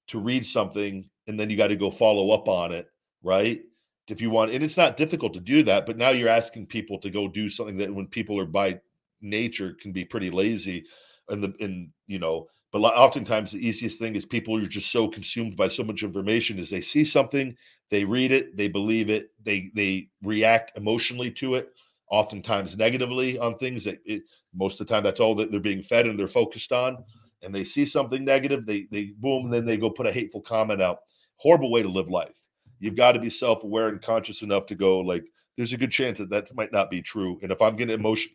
to 0.08 0.18
read 0.18 0.44
something 0.44 1.08
and 1.26 1.38
then 1.38 1.48
you 1.48 1.56
got 1.56 1.68
to 1.68 1.76
go 1.76 1.90
follow 1.90 2.30
up 2.30 2.48
on 2.48 2.72
it 2.72 2.88
right 3.22 3.60
if 4.08 4.20
you 4.20 4.30
want 4.30 4.50
and 4.50 4.62
it's 4.62 4.76
not 4.76 4.96
difficult 4.96 5.32
to 5.34 5.40
do 5.40 5.62
that 5.62 5.86
but 5.86 5.96
now 5.96 6.10
you're 6.10 6.28
asking 6.28 6.66
people 6.66 6.98
to 6.98 7.10
go 7.10 7.28
do 7.28 7.48
something 7.48 7.76
that 7.76 7.94
when 7.94 8.06
people 8.06 8.38
are 8.38 8.46
by 8.46 8.78
nature 9.20 9.76
can 9.80 9.92
be 9.92 10.04
pretty 10.04 10.30
lazy 10.30 10.84
and 11.28 11.42
the 11.42 11.54
and 11.60 11.90
you 12.06 12.18
know 12.18 12.46
but 12.72 12.80
oftentimes 12.80 13.52
the 13.52 13.66
easiest 13.66 13.98
thing 13.98 14.14
is 14.14 14.26
people 14.26 14.56
are 14.56 14.66
just 14.66 14.90
so 14.90 15.08
consumed 15.08 15.56
by 15.56 15.68
so 15.68 15.82
much 15.82 16.02
information 16.02 16.58
is 16.58 16.70
they 16.70 16.80
see 16.80 17.04
something 17.04 17.56
they 17.90 18.04
read 18.04 18.32
it 18.32 18.56
they 18.56 18.68
believe 18.68 19.10
it 19.10 19.30
they 19.42 19.70
they 19.74 20.08
react 20.22 20.76
emotionally 20.76 21.30
to 21.30 21.54
it 21.54 21.70
oftentimes 22.10 22.76
negatively 22.76 23.38
on 23.38 23.56
things 23.56 23.84
that 23.84 23.98
it, 24.04 24.22
most 24.54 24.80
of 24.80 24.86
the 24.86 24.92
time 24.92 25.02
that's 25.02 25.20
all 25.20 25.34
that 25.34 25.50
they're 25.50 25.60
being 25.60 25.82
fed 25.82 26.06
and 26.06 26.18
they're 26.18 26.28
focused 26.28 26.72
on 26.72 27.04
and 27.42 27.54
they 27.54 27.64
see 27.64 27.86
something 27.86 28.24
negative, 28.24 28.66
they 28.66 28.86
they 28.90 29.12
boom, 29.16 29.46
and 29.46 29.52
then 29.52 29.64
they 29.64 29.76
go 29.76 29.90
put 29.90 30.06
a 30.06 30.12
hateful 30.12 30.40
comment 30.40 30.82
out. 30.82 31.00
Horrible 31.36 31.70
way 31.70 31.82
to 31.82 31.88
live 31.88 32.08
life. 32.08 32.46
You've 32.80 32.96
got 32.96 33.12
to 33.12 33.20
be 33.20 33.30
self-aware 33.30 33.88
and 33.88 34.02
conscious 34.02 34.42
enough 34.42 34.66
to 34.66 34.74
go 34.74 35.00
like, 35.00 35.24
there's 35.56 35.72
a 35.72 35.76
good 35.76 35.90
chance 35.90 36.18
that 36.18 36.30
that 36.30 36.54
might 36.54 36.72
not 36.72 36.90
be 36.90 37.02
true. 37.02 37.38
And 37.42 37.50
if 37.50 37.60
I'm 37.60 37.76
to 37.76 37.92
emotion, 37.92 38.32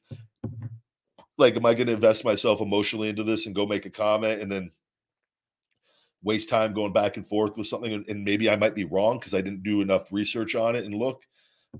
like, 1.37 1.55
am 1.55 1.65
I 1.65 1.73
going 1.73 1.87
to 1.87 1.93
invest 1.93 2.25
myself 2.25 2.61
emotionally 2.61 3.09
into 3.09 3.23
this 3.23 3.45
and 3.45 3.55
go 3.55 3.65
make 3.65 3.85
a 3.85 3.89
comment 3.89 4.41
and 4.41 4.51
then 4.51 4.71
waste 6.23 6.49
time 6.49 6.73
going 6.73 6.93
back 6.93 7.17
and 7.17 7.27
forth 7.27 7.57
with 7.57 7.67
something 7.67 7.93
and, 7.93 8.07
and 8.07 8.23
maybe 8.23 8.49
I 8.49 8.55
might 8.55 8.75
be 8.75 8.85
wrong 8.85 9.19
because 9.19 9.33
I 9.33 9.41
didn't 9.41 9.63
do 9.63 9.81
enough 9.81 10.11
research 10.11 10.55
on 10.55 10.75
it 10.75 10.85
and 10.85 10.93
look? 10.93 11.23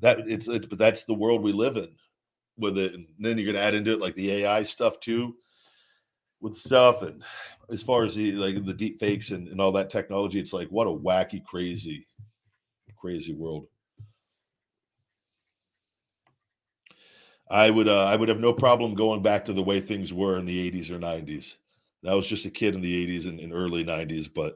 That 0.01 0.19
it's, 0.27 0.47
it's 0.47 0.65
but 0.65 0.80
that's 0.80 1.05
the 1.05 1.13
world 1.13 1.43
we 1.43 1.53
live 1.53 1.77
in 1.77 1.89
with 2.57 2.77
it 2.77 2.93
and 2.93 3.07
then 3.19 3.38
you're 3.38 3.51
going 3.51 3.55
to 3.55 3.61
add 3.61 3.75
into 3.75 3.93
it 3.93 4.01
like 4.01 4.15
the 4.15 4.31
AI 4.31 4.63
stuff 4.63 4.99
too 4.99 5.35
with 6.41 6.57
stuff 6.57 7.01
and 7.01 7.23
as 7.71 7.81
far 7.81 8.03
as 8.03 8.15
the 8.15 8.34
like 8.34 8.63
the 8.65 8.73
deep 8.73 8.99
fakes 8.99 9.31
and, 9.31 9.47
and 9.47 9.61
all 9.61 9.71
that 9.71 9.89
technology 9.89 10.39
it's 10.39 10.53
like 10.53 10.67
what 10.67 10.88
a 10.88 10.89
wacky 10.89 11.43
crazy 11.43 12.05
crazy 12.99 13.34
world 13.34 13.67
i 17.53 17.69
would 17.69 17.88
uh, 17.88 18.05
i 18.05 18.15
would 18.15 18.30
have 18.30 18.39
no 18.39 18.51
problem 18.51 18.95
going 18.95 19.21
back 19.21 19.45
to 19.45 19.53
the 19.53 19.63
way 19.63 19.80
things 19.80 20.11
were 20.11 20.38
in 20.38 20.45
the 20.45 20.71
80s 20.71 20.89
or 20.89 20.99
90s 20.99 21.55
i 22.07 22.13
was 22.13 22.27
just 22.27 22.45
a 22.45 22.49
kid 22.49 22.75
in 22.75 22.81
the 22.81 23.07
80s 23.07 23.27
and, 23.27 23.39
and 23.39 23.53
early 23.53 23.85
90s 23.85 24.30
but 24.34 24.55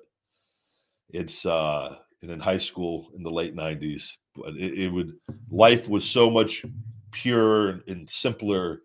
it's 1.10 1.46
uh 1.46 1.96
and 2.22 2.32
in 2.32 2.40
high 2.40 2.58
school 2.58 3.10
in 3.16 3.24
the 3.24 3.32
late 3.32 3.56
90s 3.56 4.14
but 4.36 4.56
it, 4.56 4.80
it 4.80 4.90
would 4.90 5.14
life 5.50 5.88
was 5.88 6.04
so 6.04 6.30
much 6.30 6.66
pure 7.12 7.82
and 7.88 8.10
simpler 8.10 8.82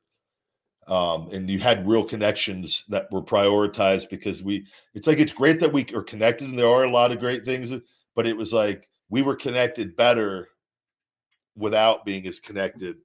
um, 0.89 1.29
and 1.31 1.49
you 1.49 1.61
had 1.61 1.87
real 1.87 2.03
connections 2.03 2.85
that 2.89 3.11
were 3.13 3.23
prioritized 3.23 4.11
because 4.11 4.43
we 4.43 4.67
it's 4.95 5.07
like 5.07 5.19
it's 5.19 5.33
great 5.33 5.61
that 5.61 5.73
we 5.73 5.87
are 5.95 6.03
connected 6.03 6.49
and 6.49 6.59
there 6.59 6.69
are 6.69 6.85
a 6.85 6.91
lot 6.91 7.13
of 7.13 7.21
great 7.21 7.45
things 7.45 7.73
but 8.15 8.27
it 8.27 8.37
was 8.37 8.53
like 8.53 8.89
we 9.09 9.23
were 9.23 9.37
connected 9.37 9.97
better 9.97 10.49
without 11.57 12.05
being 12.05 12.27
as 12.27 12.41
connected 12.41 12.97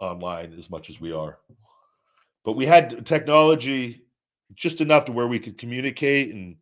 online 0.00 0.54
as 0.58 0.70
much 0.70 0.90
as 0.90 1.00
we 1.00 1.12
are 1.12 1.38
but 2.44 2.52
we 2.56 2.66
had 2.66 3.04
technology 3.06 4.02
just 4.54 4.80
enough 4.80 5.04
to 5.04 5.12
where 5.12 5.26
we 5.28 5.38
could 5.38 5.58
communicate 5.58 6.34
and 6.34 6.56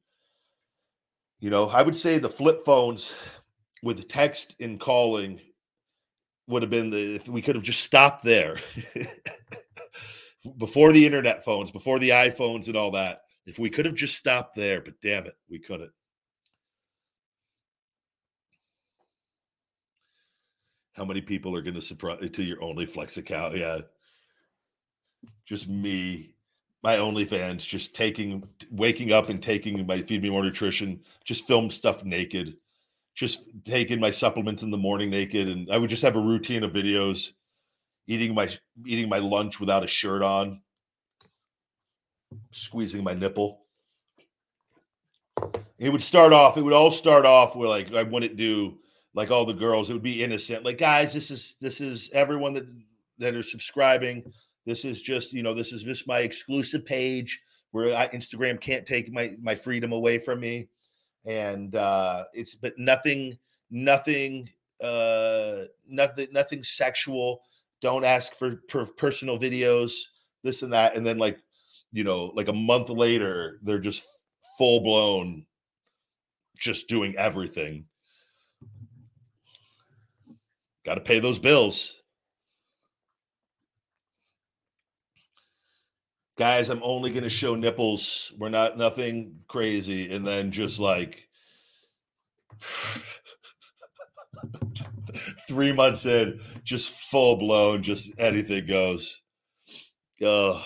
You 1.39 1.51
know, 1.51 1.69
I 1.69 1.83
would 1.83 1.97
say 1.97 2.19
the 2.19 2.29
flip 2.29 2.65
phones 2.65 3.13
with 3.83 4.09
text 4.09 4.57
and 4.59 4.81
calling 4.81 5.41
would 6.49 6.63
have 6.63 6.71
been 6.71 6.91
the 6.91 7.15
if 7.15 7.29
we 7.29 7.43
could 7.43 7.55
have 7.55 7.65
just 7.65 7.85
stopped 7.85 8.25
there 8.25 8.61
before 10.59 10.93
the 10.93 11.05
internet 11.05 11.45
phones, 11.45 11.71
before 11.71 11.99
the 11.99 12.11
iPhones 12.11 12.69
and 12.69 12.77
all 12.77 12.93
that. 12.93 13.23
If 13.47 13.59
we 13.59 13.71
could 13.71 13.85
have 13.85 13.95
just 13.95 14.17
stopped 14.17 14.57
there, 14.57 14.81
but 14.81 14.95
damn 15.03 15.27
it, 15.27 15.37
we 15.49 15.59
couldn't. 15.59 15.93
How 20.97 21.05
many 21.05 21.21
people 21.21 21.55
are 21.55 21.61
going 21.61 21.75
to 21.75 21.83
surprise 21.83 22.31
to 22.33 22.43
your 22.43 22.63
only 22.63 22.87
flex 22.87 23.19
account? 23.19 23.55
Yeah. 23.55 23.81
Just 25.45 25.69
me, 25.69 26.35
my 26.83 26.97
OnlyFans, 26.97 27.67
just 27.67 27.95
taking, 27.95 28.49
waking 28.71 29.13
up 29.13 29.29
and 29.29 29.43
taking 29.43 29.87
my 29.87 30.01
Feed 30.01 30.23
Me 30.23 30.31
More 30.31 30.43
Nutrition, 30.43 31.01
just 31.23 31.47
film 31.47 31.71
stuff 31.71 32.03
naked, 32.03 32.57
just 33.15 33.41
taking 33.65 34.01
my 34.01 34.11
supplements 34.11 34.63
in 34.63 34.71
the 34.71 34.79
morning 34.79 35.11
naked. 35.11 35.49
And 35.49 35.71
I 35.71 35.77
would 35.77 35.91
just 35.91 36.03
have 36.03 36.17
a 36.17 36.21
routine 36.21 36.63
of 36.63 36.73
videos, 36.73 37.33
eating 38.07 38.35
my, 38.35 38.49
eating 38.87 39.11
my 39.11 39.19
lunch 39.19 39.61
without 39.61 39.85
a 39.85 39.89
shirt 39.89 40.23
on, 40.23 40.63
squeezing 42.53 43.05
my 43.05 43.13
nipple. 43.13 43.67
It 45.79 45.91
would 45.91 46.03
start 46.03 46.33
off, 46.33 46.57
it 46.57 46.63
would 46.63 46.73
all 46.73 46.91
start 46.91 47.27
off 47.27 47.55
with 47.55 47.69
like, 47.69 47.93
I 47.93 48.03
wouldn't 48.03 48.39
do 48.39 48.79
like 49.17 49.31
all 49.31 49.47
the 49.47 49.55
girls. 49.55 49.91
It 49.91 49.95
would 49.95 50.03
be 50.03 50.23
innocent. 50.23 50.65
Like, 50.65 50.79
guys, 50.79 51.13
this 51.13 51.33
is 51.33 51.57
this 51.61 51.81
is 51.81 52.11
everyone 52.13 52.53
that 52.53 52.67
that 53.19 53.35
are 53.35 53.43
subscribing. 53.43 54.23
This 54.67 54.85
is 54.85 55.01
just 55.03 55.33
you 55.33 55.43
know 55.43 55.55
this 55.55 55.73
is 55.73 55.83
just 55.83 56.07
my 56.07 56.21
exclusive 56.21 56.85
page 56.85 57.41
where 57.73 57.97
I, 57.97 58.09
Instagram 58.09 58.61
can't 58.61 58.87
take 58.87 59.11
my 59.11 59.35
my 59.41 59.57
freedom 59.57 59.93
away 59.93 60.19
from 60.19 60.39
me, 60.39 60.69
and 61.25 61.75
uh 61.75 62.25
it's 62.35 62.55
but 62.55 62.75
nothing 62.79 63.39
nothing 63.71 64.49
uh 64.83 65.63
nothing 65.89 66.29
nothing 66.31 66.63
sexual. 66.63 67.41
Don't 67.81 68.05
ask 68.05 68.35
for 68.35 68.57
per- 68.69 68.87
personal 68.87 69.39
videos, 69.39 69.93
this 70.43 70.63
and 70.63 70.73
that, 70.73 70.95
and 70.95 71.07
then 71.07 71.19
like 71.19 71.39
you 71.91 72.05
know 72.05 72.33
like 72.35 72.49
a 72.49 72.53
month 72.53 72.91
later 72.91 73.61
they're 73.63 73.79
just 73.79 74.05
full 74.59 74.81
blown 74.81 75.47
just 76.59 76.89
doing 76.89 77.15
everything 77.17 77.85
Got 80.87 80.95
to 80.95 81.01
pay 81.01 81.19
those 81.19 81.41
bills. 81.41 81.95
Guys, 86.39 86.69
I'm 86.69 86.83
only 86.85 87.11
going 87.11 87.25
to 87.25 87.31
show 87.31 87.57
nipples. 87.57 88.33
We're 88.39 88.51
not 88.51 88.79
nothing 88.79 89.41
crazy. 89.49 90.15
And 90.15 90.25
then 90.25 90.53
just 90.53 90.79
like 90.79 91.27
three 95.49 95.73
months 95.73 96.07
in, 96.07 96.41
just 96.63 96.91
full 96.91 97.35
blown, 97.37 97.83
just 97.83 98.09
anything 98.17 98.67
goes. 98.67 99.21
Oh, 100.23 100.65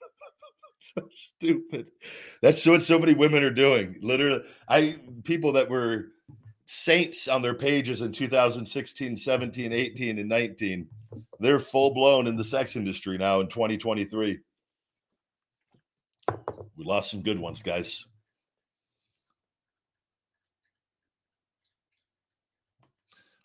so 0.94 1.08
stupid. 1.38 1.86
That's 2.42 2.66
what 2.66 2.82
so 2.82 2.98
many 2.98 3.14
women 3.14 3.42
are 3.42 3.50
doing. 3.50 3.96
Literally, 4.02 4.42
I 4.68 4.98
people 5.22 5.52
that 5.52 5.70
were 5.70 6.08
saints 6.66 7.28
on 7.28 7.42
their 7.42 7.54
pages 7.54 8.00
in 8.00 8.12
2016, 8.12 9.16
17, 9.16 9.72
18, 9.72 10.18
and 10.18 10.28
19. 10.28 10.86
They're 11.40 11.60
full 11.60 11.92
blown 11.92 12.26
in 12.26 12.36
the 12.36 12.44
sex 12.44 12.76
industry 12.76 13.18
now 13.18 13.40
in 13.40 13.48
2023. 13.48 14.38
We 16.76 16.84
lost 16.84 17.10
some 17.10 17.22
good 17.22 17.38
ones, 17.38 17.62
guys. 17.62 18.04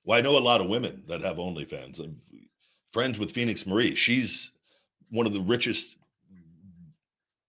Well, 0.04 0.18
I 0.18 0.22
know 0.22 0.38
a 0.38 0.40
lot 0.40 0.62
of 0.62 0.68
women 0.68 1.04
that 1.08 1.22
have 1.22 1.38
OnlyFans. 1.38 2.00
I'm 2.00 2.20
friends 2.92 3.20
with 3.20 3.32
Phoenix 3.32 3.66
Marie. 3.66 3.96
She's 3.96 4.52
one 5.10 5.28
of 5.28 5.34
the 5.34 5.42
richest, 5.42 5.98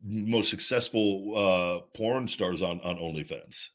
most 0.03 0.51
successful 0.51 1.33
uh, 1.37 1.97
porn 1.97 2.29
stars 2.29 2.61
on 2.61 2.81
on 2.81 2.97
OnlyFans. 2.97 3.69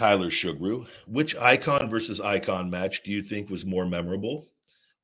Tyler 0.00 0.30
Sugru. 0.30 0.86
Which 1.06 1.36
icon 1.36 1.90
versus 1.90 2.22
icon 2.22 2.70
match 2.70 3.02
do 3.02 3.10
you 3.10 3.20
think 3.20 3.50
was 3.50 3.66
more 3.66 3.84
memorable? 3.84 4.48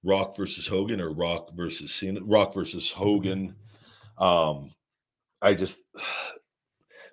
Rock 0.02 0.34
versus 0.34 0.66
Hogan 0.66 1.02
or 1.02 1.12
Rock 1.12 1.54
versus 1.54 1.94
Cena? 1.94 2.20
Rock 2.24 2.54
versus 2.54 2.90
Hogan. 2.90 3.54
Um, 4.16 4.72
I 5.42 5.52
just 5.52 5.82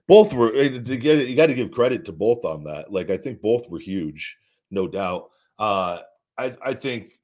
both 0.07 0.31
were 0.31 0.55
eh, 0.55 0.69
to 0.69 0.97
get 0.97 1.19
it, 1.19 1.27
you 1.27 1.35
got 1.35 1.47
to 1.47 1.53
give 1.53 1.71
credit 1.71 2.05
to 2.05 2.13
both 2.13 2.45
on 2.45 2.63
that. 2.63 2.89
Like 2.89 3.09
I 3.09 3.17
think 3.17 3.41
both 3.41 3.69
were 3.69 3.79
huge, 3.79 4.37
no 4.71 4.87
doubt. 4.87 5.29
Uh 5.59 5.99
I 6.37 6.55
I 6.63 6.73
think 6.73 7.19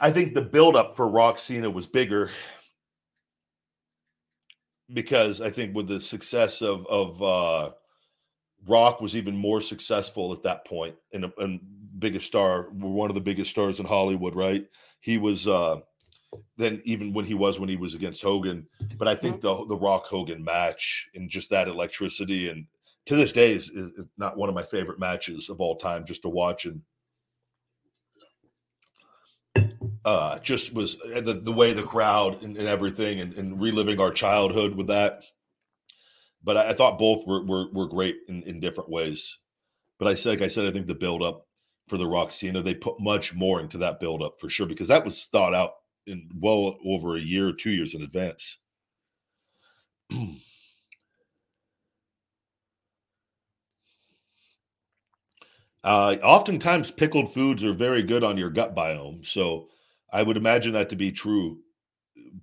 I 0.00 0.10
think 0.10 0.32
the 0.32 0.40
buildup 0.40 0.96
for 0.96 1.06
Rock 1.06 1.38
Cena 1.38 1.68
was 1.68 1.86
bigger 1.86 2.30
because 4.92 5.40
I 5.40 5.50
think 5.50 5.74
with 5.74 5.88
the 5.88 6.00
success 6.00 6.62
of 6.62 6.86
of 6.86 7.22
uh, 7.22 7.70
Rock 8.66 9.00
was 9.00 9.14
even 9.14 9.36
more 9.36 9.60
successful 9.60 10.32
at 10.32 10.42
that 10.42 10.66
point 10.66 10.96
and, 11.12 11.30
and 11.38 11.60
biggest 11.98 12.26
star, 12.26 12.70
one 12.70 13.10
of 13.10 13.14
the 13.14 13.20
biggest 13.20 13.50
stars 13.50 13.80
in 13.80 13.86
Hollywood, 13.86 14.34
right? 14.34 14.66
He 15.00 15.18
was 15.18 15.46
uh, 15.46 15.80
then 16.56 16.82
even 16.84 17.12
when 17.12 17.24
he 17.24 17.34
was 17.34 17.58
when 17.58 17.68
he 17.68 17.76
was 17.76 17.94
against 17.94 18.22
Hogan, 18.22 18.66
but 18.96 19.08
I 19.08 19.14
think 19.14 19.40
the 19.40 19.64
the 19.66 19.76
Rock 19.76 20.06
Hogan 20.06 20.42
match 20.42 21.08
and 21.14 21.30
just 21.30 21.50
that 21.50 21.68
electricity 21.68 22.48
and 22.48 22.66
to 23.06 23.16
this 23.16 23.32
day 23.32 23.52
is, 23.52 23.70
is 23.70 24.06
not 24.18 24.36
one 24.36 24.50
of 24.50 24.54
my 24.54 24.62
favorite 24.62 24.98
matches 24.98 25.48
of 25.48 25.60
all 25.60 25.76
time 25.76 26.04
just 26.04 26.20
to 26.22 26.28
watch 26.28 26.66
and 26.66 26.82
uh, 30.04 30.38
just 30.38 30.72
was 30.72 30.96
uh, 31.14 31.20
the, 31.20 31.34
the 31.34 31.52
way 31.52 31.72
the 31.72 31.82
crowd 31.82 32.42
and, 32.42 32.56
and 32.56 32.68
everything 32.68 33.20
and, 33.20 33.34
and, 33.34 33.60
reliving 33.60 34.00
our 34.00 34.12
childhood 34.12 34.74
with 34.74 34.86
that. 34.86 35.22
But 36.42 36.56
I, 36.56 36.68
I 36.70 36.72
thought 36.72 36.98
both 36.98 37.26
were, 37.26 37.44
were, 37.44 37.66
were 37.72 37.88
great 37.88 38.16
in, 38.28 38.42
in 38.44 38.60
different 38.60 38.90
ways. 38.90 39.38
But 39.98 40.08
I 40.08 40.14
said, 40.14 40.30
like 40.30 40.42
I 40.42 40.48
said, 40.48 40.66
I 40.66 40.70
think 40.70 40.86
the 40.86 40.94
build 40.94 41.22
up 41.22 41.46
for 41.88 41.96
the 41.96 42.28
Cena, 42.30 42.62
they 42.62 42.74
put 42.74 43.00
much 43.00 43.34
more 43.34 43.60
into 43.60 43.78
that 43.78 43.98
build 44.00 44.22
up 44.22 44.38
for 44.38 44.48
sure 44.48 44.66
because 44.66 44.88
that 44.88 45.04
was 45.04 45.28
thought 45.32 45.54
out 45.54 45.72
in 46.06 46.28
well 46.38 46.76
over 46.86 47.16
a 47.16 47.20
year 47.20 47.48
or 47.48 47.52
two 47.52 47.70
years 47.70 47.94
in 47.94 48.02
advance. 48.02 48.58
uh, 55.84 56.16
oftentimes, 56.22 56.90
pickled 56.90 57.32
foods 57.32 57.64
are 57.64 57.74
very 57.74 58.02
good 58.02 58.22
on 58.22 58.36
your 58.36 58.50
gut 58.50 58.76
biome. 58.76 59.26
So 59.26 59.68
I 60.12 60.22
would 60.22 60.36
imagine 60.36 60.72
that 60.72 60.90
to 60.90 60.96
be 60.96 61.12
true. 61.12 61.60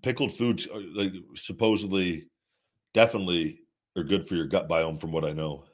Pickled 0.04 0.34
foods, 0.34 0.68
are, 0.68 0.82
like 0.82 1.14
supposedly, 1.36 2.28
definitely 2.94 3.60
are 3.98 4.04
good 4.04 4.28
for 4.28 4.36
your 4.36 4.48
gut 4.48 4.70
biome, 4.70 5.00
from 5.00 5.12
what 5.12 5.26
I 5.26 5.34
know. 5.34 5.66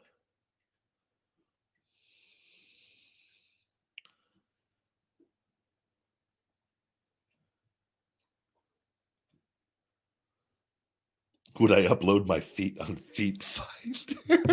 Would 11.59 11.71
I 11.71 11.83
upload 11.87 12.25
my 12.25 12.39
feet 12.41 12.77
on 12.79 12.95
Feet 13.15 13.43
Finder? 13.43 14.43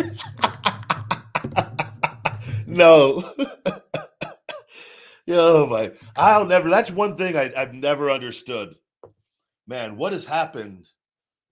no. 2.67 3.33
Oh 5.29 5.67
my! 5.67 5.91
I'll 6.17 6.45
never. 6.45 6.69
That's 6.69 6.89
one 6.89 7.15
thing 7.15 7.37
I, 7.37 7.51
I've 7.55 7.73
never 7.73 8.09
understood. 8.09 8.75
Man, 9.67 9.95
what 9.95 10.13
has 10.13 10.25
happened 10.25 10.87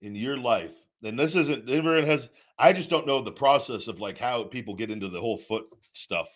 in 0.02 0.16
your 0.16 0.36
life? 0.36 0.74
And 1.04 1.18
this 1.18 1.36
isn't 1.36 1.70
everyone 1.70 2.04
has. 2.04 2.28
I 2.58 2.72
just 2.72 2.90
don't 2.90 3.06
know 3.06 3.22
the 3.22 3.30
process 3.30 3.86
of 3.86 4.00
like 4.00 4.18
how 4.18 4.42
people 4.44 4.74
get 4.74 4.90
into 4.90 5.08
the 5.08 5.20
whole 5.20 5.38
foot 5.38 5.66
stuff, 5.92 6.26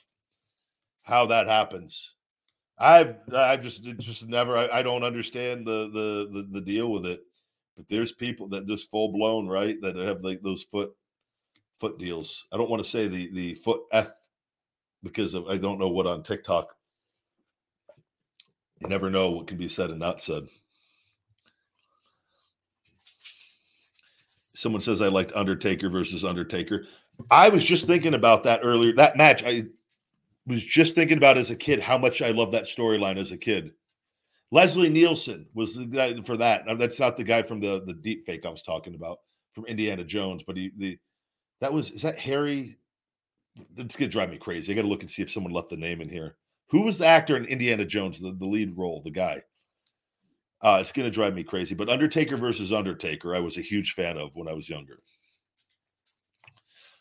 how 1.02 1.26
that 1.26 1.48
happens. 1.48 2.14
I've 2.78 3.16
I've 3.34 3.62
just 3.62 3.82
just 3.98 4.26
never. 4.26 4.56
I, 4.56 4.68
I 4.78 4.82
don't 4.82 5.02
understand 5.02 5.66
the, 5.66 5.90
the 5.92 6.28
the 6.32 6.48
the 6.52 6.60
deal 6.60 6.92
with 6.92 7.06
it. 7.06 7.20
But 7.76 7.88
there's 7.88 8.12
people 8.12 8.48
that 8.50 8.68
just 8.68 8.90
full 8.90 9.12
blown 9.12 9.48
right 9.48 9.76
that 9.82 9.96
have 9.96 10.22
like 10.22 10.42
those 10.42 10.62
foot 10.62 10.92
foot 11.80 11.98
deals. 11.98 12.46
I 12.52 12.56
don't 12.56 12.70
want 12.70 12.84
to 12.84 12.88
say 12.88 13.08
the 13.08 13.30
the 13.32 13.54
foot 13.56 13.80
f 13.90 14.12
because 15.02 15.34
of, 15.34 15.48
I 15.48 15.56
don't 15.56 15.80
know 15.80 15.88
what 15.88 16.06
on 16.06 16.22
TikTok 16.22 16.68
you 18.82 18.88
never 18.88 19.10
know 19.10 19.30
what 19.30 19.46
can 19.46 19.56
be 19.56 19.68
said 19.68 19.90
and 19.90 19.98
not 19.98 20.20
said. 20.20 20.42
Someone 24.54 24.82
says 24.82 25.00
I 25.00 25.08
liked 25.08 25.32
Undertaker 25.34 25.88
versus 25.88 26.24
Undertaker. 26.24 26.86
I 27.30 27.48
was 27.48 27.64
just 27.64 27.86
thinking 27.86 28.14
about 28.14 28.44
that 28.44 28.60
earlier. 28.62 28.92
That 28.94 29.16
match, 29.16 29.42
I 29.44 29.64
was 30.46 30.64
just 30.64 30.94
thinking 30.94 31.16
about 31.16 31.38
as 31.38 31.50
a 31.50 31.56
kid 31.56 31.80
how 31.80 31.98
much 31.98 32.22
I 32.22 32.30
love 32.30 32.52
that 32.52 32.64
storyline 32.64 33.18
as 33.18 33.32
a 33.32 33.36
kid. 33.36 33.72
Leslie 34.50 34.90
Nielsen 34.90 35.46
was 35.54 35.74
the 35.74 35.86
guy 35.86 36.20
for 36.22 36.36
that. 36.36 36.64
That's 36.78 37.00
not 37.00 37.16
the 37.16 37.24
guy 37.24 37.42
from 37.42 37.60
the 37.60 37.82
the 37.86 37.94
deep 37.94 38.26
fake 38.26 38.44
I 38.44 38.50
was 38.50 38.62
talking 38.62 38.94
about 38.94 39.20
from 39.52 39.66
Indiana 39.66 40.04
Jones, 40.04 40.42
but 40.46 40.56
he 40.56 40.70
the 40.76 40.98
that 41.60 41.72
was 41.72 41.90
is 41.90 42.02
that 42.02 42.18
Harry? 42.18 42.76
It's 43.76 43.96
gonna 43.96 44.10
drive 44.10 44.30
me 44.30 44.38
crazy. 44.38 44.72
I 44.72 44.76
got 44.76 44.82
to 44.82 44.88
look 44.88 45.02
and 45.02 45.10
see 45.10 45.22
if 45.22 45.30
someone 45.30 45.52
left 45.52 45.70
the 45.70 45.76
name 45.76 46.00
in 46.00 46.08
here. 46.08 46.36
Who 46.72 46.82
was 46.82 46.98
the 46.98 47.06
actor 47.06 47.36
in 47.36 47.44
Indiana 47.44 47.84
Jones, 47.84 48.18
the, 48.18 48.32
the 48.32 48.46
lead 48.46 48.76
role, 48.78 49.02
the 49.04 49.10
guy? 49.10 49.42
Uh, 50.62 50.78
it's 50.80 50.90
gonna 50.90 51.10
drive 51.10 51.34
me 51.34 51.44
crazy. 51.44 51.74
But 51.74 51.90
Undertaker 51.90 52.38
versus 52.38 52.72
Undertaker, 52.72 53.36
I 53.36 53.40
was 53.40 53.58
a 53.58 53.62
huge 53.62 53.92
fan 53.92 54.16
of 54.16 54.30
when 54.34 54.48
I 54.48 54.54
was 54.54 54.70
younger. 54.70 54.96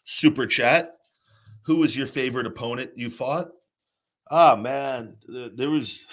Super 0.06 0.46
chat. 0.46 0.90
Who 1.64 1.78
was 1.78 1.96
your 1.96 2.08
favorite 2.08 2.48
opponent 2.48 2.92
you 2.98 3.10
fought? 3.10 3.48
Ah, 4.30 4.58
man, 4.58 5.16
there 5.56 5.70
was. 5.70 6.06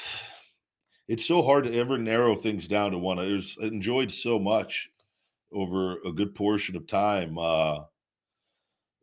It's 1.08 1.26
so 1.26 1.42
hard 1.42 1.64
to 1.64 1.74
ever 1.74 1.98
narrow 1.98 2.36
things 2.36 2.68
down 2.68 2.92
to 2.92 2.98
one. 2.98 3.18
I 3.18 3.26
was 3.26 3.56
I 3.60 3.66
enjoyed 3.66 4.12
so 4.12 4.38
much 4.38 4.88
over 5.52 5.96
a 6.06 6.12
good 6.12 6.34
portion 6.34 6.76
of 6.76 6.86
time. 6.86 7.38
Uh, 7.38 7.78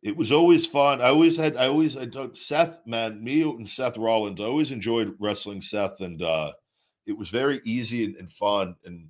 it 0.06 0.16
was 0.16 0.32
always 0.32 0.68
fun. 0.68 1.02
I 1.02 1.06
always 1.06 1.36
had, 1.36 1.58
I 1.58 1.66
always, 1.66 1.98
I 1.98 2.06
took 2.06 2.38
Seth, 2.38 2.78
man, 2.86 3.24
me 3.24 3.42
and 3.42 3.68
Seth 3.68 3.98
Rollins. 3.98 4.40
I 4.40 4.44
always 4.44 4.72
enjoyed 4.72 5.16
wrestling 5.20 5.62
Seth, 5.62 6.00
and 6.00 6.22
uh, 6.22 6.52
it 7.08 7.18
was 7.18 7.30
very 7.30 7.60
easy 7.66 8.06
and, 8.06 8.16
and 8.18 8.32
fun. 8.32 8.76
And 8.86 9.08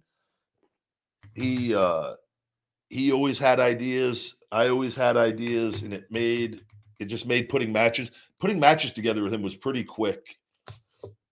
he, 1.33 1.75
uh, 1.75 2.13
he 2.89 3.11
always 3.11 3.37
had 3.37 3.59
ideas. 3.59 4.37
I 4.53 4.69
always 4.69 4.95
had 4.95 5.17
ideas, 5.17 5.81
and 5.81 5.93
it 5.93 6.09
made 6.09 6.61
it 6.99 7.05
just 7.05 7.25
made 7.25 7.49
putting 7.49 7.73
matches 7.73 8.09
putting 8.39 8.57
matches 8.57 8.93
together 8.93 9.21
with 9.21 9.33
him 9.33 9.41
was 9.41 9.55
pretty 9.55 9.83
quick. 9.83 10.37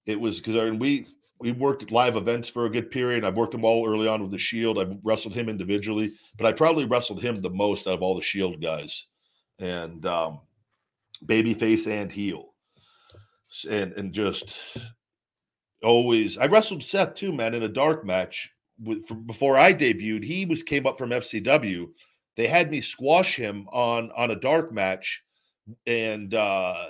It 0.05 0.19
was 0.19 0.41
because 0.41 0.57
I 0.57 0.65
mean, 0.65 0.79
we 0.79 1.07
we 1.39 1.53
worked 1.53 1.89
live 1.89 2.17
events 2.17 2.49
for 2.49 2.65
a 2.65 2.69
good 2.69 2.91
period. 2.91 3.23
I've 3.23 3.37
worked 3.37 3.53
them 3.53 3.63
all 3.63 3.87
early 3.87 4.09
on 4.09 4.21
with 4.21 4.31
the 4.31 4.37
Shield. 4.37 4.77
I've 4.77 4.97
wrestled 5.03 5.35
him 5.35 5.47
individually, 5.47 6.15
but 6.37 6.47
I 6.47 6.51
probably 6.51 6.83
wrestled 6.83 7.21
him 7.21 7.35
the 7.35 7.49
most 7.49 7.87
out 7.87 7.93
of 7.93 8.01
all 8.01 8.15
the 8.15 8.21
Shield 8.21 8.61
guys, 8.61 9.05
and 9.63 10.05
um, 10.05 10.39
babyface 11.25 11.87
and 11.87 12.11
heel, 12.11 12.53
and 13.69 13.93
and 13.93 14.13
just 14.13 14.55
always. 15.83 16.37
I 16.37 16.45
wrestled 16.47 16.83
Seth 16.83 17.15
too, 17.15 17.31
man, 17.31 17.53
in 17.53 17.63
a 17.63 17.69
dark 17.69 18.05
match 18.05 18.51
with, 18.81 19.07
for, 19.07 19.15
before 19.15 19.57
I 19.57 19.73
debuted. 19.73 20.23
He 20.23 20.45
was 20.45 20.63
came 20.63 20.85
up 20.85 20.97
from 20.97 21.11
FCW. 21.11 21.89
They 22.35 22.47
had 22.47 22.69
me 22.69 22.81
squash 22.81 23.35
him 23.35 23.67
on 23.71 24.11
on 24.17 24.31
a 24.31 24.35
dark 24.35 24.73
match, 24.73 25.23
and 25.87 26.33
uh, 26.33 26.87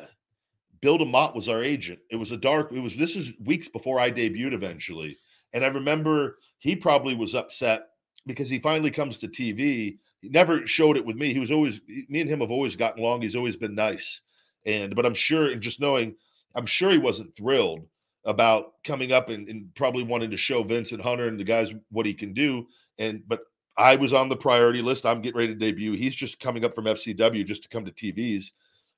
Bill 0.82 0.98
DeMott 0.98 1.36
was 1.36 1.48
our 1.48 1.64
agent. 1.64 2.00
It 2.10 2.18
was 2.18 2.32
a 2.32 2.38
dark, 2.38 2.72
it 2.72 2.80
was 2.80 2.98
this 2.98 3.16
is 3.16 3.32
weeks 3.46 3.70
before 3.70 4.00
I 4.00 4.12
debuted 4.12 4.54
eventually. 4.54 5.16
And 5.54 5.64
I 5.64 5.68
remember 5.68 6.40
he 6.58 6.76
probably 6.76 7.14
was 7.14 7.36
upset 7.36 7.90
because 8.26 8.50
he 8.50 8.60
finally 8.60 8.92
comes 8.92 9.18
to 9.20 9.28
TV. 9.28 10.00
He 10.24 10.30
never 10.30 10.66
showed 10.66 10.98
it 10.98 11.06
with 11.06 11.16
me. 11.16 11.34
He 11.34 11.40
was 11.40 11.52
always 11.52 11.80
me 11.88 12.22
and 12.22 12.30
him 12.30 12.40
have 12.40 12.50
always 12.50 12.76
gotten 12.76 13.04
along. 13.04 13.22
He's 13.22 13.36
always 13.36 13.58
been 13.58 13.76
nice. 13.76 14.22
And 14.66 14.96
but 14.96 15.06
I'm 15.06 15.14
sure, 15.14 15.52
and 15.52 15.62
just 15.62 15.80
knowing, 15.80 16.16
I'm 16.56 16.66
sure 16.66 16.90
he 16.90 16.98
wasn't 16.98 17.36
thrilled 17.36 17.86
about 18.26 18.74
coming 18.86 19.12
up 19.12 19.30
and, 19.30 19.48
and 19.50 19.76
probably 19.76 20.04
wanting 20.04 20.32
to 20.32 20.38
show 20.38 20.64
Vincent 20.64 21.02
Hunter 21.02 21.28
and 21.28 21.40
the 21.40 21.44
guys 21.44 21.74
what 21.92 22.06
he 22.06 22.14
can 22.14 22.34
do. 22.34 22.66
And 22.98 23.22
but 23.28 23.42
I 23.78 23.98
was 23.98 24.14
on 24.14 24.30
the 24.30 24.38
priority 24.38 24.82
list. 24.82 25.06
I'm 25.06 25.22
getting 25.22 25.38
ready 25.38 25.54
to 25.54 25.60
debut. 25.60 25.94
He's 25.94 26.16
just 26.16 26.40
coming 26.40 26.66
up 26.66 26.74
from 26.74 26.86
FCW 26.86 27.46
just 27.46 27.64
to 27.64 27.70
come 27.70 27.86
to 27.86 27.92
TVs 27.92 28.52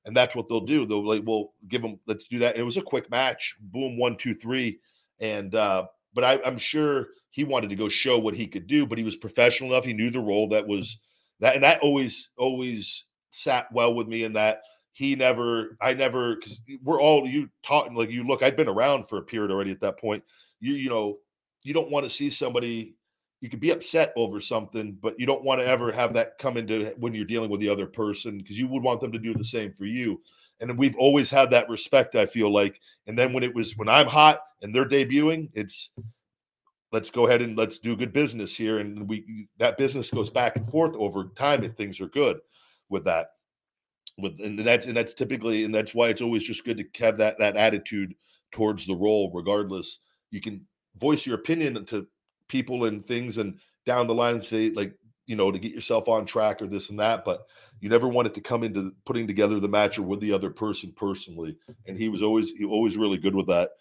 and 0.05 0.15
that's 0.15 0.35
what 0.35 0.47
they'll 0.47 0.61
do. 0.61 0.85
They'll 0.85 1.05
like, 1.05 1.23
we'll 1.25 1.51
give 1.67 1.83
him, 1.83 1.99
let's 2.07 2.27
do 2.27 2.39
that. 2.39 2.53
And 2.53 2.61
it 2.61 2.65
was 2.65 2.77
a 2.77 2.81
quick 2.81 3.09
match, 3.09 3.57
boom, 3.59 3.97
one, 3.97 4.15
two, 4.15 4.33
three, 4.33 4.79
and 5.19 5.53
uh, 5.55 5.87
but 6.13 6.23
I, 6.23 6.39
I'm 6.45 6.57
sure 6.57 7.07
he 7.31 7.43
wanted 7.43 7.69
to 7.71 7.75
go 7.75 7.89
show 7.89 8.17
what 8.17 8.35
he 8.35 8.47
could 8.47 8.67
do, 8.67 8.85
but 8.85 8.97
he 8.97 9.03
was 9.03 9.15
professional 9.15 9.71
enough. 9.71 9.85
He 9.85 9.93
knew 9.93 10.09
the 10.09 10.19
role 10.19 10.47
that 10.49 10.67
was 10.67 10.99
that, 11.39 11.55
and 11.55 11.63
that 11.63 11.81
always, 11.81 12.29
always 12.37 13.05
sat 13.31 13.71
well 13.71 13.93
with 13.93 14.07
me. 14.07 14.23
In 14.23 14.33
that 14.33 14.61
he 14.93 15.15
never, 15.15 15.77
I 15.81 15.93
never, 15.93 16.35
because 16.35 16.59
we're 16.83 17.01
all 17.01 17.27
you 17.27 17.49
taught 17.63 17.93
like 17.93 18.09
you 18.09 18.25
look. 18.25 18.43
I'd 18.43 18.57
been 18.57 18.69
around 18.69 19.07
for 19.07 19.17
a 19.17 19.23
period 19.23 19.51
already 19.51 19.71
at 19.71 19.81
that 19.81 19.99
point. 19.99 20.23
You, 20.59 20.73
you 20.73 20.89
know, 20.89 21.17
you 21.63 21.73
don't 21.73 21.91
want 21.91 22.05
to 22.05 22.09
see 22.09 22.29
somebody 22.29 22.95
you 23.41 23.49
could 23.49 23.59
be 23.59 23.71
upset 23.71 24.11
over 24.15 24.41
something, 24.41 24.97
but 25.01 25.19
you 25.19 25.25
don't 25.25 25.43
want 25.43 25.59
to 25.59 25.67
ever 25.67 25.91
have 25.91 26.13
that 26.13 26.37
come 26.39 26.57
into 26.57 26.93
when 26.97 27.13
you're 27.13 27.25
dealing 27.25 27.49
with 27.49 27.59
the 27.59 27.69
other 27.69 27.85
person 27.85 28.39
because 28.39 28.57
you 28.57 28.67
would 28.67 28.81
want 28.81 29.01
them 29.01 29.11
to 29.11 29.19
do 29.19 29.33
the 29.35 29.43
same 29.43 29.71
for 29.73 29.85
you. 29.85 30.19
And 30.61 30.77
we've 30.77 30.95
always 30.95 31.29
had 31.29 31.51
that 31.51 31.69
respect, 31.69 32.15
I 32.15 32.25
feel 32.25 32.51
like. 32.51 32.79
And 33.07 33.15
then 33.15 33.33
when 33.33 33.43
it 33.43 33.53
was 33.53 33.77
when 33.77 33.89
I'm 33.89 34.07
hot 34.07 34.39
and 34.61 34.73
they're 34.73 34.87
debuting, 34.87 35.49
it's 35.53 35.91
let's 36.91 37.09
go 37.09 37.27
ahead 37.27 37.41
and 37.41 37.57
let's 37.57 37.79
do 37.79 37.95
good 37.95 38.13
business 38.13 38.55
here. 38.55 38.79
And 38.79 39.07
we 39.07 39.47
that 39.57 39.77
business 39.77 40.09
goes 40.09 40.29
back 40.29 40.55
and 40.55 40.65
forth 40.67 40.95
over 40.95 41.25
time 41.35 41.63
if 41.63 41.73
things 41.73 41.99
are 42.01 42.07
good 42.07 42.39
with 42.89 43.03
that. 43.05 43.31
With 44.17 44.39
and 44.39 44.59
that's 44.59 44.85
and 44.85 44.95
that's 44.95 45.13
typically 45.13 45.65
and 45.65 45.73
that's 45.73 45.93
why 45.93 46.09
it's 46.09 46.21
always 46.21 46.43
just 46.43 46.63
good 46.63 46.77
to 46.77 47.03
have 47.03 47.17
that 47.17 47.37
that 47.39 47.57
attitude 47.57 48.15
towards 48.51 48.85
the 48.87 48.95
role, 48.95 49.31
regardless. 49.33 49.99
You 50.31 50.41
can 50.41 50.65
voice 50.97 51.25
your 51.25 51.35
opinion 51.35 51.85
to 51.85 52.07
people 52.47 52.85
and 52.85 53.05
things 53.05 53.37
and 53.37 53.59
down 53.85 54.07
the 54.07 54.13
line 54.13 54.41
say 54.41 54.69
like 54.71 54.93
you 55.25 55.35
know 55.35 55.51
to 55.51 55.59
get 55.59 55.73
yourself 55.73 56.07
on 56.07 56.25
track 56.25 56.61
or 56.61 56.67
this 56.67 56.89
and 56.89 56.99
that 56.99 57.25
but 57.25 57.45
you 57.81 57.89
never 57.89 58.07
wanted 58.07 58.33
to 58.33 58.41
come 58.41 58.63
into 58.63 58.93
putting 59.05 59.27
together 59.27 59.59
the 59.59 59.67
match 59.67 59.97
or 59.97 60.03
with 60.03 60.19
the 60.19 60.31
other 60.31 60.49
person 60.49 60.93
personally 60.95 61.57
and 61.87 61.97
he 61.97 62.09
was 62.09 62.21
always 62.21 62.51
he 62.51 62.63
always 62.63 62.97
really 62.97 63.17
good 63.17 63.35
with 63.35 63.47
that 63.47 63.71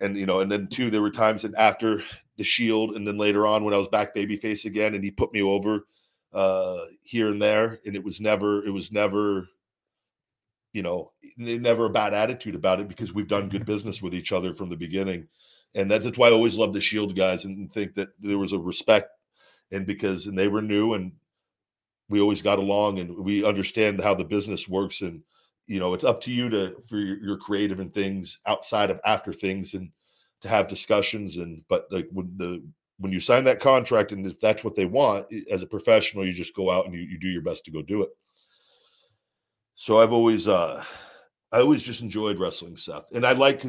and 0.00 0.16
you 0.16 0.26
know 0.26 0.40
and 0.40 0.50
then 0.50 0.66
too 0.68 0.90
there 0.90 1.02
were 1.02 1.10
times 1.10 1.44
and 1.44 1.54
after 1.56 2.02
the 2.36 2.44
shield 2.44 2.96
and 2.96 3.06
then 3.06 3.16
later 3.16 3.46
on 3.46 3.64
when 3.64 3.74
i 3.74 3.78
was 3.78 3.88
back 3.88 4.14
babyface 4.14 4.64
again 4.64 4.94
and 4.94 5.02
he 5.02 5.10
put 5.10 5.32
me 5.32 5.42
over 5.42 5.86
uh 6.32 6.78
here 7.02 7.28
and 7.28 7.40
there 7.40 7.78
and 7.86 7.96
it 7.96 8.04
was 8.04 8.20
never 8.20 8.64
it 8.64 8.70
was 8.70 8.92
never 8.92 9.48
you 10.76 10.82
know 10.82 11.10
never 11.38 11.86
a 11.86 11.90
bad 11.90 12.12
attitude 12.12 12.54
about 12.54 12.80
it 12.80 12.88
because 12.88 13.14
we've 13.14 13.28
done 13.28 13.48
good 13.48 13.64
business 13.64 14.02
with 14.02 14.14
each 14.14 14.30
other 14.30 14.52
from 14.52 14.68
the 14.68 14.76
beginning. 14.76 15.26
And 15.74 15.90
that's 15.90 16.18
why 16.18 16.28
I 16.28 16.32
always 16.32 16.56
love 16.56 16.72
the 16.72 16.80
Shield 16.80 17.16
guys 17.16 17.46
and 17.46 17.72
think 17.72 17.94
that 17.94 18.08
there 18.20 18.38
was 18.38 18.52
a 18.52 18.58
respect, 18.58 19.10
and 19.72 19.86
because 19.86 20.26
and 20.26 20.38
they 20.38 20.48
were 20.48 20.62
new 20.62 20.94
and 20.94 21.12
we 22.08 22.20
always 22.20 22.42
got 22.42 22.58
along 22.58 22.98
and 22.98 23.16
we 23.18 23.44
understand 23.44 24.00
how 24.02 24.14
the 24.14 24.24
business 24.24 24.68
works 24.68 25.00
and 25.00 25.22
you 25.66 25.80
know 25.80 25.92
it's 25.92 26.04
up 26.04 26.20
to 26.22 26.30
you 26.30 26.48
to 26.48 26.76
for 26.88 26.98
your, 26.98 27.18
your 27.18 27.36
creative 27.36 27.80
and 27.80 27.92
things 27.92 28.38
outside 28.46 28.90
of 28.90 29.00
after 29.04 29.32
things 29.32 29.74
and 29.74 29.90
to 30.42 30.48
have 30.48 30.68
discussions 30.68 31.38
and 31.38 31.62
but 31.68 31.86
like 31.90 32.08
when 32.12 32.32
the 32.36 32.62
when 32.98 33.12
you 33.12 33.20
sign 33.20 33.44
that 33.44 33.60
contract 33.60 34.12
and 34.12 34.26
if 34.26 34.40
that's 34.40 34.64
what 34.64 34.74
they 34.74 34.86
want 34.86 35.26
as 35.50 35.62
a 35.62 35.66
professional 35.66 36.24
you 36.24 36.32
just 36.32 36.54
go 36.54 36.70
out 36.70 36.86
and 36.86 36.94
you, 36.94 37.00
you 37.00 37.18
do 37.18 37.28
your 37.28 37.42
best 37.42 37.64
to 37.64 37.70
go 37.70 37.82
do 37.82 38.02
it 38.02 38.10
so 39.74 40.00
i've 40.00 40.12
always 40.12 40.48
uh 40.48 40.82
i 41.52 41.58
always 41.58 41.82
just 41.82 42.00
enjoyed 42.00 42.38
wrestling 42.38 42.76
seth 42.76 43.12
and 43.14 43.26
i 43.26 43.32
like 43.32 43.64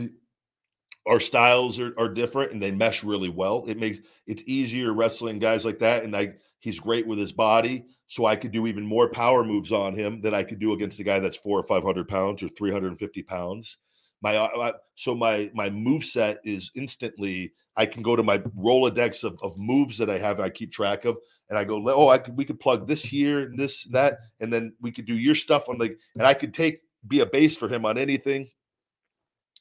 our 1.07 1.19
styles 1.19 1.79
are, 1.79 1.93
are 1.97 2.09
different 2.09 2.51
and 2.51 2.61
they 2.61 2.71
mesh 2.71 3.03
really 3.03 3.29
well. 3.29 3.63
It 3.67 3.77
makes 3.79 3.99
it's 4.27 4.43
easier 4.45 4.93
wrestling 4.93 5.39
guys 5.39 5.63
like 5.65 5.79
that. 5.79 6.03
And 6.03 6.15
I 6.15 6.33
he's 6.59 6.79
great 6.79 7.07
with 7.07 7.17
his 7.17 7.31
body. 7.31 7.85
So 8.07 8.25
I 8.25 8.35
could 8.35 8.51
do 8.51 8.67
even 8.67 8.85
more 8.85 9.09
power 9.09 9.43
moves 9.43 9.71
on 9.71 9.93
him 9.93 10.21
than 10.21 10.33
I 10.33 10.43
could 10.43 10.59
do 10.59 10.73
against 10.73 10.99
a 10.99 11.03
guy 11.03 11.19
that's 11.19 11.37
four 11.37 11.59
or 11.59 11.63
five 11.63 11.83
hundred 11.83 12.07
pounds 12.07 12.43
or 12.43 12.49
350 12.49 13.23
pounds. 13.23 13.77
My 14.21 14.35
uh, 14.35 14.73
so 14.95 15.13
my 15.13 15.51
my 15.53 15.69
move 15.69 16.03
set 16.03 16.39
is 16.43 16.71
instantly 16.75 17.53
I 17.75 17.85
can 17.85 18.01
go 18.01 18.15
to 18.15 18.23
my 18.23 18.39
Rolodex 18.39 19.23
of, 19.23 19.37
of 19.43 19.57
moves 19.57 19.97
that 19.99 20.09
I 20.09 20.17
have 20.17 20.39
I 20.39 20.49
keep 20.49 20.71
track 20.71 21.05
of 21.05 21.17
and 21.49 21.57
I 21.57 21.63
go 21.63 21.83
oh 21.87 22.09
I 22.09 22.17
could 22.17 22.35
we 22.35 22.45
could 22.45 22.59
plug 22.59 22.87
this 22.87 23.03
here 23.03 23.41
and 23.41 23.57
this 23.57 23.85
and 23.85 23.93
that 23.95 24.19
and 24.39 24.51
then 24.51 24.73
we 24.81 24.91
could 24.91 25.05
do 25.05 25.15
your 25.15 25.35
stuff 25.35 25.69
on 25.69 25.77
like 25.77 25.97
and 26.15 26.25
I 26.25 26.33
could 26.33 26.53
take 26.53 26.81
be 27.07 27.19
a 27.19 27.25
base 27.25 27.55
for 27.55 27.67
him 27.67 27.85
on 27.85 27.97
anything. 27.97 28.49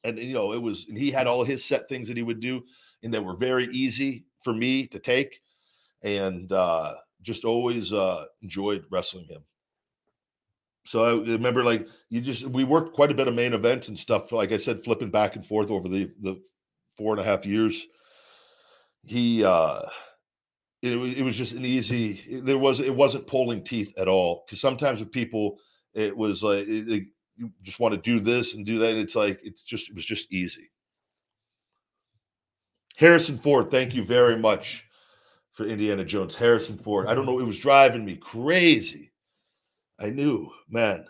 And 0.05 0.19
you 0.19 0.33
know 0.33 0.53
it 0.53 0.63
was 0.63 0.87
and 0.89 0.97
he 0.97 1.11
had 1.11 1.27
all 1.27 1.45
his 1.45 1.65
set 1.65 1.89
things 1.89 2.09
that 2.09 2.17
he 2.17 2.23
would 2.23 2.41
do 2.41 2.63
and 3.03 3.13
that 3.13 3.25
were 3.25 3.37
very 3.37 3.67
easy 3.67 4.25
for 4.43 4.55
me 4.55 4.87
to 4.87 4.99
take 4.99 5.41
and 6.03 6.51
uh 6.53 6.95
just 7.23 7.45
always 7.45 7.93
uh 7.93 8.25
enjoyed 8.43 8.85
wrestling 8.91 9.27
him 9.27 9.43
so 10.87 11.05
i 11.05 11.33
remember 11.33 11.65
like 11.65 11.87
you 12.09 12.21
just 12.21 12.47
we 12.47 12.65
worked 12.65 12.95
quite 12.95 13.11
a 13.11 13.15
bit 13.15 13.29
of 13.29 13.35
main 13.35 13.53
events 13.53 13.89
and 13.89 13.99
stuff 13.99 14.33
like 14.33 14.53
i 14.53 14.57
said 14.57 14.83
flipping 14.83 15.11
back 15.11 15.37
and 15.37 15.47
forth 15.47 15.71
over 15.71 15.89
the 15.89 16.11
the 16.21 16.41
four 16.97 17.13
and 17.13 17.21
a 17.21 17.25
half 17.25 17.45
years 17.45 17.87
he 19.05 19.45
uh 19.45 19.81
it, 20.83 20.93
it 21.19 21.23
was 21.23 21.37
just 21.37 21.53
an 21.53 21.65
easy 21.65 22.41
there 22.43 22.59
was 22.59 22.81
it 22.81 22.95
wasn't 22.95 23.27
pulling 23.27 23.63
teeth 23.63 23.93
at 23.99 24.09
all 24.09 24.45
because 24.47 24.61
sometimes 24.61 25.01
with 25.01 25.11
people 25.11 25.59
it 25.95 26.17
was 26.17 26.43
like 26.43 26.67
it, 26.69 27.09
you 27.37 27.51
just 27.63 27.81
want 27.81 27.95
to 27.95 28.01
do 28.01 28.21
this 28.21 28.55
and 28.55 28.65
do 28.65 28.79
that. 28.79 28.91
And 28.91 28.99
it's 28.99 29.15
like 29.15 29.41
it's 29.43 29.63
just 29.63 29.89
it 29.89 29.95
was 29.95 30.05
just 30.05 30.33
easy. 30.33 30.71
Harrison 32.97 33.37
Ford, 33.37 33.71
thank 33.71 33.95
you 33.95 34.05
very 34.05 34.39
much 34.39 34.85
for 35.53 35.67
Indiana 35.67 36.05
Jones. 36.05 36.35
Harrison 36.35 36.79
Ford. 36.79 37.07
I 37.07 37.15
don't 37.15 37.27
know, 37.27 37.39
it 37.39 37.47
was 37.47 37.59
driving 37.59 38.05
me 38.05 38.17
crazy. 38.17 39.13
I 39.99 40.11
knew, 40.11 40.51
man. 40.69 41.07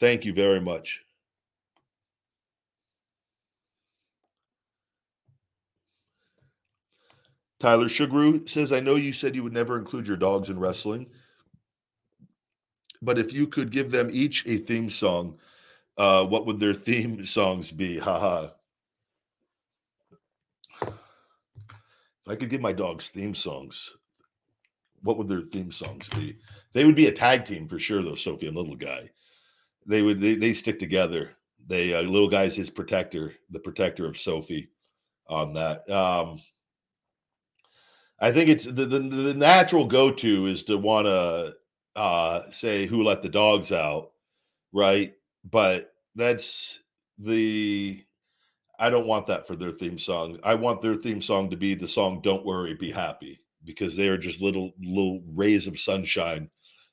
Thank 0.00 0.24
you 0.24 0.32
very 0.32 0.60
much. 0.60 1.00
Tyler 7.58 7.86
Sugaru 7.86 8.48
says, 8.48 8.72
I 8.72 8.78
know 8.80 8.94
you 8.94 9.12
said 9.12 9.34
you 9.34 9.42
would 9.42 9.52
never 9.52 9.76
include 9.78 10.06
your 10.06 10.16
dogs 10.16 10.48
in 10.48 10.60
wrestling, 10.60 11.06
but 13.02 13.18
if 13.18 13.32
you 13.32 13.48
could 13.48 13.72
give 13.72 13.90
them 13.90 14.08
each 14.12 14.46
a 14.46 14.58
theme 14.58 14.88
song, 14.88 15.38
uh, 15.96 16.24
what 16.24 16.46
would 16.46 16.60
their 16.60 16.74
theme 16.74 17.24
songs 17.26 17.72
be? 17.72 17.98
Haha. 17.98 18.50
If 20.82 22.28
I 22.28 22.36
could 22.36 22.50
give 22.50 22.60
my 22.60 22.72
dogs 22.72 23.08
theme 23.08 23.34
songs, 23.34 23.90
what 25.02 25.18
would 25.18 25.28
their 25.28 25.40
theme 25.40 25.72
songs 25.72 26.08
be? 26.08 26.36
They 26.72 26.84
would 26.84 26.96
be 26.96 27.06
a 27.06 27.12
tag 27.12 27.44
team 27.44 27.68
for 27.68 27.78
sure, 27.78 28.02
though, 28.02 28.14
Sophie 28.14 28.46
and 28.46 28.56
Little 28.56 28.76
Guy. 28.76 29.10
They 29.86 30.02
would 30.02 30.20
they, 30.20 30.34
they 30.34 30.54
stick 30.54 30.78
together. 30.78 31.36
They 31.66 31.94
uh, 31.94 32.02
little 32.02 32.28
guy's 32.28 32.56
his 32.56 32.70
protector, 32.70 33.34
the 33.50 33.60
protector 33.60 34.06
of 34.06 34.18
Sophie 34.18 34.70
on 35.26 35.54
that. 35.54 35.88
Um 35.90 36.40
I 38.20 38.32
think 38.32 38.50
it's 38.50 38.64
the 38.64 38.84
the, 38.84 38.98
the 38.98 39.34
natural 39.34 39.86
go 39.86 40.10
to 40.10 40.46
is 40.46 40.64
to 40.64 40.76
want 40.76 41.06
to 41.06 41.54
uh, 41.96 42.50
say 42.50 42.86
who 42.86 43.02
let 43.02 43.22
the 43.22 43.28
dogs 43.28 43.72
out, 43.72 44.10
right? 44.72 45.14
But 45.48 45.92
that's 46.14 46.80
the 47.18 48.02
I 48.78 48.90
don't 48.90 49.06
want 49.06 49.26
that 49.26 49.46
for 49.46 49.56
their 49.56 49.72
theme 49.72 49.98
song. 49.98 50.38
I 50.44 50.54
want 50.54 50.80
their 50.80 50.94
theme 50.94 51.20
song 51.22 51.50
to 51.50 51.56
be 51.56 51.74
the 51.74 51.88
song 51.88 52.20
"Don't 52.22 52.46
Worry, 52.46 52.74
Be 52.74 52.90
Happy" 52.90 53.40
because 53.64 53.96
they 53.96 54.08
are 54.08 54.18
just 54.18 54.40
little 54.40 54.72
little 54.80 55.22
rays 55.34 55.66
of 55.66 55.78
sunshine, 55.78 56.50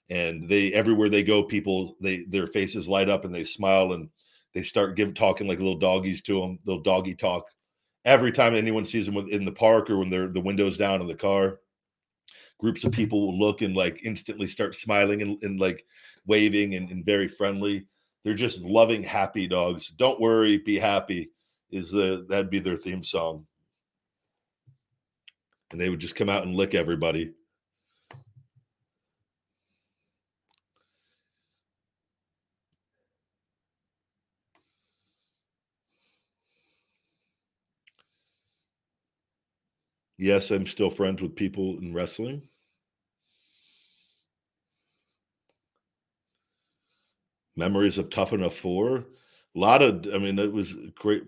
and 0.09 0.47
they 0.47 0.71
everywhere 0.73 1.09
they 1.09 1.23
go, 1.23 1.43
people 1.43 1.95
they 2.01 2.25
their 2.25 2.47
faces 2.47 2.87
light 2.87 3.09
up 3.09 3.25
and 3.25 3.33
they 3.33 3.43
smile 3.43 3.93
and 3.93 4.09
they 4.53 4.63
start 4.63 4.95
give 4.95 5.13
talking 5.13 5.47
like 5.47 5.57
little 5.57 5.77
doggies 5.77 6.21
to 6.23 6.39
them, 6.39 6.59
little 6.65 6.83
doggy 6.83 7.15
talk. 7.15 7.47
Every 8.05 8.31
time 8.31 8.53
anyone 8.53 8.85
sees 8.85 9.05
them 9.07 9.17
in 9.17 9.45
the 9.45 9.51
park 9.51 9.89
or 9.89 9.97
when 9.97 10.09
they're 10.09 10.27
the 10.27 10.39
windows 10.39 10.77
down 10.77 11.01
in 11.01 11.07
the 11.07 11.15
car 11.15 11.59
groups 12.59 12.83
of 12.83 12.91
people 12.91 13.25
will 13.25 13.39
look 13.39 13.61
and 13.61 13.75
like 13.75 14.01
instantly 14.03 14.47
start 14.47 14.75
smiling 14.75 15.21
and, 15.21 15.41
and 15.43 15.59
like 15.59 15.85
waving 16.25 16.75
and, 16.75 16.89
and, 16.89 17.05
very 17.05 17.27
friendly. 17.27 17.85
They're 18.23 18.33
just 18.33 18.61
loving 18.61 19.03
happy 19.03 19.47
dogs. 19.47 19.89
Don't 19.89 20.19
worry 20.19 20.57
be 20.57 20.79
happy 20.79 21.29
is 21.71 21.91
the 21.91 22.25
that'd 22.29 22.49
be 22.49 22.59
their 22.59 22.77
theme 22.77 23.03
song. 23.03 23.45
And 25.71 25.81
they 25.81 25.89
would 25.89 25.99
just 25.99 26.15
come 26.15 26.29
out 26.29 26.43
and 26.43 26.55
lick 26.55 26.73
everybody 26.73 27.33
Yes, 40.25 40.49
I'm 40.49 40.65
still 40.65 40.89
friends 40.89 41.21
with 41.21 41.35
people 41.35 41.77
in 41.77 41.93
wrestling. 41.93 42.41
Memories 47.55 47.99
of 47.99 48.09
Tough 48.09 48.33
Enough 48.33 48.55
Four. 48.55 48.95
A 48.95 49.05
lot 49.53 49.83
of, 49.83 50.07
I 50.11 50.17
mean, 50.17 50.39
it 50.39 50.51
was 50.51 50.73
great. 50.95 51.25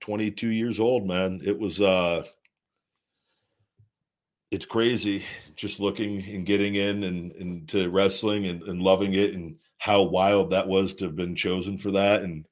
22 0.00 0.48
years 0.48 0.80
old, 0.80 1.06
man. 1.06 1.42
It 1.44 1.58
was, 1.58 1.82
uh, 1.82 2.22
it's 4.50 4.64
crazy 4.64 5.26
just 5.54 5.78
looking 5.78 6.24
and 6.24 6.46
getting 6.46 6.76
in 6.76 7.04
and 7.04 7.32
into 7.32 7.90
wrestling 7.90 8.46
and, 8.46 8.62
and 8.62 8.80
loving 8.80 9.12
it 9.12 9.34
and 9.34 9.56
how 9.76 10.00
wild 10.00 10.48
that 10.52 10.66
was 10.66 10.94
to 10.94 11.04
have 11.04 11.14
been 11.14 11.36
chosen 11.36 11.76
for 11.76 11.90
that. 11.90 12.22
And, 12.22 12.46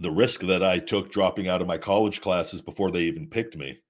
the 0.00 0.10
risk 0.12 0.42
that 0.42 0.62
I 0.62 0.78
took 0.78 1.10
dropping 1.10 1.48
out 1.48 1.60
of 1.60 1.66
my 1.66 1.76
college 1.76 2.20
classes 2.20 2.60
before 2.60 2.92
they 2.92 3.00
even 3.00 3.26
picked 3.26 3.56
me 3.56 3.80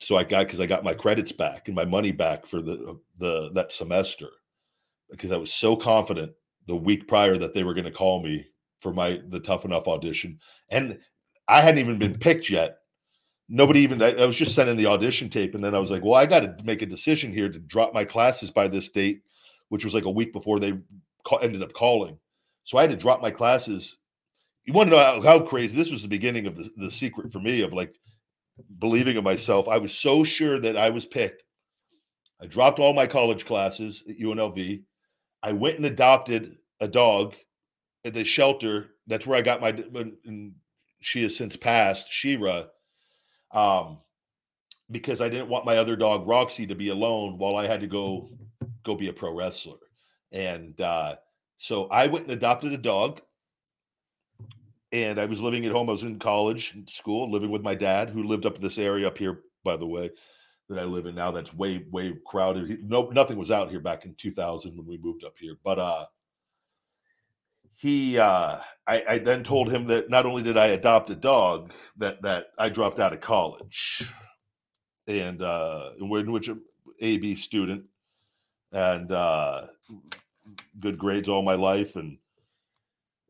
so 0.00 0.16
I 0.16 0.24
got 0.24 0.46
because 0.46 0.60
I 0.60 0.66
got 0.66 0.84
my 0.84 0.94
credits 0.94 1.32
back 1.32 1.68
and 1.68 1.74
my 1.74 1.84
money 1.84 2.12
back 2.12 2.46
for 2.46 2.62
the 2.62 2.74
uh, 2.74 2.94
the 3.18 3.50
that 3.54 3.72
semester 3.72 4.28
because 5.10 5.32
I 5.32 5.36
was 5.36 5.52
so 5.52 5.74
confident 5.76 6.32
the 6.66 6.76
week 6.76 7.08
prior 7.08 7.36
that 7.38 7.54
they 7.54 7.64
were 7.64 7.74
going 7.74 7.84
to 7.84 7.90
call 7.90 8.22
me 8.22 8.46
for 8.80 8.92
my 8.92 9.20
the 9.28 9.40
tough 9.40 9.64
enough 9.64 9.88
audition 9.88 10.38
and 10.70 10.98
I 11.48 11.62
hadn't 11.62 11.80
even 11.80 11.98
been 11.98 12.18
picked 12.18 12.50
yet. 12.50 12.78
Nobody 13.48 13.80
even 13.80 14.02
I, 14.02 14.12
I 14.12 14.26
was 14.26 14.36
just 14.36 14.54
sending 14.54 14.76
the 14.76 14.86
audition 14.86 15.30
tape 15.30 15.54
and 15.54 15.64
then 15.64 15.74
I 15.74 15.78
was 15.78 15.90
like, 15.90 16.04
well, 16.04 16.14
I 16.14 16.26
got 16.26 16.40
to 16.40 16.64
make 16.64 16.82
a 16.82 16.86
decision 16.86 17.32
here 17.32 17.48
to 17.48 17.58
drop 17.58 17.94
my 17.94 18.04
classes 18.04 18.50
by 18.50 18.68
this 18.68 18.88
date, 18.90 19.22
which 19.70 19.84
was 19.84 19.94
like 19.94 20.04
a 20.04 20.10
week 20.10 20.32
before 20.32 20.60
they 20.60 20.74
ca- 21.26 21.38
ended 21.38 21.62
up 21.62 21.72
calling. 21.72 22.18
So 22.64 22.76
I 22.76 22.82
had 22.82 22.90
to 22.90 22.96
drop 22.96 23.22
my 23.22 23.30
classes. 23.30 23.96
You 24.64 24.74
want 24.74 24.90
to 24.90 24.96
know 24.96 25.02
how, 25.02 25.22
how 25.22 25.40
crazy 25.40 25.74
this 25.74 25.90
was 25.90 26.02
the 26.02 26.08
beginning 26.08 26.46
of 26.46 26.56
the, 26.56 26.68
the 26.76 26.90
secret 26.90 27.32
for 27.32 27.40
me 27.40 27.62
of 27.62 27.72
like 27.72 27.94
believing 28.78 29.16
in 29.16 29.24
myself. 29.24 29.68
I 29.68 29.78
was 29.78 29.92
so 29.92 30.24
sure 30.24 30.58
that 30.60 30.76
I 30.76 30.90
was 30.90 31.06
picked. 31.06 31.42
I 32.40 32.46
dropped 32.46 32.78
all 32.78 32.92
my 32.92 33.06
college 33.06 33.44
classes 33.44 34.04
at 34.08 34.18
UNLV. 34.18 34.82
I 35.42 35.52
went 35.52 35.76
and 35.76 35.86
adopted 35.86 36.56
a 36.80 36.88
dog 36.88 37.34
at 38.04 38.14
the 38.14 38.24
shelter. 38.24 38.90
That's 39.06 39.26
where 39.26 39.38
I 39.38 39.42
got 39.42 39.60
my. 39.60 39.74
She 41.00 41.22
has 41.22 41.36
since 41.36 41.56
passed, 41.56 42.10
Shira, 42.10 42.68
um, 43.52 43.98
because 44.90 45.20
I 45.20 45.28
didn't 45.28 45.48
want 45.48 45.64
my 45.64 45.76
other 45.76 45.96
dog 45.96 46.26
Roxy 46.26 46.66
to 46.66 46.74
be 46.74 46.88
alone 46.88 47.38
while 47.38 47.56
I 47.56 47.66
had 47.66 47.80
to 47.80 47.86
go 47.86 48.30
go 48.84 48.94
be 48.94 49.08
a 49.08 49.12
pro 49.12 49.32
wrestler. 49.34 49.78
And 50.32 50.80
uh, 50.80 51.16
so 51.58 51.86
I 51.88 52.06
went 52.06 52.24
and 52.24 52.32
adopted 52.32 52.72
a 52.72 52.78
dog 52.78 53.20
and 54.92 55.20
I 55.20 55.26
was 55.26 55.40
living 55.40 55.66
at 55.66 55.72
home. 55.72 55.88
I 55.88 55.92
was 55.92 56.02
in 56.02 56.18
college, 56.18 56.74
school, 56.88 57.30
living 57.30 57.50
with 57.50 57.62
my 57.62 57.74
dad, 57.74 58.10
who 58.10 58.24
lived 58.24 58.46
up 58.46 58.56
in 58.56 58.62
this 58.62 58.78
area 58.78 59.06
up 59.06 59.18
here, 59.18 59.40
by 59.64 59.76
the 59.76 59.86
way, 59.86 60.10
that 60.68 60.78
I 60.78 60.84
live 60.84 61.06
in 61.06 61.14
now. 61.14 61.30
That's 61.30 61.52
way, 61.52 61.84
way 61.90 62.14
crowded. 62.26 62.68
He, 62.68 62.78
no, 62.82 63.08
nothing 63.10 63.36
was 63.36 63.50
out 63.50 63.70
here 63.70 63.80
back 63.80 64.04
in 64.04 64.14
2000 64.14 64.76
when 64.76 64.86
we 64.86 64.98
moved 64.98 65.24
up 65.24 65.34
here. 65.38 65.56
But 65.62 65.78
uh, 65.78 66.06
he, 67.74 68.18
uh, 68.18 68.58
I, 68.86 69.04
I 69.08 69.18
then 69.18 69.44
told 69.44 69.70
him 69.70 69.86
that 69.88 70.08
not 70.10 70.26
only 70.26 70.42
did 70.42 70.56
I 70.56 70.68
adopt 70.68 71.10
a 71.10 71.14
dog, 71.14 71.72
that 71.98 72.22
that 72.22 72.46
I 72.58 72.70
dropped 72.70 72.98
out 72.98 73.12
of 73.12 73.20
college, 73.20 74.02
and 75.06 75.42
uh, 75.42 75.90
in 76.00 76.32
which 76.32 76.50
AB 77.00 77.34
student, 77.34 77.84
and 78.72 79.12
uh, 79.12 79.66
good 80.80 80.98
grades 80.98 81.28
all 81.28 81.42
my 81.42 81.54
life, 81.54 81.94
and 81.96 82.18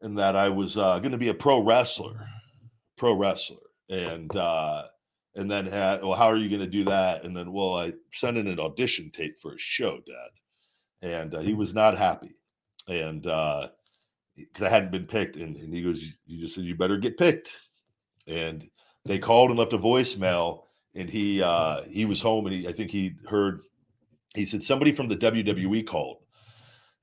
and 0.00 0.18
that 0.18 0.36
I 0.36 0.48
was 0.48 0.76
uh, 0.76 0.98
going 0.98 1.12
to 1.12 1.18
be 1.18 1.28
a 1.28 1.34
pro 1.34 1.60
wrestler, 1.60 2.28
pro 2.96 3.14
wrestler, 3.14 3.58
and 3.88 4.34
uh, 4.36 4.84
and 5.34 5.50
then 5.50 5.66
had 5.66 6.02
well, 6.02 6.14
how 6.14 6.26
are 6.26 6.36
you 6.36 6.48
going 6.48 6.60
to 6.60 6.66
do 6.66 6.84
that? 6.84 7.24
And 7.24 7.36
then 7.36 7.52
well, 7.52 7.74
I 7.74 7.92
sent 8.12 8.36
in 8.36 8.46
an 8.46 8.60
audition 8.60 9.10
tape 9.10 9.40
for 9.40 9.54
a 9.54 9.58
show, 9.58 9.98
Dad, 10.06 11.08
and 11.08 11.34
uh, 11.34 11.40
he 11.40 11.54
was 11.54 11.74
not 11.74 11.98
happy, 11.98 12.34
and 12.86 13.22
because 13.22 14.62
uh, 14.62 14.66
I 14.66 14.68
hadn't 14.68 14.92
been 14.92 15.06
picked, 15.06 15.36
and, 15.36 15.56
and 15.56 15.72
he 15.72 15.82
goes, 15.82 16.02
you 16.26 16.40
just 16.40 16.54
said 16.54 16.64
you 16.64 16.76
better 16.76 16.98
get 16.98 17.18
picked, 17.18 17.50
and 18.26 18.68
they 19.04 19.18
called 19.18 19.50
and 19.50 19.58
left 19.58 19.72
a 19.72 19.78
voicemail, 19.78 20.62
and 20.94 21.08
he 21.08 21.42
uh, 21.42 21.82
he 21.82 22.04
was 22.04 22.20
home, 22.20 22.46
and 22.46 22.54
he 22.54 22.68
I 22.68 22.72
think 22.72 22.90
he 22.90 23.14
heard 23.28 23.62
he 24.34 24.46
said 24.46 24.62
somebody 24.62 24.92
from 24.92 25.08
the 25.08 25.16
WWE 25.16 25.86
called. 25.86 26.18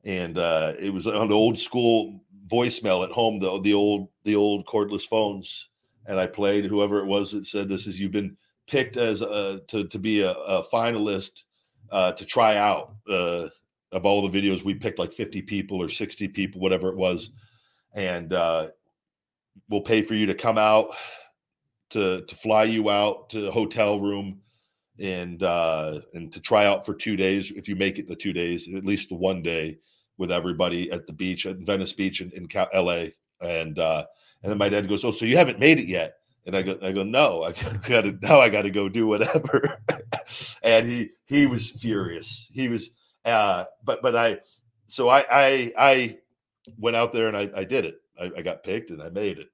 And 0.03 0.37
uh, 0.37 0.73
it 0.79 0.91
was 0.91 1.05
the 1.05 1.13
old 1.13 1.57
school 1.57 2.21
voicemail 2.47 3.03
at 3.03 3.11
home, 3.11 3.39
the 3.39 3.59
the 3.61 3.73
old 3.73 4.09
the 4.23 4.35
old 4.35 4.65
cordless 4.65 5.07
phones, 5.07 5.69
and 6.05 6.19
I 6.19 6.27
played 6.27 6.65
whoever 6.65 6.99
it 6.99 7.05
was 7.05 7.31
that 7.31 7.45
said 7.45 7.69
this 7.69 7.87
is 7.87 7.99
you've 7.99 8.11
been 8.11 8.37
picked 8.67 8.97
as 8.97 9.21
a 9.21 9.61
to 9.67 9.87
to 9.87 9.99
be 9.99 10.21
a, 10.21 10.31
a 10.31 10.63
finalist 10.63 11.43
uh, 11.91 12.11
to 12.13 12.25
try 12.25 12.57
out. 12.57 12.95
Uh, 13.09 13.47
of 13.91 14.03
all 14.03 14.27
the 14.27 14.41
videos, 14.41 14.61
we 14.61 14.73
picked 14.73 14.99
like 14.99 15.13
50 15.13 15.43
people 15.43 15.81
or 15.81 15.87
60 15.87 16.27
people, 16.29 16.59
whatever 16.59 16.89
it 16.89 16.97
was, 16.97 17.29
and 17.93 18.33
uh, 18.33 18.67
we'll 19.69 19.81
pay 19.81 20.01
for 20.01 20.15
you 20.15 20.25
to 20.25 20.33
come 20.33 20.57
out 20.57 20.89
to 21.91 22.21
to 22.21 22.35
fly 22.35 22.63
you 22.63 22.89
out 22.89 23.29
to 23.29 23.47
a 23.47 23.51
hotel 23.51 23.99
room 23.99 24.39
and 24.99 25.43
uh 25.43 25.99
and 26.13 26.31
to 26.31 26.39
try 26.39 26.65
out 26.65 26.85
for 26.85 26.93
two 26.93 27.15
days 27.15 27.51
if 27.55 27.67
you 27.67 27.75
make 27.75 27.99
it 27.99 28.07
the 28.07 28.15
two 28.15 28.33
days 28.33 28.67
at 28.75 28.85
least 28.85 29.09
the 29.09 29.15
one 29.15 29.41
day 29.41 29.77
with 30.17 30.31
everybody 30.31 30.91
at 30.91 31.07
the 31.07 31.13
beach 31.13 31.45
at 31.45 31.57
Venice 31.57 31.93
Beach 31.93 32.21
in, 32.21 32.31
in 32.31 32.47
LA. 32.73 33.07
And 33.41 33.77
uh, 33.79 34.05
and 34.41 34.51
then 34.51 34.57
my 34.57 34.69
dad 34.69 34.87
goes, 34.87 35.03
"Oh, 35.03 35.11
so 35.11 35.25
you 35.25 35.37
haven't 35.37 35.59
made 35.59 35.79
it 35.79 35.87
yet?" 35.87 36.17
And 36.45 36.55
I 36.55 36.61
go, 36.61 36.77
"I 36.81 36.91
go, 36.91 37.03
no, 37.03 37.43
I 37.43 37.51
got 37.87 38.01
to 38.01 38.17
now. 38.21 38.39
I 38.39 38.49
got 38.49 38.63
to 38.63 38.69
go 38.69 38.87
do 38.87 39.07
whatever." 39.07 39.81
and 40.63 40.87
he 40.87 41.09
he 41.25 41.45
was 41.45 41.71
furious. 41.71 42.49
He 42.53 42.69
was, 42.69 42.91
uh, 43.25 43.65
but 43.83 44.01
but 44.01 44.15
I, 44.15 44.39
so 44.85 45.09
I 45.09 45.25
I 45.29 45.73
I 45.77 46.17
went 46.77 46.95
out 46.95 47.11
there 47.11 47.27
and 47.27 47.35
I, 47.35 47.49
I 47.55 47.63
did 47.63 47.85
it. 47.85 48.01
I, 48.19 48.31
I 48.37 48.41
got 48.41 48.63
picked 48.63 48.89
and 48.89 49.01
I 49.01 49.09
made 49.09 49.39
it, 49.39 49.49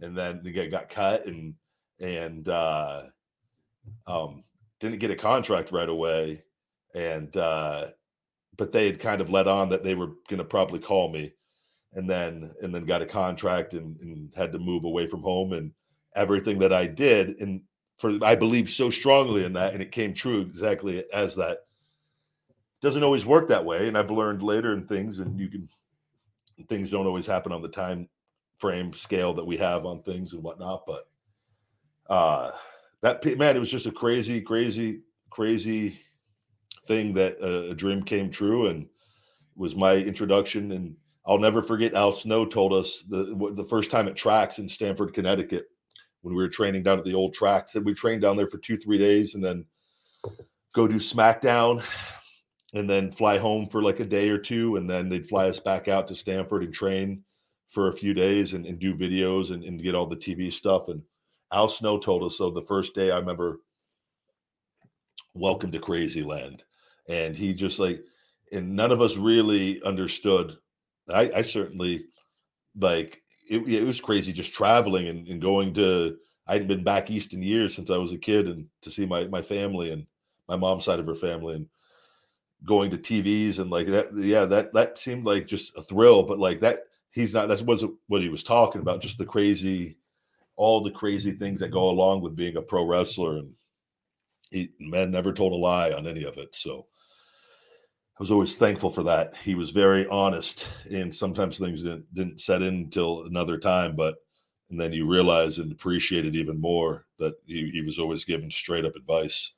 and 0.00 0.16
then 0.16 0.42
the 0.42 0.52
guy 0.52 0.66
got 0.66 0.90
cut 0.90 1.26
and 1.26 1.54
and 2.00 2.48
uh, 2.48 3.02
um, 4.06 4.44
didn't 4.80 4.98
get 4.98 5.10
a 5.10 5.16
contract 5.16 5.72
right 5.72 5.88
away, 5.88 6.44
and 6.94 7.34
uh, 7.36 7.86
but 8.56 8.72
they 8.72 8.86
had 8.86 9.00
kind 9.00 9.20
of 9.20 9.30
let 9.30 9.48
on 9.48 9.68
that 9.68 9.82
they 9.82 9.94
were 9.94 10.12
going 10.28 10.38
to 10.38 10.44
probably 10.44 10.78
call 10.78 11.10
me 11.10 11.32
and 11.92 12.08
then 12.08 12.52
and 12.62 12.74
then 12.74 12.84
got 12.84 13.02
a 13.02 13.06
contract 13.06 13.74
and, 13.74 13.96
and, 14.00 14.32
had 14.36 14.52
to 14.52 14.58
move 14.58 14.84
away 14.84 15.06
from 15.06 15.22
home 15.22 15.52
and 15.52 15.72
everything 16.16 16.58
that 16.58 16.72
i 16.72 16.86
did 16.86 17.36
and 17.40 17.60
for 17.96 18.18
I 18.22 18.34
believe 18.34 18.70
so 18.70 18.90
strongly 18.90 19.44
in 19.44 19.52
that, 19.54 19.72
and 19.72 19.82
it 19.82 19.92
came 19.92 20.14
true 20.14 20.40
exactly 20.40 21.04
as 21.12 21.36
that. 21.36 21.58
Doesn't 22.80 23.02
always 23.02 23.24
work 23.24 23.48
that 23.48 23.64
way, 23.64 23.88
and 23.88 23.96
I've 23.96 24.10
learned 24.10 24.42
later 24.42 24.72
in 24.72 24.86
things, 24.86 25.18
and 25.20 25.38
you 25.38 25.48
can 25.48 25.68
things 26.68 26.90
don't 26.90 27.06
always 27.06 27.26
happen 27.26 27.52
on 27.52 27.62
the 27.62 27.68
time 27.68 28.08
frame 28.58 28.92
scale 28.94 29.34
that 29.34 29.46
we 29.46 29.56
have 29.56 29.86
on 29.86 30.02
things 30.02 30.32
and 30.32 30.42
whatnot. 30.42 30.84
But 30.86 31.08
uh 32.08 32.50
that 33.00 33.24
man, 33.38 33.56
it 33.56 33.60
was 33.60 33.70
just 33.70 33.86
a 33.86 33.92
crazy, 33.92 34.40
crazy, 34.40 35.00
crazy 35.30 35.98
thing 36.86 37.14
that 37.14 37.36
uh, 37.42 37.70
a 37.70 37.74
dream 37.74 38.02
came 38.02 38.30
true, 38.30 38.68
and 38.68 38.86
was 39.56 39.76
my 39.76 39.94
introduction. 39.94 40.72
And 40.72 40.96
I'll 41.26 41.38
never 41.38 41.62
forget 41.62 41.94
Al 41.94 42.12
Snow 42.12 42.44
told 42.46 42.72
us 42.72 43.04
the 43.08 43.52
the 43.54 43.64
first 43.64 43.90
time 43.90 44.08
at 44.08 44.16
tracks 44.16 44.58
in 44.58 44.68
Stamford, 44.68 45.14
Connecticut 45.14 45.66
when 46.24 46.34
we 46.34 46.42
were 46.42 46.48
training 46.48 46.82
down 46.82 46.98
at 46.98 47.04
the 47.04 47.14
old 47.14 47.34
tracks 47.34 47.72
Said 47.72 47.84
we 47.84 47.92
trained 47.92 48.22
down 48.22 48.36
there 48.36 48.46
for 48.46 48.56
two, 48.56 48.78
three 48.78 48.96
days 48.96 49.34
and 49.34 49.44
then 49.44 49.66
go 50.74 50.88
do 50.88 50.96
SmackDown 50.96 51.82
and 52.72 52.88
then 52.88 53.12
fly 53.12 53.36
home 53.36 53.68
for 53.68 53.82
like 53.82 54.00
a 54.00 54.06
day 54.06 54.30
or 54.30 54.38
two. 54.38 54.76
And 54.76 54.88
then 54.88 55.10
they'd 55.10 55.26
fly 55.26 55.48
us 55.48 55.60
back 55.60 55.86
out 55.86 56.08
to 56.08 56.14
Stamford 56.14 56.64
and 56.64 56.72
train 56.72 57.22
for 57.68 57.88
a 57.88 57.92
few 57.92 58.14
days 58.14 58.54
and, 58.54 58.64
and 58.64 58.80
do 58.80 58.94
videos 58.94 59.50
and, 59.50 59.62
and 59.64 59.82
get 59.82 59.94
all 59.94 60.06
the 60.06 60.16
TV 60.16 60.50
stuff. 60.50 60.88
And 60.88 61.02
Al 61.52 61.68
Snow 61.68 61.98
told 61.98 62.24
us 62.24 62.38
so 62.38 62.50
the 62.50 62.62
first 62.62 62.94
day 62.94 63.10
I 63.10 63.18
remember 63.18 63.60
welcome 65.34 65.70
to 65.72 65.78
crazy 65.78 66.22
land. 66.22 66.64
And 67.08 67.36
he 67.36 67.52
just 67.52 67.78
like, 67.78 68.02
and 68.52 68.76
none 68.76 68.92
of 68.92 69.00
us 69.00 69.16
really 69.16 69.82
understood. 69.82 70.56
I, 71.12 71.30
I 71.36 71.42
certainly 71.42 72.06
like 72.78 73.22
it, 73.48 73.58
it 73.68 73.84
was 73.84 74.00
crazy 74.00 74.32
just 74.32 74.54
traveling 74.54 75.08
and, 75.08 75.26
and 75.28 75.40
going 75.40 75.74
to 75.74 76.16
I 76.46 76.54
hadn't 76.54 76.68
been 76.68 76.84
back 76.84 77.10
east 77.10 77.32
in 77.32 77.42
years 77.42 77.74
since 77.74 77.90
I 77.90 77.96
was 77.96 78.12
a 78.12 78.18
kid 78.18 78.48
and 78.48 78.66
to 78.82 78.90
see 78.90 79.06
my 79.06 79.26
my 79.28 79.42
family 79.42 79.92
and 79.92 80.06
my 80.48 80.56
mom's 80.56 80.84
side 80.84 80.98
of 80.98 81.06
her 81.06 81.14
family 81.14 81.56
and 81.56 81.66
going 82.64 82.90
to 82.90 82.98
TVs 82.98 83.58
and 83.58 83.70
like 83.70 83.86
that 83.88 84.14
yeah 84.14 84.44
that 84.46 84.72
that 84.72 84.98
seemed 84.98 85.26
like 85.26 85.46
just 85.46 85.76
a 85.76 85.82
thrill 85.82 86.22
but 86.22 86.38
like 86.38 86.60
that 86.60 86.80
he's 87.10 87.34
not 87.34 87.48
that 87.48 87.62
wasn't 87.62 87.94
what 88.08 88.22
he 88.22 88.28
was 88.28 88.42
talking 88.42 88.80
about 88.80 89.02
just 89.02 89.18
the 89.18 89.24
crazy 89.24 89.96
all 90.56 90.80
the 90.80 90.90
crazy 90.90 91.32
things 91.32 91.60
that 91.60 91.70
go 91.70 91.90
along 91.90 92.20
with 92.20 92.36
being 92.36 92.56
a 92.56 92.62
pro 92.62 92.84
wrestler 92.84 93.38
and 93.38 93.52
he 94.50 94.70
man 94.80 95.10
never 95.10 95.32
told 95.32 95.52
a 95.52 95.56
lie 95.56 95.92
on 95.92 96.06
any 96.06 96.24
of 96.24 96.38
it 96.38 96.54
so 96.54 96.86
I 98.16 98.22
was 98.22 98.30
always 98.30 98.56
thankful 98.56 98.90
for 98.90 99.02
that. 99.04 99.34
He 99.42 99.56
was 99.56 99.70
very 99.70 100.06
honest, 100.06 100.68
and 100.88 101.12
sometimes 101.12 101.58
things 101.58 101.82
didn't 101.82 102.14
didn't 102.14 102.40
set 102.40 102.62
in 102.62 102.74
until 102.74 103.24
another 103.24 103.58
time. 103.58 103.96
But 103.96 104.16
and 104.70 104.80
then 104.80 104.92
you 104.92 105.06
realize 105.06 105.58
and 105.58 105.72
appreciate 105.72 106.24
it 106.24 106.34
even 106.34 106.60
more 106.60 107.06
that 107.18 107.34
he, 107.46 107.70
he 107.70 107.82
was 107.82 107.98
always 107.98 108.24
giving 108.24 108.50
straight 108.50 108.84
up 108.84 108.96
advice. 108.96 109.52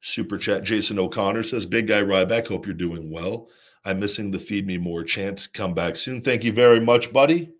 Super 0.00 0.38
chat 0.38 0.62
Jason 0.62 0.98
O'Connor 0.98 1.42
says, 1.42 1.66
Big 1.66 1.86
guy 1.86 2.02
Ryback, 2.02 2.46
hope 2.46 2.66
you're 2.66 2.74
doing 2.74 3.10
well. 3.10 3.48
I'm 3.84 4.00
missing 4.00 4.30
the 4.30 4.38
feed 4.38 4.66
me 4.66 4.76
more 4.76 5.04
chance. 5.04 5.46
Come 5.46 5.74
back 5.74 5.96
soon. 5.96 6.20
Thank 6.22 6.44
you 6.44 6.52
very 6.52 6.80
much, 6.80 7.12
buddy. 7.12 7.52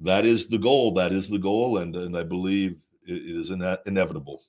That 0.00 0.24
is 0.24 0.48
the 0.48 0.58
goal. 0.58 0.92
That 0.94 1.12
is 1.12 1.28
the 1.28 1.38
goal. 1.38 1.78
And, 1.78 1.94
and 1.96 2.16
I 2.16 2.22
believe 2.22 2.76
it 3.06 3.36
is 3.36 3.50
ine- 3.50 3.78
inevitable. 3.86 4.42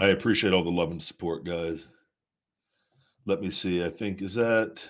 I 0.00 0.06
appreciate 0.06 0.54
all 0.54 0.64
the 0.64 0.70
love 0.70 0.90
and 0.90 1.02
support, 1.02 1.44
guys. 1.44 1.84
Let 3.26 3.42
me 3.42 3.50
see. 3.50 3.84
I 3.84 3.90
think 3.90 4.22
is 4.22 4.34
that. 4.34 4.82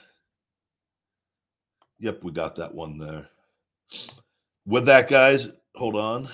Yep, 1.99 2.23
we 2.23 2.31
got 2.31 2.55
that 2.57 2.73
one 2.73 2.97
there. 2.97 3.29
With 4.65 4.87
that, 4.87 5.09
guys, 5.09 5.49
hold 5.75 5.97
on. 5.97 6.29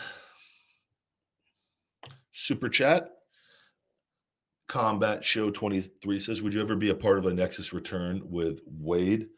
Super 2.32 2.69
chat. 2.69 3.12
Combat 4.69 5.24
Show 5.24 5.51
23 5.51 6.20
says, 6.20 6.43
Would 6.43 6.53
you 6.53 6.61
ever 6.61 6.77
be 6.77 6.90
a 6.90 6.94
part 6.94 7.16
of 7.16 7.24
a 7.24 7.32
Nexus 7.32 7.73
return 7.73 8.20
with 8.27 8.61
Wade? 8.66 9.28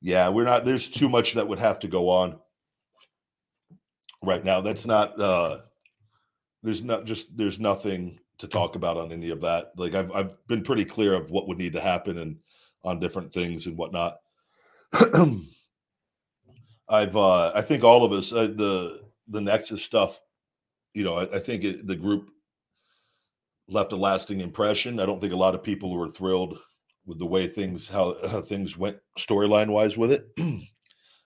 Yeah, 0.00 0.30
we're 0.30 0.44
not, 0.44 0.64
there's 0.64 0.88
too 0.88 1.10
much 1.10 1.34
that 1.34 1.46
would 1.46 1.58
have 1.58 1.80
to 1.80 1.88
go 1.88 2.08
on 2.08 2.38
right 4.24 4.42
now. 4.42 4.62
That's 4.62 4.86
not, 4.86 5.20
uh, 5.20 5.58
there's 6.62 6.82
not 6.82 7.04
just, 7.04 7.36
there's 7.36 7.60
nothing 7.60 8.19
to 8.40 8.48
talk 8.48 8.74
about 8.74 8.96
on 8.96 9.12
any 9.12 9.30
of 9.30 9.42
that. 9.42 9.72
Like 9.76 9.94
I've 9.94 10.10
I've 10.12 10.46
been 10.46 10.64
pretty 10.64 10.84
clear 10.84 11.14
of 11.14 11.30
what 11.30 11.46
would 11.46 11.58
need 11.58 11.74
to 11.74 11.80
happen 11.80 12.18
and 12.18 12.36
on 12.82 12.98
different 12.98 13.32
things 13.32 13.66
and 13.66 13.76
whatnot. 13.76 14.18
I've 16.88 17.16
uh 17.16 17.52
I 17.54 17.60
think 17.60 17.84
all 17.84 18.04
of 18.04 18.12
us 18.12 18.32
uh, 18.32 18.48
the 18.54 19.02
the 19.28 19.40
Nexus 19.40 19.82
stuff, 19.82 20.18
you 20.94 21.04
know, 21.04 21.14
I, 21.14 21.36
I 21.36 21.38
think 21.38 21.64
it, 21.64 21.86
the 21.86 21.96
group 21.96 22.30
left 23.68 23.92
a 23.92 23.96
lasting 23.96 24.40
impression. 24.40 24.98
I 24.98 25.06
don't 25.06 25.20
think 25.20 25.32
a 25.32 25.36
lot 25.36 25.54
of 25.54 25.62
people 25.62 25.92
were 25.92 26.08
thrilled 26.08 26.58
with 27.06 27.18
the 27.18 27.26
way 27.26 27.46
things 27.46 27.88
how, 27.88 28.16
how 28.28 28.40
things 28.40 28.76
went 28.76 28.96
storyline 29.18 29.68
wise 29.68 29.96
with 29.96 30.12
it. 30.12 30.26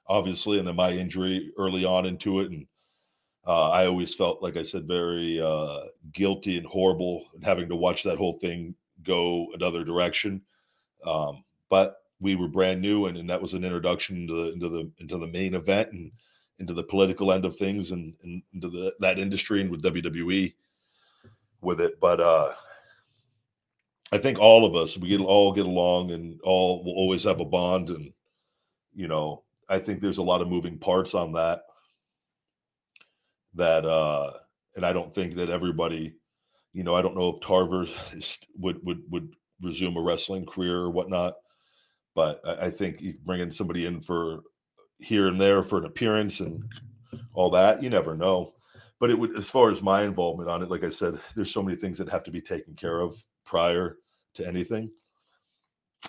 Obviously, 0.09 0.59
and 0.59 0.69
then 0.69 0.77
my 0.77 0.91
injury 0.91 1.51
early 1.59 1.85
on 1.85 2.05
into 2.07 2.41
it 2.41 2.51
and 2.51 2.67
uh, 3.47 3.71
I 3.71 3.87
always 3.87 4.15
felt, 4.15 4.43
like 4.43 4.57
I 4.57 4.63
said, 4.63 4.87
very 4.87 5.41
uh, 5.41 5.81
guilty 6.13 6.57
and 6.57 6.67
horrible 6.67 7.25
and 7.35 7.45
having 7.45 7.69
to 7.69 7.77
watch 7.77 8.03
that 8.05 8.19
whole 8.19 8.39
thing 8.39 8.75
go 9.03 9.49
another 9.55 9.85
direction. 9.85 10.43
Um, 11.05 11.45
but 11.69 11.97
we 12.21 12.37
were 12.37 12.49
brand 12.49 12.81
new, 12.81 13.07
and, 13.07 13.19
and 13.19 13.29
that 13.29 13.43
was 13.43 13.53
an 13.53 13.65
introduction 13.65 14.17
into 14.17 14.35
the 14.35 14.53
into 14.53 14.69
the 14.69 14.91
into 14.99 15.19
the 15.19 15.27
main 15.27 15.55
event 15.55 15.93
and 15.93 16.11
into 16.59 16.73
the 16.73 16.85
political 16.85 17.33
end 17.33 17.45
of 17.45 17.57
things 17.57 17.91
and, 17.91 18.15
and 18.23 18.43
into 18.55 18.71
the, 18.71 18.95
that 19.01 19.19
industry 19.19 19.61
and 19.61 19.71
with 19.71 19.83
WWE 19.83 20.55
with 21.61 21.81
it. 21.81 22.01
But 22.01 22.21
uh, 22.21 22.53
I 24.13 24.19
think 24.19 24.39
all 24.39 24.65
of 24.65 24.75
us 24.75 24.97
we 24.97 25.09
get 25.09 25.21
all 25.21 25.53
get 25.53 25.67
along 25.67 26.13
and 26.13 26.41
all 26.43 26.83
will 26.83 26.95
always 26.95 27.25
have 27.25 27.41
a 27.41 27.45
bond. 27.45 27.91
And 27.91 28.13
you 28.95 29.09
know, 29.09 29.43
I 29.69 29.79
think 29.79 30.01
there's 30.01 30.19
a 30.19 30.23
lot 30.23 30.41
of 30.41 30.49
moving 30.49 30.79
parts 30.79 31.15
on 31.15 31.33
that 31.33 31.65
that 33.55 33.85
uh 33.85 34.33
and 34.77 34.85
I 34.85 34.93
don't 34.93 35.15
think 35.15 35.37
that 35.37 35.51
everybody, 35.51 36.15
you 36.73 36.83
know, 36.83 36.95
I 36.95 37.03
don't 37.03 37.17
know 37.17 37.29
if 37.29 37.41
Tarver 37.41 37.87
would 38.59 38.85
would 38.85 39.03
would 39.11 39.35
resume 39.63 39.97
a 39.97 40.03
wrestling 40.03 40.47
career 40.47 40.77
or 40.77 40.91
whatnot, 40.91 41.35
but 42.15 42.41
I, 42.45 42.67
I 42.67 42.71
think 42.71 43.03
bringing 43.25 43.51
somebody 43.51 43.87
in 43.87 44.01
for 44.01 44.43
here 44.99 45.29
and 45.29 45.41
there 45.41 45.63
for 45.63 45.79
an 45.79 45.85
appearance 45.85 46.41
and 46.41 46.65
all 47.33 47.51
that, 47.51 47.83
you 47.83 47.91
never 47.91 48.17
know. 48.17 48.55
But 49.01 49.11
it 49.11 49.19
would, 49.19 49.37
as 49.37 49.51
far 49.51 49.71
as 49.71 49.83
my 49.83 50.03
involvement 50.03 50.49
on 50.49 50.63
it, 50.63 50.71
like 50.71 50.85
I 50.85 50.91
said, 50.91 51.19
there's 51.35 51.53
so 51.53 51.63
many 51.63 51.77
things 51.77 51.99
that 51.99 52.09
have 52.09 52.25
to 52.25 52.31
be 52.31 52.41
taken 52.41 52.75
care 52.75 53.01
of 53.01 53.15
prior 53.45 53.99
to 54.35 54.47
anything, 54.47 54.91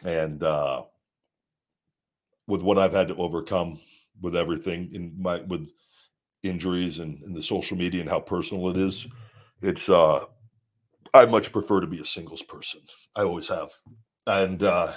and 0.04 0.42
uh, 0.44 0.84
with 2.48 2.62
what 2.62 2.78
I've 2.78 2.94
had 2.94 3.08
to 3.10 3.16
overcome 3.16 3.80
with 4.22 4.36
everything 4.36 4.90
in 4.94 5.14
my 5.18 5.42
with 5.42 5.70
injuries 6.46 7.00
and, 7.00 7.22
and 7.24 7.36
the 7.36 7.44
social 7.44 7.78
media 7.78 8.02
and 8.02 8.10
how 8.10 8.20
personal 8.20 8.70
it 8.70 8.78
is, 8.78 9.08
it's 9.62 9.90
uh 9.90 10.26
I 11.14 11.26
much 11.26 11.52
prefer 11.52 11.80
to 11.80 11.88
be 11.88 12.00
a 12.00 12.06
singles 12.06 12.42
person. 12.42 12.82
I 13.16 13.22
always 13.22 13.48
have. 13.48 13.70
And 14.28 14.64
uh 14.64 14.94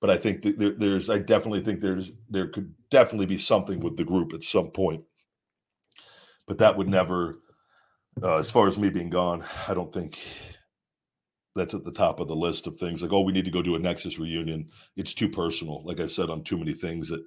but 0.00 0.10
I 0.10 0.16
think 0.16 0.42
there, 0.58 0.72
there's 0.72 1.10
I 1.10 1.18
definitely 1.18 1.62
think 1.62 1.80
there's 1.80 2.10
there 2.28 2.48
could 2.48 2.74
definitely 2.90 3.26
be 3.26 3.38
something 3.38 3.80
with 3.80 3.96
the 3.96 4.04
group 4.04 4.32
at 4.34 4.44
some 4.44 4.70
point. 4.70 5.02
But 6.46 6.58
that 6.58 6.76
would 6.76 6.88
never 6.88 7.34
uh, 8.22 8.36
as 8.36 8.50
far 8.50 8.66
as 8.66 8.78
me 8.78 8.88
being 8.88 9.10
gone, 9.10 9.44
I 9.68 9.74
don't 9.74 9.92
think 9.92 10.18
that's 11.56 11.74
at 11.74 11.84
the 11.84 11.92
top 11.92 12.20
of 12.20 12.28
the 12.28 12.36
list 12.36 12.66
of 12.66 12.78
things 12.78 13.02
like 13.02 13.12
oh 13.12 13.22
we 13.22 13.32
need 13.32 13.46
to 13.46 13.50
go 13.50 13.62
do 13.62 13.74
a 13.74 13.78
nexus 13.78 14.18
reunion 14.18 14.68
it's 14.94 15.14
too 15.14 15.28
personal 15.28 15.82
like 15.84 15.98
i 15.98 16.06
said 16.06 16.30
on 16.30 16.44
too 16.44 16.58
many 16.58 16.74
things 16.74 17.08
that 17.08 17.24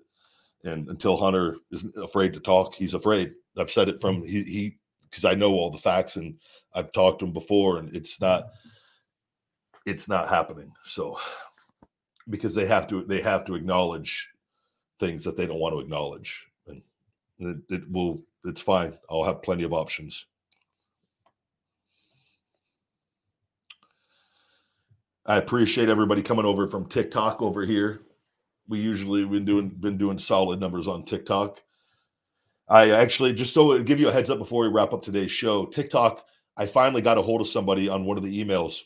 and 0.64 0.90
until 0.90 1.18
Hunter 1.18 1.58
is 1.72 1.86
afraid 1.98 2.34
to 2.34 2.40
talk, 2.40 2.76
he's 2.76 2.94
afraid. 2.94 3.34
I've 3.58 3.72
said 3.72 3.90
it 3.90 4.02
from 4.02 4.22
he 4.22 4.44
he 4.44 4.78
because 5.10 5.26
I 5.26 5.34
know 5.34 5.52
all 5.52 5.72
the 5.72 5.78
facts 5.78 6.16
and 6.16 6.36
I've 6.74 6.92
talked 6.92 7.20
to 7.20 7.26
him 7.26 7.34
before, 7.34 7.78
and 7.80 7.96
it's 7.96 8.20
not 8.22 8.48
it's 9.86 10.08
not 10.08 10.30
happening. 10.30 10.72
So 10.84 11.20
because 12.30 12.56
they 12.56 12.66
have 12.66 12.88
to 12.88 13.04
they 13.04 13.22
have 13.22 13.46
to 13.46 13.56
acknowledge 13.56 14.30
things 15.00 15.24
that 15.24 15.38
they 15.38 15.46
don't 15.46 15.60
want 15.60 15.74
to 15.76 15.80
acknowledge, 15.80 16.46
and 16.68 16.82
it, 17.40 17.58
it 17.70 17.92
will 17.92 18.22
it's 18.46 18.62
fine. 18.62 18.98
I'll 19.10 19.24
have 19.24 19.42
plenty 19.42 19.64
of 19.64 19.74
options. 19.74 20.26
I 25.26 25.38
appreciate 25.38 25.90
everybody 25.90 26.24
coming 26.24 26.46
over 26.46 26.68
from 26.68 26.88
TikTok 26.88 27.42
over 27.42 27.64
here 27.64 28.02
we 28.70 28.80
usually 28.80 29.26
been 29.26 29.46
doing 29.46 29.70
been 29.70 29.98
doing 29.98 30.20
solid 30.20 30.60
numbers 30.60 30.88
on 30.88 31.04
TikTok. 31.04 31.62
I 32.70 32.92
actually 32.92 33.34
just 33.34 33.54
so 33.54 33.76
to 33.76 33.84
give 33.84 34.00
you 34.00 34.08
a 34.08 34.12
heads 34.12 34.30
up 34.30 34.38
before 34.38 34.62
we 34.64 34.70
wrap 34.70 34.94
up 34.94 35.02
today's 35.02 35.32
show, 35.32 35.66
TikTok, 35.66 36.24
I 36.56 36.68
finally 36.68 37.02
got 37.02 37.18
a 37.18 37.22
hold 37.22 37.42
of 37.42 37.48
somebody 37.48 37.90
on 37.90 38.06
one 38.06 38.18
of 38.18 38.24
the 38.24 38.46
emails 38.46 38.82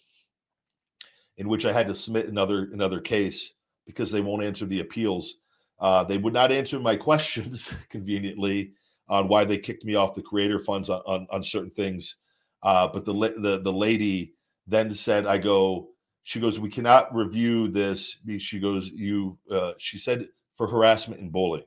in 1.38 1.50
which 1.50 1.66
I 1.66 1.74
had 1.74 1.88
to 1.88 1.96
submit 1.96 2.28
another 2.28 2.70
another 2.72 3.02
case 3.02 3.54
because 3.86 4.10
they 4.10 4.22
won't 4.22 4.44
answer 4.44 4.66
the 4.66 4.80
appeals. 4.80 5.36
Uh, 5.80 6.04
they 6.06 6.18
would 6.18 6.34
not 6.34 6.52
answer 6.52 6.80
my 6.80 6.96
questions 7.10 7.70
conveniently 7.90 8.72
on 9.10 9.28
why 9.28 9.44
they 9.44 9.58
kicked 9.58 9.84
me 9.84 9.96
off 9.96 10.16
the 10.16 10.22
creator 10.22 10.60
funds 10.60 10.90
on, 10.90 11.02
on, 11.06 11.28
on 11.30 11.44
certain 11.44 11.72
things. 11.72 12.16
Uh, 12.62 12.88
but 12.88 13.04
the, 13.04 13.14
the 13.14 13.60
the 13.62 13.74
lady 13.74 14.34
then 14.66 14.94
said, 14.94 15.28
"I 15.28 15.38
go." 15.38 15.90
She 16.24 16.40
goes, 16.40 16.60
"We 16.60 16.70
cannot 16.70 17.14
review 17.14 17.68
this." 17.68 18.18
She 18.40 18.60
goes, 18.60 18.90
"You." 18.90 19.38
Uh, 19.50 19.74
she 19.78 19.98
said 19.98 20.30
for 20.56 20.68
harassment 20.68 21.22
and 21.22 21.32
bullying. 21.32 21.66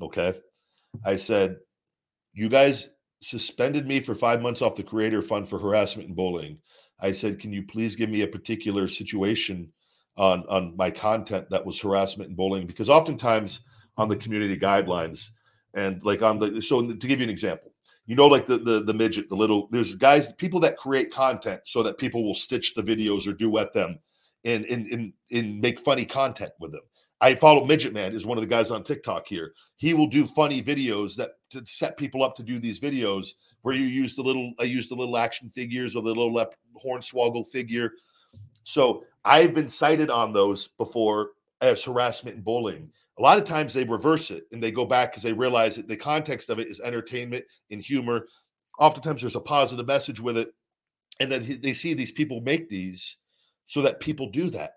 Okay, 0.00 0.34
I 1.04 1.16
said, 1.16 1.58
"You 2.32 2.48
guys 2.48 2.90
suspended 3.22 3.86
me 3.86 4.00
for 4.00 4.14
five 4.14 4.42
months 4.42 4.62
off 4.62 4.76
the 4.76 4.82
creator 4.82 5.22
fund 5.22 5.48
for 5.48 5.58
harassment 5.58 6.08
and 6.08 6.16
bullying." 6.16 6.58
I 7.00 7.12
said, 7.12 7.38
"Can 7.38 7.52
you 7.52 7.62
please 7.62 7.96
give 7.96 8.08
me 8.10 8.22
a 8.22 8.26
particular 8.26 8.88
situation 8.88 9.72
on 10.16 10.44
on 10.48 10.74
my 10.76 10.90
content 10.90 11.50
that 11.50 11.66
was 11.66 11.78
harassment 11.78 12.28
and 12.28 12.36
bullying?" 12.36 12.66
Because 12.66 12.88
oftentimes 12.88 13.60
on 13.98 14.08
the 14.08 14.16
community 14.16 14.56
guidelines 14.56 15.30
and 15.74 16.02
like 16.02 16.22
on 16.22 16.38
the 16.38 16.62
so 16.62 16.86
to 16.86 16.94
give 16.94 17.20
you 17.20 17.24
an 17.24 17.30
example, 17.30 17.72
you 18.06 18.14
know, 18.14 18.26
like 18.26 18.46
the 18.46 18.58
the 18.58 18.82
the 18.82 18.94
midget, 18.94 19.28
the 19.28 19.36
little 19.36 19.68
there's 19.70 19.94
guys, 19.94 20.32
people 20.32 20.60
that 20.60 20.76
create 20.76 21.12
content 21.12 21.60
so 21.64 21.82
that 21.82 21.98
people 21.98 22.24
will 22.24 22.34
stitch 22.34 22.74
the 22.74 22.82
videos 22.82 23.26
or 23.26 23.32
duet 23.32 23.72
them 23.72 23.98
and 24.44 24.64
and 24.66 24.86
and, 24.92 25.12
and 25.30 25.60
make 25.60 25.80
funny 25.80 26.04
content 26.04 26.52
with 26.60 26.72
them. 26.72 26.82
I 27.20 27.34
follow 27.34 27.64
Midget 27.64 27.94
Man 27.94 28.14
is 28.14 28.26
one 28.26 28.36
of 28.36 28.42
the 28.42 28.48
guys 28.48 28.70
on 28.70 28.84
TikTok 28.84 29.26
here. 29.26 29.52
He 29.76 29.94
will 29.94 30.06
do 30.06 30.26
funny 30.26 30.62
videos 30.62 31.16
that 31.16 31.32
to 31.50 31.64
set 31.64 31.96
people 31.96 32.22
up 32.22 32.36
to 32.36 32.42
do 32.42 32.58
these 32.58 32.78
videos 32.78 33.28
where 33.62 33.74
you 33.74 33.86
use 33.86 34.14
the 34.14 34.22
little 34.22 34.52
I 34.60 34.64
use 34.64 34.88
the 34.88 34.94
little 34.94 35.16
action 35.16 35.48
figures 35.48 35.94
the 35.94 36.00
little 36.00 36.32
lep, 36.32 36.54
hornswoggle 36.84 37.46
figure. 37.48 37.92
So 38.64 39.04
I've 39.24 39.54
been 39.54 39.68
cited 39.68 40.10
on 40.10 40.32
those 40.32 40.68
before 40.68 41.30
as 41.60 41.82
harassment 41.82 42.36
and 42.36 42.44
bullying. 42.44 42.90
A 43.18 43.22
lot 43.22 43.38
of 43.38 43.44
times 43.44 43.72
they 43.72 43.84
reverse 43.84 44.30
it 44.30 44.44
and 44.52 44.62
they 44.62 44.70
go 44.70 44.84
back 44.84 45.10
because 45.10 45.22
they 45.22 45.32
realize 45.32 45.76
that 45.76 45.88
the 45.88 45.96
context 45.96 46.50
of 46.50 46.58
it 46.58 46.68
is 46.68 46.80
entertainment 46.80 47.44
and 47.70 47.80
humor. 47.80 48.26
Oftentimes 48.78 49.22
there's 49.22 49.36
a 49.36 49.40
positive 49.40 49.86
message 49.86 50.20
with 50.20 50.36
it. 50.36 50.52
And 51.18 51.32
then 51.32 51.60
they 51.62 51.72
see 51.72 51.94
these 51.94 52.12
people 52.12 52.42
make 52.42 52.68
these 52.68 53.16
so 53.66 53.80
that 53.82 54.00
people 54.00 54.30
do 54.30 54.50
that. 54.50 54.72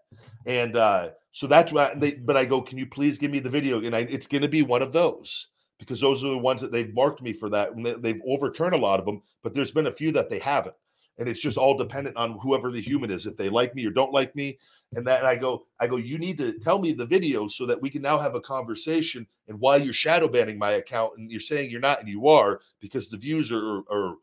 And 0.46 0.78
uh, 0.78 1.10
so 1.32 1.48
that's 1.48 1.74
why 1.74 1.94
they, 1.96 2.14
but 2.14 2.38
I 2.38 2.46
go, 2.46 2.62
can 2.62 2.78
you 2.78 2.88
please 2.88 3.18
give 3.18 3.30
me 3.30 3.40
the 3.40 3.50
video? 3.50 3.84
And 3.84 3.94
I, 3.94 4.00
it's 4.00 4.28
going 4.28 4.42
to 4.42 4.48
be 4.48 4.62
one 4.62 4.82
of 4.82 4.94
those 4.94 5.48
because 5.78 6.00
those 6.00 6.24
are 6.24 6.30
the 6.30 6.38
ones 6.38 6.62
that 6.62 6.72
they've 6.72 6.94
marked 6.94 7.22
me 7.22 7.34
for 7.34 7.50
that. 7.50 7.74
And 7.74 7.86
they've 7.86 8.22
overturned 8.26 8.74
a 8.74 8.78
lot 8.80 9.02
of 9.02 9.06
them, 9.06 9.22
but 9.44 9.54
there's 9.54 9.72
been 9.72 9.88
a 9.88 9.94
few 9.94 10.14
that 10.14 10.30
they 10.30 10.40
haven't 10.40 10.76
and 11.20 11.28
it's 11.28 11.42
just 11.42 11.58
all 11.58 11.78
dependent 11.78 12.16
on 12.18 12.40
whoever 12.40 12.72
the 12.72 12.82
human 12.82 13.12
is 13.12 13.26
if 13.26 13.38
they 13.38 13.50
like 13.50 13.76
me 13.76 13.86
or 13.86 13.92
don't 13.92 14.14
like 14.14 14.36
me 14.36 14.58
and 14.96 15.06
that 15.06 15.20
and 15.20 15.28
i 15.28 15.36
go 15.36 15.66
i 15.80 15.88
go 15.88 15.98
you 15.98 16.18
need 16.18 16.38
to 16.38 16.54
tell 16.60 16.80
me 16.80 16.92
the 16.92 17.06
videos 17.06 17.52
so 17.52 17.66
that 17.66 17.82
we 17.82 17.90
can 17.90 18.02
now 18.02 18.18
have 18.18 18.36
a 18.36 18.42
conversation 18.42 19.26
and 19.48 19.60
why 19.60 19.76
you're 19.76 19.94
shadow 19.94 20.28
banning 20.28 20.58
my 20.58 20.72
account 20.72 21.14
and 21.18 21.30
you're 21.32 21.40
saying 21.40 21.70
you're 21.70 21.80
not 21.80 22.00
and 22.00 22.10
you 22.10 22.28
are 22.28 22.62
because 22.80 23.10
the 23.10 23.18
views 23.18 23.52
are, 23.52 23.80
are 23.90 24.16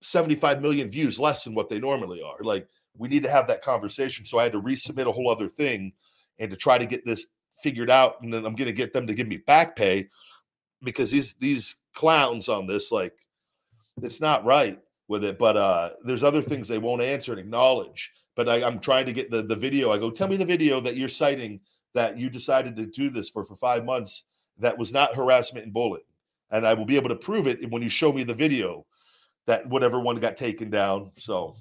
75 0.00 0.62
million 0.62 0.88
views 0.88 1.18
less 1.18 1.44
than 1.44 1.54
what 1.54 1.68
they 1.68 1.78
normally 1.78 2.22
are 2.22 2.38
like 2.40 2.66
we 2.96 3.08
need 3.08 3.22
to 3.22 3.30
have 3.30 3.46
that 3.46 3.62
conversation 3.62 4.24
so 4.24 4.38
i 4.38 4.42
had 4.42 4.52
to 4.52 4.62
resubmit 4.62 5.06
a 5.06 5.12
whole 5.12 5.30
other 5.30 5.48
thing 5.48 5.92
and 6.38 6.50
to 6.50 6.56
try 6.56 6.78
to 6.78 6.86
get 6.86 7.04
this 7.04 7.26
figured 7.62 7.90
out 7.90 8.20
and 8.22 8.32
then 8.32 8.46
i'm 8.46 8.56
to 8.56 8.72
get 8.72 8.92
them 8.92 9.06
to 9.06 9.14
give 9.14 9.26
me 9.26 9.36
back 9.36 9.76
pay 9.76 10.08
because 10.82 11.10
these 11.10 11.34
these 11.34 11.76
clowns 11.94 12.48
on 12.48 12.66
this 12.66 12.92
like 12.92 13.14
it's 14.02 14.20
not 14.20 14.44
right 14.44 14.78
with 15.08 15.24
it. 15.24 15.38
But 15.38 15.56
uh, 15.56 15.90
there's 16.04 16.22
other 16.22 16.42
things 16.42 16.68
they 16.68 16.78
won't 16.78 17.02
answer 17.02 17.32
and 17.32 17.40
acknowledge. 17.40 18.12
But 18.38 18.48
I, 18.48 18.58
am 18.58 18.78
trying 18.78 19.04
to 19.06 19.12
get 19.12 19.32
the, 19.32 19.42
the 19.42 19.56
video. 19.56 19.90
I 19.90 19.98
go, 19.98 20.12
tell 20.12 20.28
me 20.28 20.36
the 20.36 20.44
video 20.44 20.80
that 20.82 20.96
you're 20.96 21.08
citing 21.08 21.58
that 21.94 22.16
you 22.16 22.30
decided 22.30 22.76
to 22.76 22.86
do 22.86 23.10
this 23.10 23.28
for 23.28 23.44
for 23.44 23.56
five 23.56 23.84
months 23.84 24.22
that 24.60 24.78
was 24.78 24.92
not 24.92 25.16
harassment 25.16 25.64
and 25.64 25.74
bullying. 25.74 26.04
And 26.52 26.64
I 26.64 26.72
will 26.74 26.84
be 26.84 26.94
able 26.94 27.08
to 27.08 27.16
prove 27.16 27.48
it 27.48 27.68
when 27.68 27.82
you 27.82 27.88
show 27.88 28.12
me 28.12 28.22
the 28.22 28.34
video 28.34 28.86
that 29.48 29.68
whatever 29.68 29.98
one 29.98 30.20
got 30.20 30.36
taken 30.36 30.70
down. 30.70 31.10
So, 31.16 31.56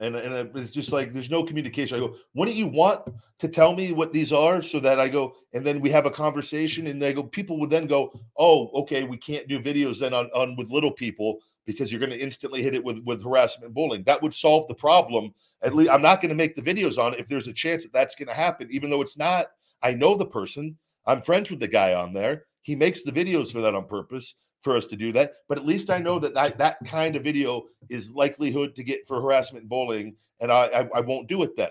and, 0.00 0.16
and 0.16 0.56
it's 0.56 0.72
just 0.72 0.90
like 0.90 1.12
there's 1.12 1.30
no 1.30 1.44
communication. 1.44 1.96
I 1.96 2.00
go, 2.00 2.16
wouldn't 2.34 2.56
you 2.56 2.66
want 2.66 3.02
to 3.38 3.46
tell 3.46 3.72
me 3.72 3.92
what 3.92 4.12
these 4.12 4.32
are 4.32 4.60
so 4.60 4.80
that 4.80 4.98
I 4.98 5.06
go, 5.06 5.36
and 5.52 5.64
then 5.64 5.80
we 5.80 5.90
have 5.90 6.06
a 6.06 6.10
conversation 6.10 6.88
and 6.88 7.00
they 7.00 7.12
go, 7.12 7.22
people 7.22 7.56
would 7.60 7.70
then 7.70 7.86
go, 7.86 8.20
oh, 8.36 8.68
okay, 8.82 9.04
we 9.04 9.16
can't 9.16 9.46
do 9.46 9.60
videos 9.60 10.00
then 10.00 10.12
on, 10.12 10.26
on 10.34 10.56
with 10.56 10.72
little 10.72 10.90
people 10.90 11.38
because 11.66 11.92
you're 11.92 12.00
going 12.00 12.10
to 12.10 12.18
instantly 12.18 12.62
hit 12.62 12.74
it 12.74 12.82
with 12.82 12.98
with 13.04 13.22
harassment 13.22 13.66
and 13.66 13.74
bullying. 13.74 14.02
That 14.02 14.20
would 14.22 14.34
solve 14.34 14.66
the 14.66 14.74
problem. 14.74 15.34
At 15.62 15.74
least 15.74 15.90
I'm 15.90 16.02
not 16.02 16.20
going 16.20 16.28
to 16.30 16.34
make 16.34 16.54
the 16.54 16.62
videos 16.62 16.98
on 16.98 17.14
it 17.14 17.20
if 17.20 17.28
there's 17.28 17.48
a 17.48 17.52
chance 17.52 17.82
that 17.82 17.92
that's 17.92 18.14
going 18.14 18.28
to 18.28 18.34
happen, 18.34 18.68
even 18.70 18.90
though 18.90 19.02
it's 19.02 19.16
not. 19.16 19.46
I 19.82 19.92
know 19.92 20.16
the 20.16 20.26
person. 20.26 20.76
I'm 21.06 21.22
friends 21.22 21.50
with 21.50 21.60
the 21.60 21.68
guy 21.68 21.94
on 21.94 22.12
there. 22.12 22.44
He 22.62 22.76
makes 22.76 23.02
the 23.02 23.12
videos 23.12 23.50
for 23.50 23.60
that 23.62 23.74
on 23.74 23.86
purpose 23.86 24.34
for 24.60 24.76
us 24.76 24.86
to 24.86 24.96
do 24.96 25.12
that. 25.12 25.34
But 25.48 25.58
at 25.58 25.66
least 25.66 25.90
I 25.90 25.98
know 25.98 26.18
that 26.18 26.34
that, 26.34 26.58
that 26.58 26.78
kind 26.84 27.16
of 27.16 27.24
video 27.24 27.64
is 27.88 28.10
likelihood 28.10 28.74
to 28.76 28.82
get 28.82 29.06
for 29.06 29.20
harassment 29.20 29.62
and 29.62 29.70
bullying, 29.70 30.16
and 30.40 30.52
I, 30.52 30.64
I, 30.66 30.88
I 30.96 31.00
won't 31.00 31.28
do 31.28 31.42
it 31.42 31.56
then 31.56 31.70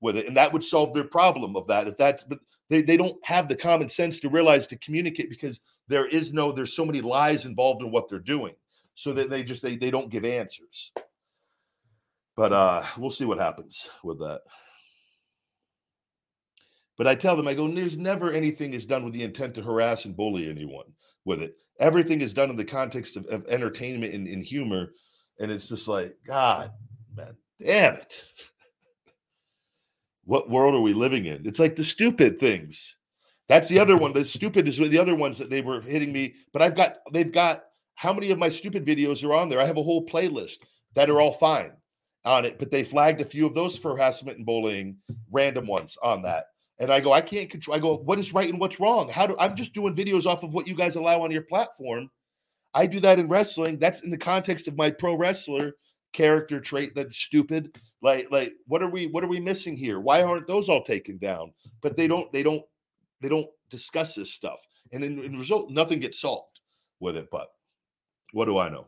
with 0.00 0.16
it. 0.16 0.26
And 0.26 0.36
that 0.36 0.52
would 0.52 0.64
solve 0.64 0.94
their 0.94 1.04
problem 1.04 1.56
of 1.56 1.66
that. 1.66 1.88
If 1.88 1.96
that's 1.96 2.24
but 2.24 2.38
they, 2.68 2.82
they 2.82 2.96
don't 2.96 3.24
have 3.24 3.48
the 3.48 3.56
common 3.56 3.88
sense 3.88 4.20
to 4.20 4.28
realize 4.28 4.66
to 4.68 4.76
communicate 4.76 5.30
because 5.30 5.60
there 5.88 6.06
is 6.06 6.32
no 6.32 6.52
there's 6.52 6.74
so 6.74 6.84
many 6.84 7.00
lies 7.00 7.44
involved 7.44 7.82
in 7.82 7.90
what 7.90 8.08
they're 8.08 8.18
doing 8.18 8.54
so 8.94 9.12
that 9.12 9.30
they 9.30 9.42
just 9.42 9.62
they, 9.62 9.76
they 9.76 9.90
don't 9.90 10.10
give 10.10 10.24
answers 10.24 10.92
but 12.38 12.52
uh 12.52 12.84
we'll 12.96 13.10
see 13.10 13.24
what 13.24 13.40
happens 13.40 13.90
with 14.04 14.20
that. 14.20 14.42
But 16.96 17.08
i 17.08 17.14
tell 17.16 17.36
them 17.36 17.48
i 17.48 17.54
go 17.54 17.68
there's 17.68 17.98
never 17.98 18.32
anything 18.32 18.72
is 18.72 18.86
done 18.86 19.04
with 19.04 19.12
the 19.12 19.24
intent 19.24 19.56
to 19.56 19.62
harass 19.62 20.04
and 20.04 20.16
bully 20.16 20.48
anyone 20.48 20.86
with 21.24 21.42
it. 21.42 21.56
Everything 21.80 22.20
is 22.20 22.32
done 22.32 22.48
in 22.48 22.56
the 22.56 22.64
context 22.64 23.16
of, 23.16 23.26
of 23.26 23.44
entertainment 23.48 24.14
and, 24.14 24.28
and 24.28 24.42
humor 24.42 24.92
and 25.40 25.50
it's 25.50 25.68
just 25.68 25.88
like 25.88 26.14
god 26.26 26.70
man 27.14 27.36
damn 27.60 27.96
it. 27.96 28.24
What 30.24 30.48
world 30.48 30.74
are 30.76 30.80
we 30.80 30.92
living 30.92 31.24
in? 31.24 31.44
It's 31.44 31.58
like 31.58 31.74
the 31.74 31.82
stupid 31.82 32.38
things. 32.38 32.94
That's 33.48 33.68
the 33.68 33.80
other 33.80 33.96
one 33.96 34.12
the 34.12 34.24
stupid 34.24 34.68
is 34.68 34.76
the 34.76 34.98
other 34.98 35.16
ones 35.16 35.38
that 35.38 35.50
they 35.50 35.60
were 35.60 35.80
hitting 35.80 36.12
me 36.12 36.34
but 36.52 36.62
i've 36.62 36.76
got 36.76 36.98
they've 37.12 37.32
got 37.32 37.64
how 37.96 38.12
many 38.12 38.30
of 38.30 38.38
my 38.38 38.48
stupid 38.48 38.86
videos 38.86 39.28
are 39.28 39.34
on 39.34 39.48
there? 39.48 39.60
I 39.60 39.64
have 39.64 39.76
a 39.76 39.82
whole 39.82 40.06
playlist 40.06 40.58
that 40.94 41.10
are 41.10 41.20
all 41.20 41.32
fine 41.32 41.72
on 42.24 42.44
it, 42.44 42.58
but 42.58 42.70
they 42.70 42.84
flagged 42.84 43.20
a 43.20 43.24
few 43.24 43.46
of 43.46 43.54
those 43.54 43.76
for 43.76 43.92
harassment 43.92 44.38
and 44.38 44.46
bullying, 44.46 44.96
random 45.30 45.66
ones 45.66 45.96
on 46.02 46.22
that. 46.22 46.46
And 46.78 46.92
I 46.92 47.00
go, 47.00 47.12
I 47.12 47.20
can't 47.20 47.50
control. 47.50 47.76
I 47.76 47.80
go, 47.80 47.96
what 47.96 48.18
is 48.18 48.32
right 48.32 48.48
and 48.48 48.60
what's 48.60 48.78
wrong? 48.78 49.08
How 49.08 49.26
do 49.26 49.36
I'm 49.38 49.56
just 49.56 49.72
doing 49.72 49.96
videos 49.96 50.26
off 50.26 50.42
of 50.42 50.54
what 50.54 50.68
you 50.68 50.74
guys 50.74 50.96
allow 50.96 51.22
on 51.22 51.30
your 51.30 51.42
platform. 51.42 52.10
I 52.74 52.86
do 52.86 53.00
that 53.00 53.18
in 53.18 53.28
wrestling. 53.28 53.78
That's 53.78 54.02
in 54.02 54.10
the 54.10 54.18
context 54.18 54.68
of 54.68 54.76
my 54.76 54.90
pro 54.90 55.14
wrestler 55.14 55.72
character 56.12 56.60
trait 56.60 56.94
that's 56.94 57.16
stupid. 57.16 57.76
Like, 58.02 58.30
like 58.30 58.52
what 58.66 58.82
are 58.82 58.90
we 58.90 59.06
what 59.06 59.24
are 59.24 59.28
we 59.28 59.40
missing 59.40 59.76
here? 59.76 59.98
Why 59.98 60.22
aren't 60.22 60.46
those 60.46 60.68
all 60.68 60.84
taken 60.84 61.18
down? 61.18 61.52
But 61.82 61.96
they 61.96 62.06
don't 62.06 62.30
they 62.32 62.42
don't 62.42 62.62
they 63.20 63.28
don't 63.28 63.48
discuss 63.70 64.14
this 64.14 64.32
stuff. 64.32 64.60
And 64.92 65.02
in, 65.02 65.18
in 65.24 65.38
result, 65.38 65.70
nothing 65.70 65.98
gets 65.98 66.20
solved 66.20 66.60
with 67.00 67.16
it. 67.16 67.28
But 67.30 67.48
what 68.32 68.44
do 68.44 68.58
I 68.58 68.68
know? 68.68 68.86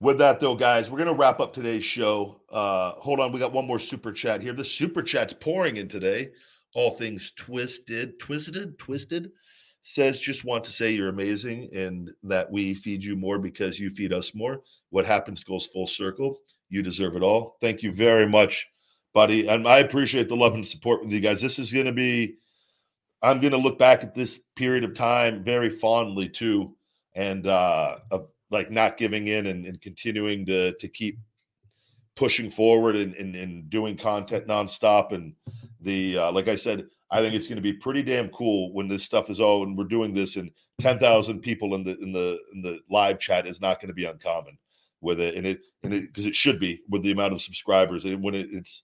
With 0.00 0.18
that, 0.18 0.38
though, 0.38 0.54
guys, 0.54 0.90
we're 0.90 0.98
going 0.98 1.08
to 1.08 1.20
wrap 1.20 1.40
up 1.40 1.52
today's 1.52 1.84
show. 1.84 2.40
Uh, 2.50 2.92
hold 2.92 3.18
on, 3.18 3.32
we 3.32 3.40
got 3.40 3.52
one 3.52 3.66
more 3.66 3.80
super 3.80 4.12
chat 4.12 4.40
here. 4.40 4.52
The 4.52 4.64
super 4.64 5.02
chat's 5.02 5.32
pouring 5.32 5.76
in 5.76 5.88
today. 5.88 6.30
All 6.74 6.92
things 6.92 7.32
twisted, 7.36 8.18
twisted, 8.18 8.78
twisted 8.78 9.30
says 9.82 10.20
just 10.20 10.44
want 10.44 10.64
to 10.64 10.70
say 10.70 10.90
you're 10.90 11.08
amazing 11.08 11.70
and 11.74 12.10
that 12.22 12.50
we 12.50 12.74
feed 12.74 13.02
you 13.02 13.16
more 13.16 13.38
because 13.38 13.78
you 13.78 13.88
feed 13.88 14.12
us 14.12 14.34
more. 14.34 14.60
What 14.90 15.06
happens 15.06 15.44
goes 15.44 15.66
full 15.66 15.86
circle. 15.86 16.40
You 16.68 16.82
deserve 16.82 17.16
it 17.16 17.22
all. 17.22 17.56
Thank 17.60 17.82
you 17.82 17.92
very 17.92 18.26
much 18.26 18.68
buddy. 19.14 19.48
And 19.48 19.66
I 19.66 19.78
appreciate 19.78 20.28
the 20.28 20.36
love 20.36 20.54
and 20.54 20.66
support 20.66 21.02
with 21.02 21.12
you 21.12 21.20
guys. 21.20 21.40
This 21.40 21.58
is 21.58 21.72
going 21.72 21.86
to 21.86 21.92
be, 21.92 22.34
I'm 23.22 23.40
going 23.40 23.52
to 23.52 23.58
look 23.58 23.78
back 23.78 24.02
at 24.02 24.14
this 24.14 24.38
period 24.56 24.84
of 24.84 24.94
time 24.94 25.42
very 25.42 25.70
fondly 25.70 26.28
too, 26.28 26.76
and 27.14 27.46
uh, 27.46 27.96
of 28.10 28.30
like 28.50 28.70
not 28.70 28.96
giving 28.96 29.26
in 29.26 29.46
and, 29.46 29.66
and 29.66 29.80
continuing 29.80 30.46
to 30.46 30.72
to 30.74 30.88
keep 30.88 31.18
pushing 32.16 32.50
forward 32.50 32.96
and, 32.96 33.14
and, 33.14 33.36
and 33.36 33.70
doing 33.70 33.96
content 33.96 34.46
nonstop. 34.48 35.12
And 35.12 35.34
the 35.80 36.18
uh, 36.18 36.32
like 36.32 36.48
I 36.48 36.56
said, 36.56 36.86
I 37.10 37.20
think 37.20 37.34
it's 37.34 37.46
going 37.46 37.56
to 37.56 37.62
be 37.62 37.72
pretty 37.72 38.02
damn 38.02 38.28
cool 38.30 38.72
when 38.72 38.88
this 38.88 39.04
stuff 39.04 39.30
is 39.30 39.40
all 39.40 39.62
and 39.62 39.76
we're 39.76 39.84
doing 39.84 40.14
this 40.14 40.36
and 40.36 40.50
ten 40.80 40.98
thousand 40.98 41.40
people 41.40 41.74
in 41.74 41.84
the 41.84 41.96
in 41.98 42.12
the 42.12 42.38
in 42.52 42.62
the 42.62 42.80
live 42.90 43.18
chat 43.18 43.46
is 43.46 43.60
not 43.60 43.80
going 43.80 43.88
to 43.88 43.94
be 43.94 44.04
uncommon 44.04 44.58
with 45.00 45.20
it 45.20 45.36
and 45.36 45.46
it 45.46 45.60
and 45.84 45.94
it 45.94 46.08
because 46.08 46.26
it 46.26 46.34
should 46.34 46.58
be 46.58 46.80
with 46.88 47.02
the 47.02 47.12
amount 47.12 47.32
of 47.32 47.40
subscribers 47.40 48.04
and 48.04 48.22
when 48.22 48.34
it, 48.34 48.48
it's 48.50 48.82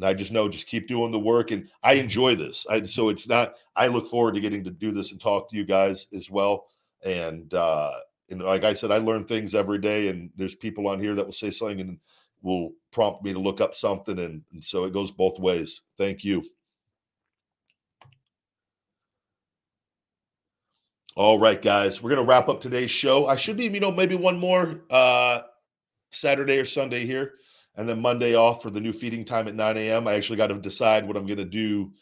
and 0.00 0.08
I 0.08 0.14
just 0.14 0.32
know 0.32 0.48
just 0.48 0.66
keep 0.66 0.88
doing 0.88 1.12
the 1.12 1.18
work. 1.18 1.50
And 1.50 1.68
I 1.82 1.94
enjoy 1.94 2.34
this. 2.34 2.66
I, 2.70 2.84
so 2.84 3.10
it's 3.10 3.28
not. 3.28 3.52
I 3.76 3.88
look 3.88 4.06
forward 4.06 4.34
to 4.34 4.40
getting 4.40 4.64
to 4.64 4.70
do 4.70 4.92
this 4.92 5.12
and 5.12 5.20
talk 5.20 5.50
to 5.50 5.56
you 5.56 5.66
guys 5.66 6.06
as 6.16 6.30
well. 6.30 6.68
And 7.04 7.52
uh, 7.52 7.92
and 8.30 8.42
like 8.42 8.64
I 8.64 8.74
said, 8.74 8.92
I 8.92 8.98
learn 8.98 9.24
things 9.24 9.54
every 9.54 9.78
day. 9.78 10.08
And 10.08 10.30
there's 10.36 10.54
people 10.54 10.88
on 10.88 11.00
here 11.00 11.14
that 11.14 11.24
will 11.26 11.32
say 11.32 11.50
something, 11.50 11.80
and 11.80 11.98
will 12.42 12.72
prompt 12.92 13.22
me 13.22 13.32
to 13.32 13.38
look 13.38 13.60
up 13.60 13.74
something. 13.74 14.18
And, 14.18 14.42
and 14.52 14.64
so 14.64 14.84
it 14.84 14.92
goes 14.92 15.10
both 15.10 15.38
ways. 15.38 15.82
Thank 15.98 16.24
you. 16.24 16.44
All 21.16 21.38
right, 21.38 21.60
guys, 21.60 22.00
we're 22.00 22.10
gonna 22.10 22.22
wrap 22.22 22.48
up 22.48 22.60
today's 22.60 22.90
show. 22.90 23.26
I 23.26 23.36
should 23.36 23.56
be, 23.56 23.64
you 23.64 23.80
know, 23.80 23.90
maybe 23.90 24.14
one 24.14 24.38
more 24.38 24.80
uh 24.88 25.42
Saturday 26.12 26.58
or 26.58 26.64
Sunday 26.64 27.04
here, 27.04 27.34
and 27.74 27.88
then 27.88 28.00
Monday 28.00 28.34
off 28.36 28.62
for 28.62 28.70
the 28.70 28.80
new 28.80 28.92
feeding 28.92 29.24
time 29.24 29.48
at 29.48 29.54
9 29.54 29.76
a.m. 29.76 30.06
I 30.06 30.14
actually 30.14 30.36
got 30.36 30.46
to 30.46 30.54
decide 30.54 31.06
what 31.06 31.16
I'm 31.16 31.26
gonna 31.26 31.44
do 31.44 31.92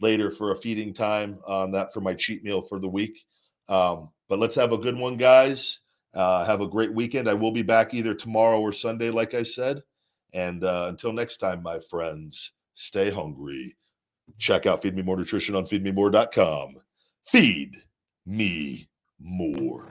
later 0.00 0.30
for 0.30 0.52
a 0.52 0.56
feeding 0.56 0.92
time 0.92 1.38
on 1.46 1.72
that 1.72 1.92
for 1.92 2.00
my 2.00 2.14
cheat 2.14 2.44
meal 2.44 2.60
for 2.60 2.78
the 2.78 2.88
week. 2.88 3.24
Um, 3.68 4.10
but 4.28 4.38
let's 4.38 4.54
have 4.54 4.72
a 4.72 4.78
good 4.78 4.96
one, 4.96 5.16
guys. 5.16 5.80
Uh, 6.14 6.44
have 6.44 6.60
a 6.60 6.68
great 6.68 6.92
weekend. 6.92 7.28
I 7.28 7.34
will 7.34 7.52
be 7.52 7.62
back 7.62 7.94
either 7.94 8.14
tomorrow 8.14 8.60
or 8.60 8.72
Sunday, 8.72 9.10
like 9.10 9.34
I 9.34 9.42
said. 9.42 9.82
And 10.32 10.64
uh, 10.64 10.86
until 10.88 11.12
next 11.12 11.38
time, 11.38 11.62
my 11.62 11.78
friends, 11.78 12.52
stay 12.74 13.10
hungry. 13.10 13.76
Check 14.38 14.66
out 14.66 14.82
Feed 14.82 14.94
Me 14.94 15.02
More 15.02 15.16
Nutrition 15.16 15.54
on 15.54 15.64
feedmemore.com. 15.64 16.76
Feed 17.24 17.76
me 18.26 18.88
more. 19.18 19.86